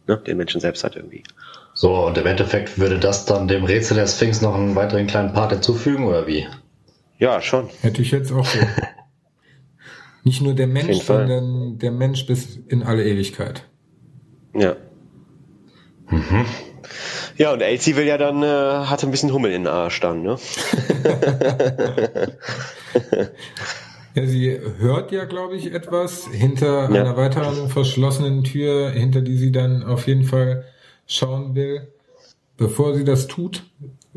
äh, 0.08 0.12
ne, 0.12 0.18
den 0.26 0.38
Menschen 0.38 0.62
selbst 0.62 0.86
halt 0.86 0.96
irgendwie. 0.96 1.24
So, 1.74 1.94
und 2.06 2.18
im 2.18 2.26
Endeffekt 2.26 2.80
würde 2.80 3.00
das 3.00 3.26
dann 3.26 3.50
dem 3.50 3.66
Rätsel 3.66 3.98
der 3.98 4.08
Sphinx 4.08 4.42
noch 4.42 4.56
einen 4.56 4.76
weiteren 4.76 5.08
kleinen 5.08 5.34
Part 5.34 5.52
hinzufügen, 5.52 6.08
oder 6.08 6.26
wie? 6.26 6.48
Ja, 7.18 7.42
schon. 7.42 7.70
Hätte 7.82 8.02
ich 8.02 8.12
jetzt 8.12 8.32
auch 8.32 8.46
so. 8.46 8.60
Nicht 10.24 10.42
nur 10.42 10.54
der 10.56 10.68
Mensch, 10.68 11.04
sondern 11.04 11.78
der 11.78 11.92
Mensch 11.92 12.26
bis 12.26 12.58
in 12.68 12.82
alle 12.82 13.06
Ewigkeit. 13.06 13.64
Ja. 14.56 14.76
Mhm. 16.10 16.46
Ja, 17.38 17.54
und 17.54 17.62
Elsie 17.62 17.96
will 17.96 18.06
ja 18.06 18.18
dann, 18.18 18.42
äh, 18.42 18.48
hatte 18.88 19.06
ein 19.08 19.12
bisschen 19.12 19.34
Hummel 19.34 19.52
in 19.52 19.64
den 19.64 19.72
Arsch 19.72 20.00
dann, 20.00 20.24
ne? 20.24 20.38
ja, 24.16 24.26
sie 24.26 24.60
hört 24.80 25.12
ja, 25.12 25.26
glaube 25.26 25.58
ich, 25.58 25.74
etwas 25.74 26.28
hinter 26.28 26.90
ja. 26.90 27.02
einer 27.02 27.18
weiteren 27.18 27.70
verschlossenen 27.70 28.44
Tür, 28.44 28.90
hinter 28.90 29.22
die 29.22 29.38
sie 29.38 29.52
dann 29.52 29.84
auf 29.84 30.08
jeden 30.08 30.24
Fall 30.24 30.64
schauen 31.06 31.56
will. 31.56 31.92
Bevor 32.58 32.96
sie 32.96 33.04
das 33.04 33.28
tut, 33.28 33.64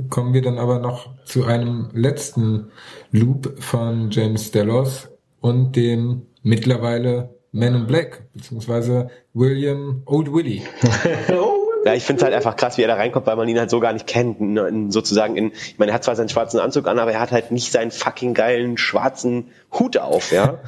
kommen 0.09 0.35
wir 0.35 0.43
dann 0.43 0.59
aber 0.59 0.79
noch 0.79 1.15
zu 1.25 1.45
einem 1.45 1.91
letzten 1.93 2.71
Loop 3.11 3.63
von 3.63 4.11
James 4.11 4.51
Delos 4.51 5.09
und 5.41 5.77
dem 5.77 6.27
mittlerweile 6.43 7.35
Man 7.53 7.75
in 7.75 7.87
Black, 7.87 8.29
beziehungsweise 8.33 9.09
William 9.33 10.03
Old 10.07 10.33
Willie. 10.33 10.63
Ja, 11.85 11.95
ich 11.95 12.05
finde 12.05 12.21
es 12.21 12.25
halt 12.25 12.35
einfach 12.35 12.57
krass, 12.57 12.77
wie 12.77 12.83
er 12.83 12.89
da 12.89 12.95
reinkommt, 12.95 13.27
weil 13.27 13.37
man 13.37 13.49
ihn 13.49 13.59
halt 13.59 13.71
so 13.71 13.81
gar 13.81 13.93
nicht 13.93 14.07
kennt. 14.07 14.41
In, 14.41 14.57
in, 14.57 14.91
sozusagen 14.91 15.37
in, 15.37 15.53
ich 15.53 15.79
meine, 15.79 15.93
er 15.93 15.95
hat 15.95 16.05
zwar 16.05 16.17
seinen 16.17 16.29
schwarzen 16.29 16.59
Anzug 16.61 16.87
an, 16.89 16.99
aber 16.99 17.13
er 17.13 17.21
hat 17.21 17.31
halt 17.31 17.51
nicht 17.51 17.73
seinen 17.73 17.91
fucking 17.91 18.35
geilen 18.35 18.77
schwarzen 18.79 19.49
Hut 19.73 19.97
auf, 19.97 20.33
ja. 20.33 20.59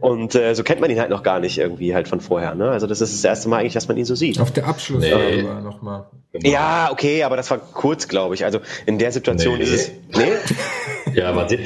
Und 0.00 0.34
äh, 0.34 0.54
so 0.54 0.62
kennt 0.62 0.80
man 0.80 0.90
ihn 0.90 1.00
halt 1.00 1.10
noch 1.10 1.22
gar 1.22 1.40
nicht 1.40 1.58
irgendwie 1.58 1.94
halt 1.94 2.08
von 2.08 2.20
vorher, 2.20 2.54
ne? 2.54 2.70
Also 2.70 2.86
das 2.86 3.00
ist 3.00 3.14
das 3.14 3.24
erste 3.24 3.48
Mal 3.48 3.58
eigentlich, 3.58 3.74
dass 3.74 3.88
man 3.88 3.96
ihn 3.96 4.04
so 4.04 4.14
sieht. 4.14 4.40
Auf 4.40 4.52
der 4.52 4.66
Abschluss 4.66 5.02
nee. 5.02 5.44
war 5.44 5.60
nochmal. 5.60 6.06
Genau. 6.32 6.48
Ja, 6.48 6.88
okay, 6.90 7.24
aber 7.24 7.36
das 7.36 7.50
war 7.50 7.58
kurz, 7.58 8.08
glaube 8.08 8.34
ich. 8.34 8.44
Also 8.44 8.60
in 8.86 8.98
der 8.98 9.12
Situation 9.12 9.58
nee. 9.58 9.64
ist 9.64 9.72
es. 9.72 9.90
Nee? 10.16 10.32
Ja, 11.14 11.32
man 11.32 11.48
sieht, 11.48 11.60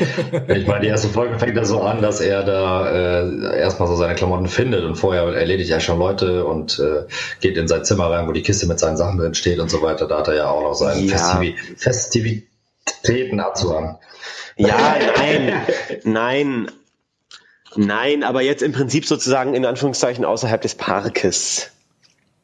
ich 0.48 0.66
meine, 0.66 0.80
die 0.80 0.88
erste 0.88 1.08
Folge 1.08 1.38
fängt 1.38 1.56
da 1.56 1.64
so 1.64 1.80
an, 1.82 2.02
dass 2.02 2.20
er 2.20 2.42
da 2.42 2.90
äh, 2.90 3.58
erstmal 3.58 3.88
so 3.88 3.96
seine 3.96 4.14
Klamotten 4.14 4.46
findet 4.46 4.84
und 4.84 4.96
vorher 4.96 5.22
erledigt 5.24 5.70
er 5.70 5.80
schon 5.80 5.98
Leute 5.98 6.44
und 6.44 6.78
äh, 6.78 7.06
geht 7.40 7.56
in 7.56 7.68
sein 7.68 7.84
Zimmer 7.84 8.10
rein, 8.10 8.28
wo 8.28 8.32
die 8.32 8.42
Kiste 8.42 8.66
mit 8.66 8.78
seinen 8.78 8.96
Sachen 8.96 9.18
drin 9.18 9.34
steht 9.34 9.58
und 9.58 9.70
so 9.70 9.82
weiter. 9.82 10.06
Da 10.06 10.18
hat 10.18 10.28
er 10.28 10.34
ja 10.34 10.48
auch 10.48 10.62
noch 10.62 10.74
seine 10.74 11.00
ja. 11.00 11.16
Festivi 11.16 11.56
Festivitäten 11.76 13.40
abzuhaben. 13.40 13.96
Ja, 14.56 14.96
nein, 15.16 15.52
nein, 16.04 16.70
nein, 17.76 18.24
aber 18.24 18.42
jetzt 18.42 18.62
im 18.62 18.72
Prinzip 18.72 19.06
sozusagen 19.06 19.54
in 19.54 19.64
Anführungszeichen 19.64 20.24
außerhalb 20.24 20.60
des 20.60 20.74
Parkes. 20.74 21.70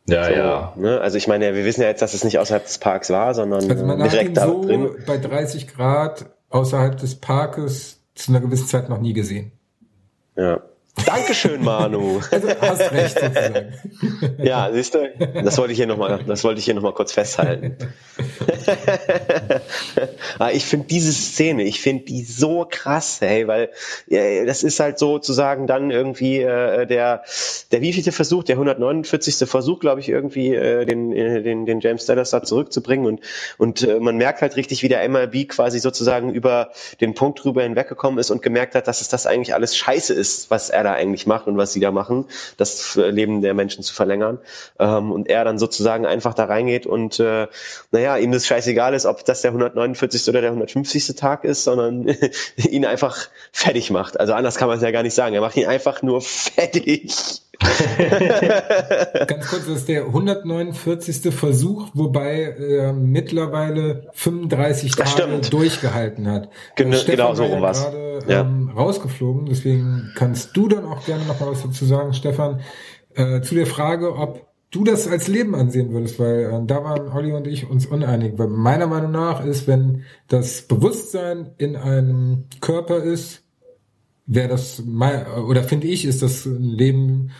Ja, 0.07 0.24
so, 0.24 0.32
ja. 0.32 0.72
Ne? 0.76 1.00
Also 1.00 1.16
ich 1.16 1.28
meine, 1.28 1.55
wir 1.55 1.64
wissen 1.64 1.80
ja 1.80 1.88
jetzt, 1.88 2.02
dass 2.02 2.14
es 2.14 2.24
nicht 2.24 2.38
außerhalb 2.38 2.64
des 2.64 2.78
Parks 2.78 3.11
war, 3.11 3.34
sondern 3.34 3.68
also 3.70 3.84
man 3.84 3.98
direkt 3.98 4.38
hat 4.38 4.48
ihn 4.48 4.52
so 4.52 4.62
da 4.62 4.66
drin. 4.66 4.90
Bei 5.07 5.16
30 5.16 5.68
Grad 5.68 6.26
außerhalb 6.55 6.96
des 6.96 7.16
Parkes 7.16 8.00
zu 8.14 8.30
einer 8.30 8.40
gewissen 8.40 8.68
Zeit 8.68 8.88
noch 8.88 9.00
nie 9.00 9.12
gesehen. 9.12 9.50
Ja. 10.36 10.62
Dankeschön, 11.07 11.62
Manu. 11.62 12.20
Also 12.30 12.49
hast 12.61 12.92
recht 12.92 13.18
sozusagen. 13.18 13.74
Ja, 14.45 14.70
siehst 14.72 14.95
du, 14.95 15.11
das 15.42 15.59
wollte 15.59 15.72
ich 15.72 15.78
hier 15.78 15.86
nochmal, 15.86 16.20
das 16.26 16.45
wollte 16.45 16.59
ich 16.59 16.64
hier 16.64 16.74
noch 16.74 16.82
mal 16.82 16.95
kurz 16.95 17.12
festhalten. 17.12 17.76
Ah, 20.38 20.51
ich 20.51 20.64
finde 20.64 20.86
diese 20.88 21.12
Szene, 21.12 21.62
ich 21.62 21.80
finde 21.80 22.05
die 22.05 22.24
so 22.24 22.66
krass, 22.68 23.18
hey, 23.20 23.47
weil 23.47 23.70
ja, 24.09 24.45
das 24.45 24.64
ist 24.64 24.80
halt 24.80 24.99
sozusagen 24.99 25.66
dann 25.66 25.90
irgendwie 25.92 26.40
äh, 26.40 26.86
der, 26.86 27.22
der 27.70 27.80
wievielte 27.80 28.11
Versuch, 28.11 28.42
der 28.42 28.57
149. 28.57 29.49
Versuch, 29.49 29.78
glaube 29.78 30.01
ich, 30.01 30.09
irgendwie 30.09 30.55
äh, 30.55 30.84
den, 30.86 31.12
äh, 31.12 31.42
den, 31.42 31.66
den 31.66 31.80
James 31.80 32.07
Dallas 32.07 32.30
da 32.30 32.42
zurückzubringen 32.42 33.07
und, 33.07 33.20
und 33.59 33.82
äh, 33.82 34.01
man 34.01 34.16
merkt 34.16 34.42
halt 34.42 34.57
richtig, 34.57 34.82
wie 34.82 34.88
der 34.88 35.09
MLB 35.09 35.49
quasi 35.49 35.78
sozusagen 35.78 36.32
über 36.32 36.70
den 37.01 37.14
Punkt 37.14 37.45
drüber 37.45 37.62
hinweggekommen 37.62 38.18
ist 38.18 38.30
und 38.30 38.42
gemerkt 38.42 38.74
hat, 38.74 38.88
dass 38.88 39.01
es 39.01 39.09
das 39.09 39.26
eigentlich 39.26 39.55
alles 39.55 39.76
scheiße 39.76 40.14
ist, 40.14 40.51
was 40.51 40.70
er 40.70 40.84
da 40.85 40.93
eigentlich 40.93 41.26
macht 41.26 41.49
und 41.49 41.57
was 41.57 41.72
sie 41.72 41.80
da 41.80 41.91
machen, 41.91 42.26
das 42.57 42.95
Leben 42.95 43.43
der 43.43 43.55
Menschen 43.55 43.82
zu 43.82 43.93
verlängern. 43.93 44.39
Ähm, 44.78 45.11
und 45.11 45.28
er 45.28 45.45
dann 45.45 45.59
sozusagen 45.59 46.07
einfach 46.07 46.35
da 46.35 46.45
reingeht 46.45 46.87
und 46.87 47.18
äh, 47.18 47.49
naja, 47.91 48.16
ihm 48.16 48.30
das 48.30 48.47
scheißegal 48.47 48.95
ist, 48.95 49.07
ob 49.07 49.24
das 49.24 49.43
der 49.43 49.51
149. 49.51 50.28
oder 50.28 50.41
der 50.41 50.51
150. 50.51 51.16
Tag 51.16 51.45
ist, 51.45 51.64
sondern 51.64 52.14
ihn 52.57 52.85
einfach 52.85 53.28
fertig 53.53 53.91
macht. 53.91 54.20
Also 54.20 54.32
anders 54.35 54.57
kann 54.57 54.68
man 54.68 54.76
es 54.76 54.82
ja 54.85 54.91
gar 54.91 55.03
nicht 55.03 55.14
sagen. 55.14 55.35
Er 55.35 55.41
macht 55.41 55.57
ihn 55.57 55.66
einfach 55.66 56.03
nur 56.03 56.20
fertig. 56.22 57.44
Ganz 59.26 59.48
kurz, 59.48 59.66
das 59.66 59.76
ist 59.78 59.89
der 59.89 60.06
149. 60.06 61.35
Versuch, 61.35 61.89
wobei 61.94 62.55
er 62.59 62.93
mittlerweile 62.93 64.09
35 64.12 64.97
Tage 64.97 65.09
stimmt. 65.09 65.52
durchgehalten 65.52 66.31
hat. 66.31 66.48
Gen 66.76 66.94
genau 67.06 67.35
so 67.35 67.44
rum 67.44 67.60
war 67.62 67.72
gerade 67.72 68.20
ja. 68.28 68.40
ähm, 68.40 68.70
rausgeflogen, 68.70 69.47
deswegen 69.47 70.12
kannst 70.14 70.56
du 70.56 70.68
dann 70.68 70.85
auch 70.85 71.05
gerne 71.05 71.24
noch 71.24 71.40
mal 71.40 71.51
was 71.51 71.62
dazu 71.62 71.85
sagen, 71.85 72.12
Stefan, 72.12 72.60
äh, 73.14 73.40
zu 73.40 73.55
der 73.55 73.66
Frage, 73.66 74.16
ob 74.16 74.47
du 74.74 74.82
das 74.85 75.06
als 75.06 75.28
Leben 75.28 75.55
ansehen 75.55 75.93
würdest, 75.93 76.18
weil 76.18 76.44
äh, 76.44 76.66
da 76.66 76.82
waren 76.82 77.09
Olli 77.09 77.32
und 77.32 77.47
ich 77.47 77.70
uns 77.70 77.86
uneinig. 77.86 78.35
Weil 78.36 78.48
meiner 78.48 78.86
Meinung 78.86 79.12
nach 79.12 79.44
ist, 79.44 79.68
wenn 79.68 80.02
das 80.28 80.62
Bewusstsein 80.62 81.52
in 81.59 81.76
einem 81.76 82.44
Körper 82.60 83.02
ist, 83.02 83.44
wäre 84.26 84.48
das 84.48 84.82
mein, 84.84 85.26
oder 85.26 85.62
finde 85.62 85.86
ich, 85.86 86.05
ist 86.05 86.22
das 86.22 86.46
ein 86.46 86.62
Leben 86.62 87.30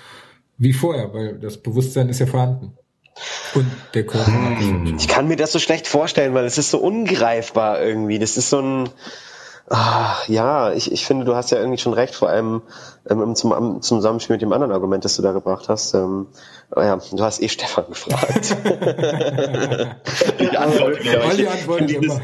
wie 0.59 0.73
vorher, 0.73 1.13
weil 1.13 1.39
das 1.39 1.59
Bewusstsein 1.59 2.09
ist 2.09 2.21
ja 2.21 2.27
vorhanden. 2.27 2.73
Und 3.55 3.71
der 3.95 4.07
Körper. 4.07 4.59
Hm. 4.59 4.97
Ich 4.99 5.09
kann 5.09 5.29
mir 5.29 5.37
das 5.37 5.53
so 5.53 5.59
schlecht 5.59 5.87
vorstellen, 5.87 6.35
weil 6.35 6.45
es 6.45 6.59
ist 6.59 6.71
so 6.71 6.79
ungreifbar 6.79 7.81
irgendwie. 7.81 8.19
Das 8.19 8.37
ist 8.37 8.51
so 8.51 8.61
ein, 8.61 8.91
Ach, 9.71 10.29
ja, 10.29 10.75
ich, 10.75 10.93
ich 10.93 11.07
finde, 11.07 11.25
du 11.25 11.35
hast 11.35 11.51
ja 11.51 11.57
irgendwie 11.59 11.79
schon 11.79 11.95
recht, 11.95 12.15
vor 12.15 12.29
allem 12.29 12.61
ähm, 13.09 13.35
zum, 13.35 13.81
zum 13.81 13.81
Zusammenspiel 13.81 14.35
mit 14.35 14.43
dem 14.43 14.53
anderen 14.53 14.73
Argument, 14.73 15.03
das 15.07 15.17
du 15.17 15.23
da 15.23 15.33
gebracht 15.33 15.71
hast. 15.71 15.95
Ähm, 15.95 16.27
oh 16.77 16.83
ja, 16.83 16.97
du 16.97 17.25
hast 17.25 17.41
eh 17.41 17.49
Stefan 17.49 17.87
gefragt. 17.89 18.57
die 20.39 20.57
Antwort, 20.57 21.03
ja, 21.03 21.33
ich, 21.33 21.49
Antwort 21.49 21.89
dieses, 21.89 22.21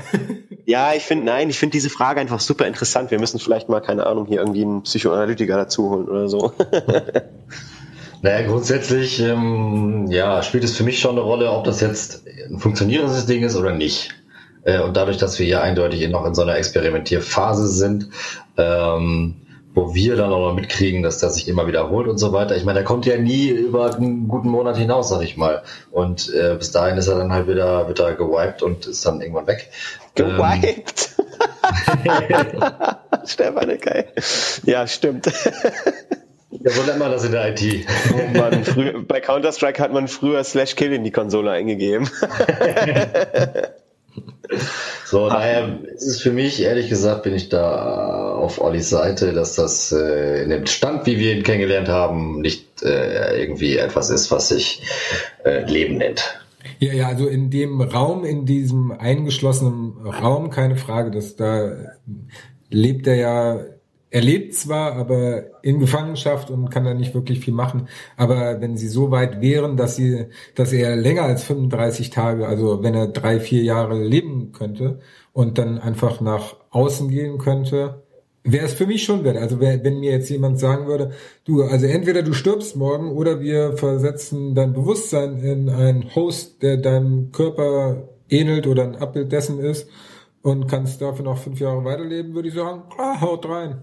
ja, 0.70 0.94
ich 0.94 1.02
finde, 1.02 1.26
nein, 1.26 1.50
ich 1.50 1.58
finde 1.58 1.72
diese 1.72 1.90
Frage 1.90 2.20
einfach 2.20 2.38
super 2.38 2.66
interessant. 2.66 3.10
Wir 3.10 3.18
müssen 3.18 3.40
vielleicht 3.40 3.68
mal, 3.68 3.80
keine 3.80 4.06
Ahnung, 4.06 4.26
hier 4.26 4.38
irgendwie 4.38 4.62
einen 4.62 4.82
Psychoanalytiker 4.82 5.56
dazu 5.56 5.90
holen 5.90 6.08
oder 6.08 6.28
so. 6.28 6.52
Naja, 8.22 8.46
grundsätzlich, 8.46 9.18
ähm, 9.18 10.08
ja, 10.10 10.42
spielt 10.42 10.62
es 10.62 10.76
für 10.76 10.84
mich 10.84 10.98
schon 10.98 11.12
eine 11.12 11.22
Rolle, 11.22 11.50
ob 11.50 11.64
das 11.64 11.80
jetzt 11.80 12.26
ein 12.50 12.58
funktionierendes 12.58 13.24
Ding 13.24 13.42
ist 13.42 13.56
oder 13.56 13.72
nicht. 13.72 14.10
Äh, 14.62 14.82
und 14.82 14.94
dadurch, 14.94 15.16
dass 15.16 15.38
wir 15.38 15.46
hier 15.46 15.62
eindeutig 15.62 16.06
noch 16.10 16.26
in 16.26 16.34
so 16.34 16.42
einer 16.42 16.56
Experimentierphase 16.56 17.66
sind, 17.68 18.10
ähm, 18.58 19.36
wo 19.72 19.94
wir 19.94 20.16
dann 20.16 20.32
auch 20.32 20.48
noch 20.48 20.54
mitkriegen, 20.54 21.02
dass 21.02 21.18
der 21.18 21.30
sich 21.30 21.48
immer 21.48 21.66
wiederholt 21.66 22.08
und 22.08 22.18
so 22.18 22.34
weiter. 22.34 22.56
Ich 22.56 22.64
meine, 22.64 22.80
der 22.80 22.84
kommt 22.84 23.06
ja 23.06 23.16
nie 23.16 23.48
über 23.48 23.94
einen 23.94 24.28
guten 24.28 24.50
Monat 24.50 24.76
hinaus, 24.76 25.08
sag 25.08 25.22
ich 25.22 25.38
mal. 25.38 25.62
Und 25.90 26.30
äh, 26.34 26.56
bis 26.58 26.72
dahin 26.72 26.98
ist 26.98 27.06
er 27.06 27.16
dann 27.16 27.32
halt 27.32 27.48
wieder, 27.48 27.88
wird 27.88 28.00
er 28.00 28.14
gewiped 28.14 28.62
und 28.62 28.86
ist 28.86 29.06
dann 29.06 29.22
irgendwann 29.22 29.46
weg. 29.46 29.70
Gewiped? 30.14 31.10
Ähm. 31.16 32.64
Stefan, 33.26 33.78
geil. 33.78 34.08
Ja, 34.64 34.86
stimmt. 34.86 35.26
Ja, 36.50 36.70
so 36.72 36.82
nennt 36.82 36.98
man 36.98 37.10
das 37.10 37.24
in 37.24 37.32
der 37.32 37.48
IT. 37.50 37.86
Oh 38.12 38.38
Mann, 38.38 38.64
früher, 38.64 39.02
bei 39.02 39.20
Counter-Strike 39.20 39.82
hat 39.82 39.92
man 39.92 40.08
früher 40.08 40.42
Slash 40.44 40.76
Kill 40.76 40.92
in 40.92 41.04
die 41.04 41.12
Konsole 41.12 41.52
eingegeben. 41.52 42.10
so, 45.04 45.28
daher 45.28 45.78
ist 45.94 46.06
es 46.06 46.20
für 46.20 46.32
mich, 46.32 46.60
ehrlich 46.60 46.88
gesagt, 46.88 47.22
bin 47.22 47.34
ich 47.34 47.48
da 47.48 48.34
auf 48.34 48.60
Ollis 48.60 48.90
Seite, 48.90 49.32
dass 49.32 49.54
das 49.54 49.92
äh, 49.92 50.42
in 50.42 50.50
dem 50.50 50.66
Stand, 50.66 51.06
wie 51.06 51.18
wir 51.18 51.34
ihn 51.34 51.44
kennengelernt 51.44 51.88
haben, 51.88 52.40
nicht 52.40 52.82
äh, 52.82 53.40
irgendwie 53.40 53.76
etwas 53.76 54.10
ist, 54.10 54.30
was 54.30 54.48
sich 54.48 54.82
äh, 55.44 55.64
Leben 55.64 55.98
nennt. 55.98 56.39
Ja, 56.80 56.94
ja, 56.94 57.08
also 57.08 57.26
in 57.26 57.50
dem 57.50 57.80
Raum, 57.80 58.24
in 58.24 58.46
diesem 58.46 58.90
eingeschlossenen 58.90 59.98
Raum, 60.06 60.50
keine 60.50 60.76
Frage, 60.76 61.10
dass 61.10 61.36
da 61.36 61.72
lebt 62.70 63.06
er 63.06 63.16
ja 63.16 63.60
er 64.10 64.22
lebt 64.22 64.54
zwar, 64.54 64.94
aber 64.94 65.62
in 65.62 65.78
Gefangenschaft 65.78 66.50
und 66.50 66.68
kann 66.70 66.84
da 66.84 66.94
nicht 66.94 67.14
wirklich 67.14 67.40
viel 67.40 67.54
machen. 67.54 67.88
Aber 68.16 68.60
wenn 68.60 68.76
sie 68.76 68.88
so 68.88 69.10
weit 69.12 69.40
wären, 69.40 69.76
dass 69.76 69.96
sie, 69.96 70.26
dass 70.56 70.72
er 70.72 70.96
länger 70.96 71.22
als 71.22 71.44
35 71.44 72.10
Tage, 72.10 72.46
also 72.48 72.82
wenn 72.82 72.94
er 72.94 73.06
drei, 73.06 73.38
vier 73.38 73.62
Jahre 73.62 74.02
leben 74.02 74.52
könnte 74.52 74.98
und 75.32 75.58
dann 75.58 75.78
einfach 75.78 76.20
nach 76.20 76.56
außen 76.70 77.08
gehen 77.08 77.38
könnte, 77.38 78.02
wäre 78.44 78.66
es 78.66 78.74
für 78.74 78.86
mich 78.86 79.04
schon 79.04 79.24
wert. 79.24 79.36
Also 79.36 79.60
wenn 79.60 80.00
mir 80.00 80.12
jetzt 80.12 80.30
jemand 80.30 80.58
sagen 80.58 80.86
würde, 80.86 81.12
du, 81.44 81.62
also 81.62 81.86
entweder 81.86 82.22
du 82.22 82.32
stirbst 82.32 82.76
morgen 82.76 83.12
oder 83.12 83.40
wir 83.40 83.76
versetzen 83.76 84.54
dein 84.54 84.72
Bewusstsein 84.72 85.38
in 85.38 85.68
einen 85.68 86.14
Host, 86.14 86.62
der 86.62 86.76
deinem 86.76 87.32
Körper 87.32 88.08
ähnelt 88.28 88.66
oder 88.66 88.84
ein 88.84 88.96
Abbild 88.96 89.32
dessen 89.32 89.58
ist 89.60 89.88
und 90.42 90.68
kannst 90.68 91.02
dafür 91.02 91.24
noch 91.24 91.38
fünf 91.38 91.60
Jahre 91.60 91.84
weiterleben, 91.84 92.34
würde 92.34 92.48
ich 92.48 92.54
sagen, 92.54 92.82
klar, 92.88 93.20
haut 93.20 93.46
rein 93.48 93.82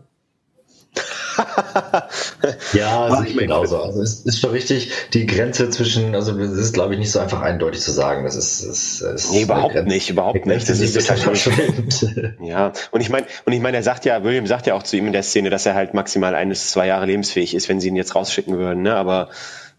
ja, 2.73 3.01
also 3.01 3.23
ich 3.23 3.37
genauso. 3.37 3.81
Also 3.81 4.01
es 4.01 4.21
ist 4.21 4.39
schon 4.39 4.51
richtig, 4.51 4.91
die 5.13 5.25
Grenze 5.25 5.69
zwischen, 5.69 6.15
also 6.15 6.37
es 6.39 6.51
ist 6.51 6.73
glaube 6.73 6.93
ich 6.93 6.99
nicht 6.99 7.11
so 7.11 7.19
einfach 7.19 7.41
eindeutig 7.41 7.81
zu 7.81 7.91
sagen. 7.91 8.23
Das 8.23 8.35
ist, 8.35 8.61
ist, 8.61 9.01
ist 9.01 9.31
nee, 9.31 9.43
überhaupt 9.43 9.73
Grenze, 9.73 9.93
nicht, 9.93 10.09
überhaupt 10.09 10.45
nicht. 10.45 10.69
Das 10.69 10.79
ist 10.79 10.93
total 10.93 11.17
verschwimmt. 11.17 12.15
ja, 12.41 12.71
und 12.91 13.01
ich 13.01 13.09
meine, 13.09 13.27
und 13.45 13.53
ich 13.53 13.61
meine, 13.61 13.77
er 13.77 13.83
sagt 13.83 14.05
ja, 14.05 14.23
William 14.23 14.47
sagt 14.47 14.67
ja 14.67 14.73
auch 14.73 14.83
zu 14.83 14.97
ihm 14.97 15.07
in 15.07 15.13
der 15.13 15.23
Szene, 15.23 15.49
dass 15.49 15.65
er 15.65 15.75
halt 15.75 15.93
maximal 15.93 16.35
ein 16.35 16.49
bis 16.49 16.71
zwei 16.71 16.87
Jahre 16.87 17.05
lebensfähig 17.05 17.53
ist, 17.53 17.69
wenn 17.69 17.79
sie 17.79 17.89
ihn 17.89 17.95
jetzt 17.95 18.15
rausschicken 18.15 18.57
würden. 18.57 18.81
Ne? 18.83 18.95
Aber 18.95 19.29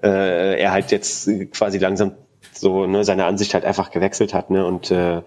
äh, 0.03 0.61
er 0.61 0.73
halt 0.73 0.91
jetzt 0.91 1.29
quasi 1.53 1.79
langsam 1.79 2.13
so 2.53 2.87
ne, 2.87 3.05
seine 3.05 3.25
Ansicht 3.25 3.55
halt 3.55 3.65
einfach 3.65 3.91
gewechselt 3.91 4.35
hat 4.35 4.51
ne? 4.51 4.65
und 4.67 4.91
äh, 4.91 5.23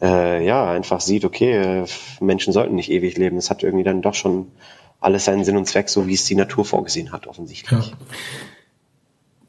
äh, 0.00 0.44
ja 0.44 0.70
einfach 0.70 1.00
sieht, 1.00 1.24
okay, 1.24 1.82
äh, 1.82 1.84
Menschen 2.20 2.52
sollten 2.52 2.74
nicht 2.74 2.90
ewig 2.90 3.16
leben. 3.16 3.36
Das 3.36 3.50
hat 3.50 3.62
irgendwie 3.62 3.84
dann 3.84 4.02
doch 4.02 4.14
schon 4.14 4.52
alles 5.00 5.24
seinen 5.24 5.44
Sinn 5.44 5.56
und 5.56 5.66
Zweck, 5.66 5.88
so 5.88 6.06
wie 6.06 6.14
es 6.14 6.24
die 6.24 6.34
Natur 6.34 6.64
vorgesehen 6.64 7.12
hat, 7.12 7.26
offensichtlich. 7.26 7.90
Ja. 7.90 7.96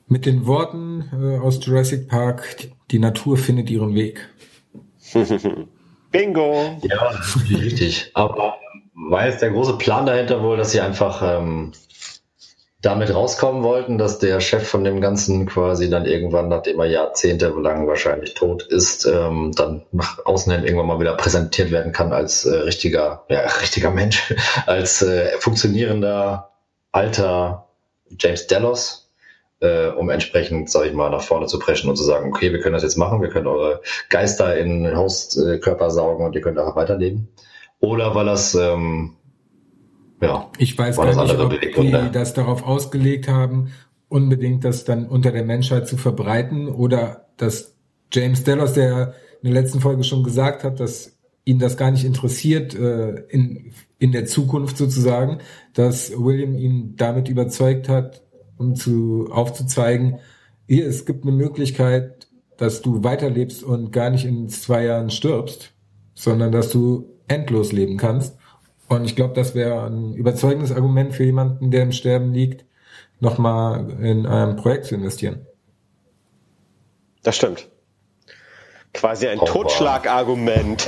Mit 0.07 0.25
den 0.25 0.47
Worten 0.47 1.09
äh, 1.13 1.37
aus 1.39 1.63
Jurassic 1.63 2.07
Park, 2.07 2.57
die, 2.57 2.71
die 2.91 2.99
Natur 2.99 3.37
findet 3.37 3.69
ihren 3.69 3.93
Weg. 3.93 4.27
Bingo! 6.11 6.79
Ja, 6.81 7.11
richtig. 7.49 8.11
Aber 8.13 8.57
war 8.93 9.27
jetzt 9.27 9.41
der 9.41 9.51
große 9.51 9.77
Plan 9.77 10.05
dahinter 10.05 10.43
wohl, 10.43 10.57
dass 10.57 10.71
sie 10.71 10.81
einfach 10.81 11.21
ähm, 11.23 11.71
damit 12.81 13.13
rauskommen 13.13 13.61
wollten, 13.63 13.97
dass 13.97 14.19
der 14.19 14.39
Chef 14.39 14.67
von 14.67 14.85
dem 14.85 15.01
Ganzen 15.01 15.45
quasi 15.45 15.89
dann 15.89 16.05
irgendwann, 16.05 16.47
nachdem 16.47 16.79
er 16.79 16.85
Jahrzehnte 16.85 17.49
lang 17.49 17.87
wahrscheinlich 17.87 18.35
tot 18.35 18.63
ist, 18.63 19.05
ähm, 19.05 19.51
dann 19.53 19.83
nach 19.91 20.25
außen 20.25 20.51
hin 20.53 20.63
irgendwann 20.63 20.87
mal 20.87 20.99
wieder 20.99 21.15
präsentiert 21.15 21.71
werden 21.71 21.91
kann 21.91 22.13
als 22.13 22.45
äh, 22.45 22.55
richtiger, 22.55 23.25
ja, 23.29 23.41
richtiger 23.61 23.91
Mensch, 23.91 24.33
als 24.65 25.01
äh, 25.01 25.37
funktionierender 25.39 26.51
alter 26.93 27.67
James 28.17 28.47
Delos, 28.47 29.11
äh, 29.59 29.87
um 29.89 30.09
entsprechend, 30.09 30.69
sage 30.69 30.87
ich 30.87 30.93
mal, 30.93 31.09
nach 31.09 31.21
vorne 31.21 31.47
zu 31.47 31.59
preschen 31.59 31.89
und 31.89 31.97
zu 31.97 32.03
sagen, 32.03 32.29
okay, 32.29 32.53
wir 32.53 32.61
können 32.61 32.73
das 32.73 32.83
jetzt 32.83 32.97
machen, 32.97 33.21
wir 33.21 33.29
können 33.29 33.47
eure 33.47 33.81
Geister 34.09 34.57
in 34.57 34.95
Hostkörper 34.95 35.91
saugen 35.91 36.25
und 36.25 36.33
ihr 36.33 36.41
könnt 36.41 36.57
auch 36.57 36.77
weiterleben. 36.77 37.27
Oder 37.81 38.15
weil 38.15 38.25
das 38.25 38.55
ähm, 38.55 39.17
ja, 40.21 40.49
ich 40.57 40.77
weiß 40.77 40.97
gar 40.97 41.23
nicht, 41.23 41.39
ob 41.39 41.59
die 41.81 42.11
das 42.11 42.33
darauf 42.33 42.63
ausgelegt 42.63 43.27
haben, 43.27 43.71
unbedingt 44.09 44.65
das 44.65 44.83
dann 44.83 45.07
unter 45.07 45.31
der 45.31 45.45
Menschheit 45.45 45.87
zu 45.87 45.97
verbreiten 45.97 46.67
oder 46.67 47.27
dass 47.37 47.75
James 48.11 48.43
Delos, 48.43 48.73
der 48.73 49.13
in 49.41 49.53
der 49.53 49.61
letzten 49.61 49.79
Folge 49.79 50.03
schon 50.03 50.23
gesagt 50.23 50.63
hat, 50.63 50.79
dass 50.79 51.17
ihn 51.45 51.59
das 51.59 51.77
gar 51.77 51.91
nicht 51.91 52.05
interessiert 52.05 52.75
äh, 52.75 53.21
in, 53.29 53.71
in 53.97 54.11
der 54.11 54.25
Zukunft 54.25 54.77
sozusagen, 54.77 55.39
dass 55.73 56.11
William 56.11 56.55
ihn 56.55 56.95
damit 56.95 57.29
überzeugt 57.29 57.87
hat, 57.87 58.21
um 58.57 58.75
zu 58.75 59.29
aufzuzeigen, 59.31 60.19
hier, 60.67 60.85
es 60.85 61.05
gibt 61.05 61.23
eine 61.23 61.31
Möglichkeit, 61.31 62.27
dass 62.57 62.81
du 62.81 63.03
weiterlebst 63.03 63.63
und 63.63 63.91
gar 63.91 64.09
nicht 64.09 64.25
in 64.25 64.49
zwei 64.49 64.85
Jahren 64.85 65.09
stirbst, 65.09 65.73
sondern 66.13 66.51
dass 66.51 66.69
du 66.69 67.05
endlos 67.27 67.71
leben 67.71 67.97
kannst. 67.97 68.37
Und 68.89 69.05
ich 69.05 69.15
glaube, 69.15 69.35
das 69.35 69.55
wäre 69.55 69.85
ein 69.85 70.13
überzeugendes 70.15 70.71
Argument 70.71 71.13
für 71.13 71.23
jemanden, 71.23 71.71
der 71.71 71.83
im 71.83 71.91
Sterben 71.91 72.33
liegt, 72.33 72.65
nochmal 73.19 73.89
in 74.01 74.25
ein 74.25 74.55
Projekt 74.55 74.85
zu 74.85 74.95
investieren. 74.95 75.45
Das 77.21 77.35
stimmt. 77.35 77.67
Quasi 78.93 79.27
ein 79.27 79.37
oh, 79.37 79.45
Totschlagargument. 79.45 80.87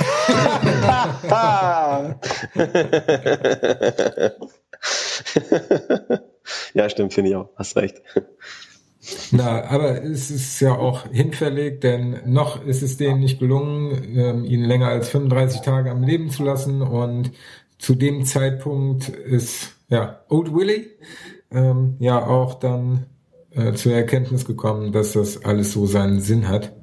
ja, 6.74 6.90
stimmt, 6.90 7.14
finde 7.14 7.30
ich 7.30 7.36
auch. 7.36 7.50
Hast 7.54 7.76
recht. 7.76 8.02
Na, 9.30 9.64
aber 9.64 10.02
es 10.02 10.30
ist 10.30 10.60
ja 10.60 10.72
auch 10.72 11.06
hinfällig, 11.10 11.80
denn 11.80 12.20
noch 12.24 12.64
ist 12.64 12.82
es 12.82 12.96
denen 12.96 13.20
nicht 13.20 13.40
gelungen, 13.40 14.16
ähm, 14.16 14.44
ihn 14.44 14.64
länger 14.64 14.88
als 14.88 15.08
35 15.08 15.60
Tage 15.62 15.90
am 15.90 16.02
Leben 16.02 16.30
zu 16.30 16.44
lassen 16.44 16.82
und 16.82 17.32
zu 17.82 17.96
dem 17.96 18.24
Zeitpunkt 18.24 19.08
ist 19.08 19.72
ja 19.88 20.20
Old 20.28 20.54
Willy 20.54 20.90
ähm, 21.50 21.96
ja 21.98 22.24
auch 22.24 22.54
dann 22.54 23.06
äh, 23.50 23.72
zur 23.72 23.92
Erkenntnis 23.92 24.44
gekommen, 24.44 24.92
dass 24.92 25.14
das 25.14 25.44
alles 25.44 25.72
so 25.72 25.86
seinen 25.86 26.20
Sinn 26.20 26.46
hat. 26.46 26.76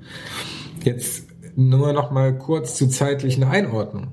Jetzt 0.83 1.29
nur 1.55 1.93
noch 1.93 2.11
mal 2.11 2.37
kurz 2.37 2.75
zur 2.75 2.89
zeitlichen 2.89 3.45
Einordnung. 3.45 4.11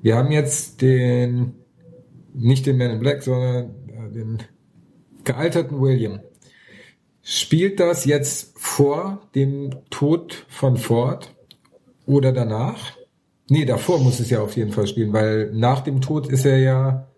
Wir 0.00 0.16
haben 0.16 0.30
jetzt 0.30 0.80
den 0.80 1.54
nicht 2.32 2.66
den 2.66 2.78
Man 2.78 2.92
in 2.92 3.00
Black, 3.00 3.24
sondern 3.24 3.74
äh, 3.88 4.12
den 4.12 4.38
gealterten 5.24 5.80
William. 5.80 6.20
Spielt 7.22 7.80
das 7.80 8.04
jetzt 8.04 8.56
vor 8.56 9.28
dem 9.34 9.70
Tod 9.90 10.46
von 10.48 10.76
Ford 10.76 11.34
oder 12.06 12.30
danach? 12.30 12.92
Nee, 13.48 13.64
davor 13.64 13.98
muss 13.98 14.20
es 14.20 14.30
ja 14.30 14.40
auf 14.40 14.56
jeden 14.56 14.72
Fall 14.72 14.86
spielen, 14.86 15.12
weil 15.12 15.50
nach 15.52 15.80
dem 15.80 16.00
Tod 16.00 16.28
ist 16.28 16.44
er 16.44 16.58
ja 16.58 17.08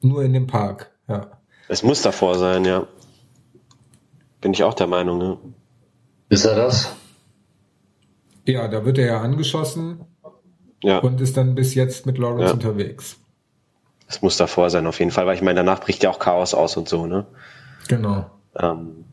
nur 0.00 0.24
in 0.24 0.32
dem 0.32 0.46
Park. 0.46 0.90
Ja. 1.08 1.40
Es 1.68 1.82
muss 1.82 2.02
davor 2.02 2.38
sein, 2.38 2.64
ja. 2.64 2.86
Bin 4.40 4.52
ich 4.52 4.62
auch 4.62 4.74
der 4.74 4.86
Meinung, 4.86 5.18
ne? 5.18 5.38
Ist 6.28 6.44
er 6.44 6.54
das? 6.54 6.94
Ja, 8.44 8.68
da 8.68 8.84
wird 8.84 8.98
er 8.98 9.06
ja 9.06 9.20
angeschossen 9.20 10.04
ja. 10.82 10.98
und 10.98 11.20
ist 11.20 11.36
dann 11.36 11.54
bis 11.54 11.74
jetzt 11.74 12.06
mit 12.06 12.18
Lawrence 12.18 12.46
ja. 12.46 12.52
unterwegs. 12.52 13.16
Es 14.08 14.22
muss 14.22 14.36
davor 14.36 14.70
sein, 14.70 14.86
auf 14.86 15.00
jeden 15.00 15.10
Fall, 15.10 15.26
weil 15.26 15.34
ich 15.34 15.42
meine, 15.42 15.56
danach 15.56 15.80
bricht 15.80 16.02
ja 16.04 16.10
auch 16.10 16.20
Chaos 16.20 16.54
aus 16.54 16.76
und 16.76 16.88
so, 16.88 17.06
ne? 17.06 17.26
Genau. 17.88 18.30
Ähm, 18.56 19.04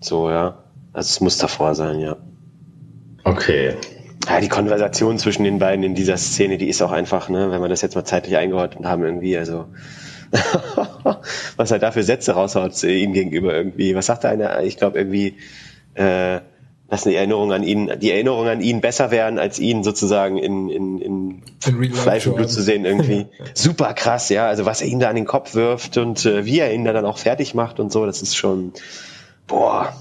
so, 0.00 0.30
ja. 0.30 0.62
Also 0.92 1.08
es 1.08 1.20
muss 1.20 1.38
davor 1.38 1.74
sein, 1.74 1.98
ja. 1.98 2.16
Okay. 3.24 3.76
Ja, 4.28 4.40
die 4.40 4.48
Konversation 4.48 5.18
zwischen 5.18 5.44
den 5.44 5.58
beiden 5.58 5.84
in 5.84 5.94
dieser 5.94 6.16
Szene, 6.16 6.58
die 6.58 6.68
ist 6.68 6.82
auch 6.82 6.92
einfach, 6.92 7.28
ne, 7.28 7.50
wenn 7.50 7.60
wir 7.60 7.68
das 7.68 7.82
jetzt 7.82 7.94
mal 7.94 8.04
zeitlich 8.04 8.36
eingeordnet 8.36 8.84
haben, 8.84 9.04
irgendwie, 9.04 9.36
also 9.36 9.66
was 11.56 11.70
er 11.70 11.78
da 11.78 11.92
für 11.92 12.02
Sätze 12.02 12.32
raushaut 12.32 12.82
äh, 12.84 12.98
ihm 12.98 13.12
gegenüber 13.12 13.54
irgendwie. 13.54 13.94
Was 13.94 14.06
sagt 14.06 14.24
er 14.24 14.30
einer? 14.30 14.62
Ich 14.62 14.76
glaube 14.76 14.98
irgendwie, 14.98 15.36
äh, 15.94 16.40
dass 16.88 17.02
die 17.02 17.14
Erinnerung 17.14 17.52
an 17.52 17.62
ihn, 17.62 17.90
die 18.00 18.10
Erinnerung 18.10 18.46
an 18.46 18.60
ihn 18.60 18.80
besser 18.80 19.10
wären, 19.10 19.38
als 19.38 19.58
ihn 19.58 19.82
sozusagen 19.82 20.38
in, 20.38 20.68
in, 20.70 21.00
in, 21.00 21.42
in 21.66 21.92
Fleisch 21.92 22.26
und 22.26 22.36
Blut 22.36 22.50
zu 22.50 22.62
sehen 22.62 22.84
irgendwie. 22.84 23.26
Super 23.54 23.92
krass, 23.94 24.28
ja. 24.28 24.46
Also 24.46 24.66
was 24.66 24.82
er 24.82 24.88
ihm 24.88 25.00
da 25.00 25.08
an 25.08 25.16
den 25.16 25.24
Kopf 25.24 25.54
wirft 25.54 25.96
und 25.96 26.24
äh, 26.26 26.44
wie 26.44 26.60
er 26.60 26.72
ihn 26.72 26.84
da 26.84 26.92
dann 26.92 27.04
auch 27.04 27.18
fertig 27.18 27.54
macht 27.54 27.80
und 27.80 27.90
so, 27.90 28.06
das 28.06 28.22
ist 28.22 28.36
schon, 28.36 28.72
boah, 29.46 29.92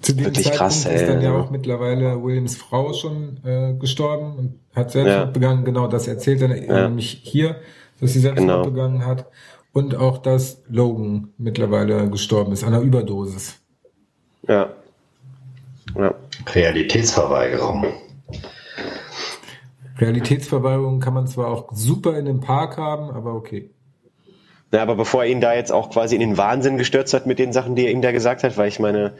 zu 0.00 0.14
dem 0.14 0.26
Wirklich 0.26 0.46
Zeitpunkt 0.46 0.72
krass, 0.72 0.86
ey, 0.86 0.96
ist 0.96 1.08
dann 1.08 1.20
ja 1.20 1.32
auch 1.32 1.50
mittlerweile 1.50 2.22
Williams 2.22 2.56
Frau 2.56 2.92
schon 2.92 3.38
äh, 3.44 3.74
gestorben 3.74 4.38
und 4.38 4.60
hat 4.74 4.90
Selbstmord 4.92 5.26
ja. 5.26 5.32
begangen. 5.32 5.64
Genau, 5.64 5.88
das 5.88 6.08
erzählt 6.08 6.42
er 6.42 6.56
ja. 6.56 6.88
nämlich 6.88 7.20
hier, 7.22 7.56
dass 8.00 8.12
sie 8.12 8.20
Selbstmord 8.20 8.64
genau. 8.64 8.70
begangen 8.70 9.06
hat. 9.06 9.26
und 9.72 9.94
auch, 9.94 10.18
dass 10.18 10.62
Logan 10.68 11.32
mittlerweile 11.38 12.08
gestorben 12.10 12.52
ist 12.52 12.64
an 12.64 12.74
einer 12.74 12.82
Überdosis. 12.82 13.58
Ja. 14.46 14.70
ja. 15.96 16.14
Realitätsverweigerung. 16.46 17.86
Realitätsverweigerung 19.98 21.00
kann 21.00 21.14
man 21.14 21.26
zwar 21.26 21.48
auch 21.48 21.68
super 21.72 22.18
in 22.18 22.24
dem 22.24 22.40
Park 22.40 22.78
haben, 22.78 23.10
aber 23.10 23.34
okay. 23.34 23.70
Ja, 24.72 24.82
aber 24.82 24.94
bevor 24.94 25.24
er 25.24 25.30
ihn 25.30 25.40
da 25.40 25.52
jetzt 25.52 25.72
auch 25.72 25.90
quasi 25.90 26.14
in 26.14 26.20
den 26.20 26.38
Wahnsinn 26.38 26.78
gestürzt 26.78 27.12
hat 27.12 27.26
mit 27.26 27.38
den 27.38 27.52
Sachen, 27.52 27.74
die 27.74 27.86
er 27.86 27.90
ihm 27.90 28.02
da 28.02 28.12
gesagt 28.12 28.44
hat, 28.44 28.56
weil 28.56 28.68
ich 28.68 28.78
meine, 28.78 29.14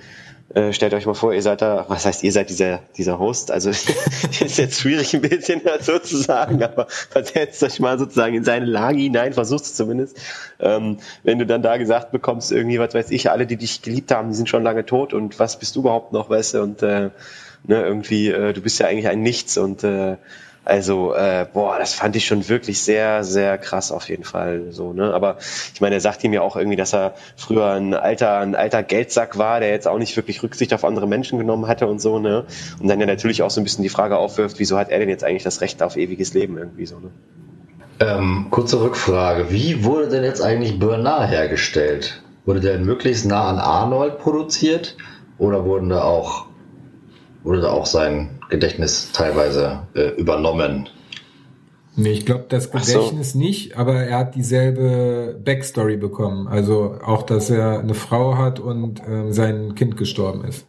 äh, 0.55 0.73
stellt 0.73 0.95
euch 0.95 1.07
mal 1.07 1.15
vor, 1.15 1.33
ihr 1.33 1.43
seid 1.43 1.63
da, 1.63 1.85
was 1.89 2.07
heißt, 2.07 2.25
ihr 2.25 2.33
seid 2.33 2.51
dieser, 2.51 2.81
dieser 2.97 3.19
Host, 3.21 3.53
also 3.53 3.71
ist 3.71 4.59
jetzt 4.59 4.81
schwierig 4.81 5.15
ein 5.15 5.21
bisschen 5.21 5.63
dazu 5.65 5.99
zu 6.01 6.17
sagen, 6.17 6.63
aber 6.63 6.87
versetzt 6.89 7.63
euch 7.63 7.79
mal 7.79 7.99
sozusagen 7.99 8.35
in 8.35 8.45
seine 8.45 8.67
Lage 8.67 8.99
hinein, 8.99 9.33
versucht 9.33 9.63
es 9.63 9.75
zumindest. 9.75 10.19
Ähm, 10.59 10.99
wenn 11.23 11.39
du 11.39 11.47
dann 11.47 11.63
da 11.63 11.77
gesagt 11.77 12.11
bekommst, 12.11 12.51
irgendwie, 12.51 12.81
was 12.81 12.95
weiß 12.95 13.11
ich, 13.13 13.31
alle, 13.31 13.47
die 13.47 13.57
dich 13.57 13.83
geliebt 13.83 14.11
haben, 14.11 14.31
die 14.31 14.35
sind 14.35 14.49
schon 14.49 14.65
lange 14.65 14.85
tot 14.85 15.15
und 15.15 15.39
was 15.39 15.59
bist 15.59 15.77
du 15.77 15.81
überhaupt 15.81 16.13
noch, 16.13 16.31
weißt 16.31 16.55
du, 16.55 16.63
und 16.63 16.83
äh, 16.83 17.11
ne, 17.65 17.83
irgendwie, 17.83 18.29
äh, 18.29 18.53
du 18.53 18.61
bist 18.61 18.81
ja 18.81 18.89
eigentlich 18.89 19.09
ein 19.09 19.23
Nichts 19.23 19.57
und 19.57 19.85
äh, 19.85 20.17
also, 20.65 21.15
äh, 21.15 21.47
boah, 21.51 21.79
das 21.79 21.95
fand 21.95 22.17
ich 22.17 22.27
schon 22.27 22.49
wirklich 22.49 22.83
sehr, 22.83 23.25
sehr 23.25 23.57
krass 23.57 23.91
auf 23.91 24.09
jeden 24.09 24.25
Fall 24.25 24.67
so, 24.71 24.93
ne? 24.93 25.15
Aber 25.15 25.39
ich 25.75 25.81
meine, 25.81 25.95
er 25.95 26.01
sagt 26.01 26.23
ihm 26.23 26.35
ja 26.35 26.43
auch 26.43 26.55
irgendwie, 26.55 26.77
dass 26.77 26.93
er 26.93 27.15
früher 27.37 27.73
ein 27.73 27.95
alter, 27.95 28.39
ein 28.39 28.55
alter 28.55 28.83
Geldsack 28.83 29.39
war, 29.39 29.61
der 29.61 29.71
jetzt 29.71 29.89
auch 29.89 29.99
nicht 29.99 30.17
wirklich 30.17 30.43
Rücksicht 30.43 30.75
auf 30.75 30.85
andere 30.85 31.09
Menschen 31.09 31.39
genommen 31.39 31.67
hatte 31.67 31.87
und 31.87 32.01
so, 32.01 32.19
ne? 32.19 32.45
Und 32.79 32.89
dann 32.89 33.01
ja 33.01 33.07
natürlich 33.07 33.43
auch 33.43 33.51
so 33.51 33.61
ein 33.61 33.65
bisschen 33.65 33.83
die 33.83 33.89
Frage 33.89 34.19
aufwirft, 34.19 34.59
wieso 34.59 34.79
hat 34.79 34.91
er 34.91 34.99
denn 34.99 35.09
jetzt 35.09 35.25
eigentlich 35.25 35.45
das 35.45 35.63
Recht 35.63 35.83
auf 35.83 35.97
ewiges 35.97 36.35
Leben 36.35 36.59
irgendwie 36.59 36.87
so, 36.87 37.01
ne? 37.01 37.11
Ähm, 38.01 38.47
kurze 38.51 38.81
Rückfrage. 38.83 39.51
Wie 39.51 39.85
wurde 39.85 40.09
denn 40.09 40.25
jetzt 40.25 40.43
eigentlich 40.43 40.79
Bernard 40.79 41.31
hergestellt? 41.31 42.23
Wurde 42.45 42.61
der 42.61 42.79
möglichst 42.79 43.27
nah 43.27 43.49
an 43.49 43.59
Arnold 43.59 44.19
produziert? 44.19 44.97
Oder 45.39 45.65
wurden 45.65 45.89
da 45.89 46.03
auch, 46.03 46.47
wurde 47.43 47.63
da 47.63 47.71
auch 47.71 47.87
sein 47.87 48.40
Gedächtnis 48.51 49.11
teilweise 49.13 49.83
äh, 49.95 50.09
übernommen. 50.11 50.89
Nee, 51.97 52.13
ich 52.13 52.27
glaube 52.27 52.47
das 52.49 52.71
Gedächtnis 52.71 53.33
so. 53.33 53.39
nicht, 53.39 53.77
aber 53.77 53.95
er 53.95 54.19
hat 54.19 54.35
dieselbe 54.35 55.39
Backstory 55.45 55.97
bekommen. 55.97 56.47
Also 56.49 56.97
auch, 57.05 57.23
dass 57.23 57.51
er 57.51 57.81
eine 57.81 57.95
Frau 57.95 58.37
hat 58.37 58.61
und 58.61 59.01
äh, 59.07 59.33
sein 59.33 59.75
Kind 59.75 59.97
gestorben 59.97 60.45
ist. 60.45 60.67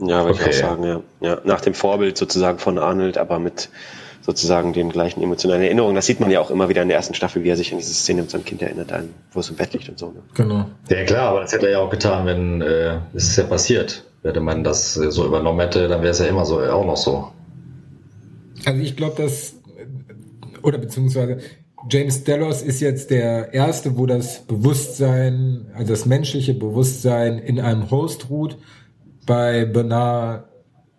Ja, 0.00 0.24
würde 0.24 0.38
okay. 0.40 0.50
ich 0.50 0.64
auch 0.64 0.68
sagen, 0.70 0.84
ja. 0.84 1.00
ja. 1.20 1.40
Nach 1.44 1.60
dem 1.60 1.74
Vorbild 1.74 2.16
sozusagen 2.16 2.58
von 2.58 2.78
Arnold, 2.78 3.18
aber 3.18 3.38
mit 3.38 3.68
sozusagen 4.22 4.72
den 4.72 4.90
gleichen 4.90 5.22
emotionalen 5.22 5.62
Erinnerungen. 5.62 5.94
Das 5.94 6.06
sieht 6.06 6.18
man 6.18 6.30
ja 6.30 6.40
auch 6.40 6.50
immer 6.50 6.68
wieder 6.70 6.82
in 6.82 6.88
der 6.88 6.96
ersten 6.96 7.14
Staffel, 7.14 7.44
wie 7.44 7.50
er 7.50 7.56
sich 7.56 7.72
an 7.72 7.78
diese 7.78 7.92
Szene 7.92 8.22
mit 8.22 8.30
seinem 8.30 8.44
Kind 8.44 8.62
erinnert, 8.62 8.90
wo 9.32 9.40
es 9.40 9.50
im 9.50 9.56
Bett 9.56 9.74
liegt 9.74 9.88
und 9.90 9.98
so. 9.98 10.06
Ne? 10.06 10.22
Genau. 10.34 10.66
Ja 10.88 11.04
klar, 11.04 11.28
aber 11.28 11.40
das 11.42 11.52
hätte 11.52 11.66
er 11.66 11.72
ja 11.72 11.78
auch 11.80 11.90
getan, 11.90 12.24
wenn 12.24 12.62
äh, 12.62 13.00
es 13.12 13.28
ist 13.28 13.36
ja 13.36 13.44
passiert. 13.44 14.04
Hätte 14.24 14.40
man 14.40 14.64
das 14.64 14.94
so 14.94 15.26
übernommen 15.26 15.60
hätte, 15.60 15.86
dann 15.86 16.00
wäre 16.00 16.12
es 16.12 16.18
ja 16.18 16.26
immer 16.26 16.46
so 16.46 16.60
auch 16.60 16.84
noch 16.84 16.96
so. 16.96 17.30
Also 18.64 18.80
ich 18.80 18.96
glaube, 18.96 19.22
dass 19.22 19.54
oder 20.62 20.78
beziehungsweise 20.78 21.38
James 21.90 22.24
Delos 22.24 22.62
ist 22.62 22.80
jetzt 22.80 23.10
der 23.10 23.52
erste, 23.52 23.98
wo 23.98 24.06
das 24.06 24.40
Bewusstsein, 24.46 25.66
also 25.74 25.92
das 25.92 26.06
menschliche 26.06 26.54
Bewusstsein 26.54 27.38
in 27.38 27.60
einem 27.60 27.90
Host 27.90 28.30
ruht. 28.30 28.56
Bei 29.26 29.66
Bernard 29.66 30.44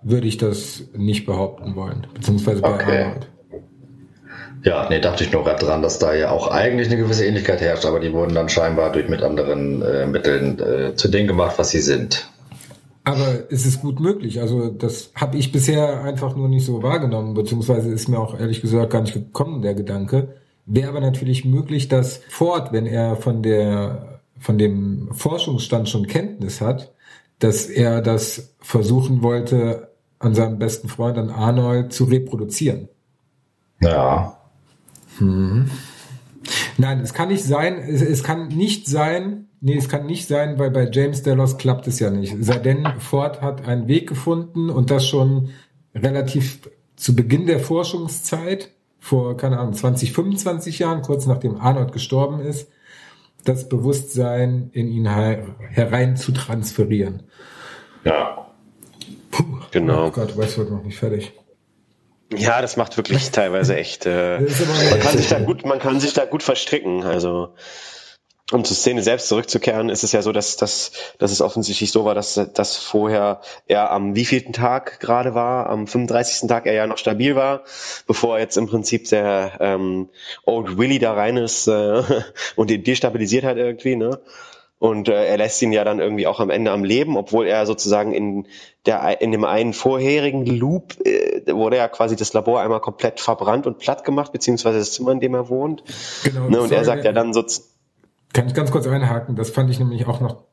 würde 0.04 0.28
ich 0.28 0.38
das 0.38 0.84
nicht 0.96 1.26
behaupten 1.26 1.76
wollen, 1.76 2.06
beziehungsweise 2.14 2.62
bei 2.62 2.76
okay. 2.76 3.04
Arnold. 3.04 3.28
Ja, 4.64 4.88
nee, 4.90 5.00
dachte 5.00 5.24
ich 5.24 5.32
nur 5.32 5.44
gerade 5.44 5.64
dran, 5.64 5.82
dass 5.84 6.00
da 6.00 6.14
ja 6.14 6.32
auch 6.32 6.48
eigentlich 6.48 6.88
eine 6.88 6.98
gewisse 6.98 7.26
Ähnlichkeit 7.26 7.62
herrscht, 7.62 7.86
aber 7.86 8.00
die 8.00 8.14
wurden 8.14 8.34
dann 8.34 8.50
scheinbar 8.50 8.92
durch 8.92 9.08
mit 9.10 9.22
anderen 9.22 9.82
äh, 9.82 10.08
Mitteln 10.08 10.60
äh, 10.60 10.96
zu 10.96 11.08
dem 11.08 11.28
gemacht, 11.28 11.58
was 11.58 11.70
sie 11.70 11.82
sind. 11.82 12.30
Aber 13.06 13.52
es 13.52 13.66
ist 13.66 13.82
gut 13.82 14.00
möglich. 14.00 14.42
Also 14.42 14.70
das 14.70 15.12
habe 15.16 15.38
ich 15.38 15.52
bisher 15.52 16.04
einfach 16.04 16.36
nur 16.36 16.50
nicht 16.50 16.66
so 16.66 16.82
wahrgenommen, 16.84 17.36
beziehungsweise 17.36 17.92
ist 17.92 18.10
mir 18.10 18.20
auch 18.20 18.38
ehrlich 18.38 18.62
gesagt 18.62 18.92
gar 18.92 19.02
nicht 19.02 19.14
gekommen, 19.14 19.62
der 19.62 19.76
Gedanke. 19.76 20.36
Wäre 20.66 20.90
aber 20.90 21.02
natürlich 21.02 21.46
möglich, 21.46 21.88
dass 21.88 22.22
Ford, 22.30 22.74
wenn 22.74 22.88
er 22.88 23.16
von 23.16 23.44
der 23.44 24.16
von 24.40 24.58
dem 24.58 25.10
Forschungsstand 25.14 25.88
schon 25.88 26.08
Kenntnis 26.08 26.62
hat, 26.62 26.92
dass 27.40 27.66
er 27.68 28.02
das 28.02 28.56
versuchen 28.60 29.22
wollte, 29.22 29.92
an 30.20 30.36
seinem 30.36 30.60
besten 30.60 30.90
Freund, 30.90 31.18
an 31.18 31.30
Arnold, 31.30 31.94
zu 31.94 32.06
reproduzieren. 32.06 32.90
Ja. 33.82 34.38
Hm. 35.18 35.70
Nein, 36.78 37.00
es 37.00 37.14
kann 37.14 37.30
nicht 37.30 37.44
sein, 37.44 37.78
es, 37.78 38.02
es 38.02 38.24
kann 38.24 38.48
nicht 38.50 38.88
sein, 38.88 39.46
Nee, 39.62 39.78
es 39.78 39.90
kann 39.90 40.06
nicht 40.06 40.28
sein, 40.28 40.60
weil 40.60 40.70
bei 40.70 40.88
James 40.92 41.24
Delos 41.24 41.58
klappt 41.58 41.88
es 41.88 41.98
ja 41.98 42.12
nicht. 42.12 42.36
Seitdem 42.40 42.86
Ford 43.00 43.42
hat 43.42 43.68
einen 43.68 43.88
Weg 43.88 44.08
gefunden 44.08 44.70
und 44.70 44.92
das 44.92 45.08
schon 45.08 45.50
relativ 45.96 46.70
zu 46.96 47.16
Beginn 47.16 47.48
der 47.48 47.60
Forschungszeit, 47.60 48.70
vor, 49.00 49.38
keine 49.38 49.58
Ahnung, 49.58 49.74
20, 49.74 50.14
25 50.14 50.78
Jahren, 50.78 51.02
kurz 51.02 51.26
nachdem 51.26 51.58
Arnold 51.58 51.94
gestorben 51.94 52.42
ist, 52.42 52.70
das 53.44 53.68
Bewusstsein 53.68 54.70
in 54.72 54.88
ihn 54.88 55.08
herein 55.08 56.16
zu 56.16 56.32
transferieren. 56.32 57.24
Ja. 58.04 58.52
Puh, 59.32 59.44
genau. 59.72 60.08
Oh 60.08 60.12
Gott, 60.12 60.38
weiß 60.38 60.60
wird 60.60 60.70
noch 60.70 60.84
nicht 60.84 61.00
fertig. 61.00 61.34
Ja, 62.34 62.62
das 62.62 62.78
macht 62.78 62.98
wirklich 62.98 63.30
teilweise 63.32 63.76
echt. 63.76 64.06
Äh, 64.06 64.40
man 64.40 65.00
kann 65.00 65.18
sich 65.18 65.28
da 65.28 65.40
gut, 65.40 65.66
man 65.66 65.80
kann 65.80 66.00
sich 66.00 66.14
da 66.14 66.26
gut 66.26 66.44
verstricken. 66.44 67.04
Also 67.04 67.54
um 68.52 68.64
zur 68.64 68.76
Szene 68.76 69.02
selbst 69.02 69.28
zurückzukehren, 69.28 69.90
ist 69.90 70.04
es 70.04 70.12
ja 70.12 70.22
so, 70.22 70.32
dass, 70.32 70.56
dass, 70.56 70.92
dass 71.18 71.32
es 71.32 71.42
offensichtlich 71.42 71.92
so 71.92 72.06
war, 72.06 72.14
dass, 72.14 72.40
dass 72.54 72.78
vorher 72.78 73.42
er 73.66 73.92
am 73.92 74.16
wievielten 74.16 74.54
Tag 74.54 75.00
gerade 75.00 75.34
war, 75.34 75.68
am 75.68 75.88
35. 75.88 76.48
Tag 76.48 76.68
er 76.68 76.74
ja 76.74 76.86
noch 76.86 77.00
stabil 77.00 77.36
war, 77.36 77.64
bevor 78.06 78.38
jetzt 78.38 78.58
im 78.58 78.68
Prinzip 78.68 79.10
der 79.10 79.58
ähm, 79.62 80.10
Old 80.46 80.78
Willy 80.78 81.00
da 81.00 81.14
rein 81.14 81.38
ist 81.38 81.68
äh, 81.68 82.04
und 82.56 82.70
ihn 82.70 82.84
destabilisiert 82.84 83.46
hat 83.46 83.58
irgendwie, 83.58 83.96
ne? 83.96 84.20
Und 84.86 85.10
äh, 85.10 85.26
er 85.26 85.38
lässt 85.38 85.60
ihn 85.64 85.72
ja 85.72 85.84
dann 85.84 86.00
irgendwie 86.00 86.28
auch 86.28 86.40
am 86.40 86.52
Ende 86.52 86.70
am 86.70 86.84
Leben, 86.84 87.18
obwohl 87.18 87.48
er 87.48 87.66
sozusagen 87.66 88.14
in 88.14 88.48
der 88.86 89.20
in 89.20 89.32
dem 89.32 89.44
einen 89.44 89.74
vorherigen 89.74 90.46
Loop 90.46 90.94
äh, 91.04 91.52
wurde 91.52 91.78
ja 91.78 91.88
quasi 91.88 92.16
das 92.16 92.34
Labor 92.34 92.62
einmal 92.62 92.82
komplett 92.82 93.20
verbrannt 93.20 93.66
und 93.66 93.80
platt 93.80 94.04
gemacht, 94.04 94.32
beziehungsweise 94.32 94.78
das 94.78 94.92
Zimmer, 94.92 95.14
in 95.14 95.20
dem 95.20 95.34
er 95.34 95.50
wohnt. 95.50 95.84
Genau, 96.24 96.50
ne? 96.50 96.62
Und 96.62 96.72
er 96.72 96.86
sagt 96.86 97.04
ja 97.04 97.14
dann 97.14 97.34
so 97.34 97.44
kann 98.32 98.46
ich 98.46 98.54
ganz 98.54 98.70
kurz 98.70 98.86
einhaken? 98.86 99.36
Das 99.36 99.50
fand 99.50 99.72
ich 99.72 99.80
nämlich 99.80 100.06
auch 100.06 100.22
noch 100.22 100.44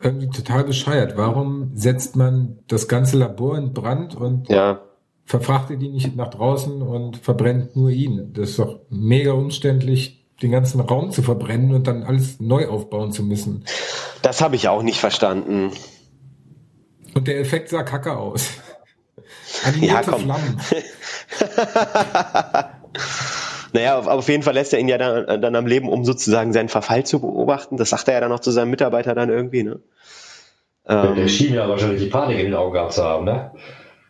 irgendwie 0.00 0.30
total 0.30 0.64
bescheuert. 0.64 1.18
Warum 1.18 1.72
setzt 1.74 2.16
man 2.16 2.60
das 2.68 2.88
ganze 2.88 3.18
Labor 3.18 3.58
in 3.58 3.74
Brand 3.74 4.14
und 4.14 4.48
ja. 4.48 4.80
verfrachtet 5.26 5.82
ihn 5.82 5.92
nicht 5.92 6.16
nach 6.16 6.28
draußen 6.28 6.80
und 6.80 7.18
verbrennt 7.18 7.76
nur 7.76 7.90
ihn? 7.90 8.32
Das 8.32 8.50
ist 8.50 8.58
doch 8.58 8.80
mega 8.88 9.32
umständlich, 9.32 10.23
den 10.42 10.50
ganzen 10.50 10.80
Raum 10.80 11.10
zu 11.10 11.22
verbrennen 11.22 11.74
und 11.74 11.86
dann 11.86 12.02
alles 12.02 12.40
neu 12.40 12.68
aufbauen 12.68 13.12
zu 13.12 13.22
müssen. 13.22 13.64
Das 14.22 14.40
habe 14.40 14.56
ich 14.56 14.68
auch 14.68 14.82
nicht 14.82 14.98
verstanden. 14.98 15.70
Und 17.14 17.28
der 17.28 17.40
Effekt 17.40 17.68
sah 17.68 17.82
kacke 17.82 18.16
aus. 18.16 18.48
Animierte 19.64 19.94
ja, 19.94 20.02
komm. 20.02 20.22
Flammen. 20.22 20.60
Naja, 23.74 23.98
auf, 23.98 24.06
auf 24.06 24.28
jeden 24.28 24.44
Fall 24.44 24.54
lässt 24.54 24.72
er 24.72 24.78
ihn 24.78 24.86
ja 24.86 24.98
dann, 24.98 25.42
dann 25.42 25.56
am 25.56 25.66
Leben, 25.66 25.88
um 25.88 26.04
sozusagen 26.04 26.52
seinen 26.52 26.68
Verfall 26.68 27.04
zu 27.04 27.20
beobachten. 27.20 27.76
Das 27.76 27.90
sagt 27.90 28.06
er 28.06 28.14
ja 28.14 28.20
dann 28.20 28.30
noch 28.30 28.38
zu 28.38 28.52
seinem 28.52 28.70
Mitarbeiter 28.70 29.16
dann 29.16 29.30
irgendwie, 29.30 29.64
ne? 29.64 29.80
Ähm, 30.86 31.16
der 31.16 31.26
schien 31.26 31.54
ja 31.54 31.68
wahrscheinlich 31.68 32.00
die 32.00 32.08
Panik 32.08 32.38
in 32.38 32.44
den 32.44 32.54
Augen 32.54 32.72
gehabt 32.72 32.92
zu 32.92 33.02
haben, 33.02 33.24
ne? 33.24 33.50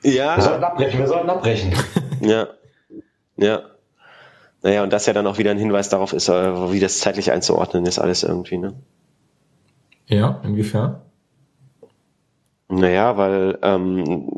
Ja. 0.02 0.36
Wir 0.36 0.42
sollten 0.42 0.64
abbrechen, 0.64 0.98
wir 0.98 1.06
sollten 1.06 1.30
abbrechen. 1.30 1.74
ja. 2.20 2.48
Ja. 3.38 3.62
Naja, 4.64 4.82
und 4.82 4.94
das 4.94 5.04
ja 5.04 5.12
dann 5.12 5.26
auch 5.26 5.36
wieder 5.36 5.50
ein 5.50 5.58
Hinweis 5.58 5.90
darauf 5.90 6.14
ist, 6.14 6.30
äh, 6.30 6.72
wie 6.72 6.80
das 6.80 6.98
zeitlich 6.98 7.30
einzuordnen 7.30 7.84
ist, 7.84 7.98
alles 7.98 8.22
irgendwie, 8.22 8.56
ne? 8.56 8.72
Ja, 10.06 10.40
inwiefern? 10.42 11.02
Naja, 12.68 13.18
weil 13.18 13.58
ähm, 13.60 14.30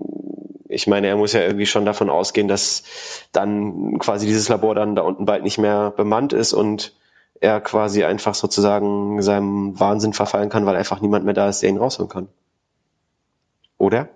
ich 0.68 0.88
meine, 0.88 1.06
er 1.06 1.16
muss 1.16 1.32
ja 1.32 1.42
irgendwie 1.42 1.64
schon 1.66 1.84
davon 1.84 2.10
ausgehen, 2.10 2.48
dass 2.48 2.82
dann 3.30 4.00
quasi 4.00 4.26
dieses 4.26 4.48
Labor 4.48 4.74
dann 4.74 4.96
da 4.96 5.02
unten 5.02 5.26
bald 5.26 5.44
nicht 5.44 5.58
mehr 5.58 5.92
bemannt 5.92 6.32
ist 6.32 6.52
und 6.52 6.92
er 7.40 7.60
quasi 7.60 8.02
einfach 8.02 8.34
sozusagen 8.34 9.22
seinem 9.22 9.78
Wahnsinn 9.78 10.12
verfallen 10.12 10.48
kann, 10.48 10.66
weil 10.66 10.74
einfach 10.74 11.00
niemand 11.00 11.24
mehr 11.24 11.34
da 11.34 11.48
ist, 11.48 11.62
der 11.62 11.68
ihn 11.68 11.78
rausholen 11.78 12.08
kann. 12.08 12.28
Oder? 13.78 14.08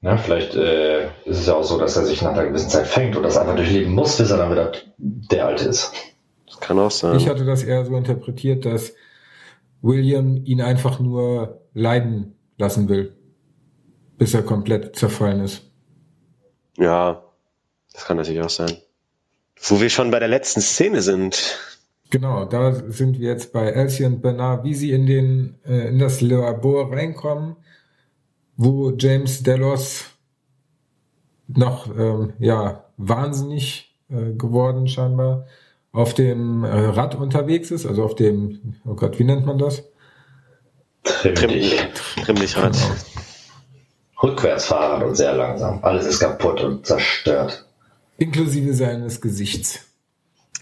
Na, 0.00 0.16
vielleicht 0.16 0.54
äh, 0.54 1.06
ist 1.24 1.38
es 1.38 1.46
ja 1.46 1.54
auch 1.54 1.64
so, 1.64 1.78
dass 1.78 1.96
er 1.96 2.04
sich 2.04 2.22
nach 2.22 2.32
einer 2.32 2.46
gewissen 2.46 2.68
Zeit 2.68 2.86
fängt 2.86 3.16
und 3.16 3.22
das 3.22 3.36
einfach 3.36 3.56
durchleben 3.56 3.94
muss, 3.94 4.18
bis 4.18 4.30
er 4.30 4.36
dann 4.36 4.50
wieder 4.50 4.72
der 4.96 5.46
Alte 5.46 5.68
ist. 5.68 5.92
Das 6.46 6.60
kann 6.60 6.78
auch 6.78 6.90
sein. 6.90 7.16
Ich 7.16 7.28
hatte 7.28 7.44
das 7.44 7.64
eher 7.64 7.84
so 7.84 7.96
interpretiert, 7.96 8.64
dass 8.64 8.94
William 9.82 10.44
ihn 10.44 10.60
einfach 10.60 11.00
nur 11.00 11.62
leiden 11.74 12.36
lassen 12.58 12.88
will, 12.88 13.16
bis 14.18 14.34
er 14.34 14.42
komplett 14.42 14.96
zerfallen 14.96 15.40
ist. 15.40 15.62
Ja, 16.76 17.22
das 17.92 18.04
kann 18.04 18.16
natürlich 18.16 18.42
auch 18.42 18.50
sein. 18.50 18.76
Wo 19.60 19.80
wir 19.80 19.88
schon 19.88 20.10
bei 20.10 20.18
der 20.18 20.28
letzten 20.28 20.60
Szene 20.60 21.00
sind. 21.00 21.58
Genau, 22.10 22.44
da 22.44 22.72
sind 22.72 23.18
wir 23.18 23.30
jetzt 23.30 23.52
bei 23.52 23.68
Elsie 23.68 24.04
und 24.04 24.20
Bernard, 24.22 24.64
wie 24.64 24.74
sie 24.74 24.92
in 24.92 25.06
den 25.06 25.58
äh, 25.66 25.88
in 25.88 25.98
das 25.98 26.20
Labor 26.20 26.92
reinkommen, 26.92 27.56
wo 28.56 28.92
James 28.96 29.42
Delos 29.42 30.04
noch 31.48 31.86
ähm, 31.96 32.32
ja 32.38 32.84
wahnsinnig 32.96 33.94
äh, 34.08 34.32
geworden 34.32 34.88
scheinbar 34.88 35.46
auf 35.96 36.12
dem 36.12 36.62
äh, 36.62 36.68
Rad 36.68 37.14
unterwegs 37.14 37.70
ist, 37.70 37.86
also 37.86 38.04
auf 38.04 38.14
dem, 38.14 38.74
oh 38.84 38.94
Gott, 38.94 39.18
wie 39.18 39.24
nennt 39.24 39.46
man 39.46 39.58
das? 39.58 39.82
Trimmlich. 41.04 41.82
Trimmlichrad. 42.22 42.74
Genau. 42.74 42.94
Rückwärts 44.22 44.66
fahren 44.66 45.02
und 45.02 45.14
sehr 45.14 45.34
langsam. 45.34 45.82
Alles 45.82 46.06
ist 46.06 46.20
kaputt 46.20 46.60
und 46.60 46.86
zerstört. 46.86 47.64
Inklusive 48.18 48.74
seines 48.74 49.22
Gesichts. 49.22 49.86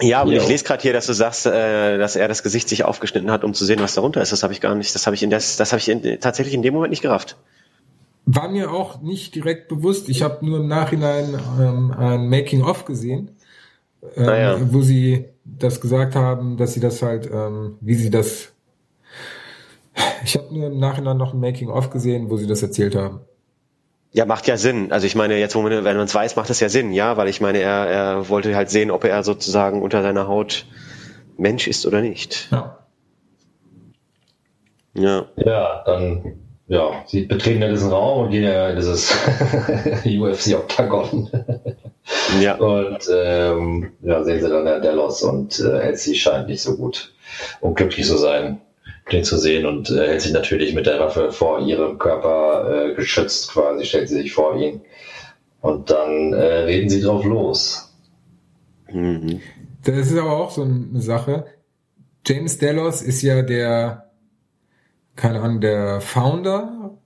Ja, 0.01 0.23
und 0.23 0.33
jo. 0.33 0.41
ich 0.41 0.49
lese 0.49 0.65
gerade 0.65 0.83
hier, 0.83 0.93
dass 0.93 1.07
du 1.07 1.13
sagst, 1.13 1.47
äh, 1.47 1.99
dass 1.99 2.15
er 2.15 2.29
das 2.29 2.45
Gesicht 2.45 2.69
sich 2.69 2.85
aufgeschnitten 2.85 3.31
hat, 3.31 3.43
um 3.43 3.55
zu 3.55 3.65
sehen, 3.65 3.81
was 3.81 3.95
darunter 3.95 4.23
ist. 4.23 4.31
Das 4.31 4.43
habe 4.45 4.53
ich 4.53 4.61
gar 4.61 4.75
nicht, 4.75 4.95
das 4.95 5.07
habe 5.07 5.17
ich 5.17 5.23
in 5.23 5.31
das, 5.31 5.57
das 5.57 5.73
habe 5.73 5.81
ich 5.81 5.89
in, 5.89 6.21
tatsächlich 6.21 6.55
in 6.55 6.63
dem 6.63 6.75
Moment 6.75 6.91
nicht 6.91 7.03
gerafft. 7.03 7.37
War 8.27 8.49
mir 8.49 8.73
auch 8.73 9.03
nicht 9.03 9.35
direkt 9.35 9.69
bewusst. 9.69 10.09
Ich 10.09 10.23
habe 10.23 10.45
nur 10.45 10.61
im 10.61 10.69
Nachhinein 10.69 11.39
ähm, 11.61 11.93
ein 11.93 12.29
Making-of 12.29 12.85
gesehen, 12.87 13.33
ähm, 14.17 14.25
naja. 14.25 14.59
wo 14.73 14.81
sie 14.81 15.27
das 15.45 15.81
gesagt 15.81 16.15
haben, 16.15 16.57
dass 16.57 16.73
sie 16.73 16.81
das 16.81 17.03
halt, 17.03 17.29
ähm, 17.31 17.77
wie 17.81 17.95
sie 17.95 18.11
das. 18.11 18.53
Ich 20.25 20.37
habe 20.37 20.55
nur 20.55 20.69
im 20.69 20.79
Nachhinein 20.79 21.19
noch 21.19 21.35
ein 21.35 21.41
Making-of 21.41 21.91
gesehen, 21.91 22.31
wo 22.31 22.37
sie 22.37 22.47
das 22.47 22.63
erzählt 22.63 22.95
haben. 22.95 23.21
Ja, 24.13 24.27
macht 24.27 24.47
ja 24.47 24.57
Sinn. 24.57 24.93
Also 24.93 25.07
ich 25.07 25.17
meine, 25.17 25.39
jetzt, 25.39 25.55
wo 25.55 25.63
man, 25.63 25.73
wenn 25.73 25.97
man 25.97 26.07
es 26.07 26.15
weiß, 26.15 26.37
macht 26.37 26.49
es 26.49 26.61
ja 26.61 26.69
Sinn, 26.69 26.93
ja, 26.93 27.17
weil 27.17 27.29
ich 27.29 27.41
meine, 27.41 27.59
er, 27.59 27.87
er 27.87 28.29
wollte 28.29 28.55
halt 28.55 28.71
sehen, 28.71 28.91
ob 28.91 29.05
er 29.05 29.23
sozusagen 29.25 29.83
unter 29.83 30.03
seiner 30.03 30.29
Haut 30.29 30.67
Mensch 31.37 31.67
ist 31.67 31.85
oder 31.85 32.01
nicht. 32.01 32.49
Ja. 32.53 32.79
Ja. 34.95 35.27
Ja, 35.37 35.83
dann, 35.85 36.44
ja, 36.67 37.05
sie 37.07 37.23
betreten 37.23 37.63
ja 37.63 37.69
diesen 37.69 37.91
Raum 37.91 38.25
und 38.25 38.31
gehen 38.31 38.45
ja 38.45 38.71
in 38.71 38.77
dieses 38.77 39.13
UFC-Oktagon. 40.05 41.31
ja. 42.41 42.57
Und 42.57 42.99
ähm, 43.13 43.93
ja, 44.03 44.25
sehen 44.25 44.41
sie 44.41 44.49
dann 44.49 44.65
der 44.65 44.81
Delos 44.81 45.23
und 45.23 45.61
äh, 45.61 45.81
Elsie 45.81 46.15
scheint 46.15 46.49
nicht 46.49 46.63
so 46.63 46.77
gut 46.77 47.13
und 47.61 47.77
glücklich 47.77 48.07
zu 48.07 48.17
sein 48.17 48.61
den 49.13 49.25
zu 49.25 49.37
sehen 49.37 49.67
und 49.67 49.91
äh, 49.91 50.09
hält 50.09 50.23
sich 50.23 50.33
natürlich 50.33 50.75
mit 50.75 50.87
der 50.87 50.99
Waffe 51.01 51.31
vor 51.31 51.61
ihrem 51.61 51.99
Körper 51.99 52.91
äh, 52.91 52.95
geschützt 52.95 53.51
quasi, 53.53 53.85
stellt 53.85 54.09
sie 54.09 54.17
sich 54.17 54.33
vor 54.33 54.57
ihn. 54.57 54.81
Und 55.61 55.91
dann 55.91 56.33
äh, 56.33 56.43
reden 56.65 56.89
sie 56.89 57.01
drauf 57.01 57.25
los. 57.25 57.95
Mhm. 58.91 59.41
Das 59.85 60.11
ist 60.11 60.17
aber 60.17 60.33
auch 60.33 60.51
so 60.51 60.63
eine 60.63 61.01
Sache. 61.01 61.47
James 62.27 62.59
Delos 62.59 63.03
ist 63.03 63.23
ja 63.23 63.43
der, 63.43 64.04
keine 65.17 65.41
Ahnung, 65.41 65.61
der 65.61 66.01
Founder 66.01 66.99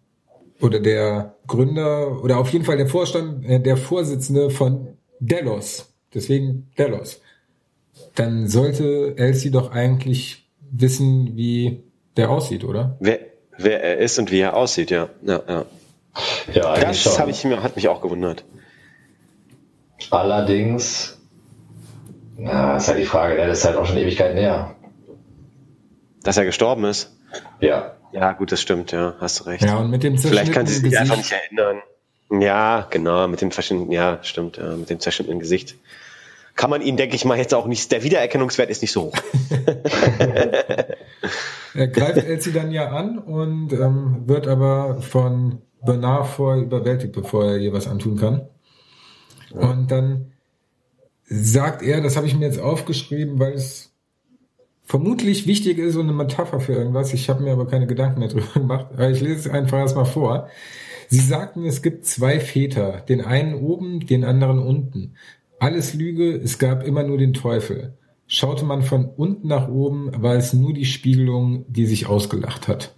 oder 0.60 0.80
der 0.80 1.34
Gründer 1.46 2.22
oder 2.22 2.38
auf 2.38 2.50
jeden 2.50 2.64
Fall 2.64 2.76
der 2.76 2.88
Vorstand, 2.88 3.44
äh, 3.44 3.60
der 3.60 3.76
Vorsitzende 3.76 4.50
von 4.50 4.96
Delos. 5.20 5.92
Deswegen 6.14 6.70
Delos. 6.78 7.20
Dann 8.14 8.48
sollte 8.48 9.14
Elsie 9.16 9.50
doch 9.50 9.70
eigentlich 9.72 10.48
wissen, 10.70 11.36
wie 11.36 11.82
der 12.16 12.30
aussieht, 12.30 12.64
oder? 12.64 12.96
Wer, 13.00 13.20
wer 13.56 13.82
er 13.82 13.98
ist 13.98 14.18
und 14.18 14.30
wie 14.30 14.40
er 14.40 14.56
aussieht, 14.56 14.90
ja. 14.90 15.08
Ja, 15.22 15.42
ja. 15.48 15.64
ja 16.52 16.80
das 16.80 17.18
habe 17.18 17.30
ich 17.30 17.44
mir, 17.44 17.62
hat 17.62 17.76
mich 17.76 17.88
auch 17.88 18.00
gewundert. 18.00 18.44
Allerdings, 20.10 21.18
ja, 22.38 22.76
ist 22.76 22.88
halt 22.88 22.98
die 22.98 23.04
Frage, 23.04 23.36
der 23.36 23.48
ist 23.48 23.64
halt 23.64 23.76
auch 23.76 23.84
schon 23.84 23.98
Ewigkeit 23.98 24.34
näher. 24.34 24.74
Dass 26.22 26.36
er 26.36 26.44
gestorben 26.44 26.84
ist? 26.84 27.16
Ja. 27.60 27.97
Ja, 28.12 28.32
gut, 28.32 28.52
das 28.52 28.60
stimmt, 28.60 28.92
ja, 28.92 29.14
hast 29.20 29.40
du 29.40 29.44
recht. 29.44 29.64
Ja, 29.64 29.76
und 29.78 29.90
mit 29.90 30.02
dem 30.02 30.16
Vielleicht 30.18 30.52
kann 30.52 30.66
sie 30.66 30.74
sich 30.74 30.82
Gesicht. 30.84 31.00
einfach 31.00 31.16
nicht 31.16 31.32
erinnern. 31.32 31.82
Ja, 32.30 32.86
genau, 32.90 33.26
mit 33.28 33.40
dem 33.40 33.50
verschnittenen, 33.50 33.90
ja, 33.90 34.18
stimmt, 34.22 34.56
ja, 34.58 34.76
mit 34.76 34.90
dem 34.90 35.00
zerschnittenen 35.00 35.40
Gesicht. 35.40 35.76
Kann 36.56 36.70
man 36.70 36.82
ihn, 36.82 36.96
denke 36.96 37.16
ich 37.16 37.24
mal, 37.24 37.38
jetzt 37.38 37.54
auch 37.54 37.66
nicht, 37.66 37.90
der 37.92 38.02
Wiedererkennungswert 38.02 38.68
ist 38.68 38.82
nicht 38.82 38.92
so 38.92 39.04
hoch. 39.04 39.16
Er 41.74 41.88
greift 41.88 42.16
Elsie 42.16 42.52
dann 42.52 42.72
ja 42.72 42.88
an 42.90 43.18
und 43.18 43.72
ähm, 43.72 44.22
wird 44.26 44.48
aber 44.48 45.00
von 45.00 45.62
Bernard 45.84 46.26
vorher 46.26 46.62
überwältigt, 46.62 47.12
bevor 47.12 47.44
er 47.44 47.58
ihr 47.58 47.72
was 47.72 47.86
antun 47.86 48.16
kann. 48.16 48.48
Und 49.52 49.90
dann 49.90 50.32
sagt 51.24 51.82
er, 51.82 52.00
das 52.00 52.16
habe 52.16 52.26
ich 52.26 52.34
mir 52.34 52.46
jetzt 52.46 52.58
aufgeschrieben, 52.60 53.38
weil 53.38 53.52
es 53.52 53.87
vermutlich 54.88 55.46
wichtig 55.46 55.78
ist 55.78 55.96
und 55.96 56.04
eine 56.04 56.14
Metapher 56.14 56.60
für 56.60 56.72
irgendwas. 56.72 57.12
Ich 57.12 57.28
habe 57.28 57.42
mir 57.42 57.52
aber 57.52 57.66
keine 57.66 57.86
Gedanken 57.86 58.20
mehr 58.20 58.28
drüber 58.28 58.48
gemacht. 58.54 58.86
Aber 58.94 59.10
ich 59.10 59.20
lese 59.20 59.40
es 59.40 59.48
einfach 59.48 59.78
erstmal 59.78 60.06
vor. 60.06 60.48
Sie 61.08 61.20
sagten, 61.20 61.64
es 61.64 61.82
gibt 61.82 62.06
zwei 62.06 62.40
Väter, 62.40 63.02
den 63.08 63.20
einen 63.20 63.54
oben, 63.54 64.00
den 64.00 64.24
anderen 64.24 64.58
unten. 64.58 65.14
Alles 65.58 65.94
Lüge, 65.94 66.34
es 66.34 66.58
gab 66.58 66.84
immer 66.84 67.02
nur 67.02 67.18
den 67.18 67.34
Teufel. 67.34 67.96
Schaute 68.26 68.64
man 68.64 68.82
von 68.82 69.06
unten 69.06 69.48
nach 69.48 69.68
oben, 69.68 70.10
war 70.22 70.34
es 70.34 70.52
nur 70.52 70.74
die 70.74 70.84
Spiegelung, 70.84 71.64
die 71.68 71.86
sich 71.86 72.06
ausgelacht 72.06 72.68
hat. 72.68 72.94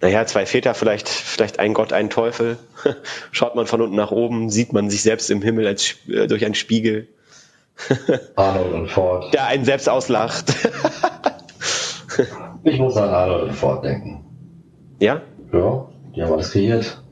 Naja, 0.00 0.26
zwei 0.26 0.46
Väter, 0.46 0.74
vielleicht, 0.74 1.08
vielleicht 1.08 1.58
ein 1.58 1.74
Gott, 1.74 1.92
ein 1.92 2.08
Teufel. 2.08 2.56
Schaut 3.32 3.56
man 3.56 3.66
von 3.66 3.80
unten 3.80 3.96
nach 3.96 4.12
oben, 4.12 4.48
sieht 4.48 4.72
man 4.72 4.90
sich 4.90 5.02
selbst 5.02 5.30
im 5.30 5.42
Himmel 5.42 5.66
als, 5.66 5.96
äh, 6.08 6.28
durch 6.28 6.44
einen 6.44 6.54
Spiegel. 6.54 7.08
Arnold 8.36 8.72
und 8.72 8.90
Ford. 8.90 9.32
Der 9.32 9.46
einen 9.46 9.64
selbst 9.64 9.88
auslacht. 9.88 10.52
ich 12.64 12.78
muss 12.78 12.96
an 12.96 13.08
Arnold 13.08 13.44
und 13.44 13.54
Ford 13.54 13.84
denken. 13.84 14.24
Ja? 14.98 15.22
Ja, 15.52 15.88
die 16.14 16.22
haben 16.22 16.32
alles 16.32 16.50
kreiert. 16.52 17.02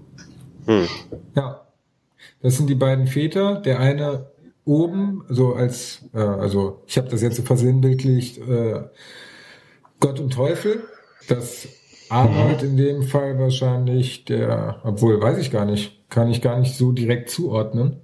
Hm. 0.66 0.88
Ja. 1.34 1.62
Das 2.42 2.56
sind 2.56 2.68
die 2.68 2.74
beiden 2.74 3.06
Väter. 3.06 3.60
Der 3.60 3.80
eine 3.80 4.26
oben, 4.64 5.24
so 5.28 5.54
als, 5.54 6.04
äh, 6.12 6.18
also 6.18 6.82
ich 6.86 6.98
habe 6.98 7.08
das 7.08 7.22
jetzt 7.22 7.36
so 7.36 7.42
versinnbildlicht, 7.42 8.38
äh, 8.38 8.82
Gott 10.00 10.20
und 10.20 10.32
Teufel, 10.32 10.84
dass 11.28 11.68
Arnold 12.08 12.62
in 12.62 12.76
dem 12.76 13.02
Fall 13.02 13.38
wahrscheinlich 13.38 14.24
der, 14.24 14.80
obwohl 14.84 15.20
weiß 15.20 15.38
ich 15.38 15.50
gar 15.50 15.64
nicht, 15.64 16.08
kann 16.10 16.30
ich 16.30 16.42
gar 16.42 16.58
nicht 16.58 16.76
so 16.76 16.92
direkt 16.92 17.30
zuordnen. 17.30 18.00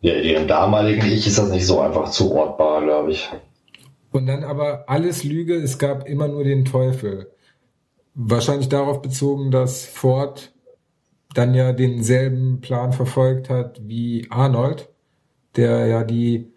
Ja, 0.00 0.14
ihrem 0.14 0.48
damaligen 0.48 1.06
Ich 1.06 1.26
ist 1.26 1.38
das 1.38 1.50
nicht 1.50 1.66
so 1.66 1.80
einfach 1.80 2.10
zuordbar, 2.10 2.82
glaube 2.82 3.12
ich. 3.12 3.28
Und 4.12 4.26
dann 4.26 4.44
aber 4.44 4.84
alles 4.88 5.24
Lüge, 5.24 5.54
es 5.54 5.78
gab 5.78 6.08
immer 6.08 6.28
nur 6.28 6.44
den 6.44 6.64
Teufel. 6.64 7.30
Wahrscheinlich 8.14 8.68
darauf 8.68 9.02
bezogen, 9.02 9.50
dass 9.50 9.84
Ford 9.84 10.52
dann 11.34 11.54
ja 11.54 11.72
denselben 11.72 12.60
Plan 12.60 12.92
verfolgt 12.92 13.50
hat 13.50 13.80
wie 13.86 14.26
Arnold 14.30 14.90
der 15.56 15.86
ja 15.86 16.04
die, 16.04 16.52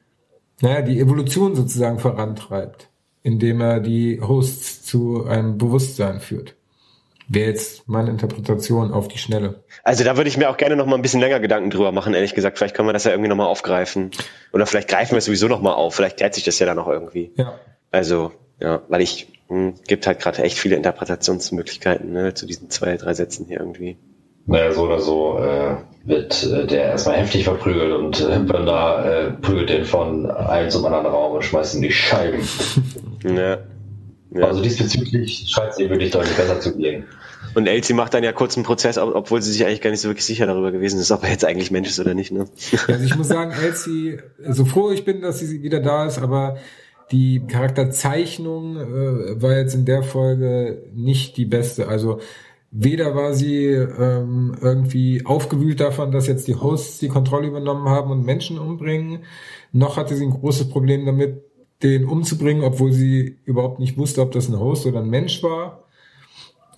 naja, 0.61 0.81
die 0.81 0.99
Evolution 0.99 1.55
sozusagen 1.55 1.99
vorantreibt, 1.99 2.89
indem 3.21 3.61
er 3.61 3.79
die 3.79 4.21
Hosts 4.21 4.83
zu 4.83 5.25
einem 5.25 5.57
Bewusstsein 5.57 6.19
führt. 6.19 6.55
Wäre 7.27 7.49
jetzt 7.49 7.87
meine 7.87 8.09
Interpretation 8.09 8.91
auf 8.91 9.07
die 9.07 9.17
Schnelle. 9.17 9.63
Also 9.83 10.03
da 10.03 10.17
würde 10.17 10.29
ich 10.29 10.37
mir 10.37 10.49
auch 10.49 10.57
gerne 10.57 10.75
noch 10.75 10.85
mal 10.85 10.95
ein 10.95 11.01
bisschen 11.01 11.19
länger 11.19 11.39
Gedanken 11.39 11.69
drüber 11.69 11.91
machen, 11.91 12.13
ehrlich 12.13 12.35
gesagt. 12.35 12.57
Vielleicht 12.57 12.75
können 12.75 12.87
wir 12.87 12.93
das 12.93 13.05
ja 13.05 13.11
irgendwie 13.11 13.29
noch 13.29 13.35
mal 13.35 13.45
aufgreifen. 13.45 14.11
Oder 14.51 14.65
vielleicht 14.65 14.89
greifen 14.89 15.11
wir 15.11 15.19
es 15.19 15.25
sowieso 15.25 15.47
noch 15.47 15.61
mal 15.61 15.73
auf. 15.73 15.95
Vielleicht 15.95 16.17
klärt 16.17 16.33
sich 16.33 16.43
das 16.43 16.59
ja 16.59 16.65
dann 16.65 16.77
noch 16.77 16.87
irgendwie. 16.87 17.31
Ja. 17.35 17.59
Also, 17.91 18.31
ja, 18.59 18.81
weil 18.89 19.01
ich, 19.01 19.27
mh, 19.49 19.55
hm, 19.55 19.73
gibt 19.87 20.07
halt 20.07 20.19
gerade 20.19 20.43
echt 20.43 20.57
viele 20.57 20.75
Interpretationsmöglichkeiten, 20.75 22.11
ne, 22.11 22.33
zu 22.33 22.45
diesen 22.45 22.69
zwei, 22.69 22.97
drei 22.97 23.13
Sätzen 23.13 23.45
hier 23.47 23.59
irgendwie. 23.59 23.97
Naja, 24.45 24.73
so 24.73 24.81
oder 24.83 24.99
so 24.99 25.39
äh, 25.39 25.77
wird 26.03 26.43
äh, 26.43 26.67
der 26.67 26.83
erstmal 26.83 27.15
heftig 27.17 27.45
verprügelt 27.45 27.93
und 27.93 28.19
äh, 28.19 28.39
Bernard 28.39 29.05
äh, 29.05 29.31
prügelt 29.31 29.69
den 29.69 29.85
von 29.85 30.29
einem 30.29 30.69
zum 30.69 30.85
anderen 30.85 31.05
Raum 31.05 31.33
und 31.33 31.45
schmeißt 31.45 31.75
ihm 31.75 31.81
die 31.81 31.91
Scheiben. 31.91 32.41
ja. 33.23 33.59
Ja. 34.34 34.47
Also 34.47 34.61
diesbezüglich 34.61 35.45
scheint 35.47 35.72
es 35.72 35.80
ihm 35.80 35.89
wirklich 35.89 36.11
deutlich 36.11 36.35
besser 36.35 36.60
zu 36.60 36.76
gehen. 36.77 37.05
Und 37.55 37.68
Elsie 37.68 37.93
macht 37.93 38.14
dann 38.14 38.23
ja 38.23 38.31
kurz 38.31 38.55
einen 38.55 38.65
Prozess, 38.65 38.97
obwohl 38.97 39.41
sie 39.41 39.51
sich 39.51 39.65
eigentlich 39.65 39.81
gar 39.81 39.91
nicht 39.91 40.01
so 40.01 40.10
wirklich 40.10 40.26
sicher 40.26 40.45
darüber 40.45 40.72
gewesen 40.72 40.99
ist, 40.99 41.11
ob 41.11 41.23
er 41.23 41.30
jetzt 41.30 41.45
eigentlich 41.45 41.72
Mensch 41.72 41.89
ist 41.89 41.99
oder 41.99 42.14
nicht. 42.14 42.31
Ne? 42.31 42.47
Also 42.88 43.05
ich 43.05 43.15
muss 43.15 43.27
sagen, 43.27 43.51
Elsie, 43.51 44.19
so 44.47 44.65
froh 44.65 44.91
ich 44.91 45.05
bin, 45.05 45.22
dass 45.22 45.39
sie 45.39 45.61
wieder 45.61 45.80
da 45.80 46.07
ist, 46.07 46.19
aber 46.19 46.57
die 47.11 47.45
Charakterzeichnung 47.47 48.77
äh, 48.77 49.41
war 49.41 49.55
jetzt 49.55 49.76
in 49.76 49.85
der 49.85 50.03
Folge 50.03 50.84
nicht 50.93 51.38
die 51.38 51.45
beste. 51.45 51.88
Also 51.88 52.19
Weder 52.76 53.14
war 53.14 53.35
sie 53.35 53.68
ähm, 53.68 54.57
irgendwie 54.60 55.23
aufgewühlt 55.27 55.80
davon, 55.80 56.11
dass 56.11 56.26
jetzt 56.26 56.47
die 56.47 56.55
Hosts 56.55 56.97
die 56.97 57.07
Kontrolle 57.07 57.47
übernommen 57.47 57.88
haben 57.88 58.10
und 58.10 58.26
Menschen 58.26 58.57
umbringen, 58.57 59.19
noch 59.72 59.95
hatte 59.95 60.15
sie 60.15 60.26
ein 60.26 60.31
großes 60.31 60.69
Problem 60.69 61.05
damit, 61.05 61.42
den 61.84 62.05
umzubringen, 62.05 62.64
obwohl 62.64 62.91
sie 62.91 63.38
überhaupt 63.45 63.80
nicht 63.80 63.97
wusste, 63.97 64.22
ob 64.22 64.31
das 64.31 64.49
ein 64.49 64.60
Host 64.60 64.85
oder 64.85 64.99
ein 64.99 65.10
Mensch 65.10 65.43
war. 65.43 65.84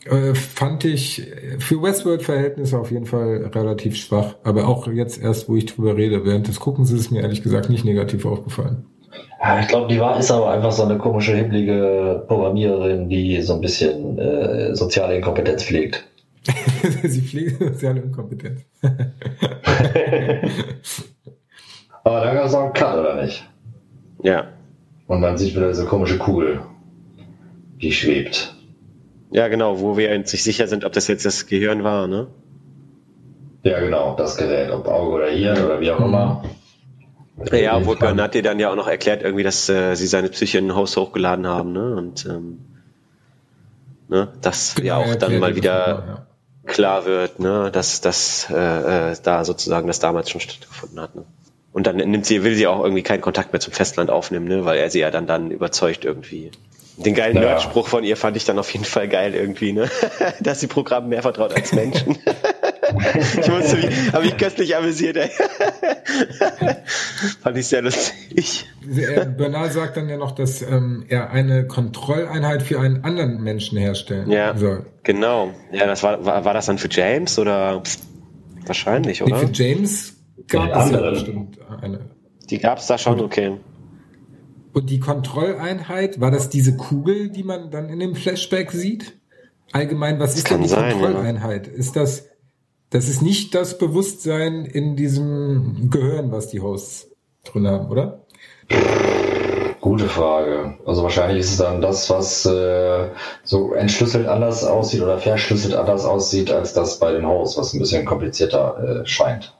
Äh, 0.05 0.35
fand 0.35 0.85
ich 0.85 1.31
für 1.59 1.81
Westworld-Verhältnisse 1.81 2.77
auf 2.77 2.91
jeden 2.91 3.05
Fall 3.05 3.49
relativ 3.53 3.95
schwach. 3.95 4.35
Aber 4.43 4.67
auch 4.67 4.87
jetzt 4.87 5.21
erst, 5.21 5.49
wo 5.49 5.55
ich 5.55 5.65
drüber 5.65 5.95
rede, 5.97 6.25
während 6.25 6.47
des 6.47 6.59
Guckens 6.59 6.91
ist 6.91 7.11
mir 7.11 7.21
ehrlich 7.21 7.41
gesagt 7.41 7.69
nicht 7.69 7.85
negativ 7.85 8.25
aufgefallen. 8.25 8.85
Ja, 9.41 9.59
ich 9.59 9.67
glaube, 9.67 9.87
die 9.87 9.99
war 9.99 10.19
ist 10.19 10.31
aber 10.31 10.51
einfach 10.51 10.71
so 10.71 10.83
eine 10.83 10.97
komische, 10.97 11.35
hibbelige 11.35 12.23
Programmiererin, 12.27 13.09
die 13.09 13.41
so 13.41 13.53
ein 13.53 13.61
bisschen 13.61 14.17
äh, 14.17 14.75
soziale 14.75 15.17
Inkompetenz 15.17 15.63
pflegt. 15.63 16.03
Sie 17.03 17.21
pflegt 17.21 17.59
soziale 17.59 18.01
Inkompetenz. 18.01 18.61
aber 22.03 22.21
dann 22.21 22.35
gab 22.35 22.45
es 22.45 22.53
auch 22.53 22.63
einen 22.65 22.73
Cut, 22.73 22.97
oder 22.97 23.21
nicht? 23.23 23.47
Ja. 24.23 24.47
Und 25.07 25.21
man 25.21 25.37
sieht 25.37 25.55
wieder 25.55 25.67
diese 25.67 25.85
komische 25.85 26.17
Kugel, 26.17 26.61
die 27.81 27.91
schwebt. 27.91 28.55
Ja, 29.31 29.47
genau, 29.47 29.79
wo 29.79 29.97
wir 29.97 30.11
uns 30.11 30.31
nicht 30.31 30.43
sicher 30.43 30.67
sind, 30.67 30.85
ob 30.85 30.93
das 30.93 31.07
jetzt 31.07 31.25
das 31.25 31.47
Gehirn 31.47 31.83
war, 31.83 32.07
ne? 32.07 32.27
Ja, 33.63 33.79
genau, 33.79 34.15
das 34.15 34.37
Gerät, 34.37 34.71
ob 34.71 34.87
Auge 34.87 35.11
oder 35.11 35.27
Hirn 35.27 35.63
oder 35.63 35.81
wie 35.81 35.91
auch 35.91 35.99
immer. 35.99 36.43
Ja, 37.51 37.75
obwohl 37.77 37.97
Bernard 37.97 38.33
dir 38.33 38.43
dann 38.43 38.59
ja 38.59 38.69
auch 38.71 38.75
noch 38.75 38.87
erklärt, 38.87 39.23
irgendwie, 39.23 39.43
dass 39.43 39.67
äh, 39.67 39.95
sie 39.95 40.07
seine 40.07 40.29
Psyche 40.29 40.59
in 40.59 40.67
ein 40.67 40.75
Haus 40.75 40.95
hochgeladen 40.95 41.47
haben, 41.47 41.73
ne? 41.73 41.95
Und 41.95 42.25
ähm, 42.27 42.59
ne, 44.07 44.29
dass 44.41 44.75
Genau, 44.75 44.87
ja 44.87 44.97
auch 44.97 45.15
dann 45.15 45.39
mal 45.39 45.49
das 45.49 45.57
wieder 45.57 45.77
ja. 45.87 46.27
klar 46.71 47.05
wird, 47.05 47.39
ne, 47.39 47.71
dass 47.71 48.01
das 48.01 48.47
äh, 48.49 49.11
äh, 49.11 49.15
da 49.21 49.43
sozusagen 49.43 49.87
das 49.87 49.99
damals 49.99 50.29
schon 50.29 50.41
stattgefunden 50.41 50.99
hat. 50.99 51.15
Ne? 51.15 51.25
Und 51.75 51.87
dann 51.87 51.97
nimmt 51.97 52.25
sie, 52.25 52.41
will 52.45 52.55
sie 52.55 52.67
auch 52.67 52.81
irgendwie 52.81 53.03
keinen 53.03 53.19
Kontakt 53.19 53.51
mehr 53.51 53.59
zum 53.59 53.73
Festland 53.73 54.09
aufnehmen, 54.09 54.47
ne, 54.47 54.63
weil 54.63 54.77
er 54.79 54.89
sie 54.89 55.01
ja 55.01 55.11
dann 55.11 55.27
dann 55.27 55.51
überzeugt 55.51 56.05
irgendwie. 56.05 56.49
Den 56.95 57.13
geilen 57.15 57.35
Ja. 57.35 57.41
Nerdspruch 57.41 57.89
von 57.89 58.05
ihr 58.05 58.15
fand 58.15 58.37
ich 58.37 58.45
dann 58.45 58.57
auf 58.57 58.69
jeden 58.71 58.85
Fall 58.85 59.09
geil 59.09 59.35
irgendwie, 59.35 59.73
ne? 59.73 59.89
Dass 60.39 60.61
sie 60.61 60.67
Programmen 60.67 61.09
mehr 61.09 61.21
vertraut 61.21 61.53
als 61.53 61.73
Menschen. 61.73 62.11
ich 63.41 63.49
musste 63.49 63.75
mich, 63.75 64.13
habe 64.13 64.23
mich 64.23 64.37
köstlich 64.37 64.77
amüsiert, 64.77 65.17
ey. 65.17 65.29
fand 67.41 67.57
ich 67.57 67.67
sehr 67.67 67.81
lustig. 67.81 68.67
Er- 68.95 69.25
Bernal 69.25 69.69
sagt 69.71 69.97
dann 69.97 70.07
ja 70.07 70.15
noch, 70.15 70.31
dass 70.31 70.61
ähm, 70.61 71.03
er 71.09 71.31
eine 71.31 71.67
Kontrolleinheit 71.67 72.63
für 72.63 72.79
einen 72.79 73.03
anderen 73.03 73.43
Menschen 73.43 73.77
herstellen 73.77 74.31
Ja. 74.31 74.55
soll. 74.55 74.85
Genau. 75.03 75.51
Ja, 75.73 75.87
das 75.87 76.03
war, 76.03 76.23
war, 76.25 76.45
war 76.45 76.53
das 76.53 76.67
dann 76.67 76.77
für 76.77 76.87
James 76.89 77.37
oder 77.37 77.83
wahrscheinlich, 78.65 79.19
Nee, 79.19 79.25
oder? 79.33 79.39
für 79.39 79.51
James 79.51 80.13
gab 80.47 80.85
es 80.85 80.91
ja 80.91 81.09
bestimmt 81.09 81.59
eine. 81.81 82.09
Die 82.49 82.59
gab's 82.59 82.87
da 82.87 82.97
schon, 82.97 83.19
okay. 83.21 83.57
Und 84.73 84.89
die 84.89 84.99
Kontrolleinheit, 84.99 86.19
war 86.19 86.31
das 86.31 86.49
diese 86.49 86.75
Kugel, 86.75 87.29
die 87.29 87.43
man 87.43 87.71
dann 87.71 87.89
in 87.89 87.99
dem 87.99 88.15
Flashback 88.15 88.71
sieht? 88.71 89.17
Allgemein, 89.71 90.19
was 90.19 90.35
ist 90.35 90.45
kann 90.45 90.57
denn 90.57 90.63
die 90.63 90.69
sein, 90.69 90.91
ja. 90.91 90.91
Kontrolleinheit? 90.91 91.67
Ist 91.67 91.95
das, 91.95 92.27
das 92.89 93.07
ist 93.07 93.21
nicht 93.21 93.55
das 93.55 93.77
Bewusstsein 93.77 94.65
in 94.65 94.95
diesem 94.95 95.89
Gehirn, 95.89 96.31
was 96.31 96.49
die 96.49 96.59
Hosts 96.59 97.09
drin 97.45 97.67
haben, 97.67 97.89
oder? 97.89 98.25
Gute 99.79 100.09
Frage. 100.09 100.77
Also 100.85 101.03
wahrscheinlich 101.03 101.39
ist 101.39 101.51
es 101.51 101.57
dann 101.57 101.81
das, 101.81 102.09
was 102.09 102.45
äh, 102.45 103.09
so 103.43 103.73
entschlüsselt 103.73 104.27
anders 104.27 104.63
aussieht 104.63 105.01
oder 105.01 105.19
verschlüsselt 105.19 105.75
anders 105.75 106.05
aussieht, 106.05 106.51
als 106.51 106.73
das 106.73 106.99
bei 106.99 107.11
den 107.11 107.25
Hosts, 107.25 107.57
was 107.57 107.73
ein 107.73 107.79
bisschen 107.79 108.05
komplizierter 108.05 109.03
äh, 109.03 109.05
scheint. 109.05 109.55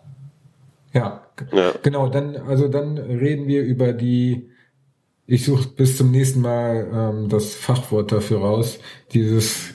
Ja, 0.96 1.22
Ja. 1.52 1.72
genau. 1.84 2.08
Dann, 2.10 2.36
also 2.38 2.68
dann 2.68 2.98
reden 2.98 3.48
wir 3.48 3.62
über 3.64 3.94
die. 3.94 4.50
Ich 5.28 5.44
suche 5.46 5.68
bis 5.70 5.98
zum 5.98 6.12
nächsten 6.12 6.42
Mal 6.42 6.88
ähm, 6.94 7.30
das 7.30 7.54
Fachwort 7.56 8.12
dafür 8.12 8.40
raus. 8.40 8.80
Dieses 9.14 9.74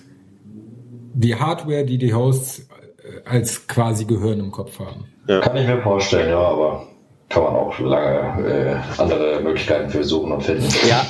die 1.13 1.35
Hardware, 1.35 1.85
die 1.85 1.99
die 1.99 2.15
Hosts 2.15 2.61
äh, 3.05 3.29
als 3.29 3.67
quasi 3.67 4.05
Gehirn 4.05 4.41
im 4.41 4.51
Kopf 4.51 4.79
haben. 4.79 5.07
Kann 5.27 5.57
ich 5.57 5.67
mir 5.67 5.81
vorstellen, 5.83 6.31
ja, 6.31 6.39
aber 6.39 6.87
kann 7.29 7.43
man 7.45 7.55
auch 7.55 7.79
lange 7.79 8.49
äh, 8.49 9.01
andere 9.01 9.41
Möglichkeiten 9.43 9.91
für 9.91 10.03
suchen 10.03 10.33
und 10.33 10.43
finden. 10.43 10.67
Ja, 10.89 11.05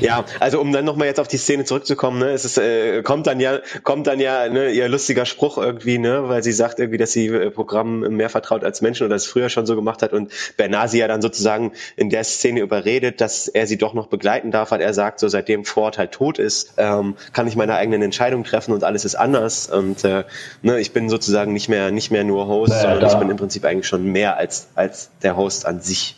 ja, 0.00 0.24
also 0.40 0.60
um 0.60 0.72
dann 0.72 0.84
nochmal 0.84 1.06
jetzt 1.08 1.20
auf 1.20 1.28
die 1.28 1.36
Szene 1.36 1.64
zurückzukommen, 1.64 2.18
ne, 2.18 2.30
es 2.30 2.44
ist, 2.44 2.58
äh, 2.58 3.02
kommt 3.02 3.26
dann 3.26 3.40
ja, 3.40 3.58
kommt 3.82 4.06
dann 4.06 4.20
ja, 4.20 4.48
ne, 4.48 4.70
ihr 4.70 4.88
lustiger 4.88 5.24
Spruch 5.26 5.58
irgendwie, 5.58 5.98
ne, 5.98 6.28
weil 6.28 6.42
sie 6.42 6.52
sagt 6.52 6.78
irgendwie, 6.78 6.98
dass 6.98 7.12
sie 7.12 7.26
äh, 7.26 7.50
Programmen 7.50 8.16
mehr 8.16 8.28
vertraut 8.28 8.64
als 8.64 8.80
Menschen 8.80 9.06
oder 9.06 9.16
es 9.16 9.26
früher 9.26 9.48
schon 9.48 9.66
so 9.66 9.74
gemacht 9.76 10.02
hat 10.02 10.12
und 10.12 10.32
Bernasi 10.56 10.98
ja 10.98 11.08
dann 11.08 11.22
sozusagen 11.22 11.72
in 11.96 12.10
der 12.10 12.24
Szene 12.24 12.60
überredet, 12.60 13.20
dass 13.20 13.48
er 13.48 13.66
sie 13.66 13.78
doch 13.78 13.94
noch 13.94 14.06
begleiten 14.08 14.50
darf, 14.50 14.70
weil 14.70 14.80
er 14.80 14.94
sagt, 14.94 15.20
so 15.20 15.28
seitdem 15.28 15.64
Ford 15.64 15.98
halt 15.98 16.12
tot 16.12 16.38
ist, 16.38 16.74
ähm, 16.78 17.16
kann 17.32 17.46
ich 17.46 17.56
meine 17.56 17.74
eigenen 17.74 18.02
Entscheidungen 18.02 18.44
treffen 18.44 18.72
und 18.72 18.84
alles 18.84 19.04
ist 19.04 19.14
anders 19.14 19.68
und 19.68 20.04
äh, 20.04 20.24
ne, 20.62 20.78
ich 20.80 20.92
bin 20.92 21.08
sozusagen 21.08 21.52
nicht 21.52 21.68
mehr, 21.68 21.90
nicht 21.90 22.10
mehr 22.10 22.24
nur 22.24 22.46
Host, 22.46 22.70
Naja, 22.70 22.82
sondern 22.82 23.00
da- 23.00 23.12
ich 23.12 23.18
bin 23.18 23.30
im 23.30 23.36
Prinzip 23.36 23.64
eigentlich 23.64 23.86
schon 23.86 24.04
mehr 24.04 24.36
als, 24.36 24.68
als 24.74 25.10
der 25.22 25.36
Host 25.36 25.66
an 25.66 25.80
sich. 25.80 26.16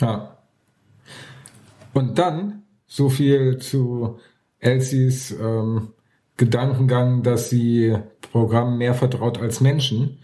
Ja. 0.00 0.33
Und 1.94 2.18
dann 2.18 2.62
so 2.86 3.08
viel 3.08 3.58
zu 3.58 4.18
Elsies 4.58 5.30
ähm, 5.30 5.88
Gedankengang, 6.36 7.22
dass 7.22 7.50
sie 7.50 7.96
Programmen 8.32 8.78
mehr 8.78 8.94
vertraut 8.94 9.38
als 9.38 9.60
Menschen, 9.60 10.18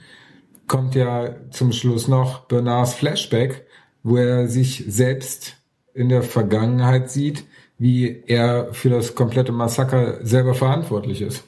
kommt 0.67 0.95
ja 0.95 1.37
zum 1.51 1.73
Schluss 1.73 2.09
noch 2.09 2.47
Bernards 2.47 2.95
Flashback, 2.95 3.67
wo 4.03 4.17
er 4.17 4.49
sich 4.49 4.85
selbst 4.89 5.57
in 5.95 6.09
der 6.09 6.23
Vergangenheit 6.23 7.11
sieht, 7.11 7.45
wie 7.79 8.23
er 8.27 8.73
für 8.73 8.91
das 8.91 9.15
komplette 9.15 9.53
Massaker 9.53 10.25
selber 10.25 10.55
verantwortlich 10.55 11.23
ist. 11.23 11.45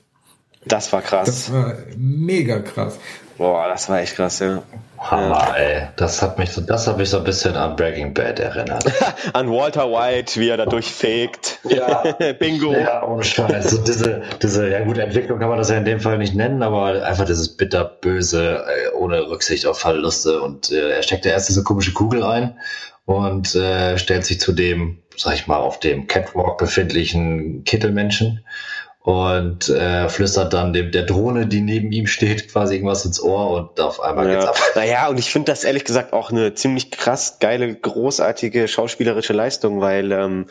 Das 0.64 0.92
war 0.92 1.02
krass. 1.02 1.26
Das 1.26 1.52
war 1.52 1.76
mega 1.96 2.60
krass. 2.60 2.98
Boah, 3.42 3.66
das 3.66 3.88
war 3.88 4.00
echt 4.00 4.14
krass, 4.14 4.38
ja. 4.38 4.62
Hammer, 5.00 5.56
ey. 5.56 5.88
Das 5.96 6.22
hat 6.22 6.38
mich 6.38 6.52
so, 6.52 6.60
das 6.60 6.86
hat 6.86 6.96
mich 6.96 7.10
so 7.10 7.18
ein 7.18 7.24
bisschen 7.24 7.56
an 7.56 7.74
Breaking 7.74 8.14
Bad 8.14 8.38
erinnert. 8.38 8.84
An 9.32 9.50
Walter 9.50 9.90
White, 9.90 10.38
wie 10.38 10.48
er 10.48 10.58
da 10.58 10.64
durchfegt. 10.64 11.58
Ja. 11.68 12.04
Bingo. 12.38 12.72
Ja, 12.72 13.04
ohne 13.04 13.24
Scheiß. 13.24 13.68
So 13.68 13.78
diese, 13.78 14.22
diese, 14.40 14.68
ja 14.68 14.84
gut, 14.84 14.96
Entwicklung 14.96 15.40
kann 15.40 15.48
man 15.48 15.58
das 15.58 15.70
ja 15.70 15.76
in 15.76 15.84
dem 15.84 15.98
Fall 15.98 16.18
nicht 16.18 16.36
nennen, 16.36 16.62
aber 16.62 17.04
einfach 17.04 17.24
dieses 17.24 17.56
bitterböse, 17.56 18.64
äh, 18.64 18.96
ohne 18.96 19.28
Rücksicht 19.28 19.66
auf 19.66 19.80
Verluste. 19.80 20.40
Und 20.40 20.70
äh, 20.70 20.90
er 20.90 21.02
steckt 21.02 21.24
ja 21.24 21.32
erst 21.32 21.48
diese 21.48 21.64
komische 21.64 21.94
Kugel 21.94 22.22
ein 22.22 22.56
und 23.06 23.56
äh, 23.56 23.98
stellt 23.98 24.24
sich 24.24 24.38
zu 24.38 24.52
dem, 24.52 24.98
sag 25.16 25.34
ich 25.34 25.48
mal, 25.48 25.56
auf 25.56 25.80
dem 25.80 26.06
Catwalk 26.06 26.58
befindlichen 26.58 27.64
Kittelmenschen 27.64 28.44
und 29.02 29.68
äh, 29.68 30.08
flüstert 30.08 30.52
dann 30.52 30.72
dem 30.72 30.92
der 30.92 31.02
Drohne, 31.02 31.46
die 31.46 31.60
neben 31.60 31.90
ihm 31.90 32.06
steht, 32.06 32.52
quasi 32.52 32.74
irgendwas 32.74 33.04
ins 33.04 33.20
Ohr 33.20 33.50
und 33.50 33.80
auf 33.80 34.00
einmal 34.00 34.28
geht's 34.28 34.44
Ja. 34.44 34.50
ab. 34.50 34.56
Naja, 34.76 35.08
und 35.08 35.18
ich 35.18 35.30
finde 35.30 35.50
das 35.50 35.64
ehrlich 35.64 35.84
gesagt 35.84 36.12
auch 36.12 36.30
eine 36.30 36.54
ziemlich 36.54 36.90
krass 36.92 37.38
geile, 37.40 37.74
großartige 37.74 38.68
schauspielerische 38.68 39.32
Leistung, 39.32 39.80
weil 39.80 40.12
ähm, 40.12 40.46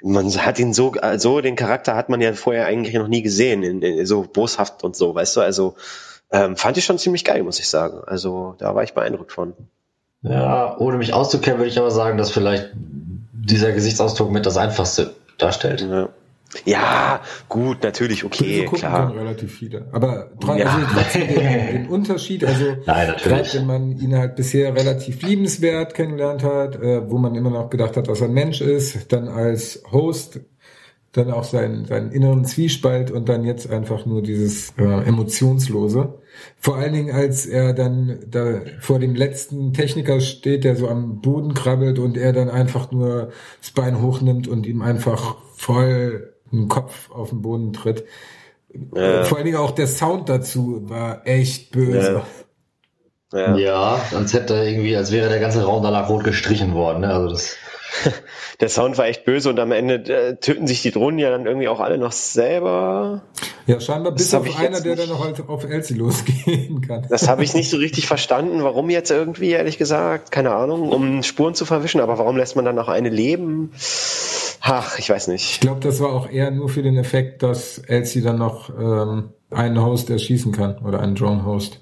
man 0.00 0.30
hat 0.30 0.60
ihn 0.60 0.72
so, 0.72 0.94
so 1.16 1.40
den 1.40 1.56
Charakter 1.56 1.96
hat 1.96 2.08
man 2.08 2.20
ja 2.20 2.32
vorher 2.34 2.66
eigentlich 2.66 2.94
noch 2.94 3.08
nie 3.08 3.22
gesehen, 3.22 3.64
in, 3.64 3.82
in, 3.82 4.06
so 4.06 4.22
boshaft 4.22 4.84
und 4.84 4.94
so, 4.94 5.16
weißt 5.16 5.36
du, 5.36 5.40
also 5.40 5.74
ähm, 6.30 6.56
fand 6.56 6.76
ich 6.76 6.84
schon 6.84 6.98
ziemlich 6.98 7.24
geil, 7.24 7.42
muss 7.42 7.58
ich 7.58 7.68
sagen. 7.68 8.02
Also 8.06 8.54
da 8.58 8.76
war 8.76 8.84
ich 8.84 8.94
beeindruckt 8.94 9.32
von. 9.32 9.54
Ja, 10.22 10.76
ohne 10.78 10.98
mich 10.98 11.14
auszukennen, 11.14 11.58
würde 11.58 11.70
ich 11.70 11.78
aber 11.78 11.90
sagen, 11.90 12.18
dass 12.18 12.30
vielleicht 12.30 12.70
dieser 13.32 13.72
Gesichtsausdruck 13.72 14.30
mit 14.30 14.46
das 14.46 14.56
Einfachste 14.56 15.14
darstellt. 15.38 15.80
Ja, 15.80 16.10
ja 16.64 17.20
gut, 17.48 17.82
natürlich, 17.82 18.24
okay, 18.24 18.64
gucken 18.64 18.78
klar. 18.78 19.08
können 19.08 19.18
relativ 19.18 19.54
viele. 19.54 19.86
Aber 19.92 20.30
tro- 20.40 20.56
Ja. 20.56 20.66
also 20.74 20.86
trotzdem 20.94 21.28
den, 21.28 21.66
den 21.72 21.88
Unterschied, 21.88 22.44
also 22.44 22.64
Nein, 22.86 23.14
gerade 23.22 23.48
wenn 23.54 23.66
man 23.66 23.98
ihn 23.98 24.16
halt 24.16 24.36
bisher 24.36 24.74
relativ 24.74 25.20
liebenswert 25.22 25.94
kennengelernt 25.94 26.42
hat, 26.42 26.76
äh, 26.76 27.10
wo 27.10 27.18
man 27.18 27.34
immer 27.34 27.50
noch 27.50 27.68
gedacht 27.70 27.96
hat, 27.96 28.08
dass 28.08 28.20
er 28.22 28.28
ein 28.28 28.34
Mensch 28.34 28.60
ist, 28.60 29.12
dann 29.12 29.28
als 29.28 29.82
Host 29.92 30.40
dann 31.12 31.30
auch 31.30 31.44
seinen, 31.44 31.86
seinen 31.86 32.12
inneren 32.12 32.44
Zwiespalt 32.44 33.10
und 33.10 33.28
dann 33.30 33.42
jetzt 33.44 33.70
einfach 33.70 34.04
nur 34.06 34.22
dieses 34.22 34.74
äh, 34.78 34.84
Emotionslose. 35.38 36.14
Vor 36.60 36.76
allen 36.76 36.92
Dingen, 36.92 37.10
als 37.14 37.46
er 37.46 37.72
dann 37.72 38.18
da 38.30 38.60
vor 38.80 38.98
dem 38.98 39.14
letzten 39.14 39.72
Techniker 39.72 40.20
steht, 40.20 40.64
der 40.64 40.76
so 40.76 40.86
am 40.88 41.20
Boden 41.20 41.54
krabbelt 41.54 41.98
und 41.98 42.16
er 42.16 42.32
dann 42.32 42.50
einfach 42.50 42.92
nur 42.92 43.30
das 43.60 43.70
Bein 43.70 44.00
hochnimmt 44.02 44.46
und 44.48 44.66
ihm 44.66 44.82
einfach 44.82 45.36
voll 45.56 46.27
den 46.52 46.68
Kopf 46.68 47.10
auf 47.10 47.30
den 47.30 47.42
Boden 47.42 47.72
tritt. 47.72 48.04
Ja. 48.94 49.24
Vor 49.24 49.38
allen 49.38 49.46
Dingen 49.46 49.58
auch 49.58 49.70
der 49.70 49.86
Sound 49.86 50.28
dazu 50.28 50.88
war 50.88 51.26
echt 51.26 51.70
böse. 51.70 52.22
Ja. 53.32 53.56
Ja, 53.56 54.00
als 54.14 54.32
hätte 54.32 54.54
er 54.54 54.64
irgendwie, 54.64 54.96
als 54.96 55.12
wäre 55.12 55.28
der 55.28 55.40
ganze 55.40 55.62
Raum 55.62 55.82
danach 55.82 56.08
rot 56.08 56.24
gestrichen 56.24 56.74
worden. 56.74 57.00
Ne? 57.00 57.12
Also 57.12 57.28
das, 57.28 57.56
Der 58.60 58.68
Sound 58.68 58.98
war 58.98 59.06
echt 59.06 59.24
böse 59.24 59.48
und 59.50 59.60
am 59.60 59.72
Ende 59.72 59.94
äh, 59.94 60.36
töten 60.36 60.66
sich 60.66 60.82
die 60.82 60.90
Drohnen 60.90 61.18
ja 61.18 61.30
dann 61.30 61.46
irgendwie 61.46 61.68
auch 61.68 61.80
alle 61.80 61.98
noch 61.98 62.12
selber. 62.12 63.22
Ja, 63.66 63.80
scheinbar 63.80 64.12
bis 64.12 64.34
auf 64.34 64.46
ich 64.46 64.56
einer, 64.56 64.80
der 64.80 64.96
dann 64.96 65.08
noch 65.08 65.24
halt 65.24 65.40
auf 65.48 65.64
Elsie 65.64 65.94
losgehen 65.94 66.80
kann. 66.88 67.06
Das 67.08 67.28
habe 67.28 67.44
ich 67.44 67.54
nicht 67.54 67.70
so 67.70 67.76
richtig 67.76 68.06
verstanden, 68.06 68.62
warum 68.62 68.90
jetzt 68.90 69.10
irgendwie, 69.10 69.50
ehrlich 69.50 69.78
gesagt. 69.78 70.30
Keine 70.30 70.52
Ahnung, 70.54 70.90
um 70.90 71.22
Spuren 71.22 71.54
zu 71.54 71.64
verwischen, 71.64 72.00
aber 72.00 72.18
warum 72.18 72.36
lässt 72.36 72.56
man 72.56 72.64
dann 72.64 72.76
noch 72.76 72.88
eine 72.88 73.10
leben? 73.10 73.72
Ach, 74.70 74.98
ich 74.98 75.10
weiß 75.10 75.28
Ich 75.28 75.32
nicht. 75.32 75.60
glaube, 75.60 75.80
das 75.80 76.00
war 76.00 76.10
auch 76.12 76.30
eher 76.30 76.50
nur 76.50 76.68
für 76.68 76.82
den 76.82 76.96
Effekt, 76.96 77.42
dass 77.42 77.78
Elsie 77.78 78.22
dann 78.22 78.38
noch 78.38 78.70
ähm, 78.70 79.30
einen 79.50 79.82
Host 79.82 80.10
erschießen 80.10 80.52
kann 80.52 80.78
oder 80.78 81.00
einen 81.00 81.14
Drone-Host. 81.14 81.80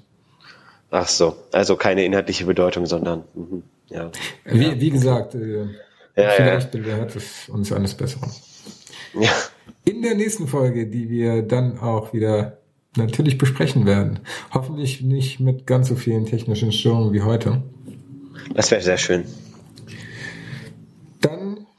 Ach 0.89 1.07
so, 1.07 1.35
also 1.51 1.75
keine 1.75 2.05
inhaltliche 2.05 2.45
Bedeutung, 2.45 2.85
sondern 2.85 3.23
mhm, 3.35 3.63
ja. 3.89 4.09
Wie, 4.45 4.79
wie 4.79 4.89
gesagt, 4.89 5.35
äh, 5.35 5.65
Ja, 6.15 6.29
Vielleicht 6.31 6.73
ja. 6.73 6.81
bewährt 6.81 7.15
es 7.15 7.49
uns 7.49 7.71
eines 7.71 7.93
Besseren. 7.93 8.31
Ja. 9.19 9.29
In 9.85 10.01
der 10.01 10.15
nächsten 10.15 10.47
Folge, 10.47 10.87
die 10.87 11.09
wir 11.09 11.41
dann 11.43 11.79
auch 11.79 12.13
wieder 12.13 12.57
natürlich 12.95 13.37
besprechen 13.37 13.85
werden. 13.85 14.19
Hoffentlich 14.53 15.01
nicht 15.01 15.39
mit 15.39 15.67
ganz 15.67 15.87
so 15.89 15.95
vielen 15.95 16.25
technischen 16.25 16.71
Störungen 16.71 17.13
wie 17.13 17.21
heute. 17.21 17.61
Das 18.55 18.71
wäre 18.71 18.81
sehr 18.81 18.97
schön. 18.97 19.25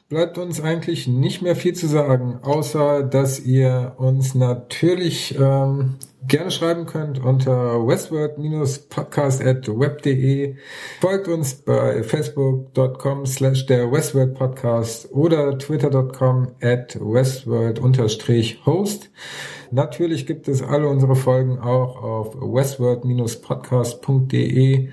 Bleibt 0.09 0.39
uns 0.39 0.59
eigentlich 0.59 1.06
nicht 1.06 1.43
mehr 1.43 1.55
viel 1.55 1.74
zu 1.74 1.86
sagen, 1.86 2.39
außer 2.40 3.02
dass 3.02 3.40
ihr 3.40 3.93
uns 3.98 4.35
natürlich 4.35 5.39
ähm, 5.39 5.97
gerne 6.26 6.51
schreiben 6.51 6.86
könnt 6.86 7.22
unter 7.22 7.86
westworld 7.86 8.39
podcastwebde 8.89 10.56
Folgt 11.02 11.28
uns 11.28 11.56
bei 11.56 12.02
facebook.com 12.02 13.26
slash 13.26 13.66
der 13.66 13.93
Westworld 13.93 14.32
Podcast 14.32 15.12
oder 15.12 15.59
twitter.com 15.59 16.52
at 16.62 16.98
westworld-host. 16.98 19.10
Natürlich 19.70 20.26
gibt 20.26 20.48
es 20.48 20.62
alle 20.62 20.89
unsere 20.89 21.16
Folgen 21.16 21.59
auch 21.59 22.02
auf 22.02 22.35
westworld-podcast.de 22.35 24.89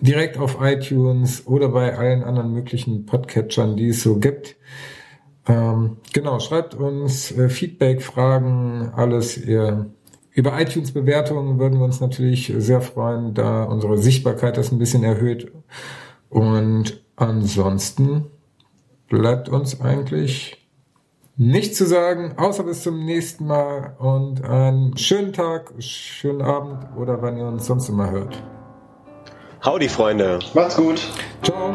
direkt 0.00 0.38
auf 0.38 0.58
iTunes 0.60 1.46
oder 1.46 1.68
bei 1.68 1.96
allen 1.96 2.22
anderen 2.22 2.52
möglichen 2.52 3.06
Podcatchern, 3.06 3.76
die 3.76 3.88
es 3.88 4.02
so 4.02 4.18
gibt. 4.18 4.56
Ähm, 5.46 5.98
genau, 6.12 6.38
schreibt 6.38 6.74
uns 6.74 7.32
äh, 7.32 7.48
Feedback, 7.48 8.02
Fragen, 8.02 8.92
alles. 8.94 9.36
Ihr, 9.38 9.90
über 10.32 10.60
iTunes-Bewertungen 10.60 11.58
würden 11.58 11.78
wir 11.78 11.84
uns 11.84 12.00
natürlich 12.00 12.52
sehr 12.56 12.80
freuen, 12.80 13.34
da 13.34 13.64
unsere 13.64 13.98
Sichtbarkeit 13.98 14.56
das 14.56 14.72
ein 14.72 14.78
bisschen 14.78 15.02
erhöht. 15.02 15.52
Und 16.28 17.02
ansonsten 17.16 18.26
bleibt 19.08 19.48
uns 19.48 19.80
eigentlich 19.80 20.60
nichts 21.36 21.78
zu 21.78 21.86
sagen, 21.86 22.34
außer 22.36 22.62
bis 22.64 22.82
zum 22.82 23.04
nächsten 23.04 23.46
Mal 23.46 23.96
und 23.98 24.44
einen 24.44 24.96
schönen 24.96 25.32
Tag, 25.32 25.72
schönen 25.78 26.42
Abend 26.42 26.86
oder 26.96 27.22
wann 27.22 27.36
ihr 27.36 27.46
uns 27.46 27.66
sonst 27.66 27.88
immer 27.88 28.10
hört. 28.10 28.42
Howdy, 29.62 29.90
Freunde. 29.90 30.38
Macht's 30.54 30.76
gut. 30.76 31.06
Ciao. 31.42 31.74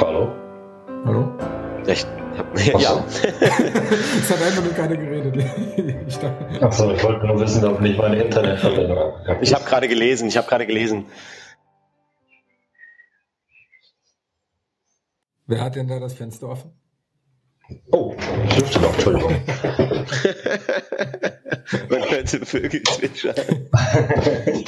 Hallo? 0.00 0.32
Hallo? 1.04 1.38
Echt? 1.86 2.08
Ja. 2.64 2.78
ja. 2.78 3.04
es 3.10 4.30
hat 4.30 4.42
einfach 4.42 4.64
nur 4.64 4.72
keiner 4.72 4.96
geredet. 4.96 5.36
ich 6.06 6.62
Achso, 6.62 6.90
ich 6.90 7.04
wollte 7.04 7.26
nur 7.26 7.38
wissen, 7.38 7.62
ob 7.66 7.82
nicht 7.82 7.98
meine 7.98 8.22
Internetverbindung. 8.22 9.12
Ich 9.42 9.52
habe 9.52 9.64
gerade 9.64 9.88
gelesen, 9.88 10.28
ich 10.28 10.38
habe 10.38 10.48
gerade 10.48 10.66
gelesen. 10.66 11.04
Wer 15.46 15.60
hat 15.60 15.76
denn 15.76 15.88
da 15.88 16.00
das 16.00 16.14
Fenster 16.14 16.48
offen? 16.48 16.72
Oh, 17.90 18.14
ich 18.48 18.56
lüfte 18.56 18.80
noch, 18.80 18.94
Entschuldigung. 18.94 19.32
Man 21.90 22.02
könnte 22.02 22.46
Vögel 22.46 22.82
zwitschern. 22.82 23.34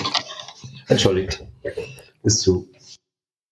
Entschuldigt. 0.89 1.43
Ist 2.23 2.41
zu. 2.41 2.69